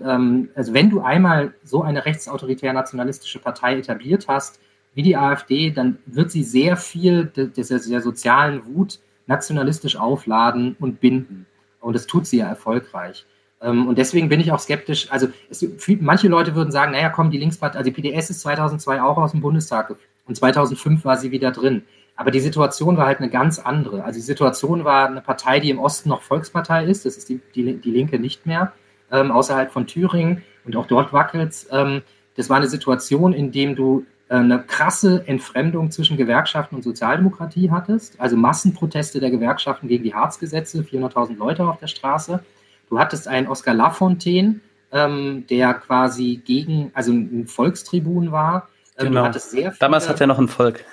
also 0.53 0.73
wenn 0.75 0.91
du 0.91 1.01
einmal 1.01 1.55
so 1.63 1.81
eine 1.81 2.05
rechtsautoritär 2.05 2.73
nationalistische 2.73 3.39
Partei 3.39 3.79
etabliert 3.79 4.27
hast, 4.27 4.59
wie 4.93 5.01
die 5.01 5.17
AfD, 5.17 5.71
dann 5.71 5.97
wird 6.05 6.29
sie 6.29 6.43
sehr 6.43 6.77
viel 6.77 7.25
der, 7.25 7.47
der 7.47 8.01
sozialen 8.01 8.63
Wut 8.67 8.99
nationalistisch 9.29 9.95
aufladen 9.95 10.75
und 10.79 10.99
binden. 10.99 11.45
Und 11.79 11.93
das 11.93 12.07
tut 12.07 12.25
sie 12.25 12.39
ja 12.39 12.47
erfolgreich. 12.47 13.25
Ähm, 13.61 13.87
und 13.87 13.97
deswegen 13.97 14.27
bin 14.27 14.39
ich 14.39 14.51
auch 14.51 14.59
skeptisch. 14.59 15.09
Also 15.11 15.27
es, 15.49 15.65
manche 16.01 16.27
Leute 16.27 16.55
würden 16.55 16.71
sagen, 16.71 16.91
naja, 16.91 17.09
komm, 17.09 17.31
die 17.31 17.37
Linkspartei, 17.37 17.77
also 17.77 17.89
die 17.89 18.01
PDS 18.01 18.31
ist 18.31 18.41
2002 18.41 19.01
auch 19.01 19.17
aus 19.17 19.31
dem 19.31 19.41
Bundestag 19.41 19.95
und 20.25 20.35
2005 20.35 21.05
war 21.05 21.15
sie 21.15 21.31
wieder 21.31 21.51
drin. 21.51 21.83
Aber 22.15 22.31
die 22.31 22.41
Situation 22.41 22.97
war 22.97 23.05
halt 23.05 23.19
eine 23.19 23.29
ganz 23.29 23.59
andere. 23.59 24.03
Also 24.03 24.17
die 24.17 24.25
Situation 24.25 24.83
war 24.83 25.07
eine 25.07 25.21
Partei, 25.21 25.59
die 25.61 25.69
im 25.69 25.79
Osten 25.79 26.09
noch 26.09 26.21
Volkspartei 26.21 26.83
ist. 26.83 27.05
Das 27.05 27.15
ist 27.15 27.29
die, 27.29 27.39
die, 27.55 27.77
die 27.77 27.91
Linke 27.91 28.19
nicht 28.19 28.45
mehr, 28.45 28.73
ähm, 29.11 29.31
außerhalb 29.31 29.71
von 29.71 29.87
Thüringen. 29.87 30.43
Und 30.65 30.75
auch 30.75 30.87
dort 30.87 31.13
wackelt 31.13 31.67
ähm, 31.71 32.01
Das 32.35 32.49
war 32.49 32.57
eine 32.57 32.67
Situation, 32.67 33.31
in 33.31 33.51
dem 33.51 33.75
du 33.75 34.05
eine 34.29 34.61
krasse 34.61 35.27
Entfremdung 35.27 35.89
zwischen 35.89 36.15
Gewerkschaften 36.15 36.75
und 36.75 36.83
Sozialdemokratie 36.83 37.71
hattest, 37.71 38.19
also 38.19 38.37
Massenproteste 38.37 39.19
der 39.19 39.31
Gewerkschaften 39.31 39.87
gegen 39.87 40.03
die 40.03 40.13
Harzgesetze, 40.13 40.81
400.000 40.81 41.37
Leute 41.37 41.67
auf 41.67 41.79
der 41.79 41.87
Straße. 41.87 42.43
Du 42.89 42.99
hattest 42.99 43.27
einen 43.27 43.47
Oskar 43.47 43.73
Lafontaine, 43.73 44.59
ähm, 44.91 45.45
der 45.49 45.73
quasi 45.73 46.41
gegen, 46.45 46.91
also 46.93 47.11
ein 47.11 47.47
Volkstribun 47.47 48.31
war. 48.31 48.69
Ähm, 48.97 49.07
genau. 49.07 49.31
Viele, 49.31 49.73
Damals 49.79 50.07
hat 50.07 50.21
er 50.21 50.27
noch 50.27 50.37
ein 50.37 50.47
Volk. 50.47 50.85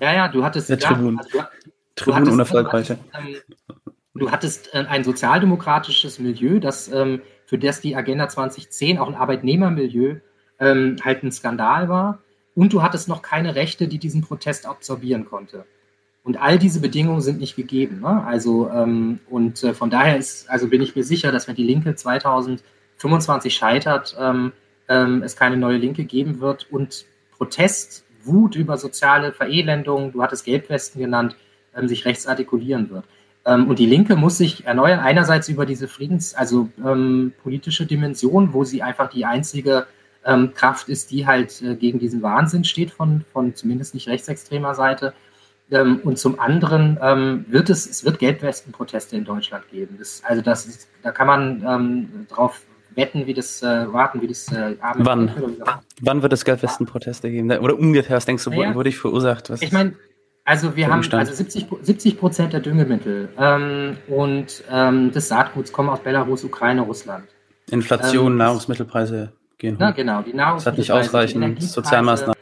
Ja, 0.00 0.12
ja, 0.12 0.28
du 0.28 0.44
hattest. 0.44 0.68
Der 0.68 0.78
Tribun. 0.78 1.14
Ja, 1.14 1.20
also 1.20 1.38
du, 1.38 1.74
Tribun 1.94 2.28
ohne 2.28 2.44
Volk 2.44 2.72
heute. 2.72 2.98
Ähm, 3.14 3.36
du 4.14 4.30
hattest 4.30 4.74
äh, 4.74 4.84
ein 4.88 5.04
sozialdemokratisches 5.04 6.18
Milieu, 6.18 6.58
das, 6.58 6.88
ähm, 6.92 7.22
für 7.46 7.58
das 7.58 7.80
die 7.80 7.96
Agenda 7.96 8.28
2010 8.28 8.98
auch 8.98 9.08
ein 9.08 9.14
Arbeitnehmermilieu 9.14 10.16
ähm, 10.60 10.96
halt 11.02 11.22
ein 11.22 11.32
Skandal 11.32 11.88
war 11.88 12.18
und 12.54 12.72
du 12.72 12.82
hattest 12.82 13.08
noch 13.08 13.22
keine 13.22 13.54
Rechte, 13.54 13.88
die 13.88 13.98
diesen 13.98 14.22
Protest 14.22 14.66
absorbieren 14.66 15.24
konnte. 15.24 15.64
Und 16.24 16.40
all 16.40 16.58
diese 16.58 16.80
Bedingungen 16.80 17.20
sind 17.20 17.40
nicht 17.40 17.56
gegeben. 17.56 18.00
Ne? 18.00 18.24
Also, 18.24 18.70
ähm, 18.70 19.20
und 19.28 19.62
äh, 19.64 19.74
von 19.74 19.90
daher 19.90 20.16
ist, 20.16 20.48
also 20.48 20.68
bin 20.68 20.80
ich 20.80 20.94
mir 20.94 21.02
sicher, 21.02 21.32
dass 21.32 21.48
wenn 21.48 21.56
die 21.56 21.64
Linke 21.64 21.94
2025 21.94 23.54
scheitert, 23.54 24.16
ähm, 24.20 24.52
ähm, 24.88 25.22
es 25.22 25.34
keine 25.36 25.56
neue 25.56 25.78
Linke 25.78 26.04
geben 26.04 26.40
wird 26.40 26.70
und 26.70 27.06
Protest, 27.36 28.04
Wut 28.24 28.54
über 28.54 28.78
soziale 28.78 29.32
Verelendung, 29.32 30.12
du 30.12 30.22
hattest 30.22 30.44
Gelbwesten 30.44 31.00
genannt, 31.00 31.34
ähm, 31.76 31.88
sich 31.88 32.04
rechts 32.04 32.28
artikulieren 32.28 32.90
wird. 32.90 33.04
Ähm, 33.44 33.66
und 33.66 33.80
die 33.80 33.86
Linke 33.86 34.14
muss 34.14 34.38
sich 34.38 34.64
erneuern, 34.64 35.00
einerseits 35.00 35.48
über 35.48 35.66
diese 35.66 35.88
Friedens-, 35.88 36.34
also 36.34 36.68
ähm, 36.84 37.32
politische 37.42 37.86
Dimension, 37.86 38.52
wo 38.52 38.62
sie 38.62 38.82
einfach 38.82 39.10
die 39.10 39.24
einzige 39.24 39.86
ähm, 40.24 40.52
Kraft 40.54 40.88
ist, 40.88 41.10
die 41.10 41.26
halt 41.26 41.60
äh, 41.62 41.74
gegen 41.74 41.98
diesen 41.98 42.22
Wahnsinn 42.22 42.64
steht 42.64 42.90
von, 42.90 43.24
von 43.32 43.54
zumindest 43.54 43.94
nicht 43.94 44.08
rechtsextremer 44.08 44.74
Seite. 44.74 45.14
Ähm, 45.70 46.00
und 46.04 46.18
zum 46.18 46.38
anderen 46.38 46.98
ähm, 47.00 47.44
wird 47.48 47.70
es, 47.70 47.88
es 47.88 48.04
wird 48.04 48.18
Gelbwesten-Proteste 48.18 49.16
in 49.16 49.24
Deutschland 49.24 49.68
geben. 49.70 49.96
Das, 49.98 50.22
also 50.24 50.42
das 50.42 50.66
ist, 50.66 50.88
da 51.02 51.12
kann 51.12 51.26
man 51.26 51.64
ähm, 51.66 52.26
drauf 52.28 52.60
wetten, 52.94 53.26
wie 53.26 53.34
das 53.34 53.62
äh, 53.62 53.90
warten, 53.92 54.20
wie 54.20 54.28
das 54.28 54.52
äh, 54.52 54.76
Wann? 54.96 55.30
Wann 56.02 56.22
wird 56.22 56.32
es 56.32 56.44
Gelbwesten-Proteste 56.44 57.30
geben? 57.30 57.50
Oder 57.50 57.78
ungefähr, 57.78 58.16
was 58.16 58.26
denkst 58.26 58.44
du, 58.44 58.50
naja, 58.50 58.74
wurde 58.74 58.90
ich 58.90 58.98
verursacht? 58.98 59.48
Was 59.48 59.62
ich 59.62 59.72
meine, 59.72 59.94
also 60.44 60.76
wir 60.76 60.88
haben 60.88 61.02
also 61.12 61.32
70 61.32 62.18
Prozent 62.18 62.52
der 62.52 62.60
Düngemittel 62.60 63.28
ähm, 63.38 63.96
und 64.08 64.64
ähm, 64.70 65.12
des 65.12 65.28
Saatguts 65.28 65.72
kommen 65.72 65.88
aus 65.88 66.00
Belarus, 66.00 66.44
Ukraine, 66.44 66.82
Russland. 66.82 67.24
Inflation, 67.70 68.32
ähm, 68.32 68.38
Nahrungsmittelpreise 68.38 69.32
gehen. 69.62 69.76
Na, 69.78 69.92
genau, 69.92 70.20
die 70.20 70.34
Nahrungsmittelpreise. 70.34 70.64
Das 70.64 70.66
hat 70.66 70.78
nicht 70.78 70.92
ausreichend, 70.92 71.62
Sozialmaßnahmen. 71.62 72.36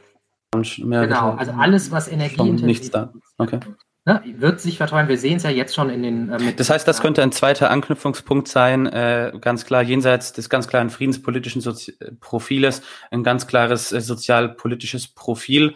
Genau, 0.53 1.31
also 1.35 1.53
alles, 1.53 1.93
was 1.93 2.09
energieintensiv 2.09 2.67
nichts 2.67 2.91
da. 2.91 3.13
Okay. 3.39 3.61
Ne, 4.07 4.23
wird 4.39 4.61
sich 4.61 4.79
verteuern. 4.79 5.09
Wir 5.09 5.19
sehen 5.19 5.37
es 5.37 5.43
ja 5.45 5.51
jetzt 5.51 5.75
schon 5.75 5.91
in 5.91 6.03
den. 6.03 6.31
Äh, 6.31 6.55
das 6.55 6.71
heißt, 6.71 6.89
das 6.89 7.01
könnte 7.01 7.23
ein 7.23 7.31
zweiter 7.31 7.71
Anknüpfungspunkt 7.71 8.49
sein, 8.49 8.87
äh, 8.87 9.33
ganz 9.41 9.65
klar 9.65 9.83
jenseits 9.83 10.33
des 10.33 10.49
ganz 10.49 10.67
klaren 10.67 10.91
friedenspolitischen 10.91 11.61
Sozi 11.61 11.95
Profiles, 12.19 12.83
ein 13.11 13.23
ganz 13.23 13.47
klares 13.47 13.93
äh, 13.93 14.01
sozialpolitisches 14.01 15.09
Profil 15.09 15.75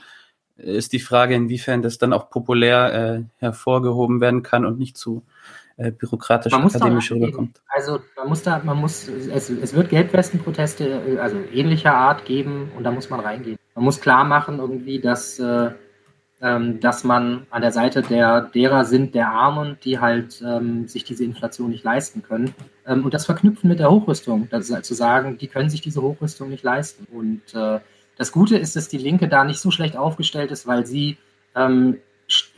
ist 0.56 0.92
die 0.92 1.00
Frage, 1.00 1.34
inwiefern 1.34 1.82
das 1.82 1.98
dann 1.98 2.12
auch 2.12 2.30
populär 2.30 2.94
äh, 2.94 3.22
hervorgehoben 3.38 4.20
werden 4.20 4.42
kann 4.42 4.64
und 4.64 4.78
nicht 4.78 4.96
zu 4.96 5.24
äh, 5.76 5.90
bürokratisch 5.90 6.52
akademisch 6.52 7.10
rüberkommt. 7.10 7.60
Also 7.68 8.00
man 8.16 8.28
muss 8.28 8.42
da, 8.42 8.60
man 8.64 8.78
muss, 8.78 9.08
es, 9.08 9.50
es 9.50 9.74
wird 9.74 9.88
Gelbwestenproteste, 9.88 10.84
äh, 10.84 11.18
also 11.18 11.36
ähnlicher 11.52 11.94
Art 11.94 12.24
geben 12.24 12.70
und 12.76 12.84
da 12.84 12.90
muss 12.90 13.10
man 13.10 13.20
reingehen. 13.20 13.58
Man 13.74 13.84
muss 13.84 14.00
klar 14.00 14.24
machen 14.24 14.58
irgendwie, 14.58 15.00
dass, 15.00 15.38
äh, 15.38 15.70
ähm, 16.40 16.80
dass 16.80 17.04
man 17.04 17.46
an 17.50 17.62
der 17.62 17.72
Seite 17.72 18.02
der 18.02 18.42
derer 18.42 18.84
sind, 18.84 19.14
der 19.14 19.30
Armen, 19.30 19.76
die 19.82 19.98
halt 19.98 20.42
ähm, 20.46 20.86
sich 20.86 21.04
diese 21.04 21.24
Inflation 21.24 21.70
nicht 21.70 21.84
leisten 21.84 22.22
können. 22.22 22.54
Ähm, 22.86 23.04
und 23.04 23.14
das 23.14 23.26
verknüpfen 23.26 23.68
mit 23.68 23.80
der 23.80 23.90
Hochrüstung, 23.90 24.48
das 24.50 24.68
ist 24.68 24.74
halt 24.74 24.84
zu 24.84 24.94
sagen, 24.94 25.38
die 25.38 25.48
können 25.48 25.70
sich 25.70 25.80
diese 25.80 26.02
Hochrüstung 26.02 26.50
nicht 26.50 26.62
leisten. 26.62 27.06
Und 27.12 27.42
äh, 27.54 27.80
das 28.16 28.30
Gute 28.30 28.58
ist, 28.58 28.76
dass 28.76 28.88
die 28.88 28.98
Linke 28.98 29.26
da 29.26 29.44
nicht 29.44 29.58
so 29.58 29.70
schlecht 29.70 29.96
aufgestellt 29.96 30.52
ist, 30.52 30.66
weil 30.66 30.86
sie, 30.86 31.16
ähm, 31.56 31.98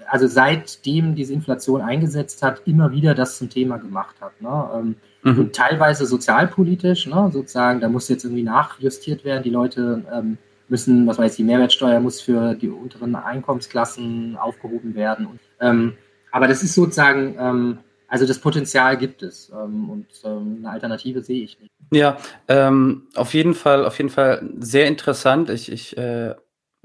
also 0.09 0.27
seitdem 0.27 1.15
diese 1.15 1.33
Inflation 1.33 1.81
eingesetzt 1.81 2.43
hat, 2.43 2.63
immer 2.67 2.93
wieder 2.93 3.15
das 3.15 3.39
zum 3.39 3.51
Thema 3.51 3.79
gemacht 3.79 4.17
hat. 4.21 4.41
Ne? 4.41 4.71
Ähm, 4.75 4.97
mhm. 5.23 5.39
Und 5.39 5.57
teilweise 5.57 6.07
sozialpolitisch, 6.07 7.07
ne? 7.07 7.31
sozusagen, 7.33 7.81
da 7.81 7.89
muss 7.89 8.09
jetzt 8.09 8.25
irgendwie 8.25 8.43
nachjustiert 8.43 9.25
werden. 9.25 9.43
Die 9.43 9.51
Leute 9.51 10.05
ähm, 10.13 10.39
müssen, 10.69 11.07
was 11.07 11.19
weiß 11.19 11.33
ich, 11.33 11.37
die 11.37 11.45
Mehrwertsteuer 11.45 12.01
muss 12.01 12.21
für 12.21 12.55
die 12.55 12.69
unteren 12.69 13.15
Einkommensklassen 13.15 14.37
aufgehoben 14.37 14.95
werden. 14.95 15.27
Und, 15.27 15.41
ähm, 15.61 15.95
aber 16.33 16.49
das 16.49 16.63
ist 16.63 16.75
sozusagen, 16.75 17.37
ähm, 17.39 17.79
also 18.09 18.27
das 18.27 18.39
Potenzial 18.39 18.97
gibt 18.97 19.23
es 19.23 19.51
ähm, 19.51 19.91
und 19.91 20.07
ähm, 20.25 20.59
eine 20.61 20.71
Alternative 20.71 21.23
sehe 21.23 21.43
ich 21.43 21.59
nicht. 21.61 21.73
Ja, 21.93 22.17
auf 23.15 23.33
jeden 23.33 23.55
Fall, 23.55 23.85
auf 23.85 23.99
jeden 23.99 24.11
Fall 24.11 24.51
sehr 24.59 24.89
interessant. 24.89 25.51
Ich, 25.51 25.71
ich 25.71 25.97
äh, 25.97 26.35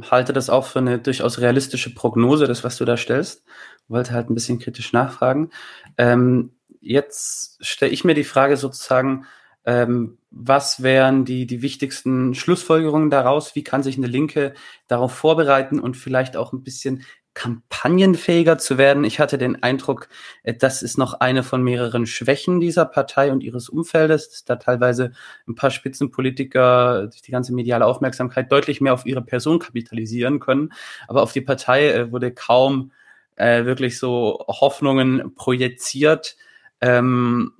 halte 0.09 0.33
das 0.33 0.49
auch 0.49 0.65
für 0.65 0.79
eine 0.79 0.99
durchaus 0.99 1.39
realistische 1.39 1.93
Prognose, 1.93 2.47
das, 2.47 2.63
was 2.63 2.77
du 2.77 2.85
da 2.85 2.97
stellst. 2.97 3.43
Wollte 3.87 4.13
halt 4.13 4.29
ein 4.29 4.35
bisschen 4.35 4.59
kritisch 4.59 4.93
nachfragen. 4.93 5.49
Ähm, 5.97 6.53
jetzt 6.79 7.57
stelle 7.65 7.91
ich 7.91 8.03
mir 8.03 8.15
die 8.15 8.23
Frage 8.23 8.57
sozusagen, 8.57 9.25
ähm, 9.65 10.17
was 10.31 10.81
wären 10.81 11.25
die, 11.25 11.45
die 11.45 11.61
wichtigsten 11.61 12.33
Schlussfolgerungen 12.33 13.09
daraus? 13.09 13.55
Wie 13.55 13.63
kann 13.63 13.83
sich 13.83 13.97
eine 13.97 14.07
Linke 14.07 14.53
darauf 14.87 15.13
vorbereiten 15.13 15.79
und 15.79 15.97
vielleicht 15.97 16.35
auch 16.35 16.53
ein 16.53 16.63
bisschen 16.63 17.03
kampagnenfähiger 17.33 18.57
zu 18.57 18.77
werden. 18.77 19.03
Ich 19.03 19.19
hatte 19.19 19.37
den 19.37 19.63
Eindruck, 19.63 20.09
äh, 20.43 20.53
das 20.53 20.83
ist 20.83 20.97
noch 20.97 21.13
eine 21.15 21.43
von 21.43 21.63
mehreren 21.63 22.05
Schwächen 22.05 22.59
dieser 22.59 22.85
Partei 22.85 23.31
und 23.31 23.41
ihres 23.41 23.69
Umfeldes, 23.69 24.29
dass 24.29 24.43
da 24.43 24.55
teilweise 24.57 25.11
ein 25.47 25.55
paar 25.55 25.71
Spitzenpolitiker 25.71 27.07
durch 27.07 27.21
die 27.21 27.31
ganze 27.31 27.53
mediale 27.53 27.85
Aufmerksamkeit 27.85 28.51
deutlich 28.51 28.81
mehr 28.81 28.93
auf 28.93 29.05
ihre 29.05 29.21
Person 29.21 29.59
kapitalisieren 29.59 30.39
können. 30.39 30.73
Aber 31.07 31.21
auf 31.21 31.31
die 31.31 31.41
Partei 31.41 31.91
äh, 31.91 32.11
wurde 32.11 32.31
kaum 32.33 32.91
äh, 33.35 33.65
wirklich 33.65 33.97
so 33.97 34.45
Hoffnungen 34.47 35.33
projiziert. 35.35 36.35
Ähm, 36.81 37.53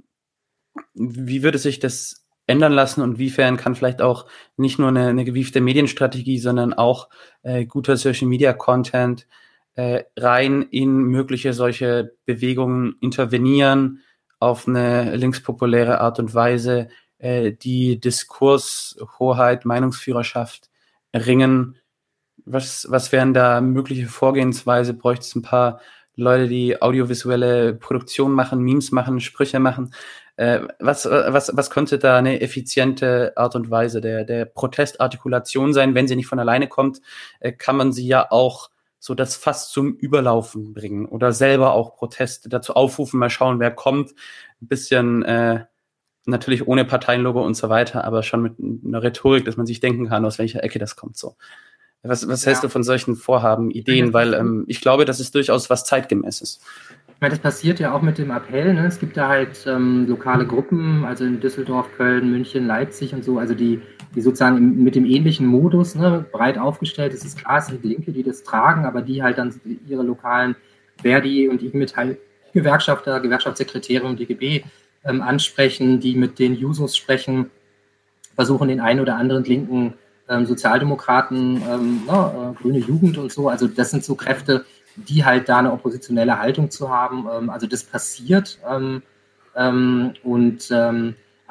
wie 0.94 1.44
würde 1.44 1.58
sich 1.58 1.80
das 1.80 2.26
ändern 2.48 2.74
lassen 2.74 3.02
und 3.02 3.18
wiefern 3.18 3.58
kann 3.58 3.76
vielleicht 3.76 4.02
auch 4.02 4.26
nicht 4.58 4.80
nur 4.80 4.90
eine, 4.90 5.08
eine 5.08 5.24
gewiefte 5.24 5.62
Medienstrategie, 5.62 6.40
sondern 6.40 6.74
auch 6.74 7.10
äh, 7.44 7.66
guter 7.66 7.96
Social 7.98 8.28
Media 8.28 8.52
Content 8.54 9.28
äh, 9.76 10.04
rein 10.18 10.64
in 10.64 11.04
mögliche 11.04 11.54
solche 11.54 12.16
Bewegungen 12.26 12.96
intervenieren 13.02 14.02
auf 14.40 14.68
eine 14.68 15.16
linkspopuläre 15.16 16.02
Art 16.02 16.20
und 16.20 16.34
Weise, 16.34 16.90
äh, 17.20 17.52
die 17.54 18.00
Diskurshoheit, 18.00 19.66
Meinungsführerschaft 19.66 20.70
erringen. 21.12 21.78
Was, 22.46 22.88
was 22.90 23.12
wären 23.12 23.34
da 23.34 23.62
mögliche 23.62 24.08
Vorgehensweise? 24.08 24.96
Bräuchte 24.96 25.26
es 25.26 25.36
ein 25.36 25.44
paar 25.44 25.80
Leute, 26.16 26.48
die 26.48 26.82
audiovisuelle 26.82 27.76
Produktion 27.76 28.32
machen, 28.32 28.62
Memes 28.62 28.92
machen, 28.92 29.20
Sprüche 29.20 29.60
machen? 29.60 29.94
Äh, 30.38 30.62
was, 30.80 31.06
was, 31.06 31.52
was 31.56 31.70
könnte 31.70 32.00
da 32.00 32.18
eine 32.18 32.42
effiziente 32.42 33.34
Art 33.36 33.56
und 33.56 33.70
Weise 33.70 34.02
der, 34.02 34.24
der 34.24 34.46
Protestartikulation 34.46 35.74
sein? 35.74 35.94
Wenn 35.94 36.08
sie 36.08 36.16
nicht 36.16 36.28
von 36.28 36.40
alleine 36.40 36.68
kommt, 36.68 37.02
äh, 37.40 37.52
kann 37.52 37.78
man 37.78 37.94
sie 37.94 38.08
ja 38.08 38.32
auch 38.32 38.71
so 39.04 39.16
das 39.16 39.36
fast 39.36 39.74
zum 39.74 39.96
Überlaufen 39.96 40.74
bringen 40.74 41.08
oder 41.08 41.34
selber 41.34 41.74
auch 41.74 41.96
Proteste 41.96 42.50
dazu 42.50 42.76
aufrufen, 42.76 43.20
mal 43.20 43.32
schauen, 43.32 43.60
wer 43.60 43.72
kommt. 43.72 44.12
Ein 44.62 44.68
bisschen 44.68 45.24
äh, 45.24 45.66
natürlich 46.28 46.68
ohne 46.68 46.86
Parteienlogo 46.86 47.44
und 47.44 47.56
so 47.56 47.68
weiter, 47.68 48.06
aber 48.06 48.22
schon 48.22 48.44
mit 48.44 48.54
einer 48.60 49.02
Rhetorik, 49.02 49.44
dass 49.44 49.58
man 49.58 49.66
sich 49.66 49.80
denken 49.80 50.08
kann, 50.08 50.24
aus 50.24 50.38
welcher 50.38 50.64
Ecke 50.64 50.78
das 50.78 50.96
kommt 50.96 51.18
so. 51.18 51.36
Was, 52.04 52.28
was 52.28 52.44
ja. 52.44 52.48
hältst 52.48 52.64
du 52.64 52.70
von 52.70 52.84
solchen 52.84 53.16
Vorhaben, 53.16 53.72
Ideen? 53.72 54.14
Weil 54.14 54.36
ähm, 54.36 54.66
ich 54.68 54.82
glaube, 54.82 55.06
das 55.06 55.20
ist 55.20 55.34
durchaus 55.34 55.72
was 55.72 55.84
zeitgemäßes. 55.86 56.60
Ich 57.08 57.22
meine, 57.22 57.32
das 57.32 57.40
passiert 57.40 57.80
ja 57.80 57.94
auch 57.94 58.04
mit 58.04 58.20
dem 58.20 58.30
Appell. 58.30 58.76
Ne? 58.76 58.86
Es 58.86 59.00
gibt 59.00 59.18
da 59.18 59.30
halt 59.30 59.66
ähm, 59.66 60.06
lokale 60.08 60.46
Gruppen, 60.46 61.06
also 61.06 61.26
in 61.26 61.40
Düsseldorf, 61.40 61.88
Köln, 61.98 62.30
München, 62.30 62.68
Leipzig 62.68 63.16
und 63.16 63.24
so, 63.24 63.40
also 63.40 63.56
die, 63.56 63.82
die 64.16 64.22
sozusagen 64.22 64.84
mit 64.84 64.96
dem 64.96 65.06
ähnlichen 65.06 65.48
Modus 65.48 65.96
ne, 65.96 66.26
breit 66.32 66.58
aufgestellt. 66.58 67.14
Es 67.14 67.24
ist 67.24 67.38
klar, 67.38 67.60
es 67.60 67.68
sind 67.68 67.84
Linke, 67.84 68.12
die 68.12 68.24
das 68.24 68.44
tragen, 68.44 68.86
aber 68.86 69.02
die 69.02 69.24
halt 69.24 69.38
dann 69.38 69.60
ihre 69.88 70.04
lokalen 70.04 70.56
Verdi 71.02 71.48
und 71.48 71.62
IG 71.64 71.78
Metall 71.78 72.18
Gewerkschafter, 72.54 73.20
Gewerkschaftssekretäre 73.20 74.06
und 74.06 74.20
DGB 74.20 74.64
ähm, 75.06 75.22
ansprechen, 75.22 76.00
die 76.00 76.16
mit 76.16 76.40
den 76.40 76.56
Jusos 76.56 76.98
sprechen, 76.98 77.50
versuchen 78.36 78.68
den 78.68 78.82
einen 78.82 79.00
oder 79.00 79.16
anderen 79.16 79.44
linken 79.44 79.94
ähm, 80.28 80.46
Sozialdemokraten, 80.46 81.62
ähm, 81.70 82.02
na, 82.08 82.52
äh, 82.52 82.62
grüne 82.62 82.80
Jugend 82.80 83.18
und 83.18 83.32
so. 83.32 83.50
Also 83.50 83.68
das 83.68 83.92
sind 83.92 84.04
so 84.04 84.16
Kräfte, 84.16 84.66
die 84.96 85.24
halt 85.24 85.50
da 85.50 85.60
eine 85.60 85.72
oppositionelle 85.72 86.40
Haltung 86.40 86.70
zu 86.70 86.90
haben. 86.90 87.28
Ähm, 87.32 87.50
also 87.50 87.68
das 87.68 87.84
passiert. 87.84 88.60
Ähm, 88.70 89.02
ähm, 89.56 90.14
und 90.24 90.72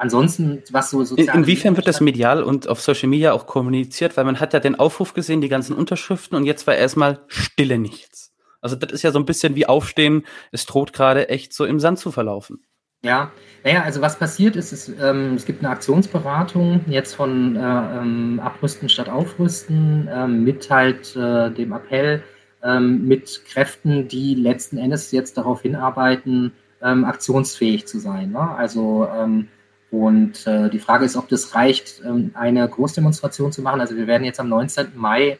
ansonsten, 0.01 0.63
was 0.71 0.89
so 0.89 1.03
sozial. 1.03 1.35
In, 1.35 1.43
inwiefern 1.43 1.75
wird 1.77 1.87
das 1.87 2.01
medial 2.01 2.43
und 2.43 2.67
auf 2.67 2.81
Social 2.81 3.07
Media 3.07 3.33
auch 3.33 3.45
kommuniziert? 3.45 4.17
Weil 4.17 4.25
man 4.25 4.39
hat 4.39 4.53
ja 4.53 4.59
den 4.59 4.75
Aufruf 4.75 5.13
gesehen, 5.13 5.41
die 5.41 5.49
ganzen 5.49 5.75
Unterschriften 5.75 6.35
und 6.35 6.45
jetzt 6.45 6.67
war 6.67 6.75
erstmal 6.75 7.19
Stille 7.27 7.77
nichts. 7.77 8.33
Also 8.61 8.75
das 8.75 8.91
ist 8.91 9.03
ja 9.03 9.11
so 9.11 9.19
ein 9.19 9.25
bisschen 9.25 9.55
wie 9.55 9.65
Aufstehen, 9.65 10.23
es 10.51 10.65
droht 10.65 10.93
gerade 10.93 11.29
echt 11.29 11.53
so 11.53 11.65
im 11.65 11.79
Sand 11.79 11.99
zu 11.99 12.11
verlaufen. 12.11 12.63
Ja, 13.03 13.31
naja, 13.63 13.81
also 13.81 14.01
was 14.01 14.19
passiert 14.19 14.55
ist, 14.55 14.71
ist 14.71 14.91
ähm, 15.01 15.33
es 15.33 15.45
gibt 15.45 15.63
eine 15.63 15.73
Aktionsberatung 15.73 16.81
jetzt 16.85 17.15
von 17.15 17.55
äh, 17.55 17.59
ähm, 17.59 18.39
Abrüsten 18.43 18.89
statt 18.89 19.09
Aufrüsten 19.09 20.07
ähm, 20.11 20.43
mit 20.43 20.69
halt 20.69 21.15
äh, 21.15 21.49
dem 21.49 21.73
Appell, 21.73 22.21
ähm, 22.63 23.07
mit 23.07 23.41
Kräften, 23.45 24.07
die 24.07 24.35
letzten 24.35 24.77
Endes 24.77 25.11
jetzt 25.11 25.37
darauf 25.37 25.63
hinarbeiten, 25.63 26.53
ähm, 26.83 27.03
aktionsfähig 27.05 27.87
zu 27.87 27.97
sein. 27.97 28.31
Ne? 28.31 28.55
Also 28.55 29.07
ähm, 29.11 29.47
und 29.91 30.47
äh, 30.47 30.69
die 30.69 30.79
Frage 30.79 31.05
ist, 31.05 31.17
ob 31.17 31.27
das 31.27 31.53
reicht, 31.53 32.01
ähm, 32.05 32.31
eine 32.33 32.67
Großdemonstration 32.67 33.51
zu 33.51 33.61
machen. 33.61 33.81
Also 33.81 33.97
wir 33.97 34.07
werden 34.07 34.23
jetzt 34.23 34.39
am 34.39 34.47
19. 34.47 34.93
Mai 34.95 35.37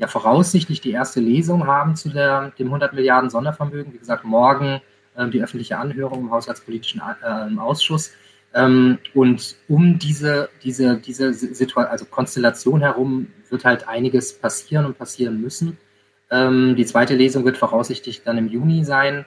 ja 0.00 0.08
voraussichtlich 0.08 0.80
die 0.80 0.90
erste 0.90 1.20
Lesung 1.20 1.66
haben 1.68 1.94
zu 1.94 2.08
der, 2.08 2.50
dem 2.58 2.66
100 2.66 2.94
Milliarden 2.94 3.30
Sondervermögen. 3.30 3.92
Wie 3.94 3.98
gesagt, 3.98 4.24
morgen 4.24 4.80
äh, 5.14 5.28
die 5.28 5.40
öffentliche 5.40 5.78
Anhörung 5.78 6.20
im 6.20 6.30
Haushaltspolitischen 6.32 7.00
äh, 7.00 7.58
Ausschuss. 7.58 8.10
Ähm, 8.54 8.98
und 9.14 9.56
um 9.68 10.00
diese, 10.00 10.48
diese, 10.64 10.96
diese 10.96 11.32
Situation, 11.32 11.84
also 11.84 12.04
Konstellation 12.04 12.80
herum 12.80 13.28
wird 13.50 13.64
halt 13.64 13.86
einiges 13.86 14.34
passieren 14.36 14.84
und 14.84 14.98
passieren 14.98 15.40
müssen. 15.40 15.78
Ähm, 16.28 16.74
die 16.76 16.86
zweite 16.86 17.14
Lesung 17.14 17.44
wird 17.44 17.56
voraussichtlich 17.56 18.24
dann 18.24 18.36
im 18.36 18.48
Juni 18.48 18.84
sein. 18.84 19.26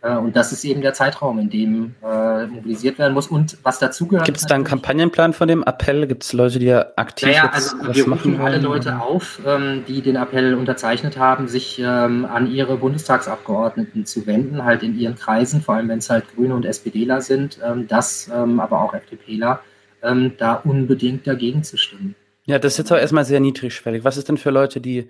Äh, 0.00 0.16
und 0.16 0.36
das 0.36 0.52
ist 0.52 0.64
eben 0.64 0.80
der 0.80 0.92
Zeitraum, 0.94 1.38
in 1.38 1.50
dem 1.50 1.94
äh, 2.02 2.46
mobilisiert 2.46 2.98
werden 2.98 3.14
muss. 3.14 3.26
Und 3.26 3.58
was 3.62 3.78
dazugehört. 3.78 4.26
Gibt 4.26 4.38
es 4.38 4.46
da 4.46 4.54
einen 4.54 4.64
Kampagnenplan 4.64 5.32
von 5.32 5.48
dem 5.48 5.62
Appell? 5.64 6.06
Gibt 6.06 6.24
es 6.24 6.32
Leute, 6.32 6.58
die 6.58 6.66
ja 6.66 6.86
aktiv 6.96 7.28
naja, 7.28 7.50
also 7.52 7.76
wir 7.92 8.08
rufen 8.08 8.40
alle 8.40 8.58
Leute 8.58 9.00
auf, 9.00 9.40
ähm, 9.44 9.84
die 9.88 10.02
den 10.02 10.16
Appell 10.16 10.54
unterzeichnet 10.54 11.18
haben, 11.18 11.48
sich 11.48 11.78
ähm, 11.80 12.24
an 12.26 12.50
ihre 12.50 12.76
Bundestagsabgeordneten 12.76 14.06
zu 14.06 14.26
wenden, 14.26 14.64
halt 14.64 14.82
in 14.82 14.98
ihren 14.98 15.16
Kreisen, 15.16 15.62
vor 15.62 15.74
allem 15.74 15.88
wenn 15.88 15.98
es 15.98 16.10
halt 16.10 16.24
Grüne 16.34 16.54
und 16.54 16.64
SPDler 16.64 17.20
sind, 17.20 17.58
ähm, 17.64 17.88
das 17.88 18.30
ähm, 18.32 18.60
aber 18.60 18.82
auch 18.82 18.94
FDPler, 18.94 19.60
ähm, 20.02 20.32
da 20.38 20.54
unbedingt 20.54 21.26
dagegen 21.26 21.64
zu 21.64 21.76
stimmen. 21.76 22.14
Ja, 22.46 22.58
das 22.58 22.74
ist 22.74 22.78
jetzt 22.78 22.92
auch 22.92 22.96
erstmal 22.96 23.26
sehr 23.26 23.40
niedrigschwellig. 23.40 24.04
Was 24.04 24.16
ist 24.16 24.28
denn 24.28 24.38
für 24.38 24.50
Leute, 24.50 24.80
die 24.80 25.08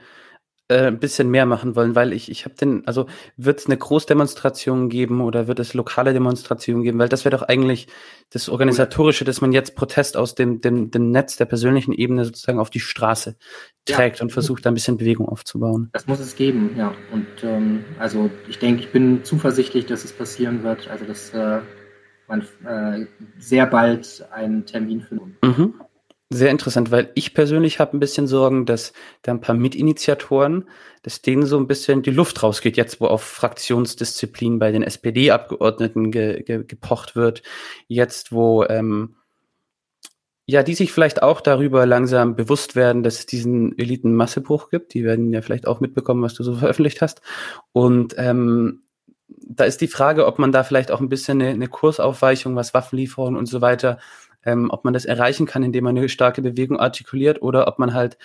äh, 0.69 0.87
ein 0.87 0.99
bisschen 0.99 1.31
mehr 1.31 1.47
machen 1.47 1.77
wollen, 1.77 1.95
weil 1.95 2.13
ich, 2.13 2.31
ich 2.31 2.45
habe 2.45 2.55
den, 2.55 2.87
also 2.87 3.07
wird 3.37 3.61
es 3.61 3.67
eine 3.67 3.77
Großdemonstration 3.77 4.89
geben 4.89 5.23
oder 5.23 5.49
wird 5.49 5.61
es 5.61 5.75
lokale 5.75 6.13
Demonstrationen 6.13 6.83
geben, 6.83 6.99
weil 6.99 7.09
das 7.09 7.25
wäre 7.25 7.37
doch 7.37 7.43
eigentlich 7.43 7.89
das 8.31 8.49
Organisatorische, 8.49 9.25
dass 9.25 9.41
man 9.41 9.53
jetzt 9.53 9.77
Protest 9.77 10.17
aus 10.17 10.35
dem, 10.35 10.61
dem, 10.61 10.91
dem 10.91 11.11
Netz 11.11 11.37
der 11.37 11.47
persönlichen 11.47 11.93
Ebene 11.93 12.25
sozusagen 12.25 12.61
auf 12.61 12.71
die 12.71 12.81
Straße 12.81 13.37
trägt 13.87 14.19
ja. 14.19 14.25
und 14.25 14.31
versucht, 14.31 14.67
da 14.67 14.71
ein 14.71 14.75
bisschen 14.75 14.99
Bewegung 14.99 15.29
aufzubauen. 15.29 15.89
Das 15.93 16.07
muss 16.07 16.21
es 16.21 16.37
geben, 16.37 16.75
ja. 16.77 16.95
Und 17.13 17.27
ähm, 17.43 17.85
also 17.99 18.31
ich 18.49 18.59
denke, 18.59 18.83
ich 18.83 18.93
bin 18.93 19.25
zuversichtlich, 19.25 19.87
dass 19.87 20.05
es 20.05 20.13
passieren 20.13 20.63
wird, 20.63 20.89
also 20.89 21.07
dass 21.07 21.33
äh, 21.33 21.61
man 22.29 22.43
äh, 22.67 23.07
sehr 23.39 23.67
bald 23.67 24.27
einen 24.31 24.67
Termin 24.67 25.01
findet. 25.01 25.43
Mhm. 25.43 25.75
Sehr 26.31 26.51
interessant, 26.51 26.91
weil 26.91 27.11
ich 27.15 27.33
persönlich 27.33 27.81
habe 27.81 27.97
ein 27.97 28.01
bisschen 28.01 28.27
Sorgen, 28.27 28.67
dass 28.67 28.93
da 29.23 29.33
ein 29.33 29.41
paar 29.41 29.55
Mitinitiatoren, 29.55 30.69
dass 31.03 31.23
denen 31.23 31.47
so 31.47 31.57
ein 31.59 31.67
bisschen 31.67 32.03
die 32.03 32.11
Luft 32.11 32.43
rausgeht, 32.43 32.77
jetzt 32.77 33.01
wo 33.01 33.07
auf 33.07 33.23
Fraktionsdisziplin 33.23 34.59
bei 34.59 34.71
den 34.71 34.83
SPD-Abgeordneten 34.83 36.11
ge, 36.11 36.43
ge, 36.43 36.65
gepocht 36.65 37.17
wird, 37.17 37.43
jetzt 37.87 38.31
wo 38.31 38.63
ähm, 38.65 39.17
ja, 40.51 40.63
die 40.63 40.75
sich 40.75 40.93
vielleicht 40.93 41.23
auch 41.23 41.43
darüber 41.43 41.85
langsam 41.85 42.35
bewusst 42.35 42.75
werden, 42.75 43.03
dass 43.03 43.19
es 43.21 43.27
diesen 43.27 43.77
Eliten-Massebruch 43.79 44.71
gibt. 44.71 44.95
Die 44.95 45.05
werden 45.05 45.31
ja 45.31 45.43
vielleicht 45.43 45.67
auch 45.67 45.81
mitbekommen, 45.81 46.23
was 46.23 46.33
du 46.35 46.43
so 46.43 46.55
veröffentlicht 46.57 47.03
hast. 47.03 47.23
Und 47.73 48.15
ähm, 48.19 48.83
da 49.29 49.65
ist 49.65 49.83
die 49.83 49.89
Frage, 49.89 50.27
ob 50.27 50.39
man 50.39 50.53
da 50.53 50.63
vielleicht 50.65 50.91
auch 50.91 51.01
ein 51.01 51.11
bisschen 51.11 51.43
eine, 51.43 51.51
eine 51.51 51.69
Kursaufweichung, 51.69 52.57
was 52.57 52.73
Waffenlieferungen 52.73 53.39
und 53.39 53.47
so 53.47 53.61
weiter 53.61 53.99
ähm, 54.49 54.71
ob 54.71 54.85
man 54.85 54.95
das 54.95 55.05
erreichen 55.05 55.45
kann, 55.45 55.63
indem 55.63 55.85
man 55.85 55.97
eine 55.97 56.09
starke 56.09 56.41
Bewegung 56.41 56.81
artikuliert 56.81 57.43
oder 57.43 57.69
ob 57.69 57.79
man 57.79 57.93
halt 57.93 58.17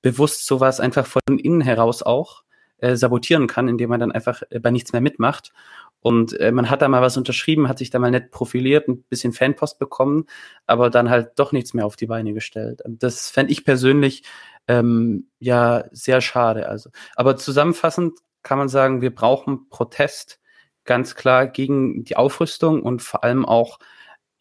bewusst 0.00 0.46
sowas 0.46 0.78
einfach 0.78 1.06
von 1.06 1.20
innen 1.38 1.60
heraus 1.60 2.04
auch 2.04 2.44
äh, 2.78 2.94
sabotieren 2.94 3.48
kann, 3.48 3.66
indem 3.66 3.90
man 3.90 3.98
dann 3.98 4.12
einfach 4.12 4.42
äh, 4.50 4.60
bei 4.60 4.70
nichts 4.70 4.92
mehr 4.92 5.02
mitmacht. 5.02 5.52
Und 6.00 6.38
äh, 6.38 6.52
man 6.52 6.70
hat 6.70 6.82
da 6.82 6.88
mal 6.88 7.02
was 7.02 7.16
unterschrieben, 7.16 7.68
hat 7.68 7.78
sich 7.78 7.90
da 7.90 7.98
mal 7.98 8.12
nett 8.12 8.30
profiliert, 8.30 8.88
ein 8.88 9.02
bisschen 9.02 9.32
Fanpost 9.32 9.80
bekommen, 9.80 10.26
aber 10.66 10.88
dann 10.88 11.10
halt 11.10 11.32
doch 11.36 11.50
nichts 11.50 11.74
mehr 11.74 11.86
auf 11.86 11.96
die 11.96 12.06
Beine 12.06 12.32
gestellt. 12.32 12.80
Das 12.86 13.30
fände 13.30 13.52
ich 13.52 13.64
persönlich 13.64 14.22
ähm, 14.68 15.28
ja 15.40 15.84
sehr 15.90 16.20
schade. 16.20 16.68
Also, 16.68 16.90
aber 17.16 17.36
zusammenfassend 17.36 18.18
kann 18.44 18.58
man 18.58 18.68
sagen, 18.68 19.00
wir 19.00 19.14
brauchen 19.14 19.68
Protest 19.68 20.40
ganz 20.84 21.16
klar 21.16 21.46
gegen 21.48 22.04
die 22.04 22.16
Aufrüstung 22.16 22.82
und 22.82 23.02
vor 23.02 23.24
allem 23.24 23.44
auch 23.44 23.78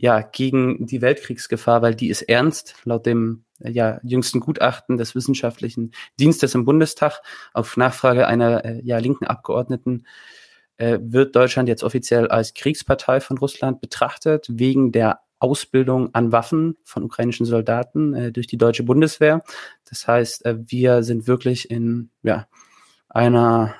ja, 0.01 0.21
gegen 0.21 0.87
die 0.87 1.03
Weltkriegsgefahr, 1.03 1.83
weil 1.83 1.93
die 1.93 2.09
ist 2.09 2.23
ernst, 2.23 2.73
laut 2.85 3.05
dem 3.05 3.45
ja, 3.59 3.99
jüngsten 4.01 4.39
Gutachten 4.39 4.97
des 4.97 5.13
Wissenschaftlichen 5.13 5.91
Dienstes 6.19 6.55
im 6.55 6.65
Bundestag 6.65 7.21
auf 7.53 7.77
Nachfrage 7.77 8.25
einer 8.25 8.65
äh, 8.65 8.81
ja, 8.83 8.97
linken 8.97 9.27
Abgeordneten 9.27 10.07
äh, 10.77 10.97
wird 11.03 11.35
Deutschland 11.35 11.69
jetzt 11.69 11.83
offiziell 11.83 12.27
als 12.29 12.55
Kriegspartei 12.55 13.19
von 13.21 13.37
Russland 13.37 13.79
betrachtet, 13.79 14.47
wegen 14.49 14.91
der 14.91 15.19
Ausbildung 15.37 16.15
an 16.15 16.31
Waffen 16.31 16.77
von 16.83 17.03
ukrainischen 17.03 17.45
Soldaten 17.45 18.15
äh, 18.15 18.31
durch 18.31 18.47
die 18.47 18.57
deutsche 18.57 18.81
Bundeswehr. 18.81 19.43
Das 19.87 20.07
heißt, 20.07 20.47
äh, 20.47 20.57
wir 20.65 21.03
sind 21.03 21.27
wirklich 21.27 21.69
in 21.69 22.09
ja, 22.23 22.47
einer 23.07 23.75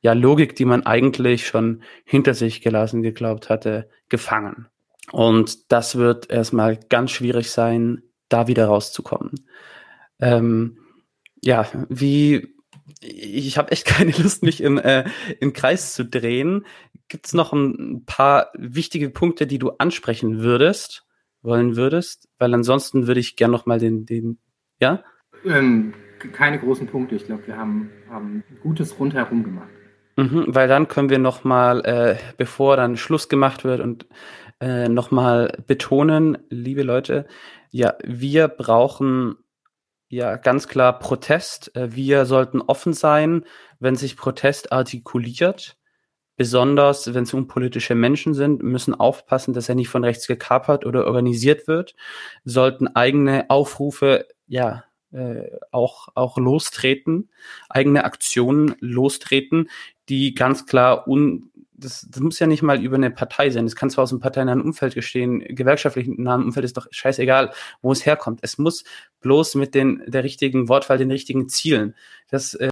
ja, 0.00 0.14
Logik, 0.14 0.56
die 0.56 0.64
man 0.64 0.86
eigentlich 0.86 1.46
schon 1.46 1.82
hinter 2.06 2.32
sich 2.32 2.62
gelassen 2.62 3.02
geglaubt 3.02 3.50
hatte, 3.50 3.90
gefangen. 4.08 4.68
Und 5.10 5.72
das 5.72 5.96
wird 5.96 6.30
erstmal 6.30 6.76
ganz 6.76 7.10
schwierig 7.10 7.50
sein, 7.50 8.02
da 8.28 8.46
wieder 8.46 8.66
rauszukommen. 8.66 9.46
Ähm, 10.20 10.78
ja, 11.42 11.66
wie 11.88 12.54
ich 13.00 13.58
habe 13.58 13.72
echt 13.72 13.86
keine 13.86 14.12
Lust, 14.12 14.42
mich 14.42 14.62
im, 14.62 14.78
äh, 14.78 15.04
im 15.40 15.52
Kreis 15.52 15.94
zu 15.94 16.04
drehen. 16.04 16.64
Gibt 17.08 17.26
es 17.26 17.34
noch 17.34 17.52
ein 17.52 18.04
paar 18.06 18.50
wichtige 18.54 19.10
Punkte, 19.10 19.46
die 19.46 19.58
du 19.58 19.70
ansprechen 19.70 20.40
würdest, 20.40 21.04
wollen 21.42 21.76
würdest? 21.76 22.28
Weil 22.38 22.54
ansonsten 22.54 23.06
würde 23.06 23.20
ich 23.20 23.36
gern 23.36 23.50
noch 23.50 23.66
mal 23.66 23.78
den, 23.78 24.06
den, 24.06 24.38
ja? 24.80 25.02
Ähm, 25.44 25.92
keine 26.32 26.58
großen 26.58 26.86
Punkte. 26.86 27.16
Ich 27.16 27.26
glaube, 27.26 27.46
wir 27.46 27.56
haben, 27.56 27.90
haben 28.08 28.44
Gutes 28.62 28.98
rundherum 28.98 29.42
gemacht. 29.42 29.68
Mhm, 30.16 30.44
weil 30.48 30.68
dann 30.68 30.88
können 30.88 31.08
wir 31.08 31.18
noch 31.18 31.42
mal, 31.42 31.84
äh, 31.84 32.16
bevor 32.36 32.76
dann 32.76 32.96
Schluss 32.96 33.28
gemacht 33.28 33.64
wird 33.64 33.80
und 33.80 34.06
äh, 34.62 34.88
nochmal 34.88 35.58
betonen, 35.66 36.38
liebe 36.48 36.84
Leute, 36.84 37.26
ja, 37.72 37.94
wir 38.04 38.46
brauchen 38.46 39.34
ja 40.08 40.36
ganz 40.36 40.68
klar 40.68 41.00
Protest. 41.00 41.74
Äh, 41.74 41.96
wir 41.96 42.26
sollten 42.26 42.60
offen 42.60 42.92
sein, 42.92 43.44
wenn 43.80 43.96
sich 43.96 44.16
Protest 44.16 44.70
artikuliert. 44.70 45.76
Besonders 46.36 47.12
wenn 47.12 47.24
es 47.24 47.34
unpolitische 47.34 47.96
Menschen 47.96 48.34
sind, 48.34 48.62
müssen 48.62 48.94
aufpassen, 48.94 49.52
dass 49.52 49.68
er 49.68 49.74
nicht 49.74 49.88
von 49.88 50.04
rechts 50.04 50.28
gekapert 50.28 50.86
oder 50.86 51.06
organisiert 51.06 51.66
wird, 51.66 51.96
sollten 52.44 52.86
eigene 52.86 53.50
Aufrufe 53.50 54.28
ja 54.46 54.84
äh, 55.10 55.50
auch, 55.72 56.08
auch 56.14 56.38
lostreten, 56.38 57.30
eigene 57.68 58.04
Aktionen 58.04 58.76
lostreten, 58.78 59.68
die 60.08 60.34
ganz 60.34 60.66
klar 60.66 61.08
un, 61.08 61.50
das, 61.82 62.06
das 62.10 62.20
muss 62.20 62.38
ja 62.38 62.46
nicht 62.46 62.62
mal 62.62 62.82
über 62.82 62.96
eine 62.96 63.10
Partei 63.10 63.50
sein. 63.50 63.64
Das 63.64 63.76
kann 63.76 63.90
zwar 63.90 64.04
aus 64.04 64.12
einem 64.12 64.20
parteinahen 64.20 64.62
Umfeld 64.62 64.94
gestehen, 64.94 65.40
gewerkschaftlichen 65.40 66.22
nahen 66.22 66.44
Umfeld 66.44 66.64
ist 66.64 66.76
doch 66.76 66.86
scheißegal, 66.90 67.52
wo 67.80 67.92
es 67.92 68.06
herkommt. 68.06 68.40
Es 68.42 68.58
muss 68.58 68.84
bloß 69.20 69.56
mit 69.56 69.74
den, 69.74 70.02
der 70.06 70.24
richtigen 70.24 70.68
Wortwahl, 70.68 70.98
den 70.98 71.10
richtigen 71.10 71.48
Zielen. 71.48 71.94
Das 72.30 72.54
äh, 72.54 72.70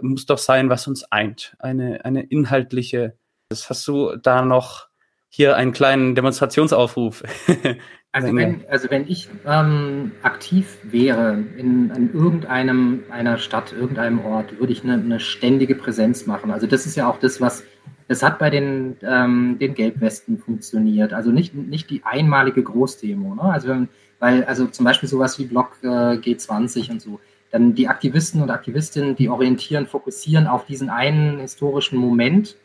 muss 0.00 0.26
doch 0.26 0.38
sein, 0.38 0.68
was 0.70 0.86
uns 0.86 1.04
eint. 1.04 1.56
Eine, 1.58 2.04
eine 2.04 2.22
inhaltliche. 2.22 3.16
Das 3.48 3.68
hast 3.70 3.86
du 3.86 4.16
da 4.16 4.42
noch 4.42 4.88
hier 5.28 5.56
einen 5.56 5.72
kleinen 5.72 6.14
Demonstrationsaufruf. 6.14 7.22
also, 8.12 8.36
wenn, 8.36 8.64
also 8.68 8.90
wenn 8.90 9.08
ich 9.08 9.30
ähm, 9.46 10.12
aktiv 10.22 10.78
wäre 10.82 11.42
in, 11.56 11.90
in 11.90 12.12
irgendeinem 12.12 13.04
einer 13.10 13.38
Stadt, 13.38 13.72
irgendeinem 13.72 14.22
Ort, 14.26 14.58
würde 14.58 14.72
ich 14.74 14.84
eine, 14.84 14.94
eine 14.94 15.20
ständige 15.20 15.74
Präsenz 15.74 16.26
machen. 16.26 16.50
Also 16.50 16.66
das 16.66 16.84
ist 16.84 16.96
ja 16.96 17.08
auch 17.08 17.18
das, 17.18 17.40
was 17.40 17.64
es 18.12 18.22
hat 18.22 18.38
bei 18.38 18.50
den, 18.50 18.96
ähm, 19.02 19.58
den 19.58 19.74
Gelbwesten 19.74 20.38
funktioniert. 20.38 21.12
Also 21.12 21.30
nicht, 21.30 21.54
nicht 21.54 21.90
die 21.90 22.02
einmalige 22.04 22.62
Großdemo. 22.62 23.34
Ne? 23.34 23.42
Also 23.42 23.68
wenn, 23.68 23.88
weil, 24.18 24.44
also 24.44 24.66
zum 24.66 24.84
Beispiel 24.84 25.08
sowas 25.08 25.38
wie 25.38 25.46
Block 25.46 25.76
äh, 25.82 25.86
G20 25.86 26.90
und 26.90 27.02
so. 27.02 27.20
Dann 27.50 27.74
die 27.74 27.88
Aktivisten 27.88 28.40
und 28.40 28.50
Aktivistinnen, 28.50 29.16
die 29.16 29.28
orientieren, 29.28 29.86
fokussieren 29.86 30.46
auf 30.46 30.64
diesen 30.64 30.88
einen 30.88 31.40
historischen 31.40 31.98
Moment 31.98 32.56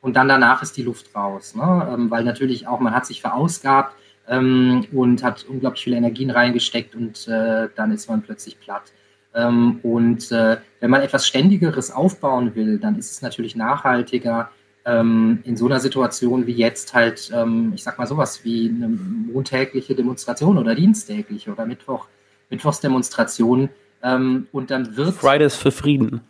und 0.00 0.16
dann 0.16 0.28
danach 0.28 0.62
ist 0.62 0.76
die 0.76 0.82
Luft 0.82 1.14
raus. 1.14 1.54
Ne? 1.54 1.88
Ähm, 1.90 2.10
weil 2.10 2.24
natürlich 2.24 2.66
auch, 2.66 2.80
man 2.80 2.94
hat 2.94 3.06
sich 3.06 3.20
verausgabt 3.20 3.94
ähm, 4.28 4.86
und 4.92 5.22
hat 5.22 5.46
unglaublich 5.48 5.84
viele 5.84 5.96
Energien 5.96 6.30
reingesteckt 6.30 6.94
und 6.94 7.26
äh, 7.28 7.68
dann 7.74 7.92
ist 7.92 8.08
man 8.08 8.22
plötzlich 8.22 8.60
platt. 8.60 8.92
Ähm, 9.34 9.80
und 9.82 10.30
äh, 10.30 10.58
wenn 10.80 10.90
man 10.90 11.00
etwas 11.00 11.26
Ständigeres 11.26 11.90
aufbauen 11.90 12.54
will, 12.54 12.78
dann 12.78 12.98
ist 12.98 13.10
es 13.10 13.22
natürlich 13.22 13.56
nachhaltiger, 13.56 14.50
ähm, 14.84 15.40
in 15.44 15.56
so 15.56 15.66
einer 15.66 15.80
Situation 15.80 16.46
wie 16.46 16.52
jetzt 16.52 16.94
halt, 16.94 17.30
ähm, 17.34 17.72
ich 17.74 17.82
sag 17.82 17.98
mal 17.98 18.06
sowas 18.06 18.44
wie 18.44 18.68
eine 18.68 18.88
montägliche 18.88 19.94
Demonstration 19.94 20.58
oder 20.58 20.74
diensttägliche 20.74 21.52
oder 21.52 21.64
Mittwoch, 21.66 22.06
Mittwochsdemonstration 22.50 23.70
ähm, 24.02 24.46
und 24.52 24.70
dann 24.70 24.96
wird 24.96 25.14
Fridays 25.14 25.56
für 25.56 25.70
Frieden. 25.72 26.20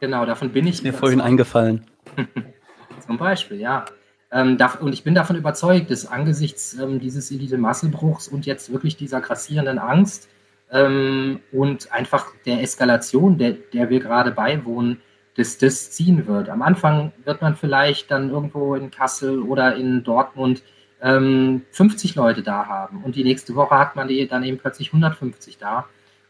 Genau, 0.00 0.26
davon 0.26 0.50
bin 0.50 0.66
ich. 0.66 0.76
Ist 0.76 0.84
mir 0.84 0.92
vorhin 0.92 1.20
eingefallen. 1.20 1.84
Zum 3.06 3.16
Beispiel, 3.16 3.58
ja. 3.58 3.86
Ähm, 4.30 4.58
und 4.80 4.92
ich 4.92 5.04
bin 5.04 5.14
davon 5.14 5.36
überzeugt, 5.36 5.90
dass 5.90 6.06
angesichts 6.06 6.74
ähm, 6.74 7.00
dieses 7.00 7.30
Elite-Massenbruchs 7.30 8.28
und 8.28 8.44
jetzt 8.44 8.72
wirklich 8.72 8.96
dieser 8.96 9.20
grassierenden 9.20 9.78
Angst 9.78 10.28
ähm, 10.70 11.40
und 11.52 11.92
einfach 11.92 12.32
der 12.44 12.60
Eskalation, 12.62 13.38
der, 13.38 13.52
der 13.52 13.88
wir 13.90 14.00
gerade 14.00 14.32
beiwohnen, 14.32 15.00
das, 15.36 15.58
das 15.58 15.90
ziehen 15.90 16.26
wird. 16.26 16.48
Am 16.48 16.62
Anfang 16.62 17.12
wird 17.24 17.42
man 17.42 17.56
vielleicht 17.56 18.10
dann 18.10 18.30
irgendwo 18.30 18.74
in 18.74 18.90
Kassel 18.90 19.40
oder 19.40 19.76
in 19.76 20.04
Dortmund 20.04 20.62
ähm, 21.02 21.62
50 21.70 22.14
Leute 22.14 22.42
da 22.42 22.66
haben 22.66 23.02
und 23.04 23.16
die 23.16 23.24
nächste 23.24 23.54
Woche 23.54 23.78
hat 23.78 23.96
man 23.96 24.08
die 24.08 24.26
dann 24.26 24.44
eben 24.44 24.58
plötzlich 24.58 24.88
150 24.88 25.58
da. 25.58 25.86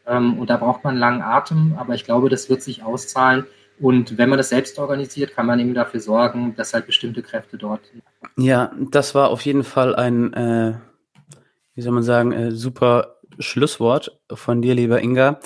Ähm, 0.07 0.39
und 0.39 0.51
da 0.51 0.57
braucht 0.57 0.85
man 0.85 0.93
einen 0.93 1.01
langen 1.01 1.23
Atem, 1.23 1.77
aber 1.79 1.95
ich 1.95 2.05
glaube, 2.05 2.29
das 2.29 2.49
wird 2.51 2.63
sich 2.63 2.83
auszahlen, 2.83 3.47
Und 3.81 4.19
wenn 4.19 4.29
man 4.29 4.37
das 4.39 4.51
selbst 4.51 4.79
organisiert, 4.79 5.35
kann 5.35 5.47
man 5.47 5.59
eben 5.59 5.75
dafür 5.75 6.01
sorgen, 6.01 6.55
dass 6.57 6.75
halt 6.75 6.87
bestimmte 6.87 7.23
Kräfte 7.23 7.59
dort. 7.59 7.81
Ja, 8.37 8.73
das 8.91 9.15
war 9.15 9.31
auf 9.31 9.41
jeden 9.43 9.65
Fall 9.65 9.97
ein, 9.97 10.33
äh, 10.33 10.75
wie 11.75 11.83
soll 11.83 11.93
man 11.93 12.03
sagen, 12.03 12.33
äh, 12.33 12.51
super 12.53 13.17
Schlusswort 13.39 14.21
von 14.33 14.63
dir, 14.63 14.75
lieber 14.75 15.03
Inga. 15.03 15.41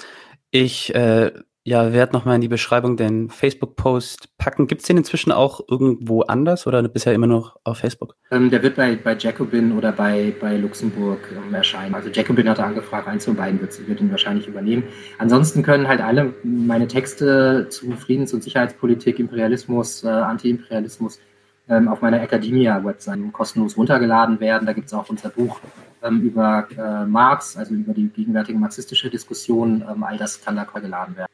Ich 0.50 0.94
äh, 0.94 1.32
ja, 1.68 1.92
werde 1.92 2.14
nochmal 2.14 2.36
in 2.36 2.40
die 2.40 2.48
Beschreibung 2.48 2.96
den 2.96 3.28
Facebook-Post 3.28 4.38
packen. 4.38 4.68
Gibt 4.68 4.80
es 4.80 4.86
den 4.86 4.96
inzwischen 4.96 5.32
auch 5.32 5.60
irgendwo 5.68 6.22
anders 6.22 6.66
oder 6.66 6.82
bisher 6.88 7.12
immer 7.12 7.26
noch 7.26 7.56
auf 7.62 7.78
Facebook? 7.78 8.16
Ähm, 8.30 8.48
der 8.48 8.62
wird 8.62 8.76
bei, 8.76 8.96
bei 8.96 9.14
Jacobin 9.14 9.76
oder 9.76 9.92
bei, 9.92 10.32
bei 10.40 10.56
Luxemburg 10.56 11.20
ähm, 11.30 11.52
erscheinen. 11.52 11.94
Also 11.94 12.08
Jacobin 12.08 12.48
hat 12.48 12.58
angefragt, 12.58 13.06
eins 13.06 13.26
von 13.26 13.36
beiden 13.36 13.60
wird, 13.60 13.86
wird 13.86 14.00
ihn 14.00 14.10
wahrscheinlich 14.10 14.48
übernehmen. 14.48 14.84
Ansonsten 15.18 15.62
können 15.62 15.86
halt 15.88 16.00
alle 16.00 16.32
meine 16.42 16.88
Texte 16.88 17.66
zu 17.68 17.92
Friedens- 17.92 18.32
und 18.32 18.42
Sicherheitspolitik, 18.42 19.18
Imperialismus, 19.18 20.04
äh, 20.04 20.08
Anti-Imperialismus 20.08 21.20
ähm, 21.68 21.88
auf 21.88 22.00
meiner 22.00 22.22
Academia-Website 22.22 23.20
kostenlos 23.32 23.76
runtergeladen 23.76 24.40
werden. 24.40 24.64
Da 24.64 24.72
gibt 24.72 24.86
es 24.86 24.94
auch 24.94 25.10
unser 25.10 25.28
Buch 25.28 25.60
ähm, 26.02 26.22
über 26.22 26.66
äh, 26.78 27.04
Marx, 27.04 27.58
also 27.58 27.74
über 27.74 27.92
die 27.92 28.08
gegenwärtige 28.08 28.58
marxistische 28.58 29.10
Diskussion. 29.10 29.84
Ähm, 29.86 30.02
all 30.02 30.16
das 30.16 30.42
kann 30.42 30.56
da 30.56 30.64
geladen 30.64 31.14
werden. 31.14 31.28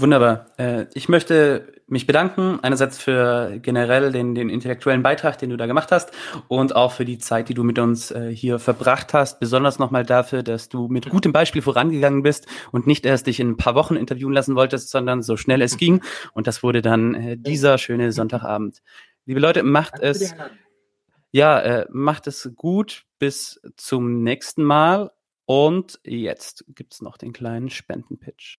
Wunderbar. 0.00 0.46
Äh, 0.56 0.86
ich 0.94 1.10
möchte 1.10 1.74
mich 1.86 2.06
bedanken, 2.06 2.58
einerseits 2.62 2.96
für 2.96 3.58
generell 3.60 4.12
den, 4.12 4.34
den 4.34 4.48
intellektuellen 4.48 5.02
Beitrag, 5.02 5.36
den 5.36 5.50
du 5.50 5.58
da 5.58 5.66
gemacht 5.66 5.92
hast 5.92 6.10
und 6.48 6.74
auch 6.74 6.92
für 6.92 7.04
die 7.04 7.18
Zeit, 7.18 7.50
die 7.50 7.54
du 7.54 7.64
mit 7.64 7.78
uns 7.78 8.10
äh, 8.10 8.34
hier 8.34 8.58
verbracht 8.58 9.12
hast. 9.12 9.40
Besonders 9.40 9.78
nochmal 9.78 10.06
dafür, 10.06 10.42
dass 10.42 10.70
du 10.70 10.88
mit 10.88 11.10
gutem 11.10 11.34
Beispiel 11.34 11.60
vorangegangen 11.60 12.22
bist 12.22 12.46
und 12.72 12.86
nicht 12.86 13.04
erst 13.04 13.26
dich 13.26 13.40
in 13.40 13.50
ein 13.50 13.56
paar 13.58 13.74
Wochen 13.74 13.96
interviewen 13.96 14.32
lassen 14.32 14.54
wolltest, 14.54 14.88
sondern 14.88 15.22
so 15.22 15.36
schnell 15.36 15.60
es 15.60 15.76
ging. 15.76 16.02
Und 16.32 16.46
das 16.46 16.62
wurde 16.62 16.80
dann 16.80 17.14
äh, 17.14 17.36
dieser 17.36 17.76
schöne 17.76 18.10
Sonntagabend. 18.10 18.80
Liebe 19.26 19.40
Leute, 19.40 19.62
macht 19.62 19.98
es, 19.98 20.34
ja, 21.30 21.84
macht 21.90 22.26
es 22.26 22.50
gut. 22.56 23.04
Bis 23.18 23.60
zum 23.76 24.22
nächsten 24.22 24.64
Mal. 24.64 25.10
Und 25.44 26.00
jetzt 26.04 26.64
gibt's 26.68 27.02
noch 27.02 27.18
den 27.18 27.34
kleinen 27.34 27.68
Spendenpitch. 27.68 28.58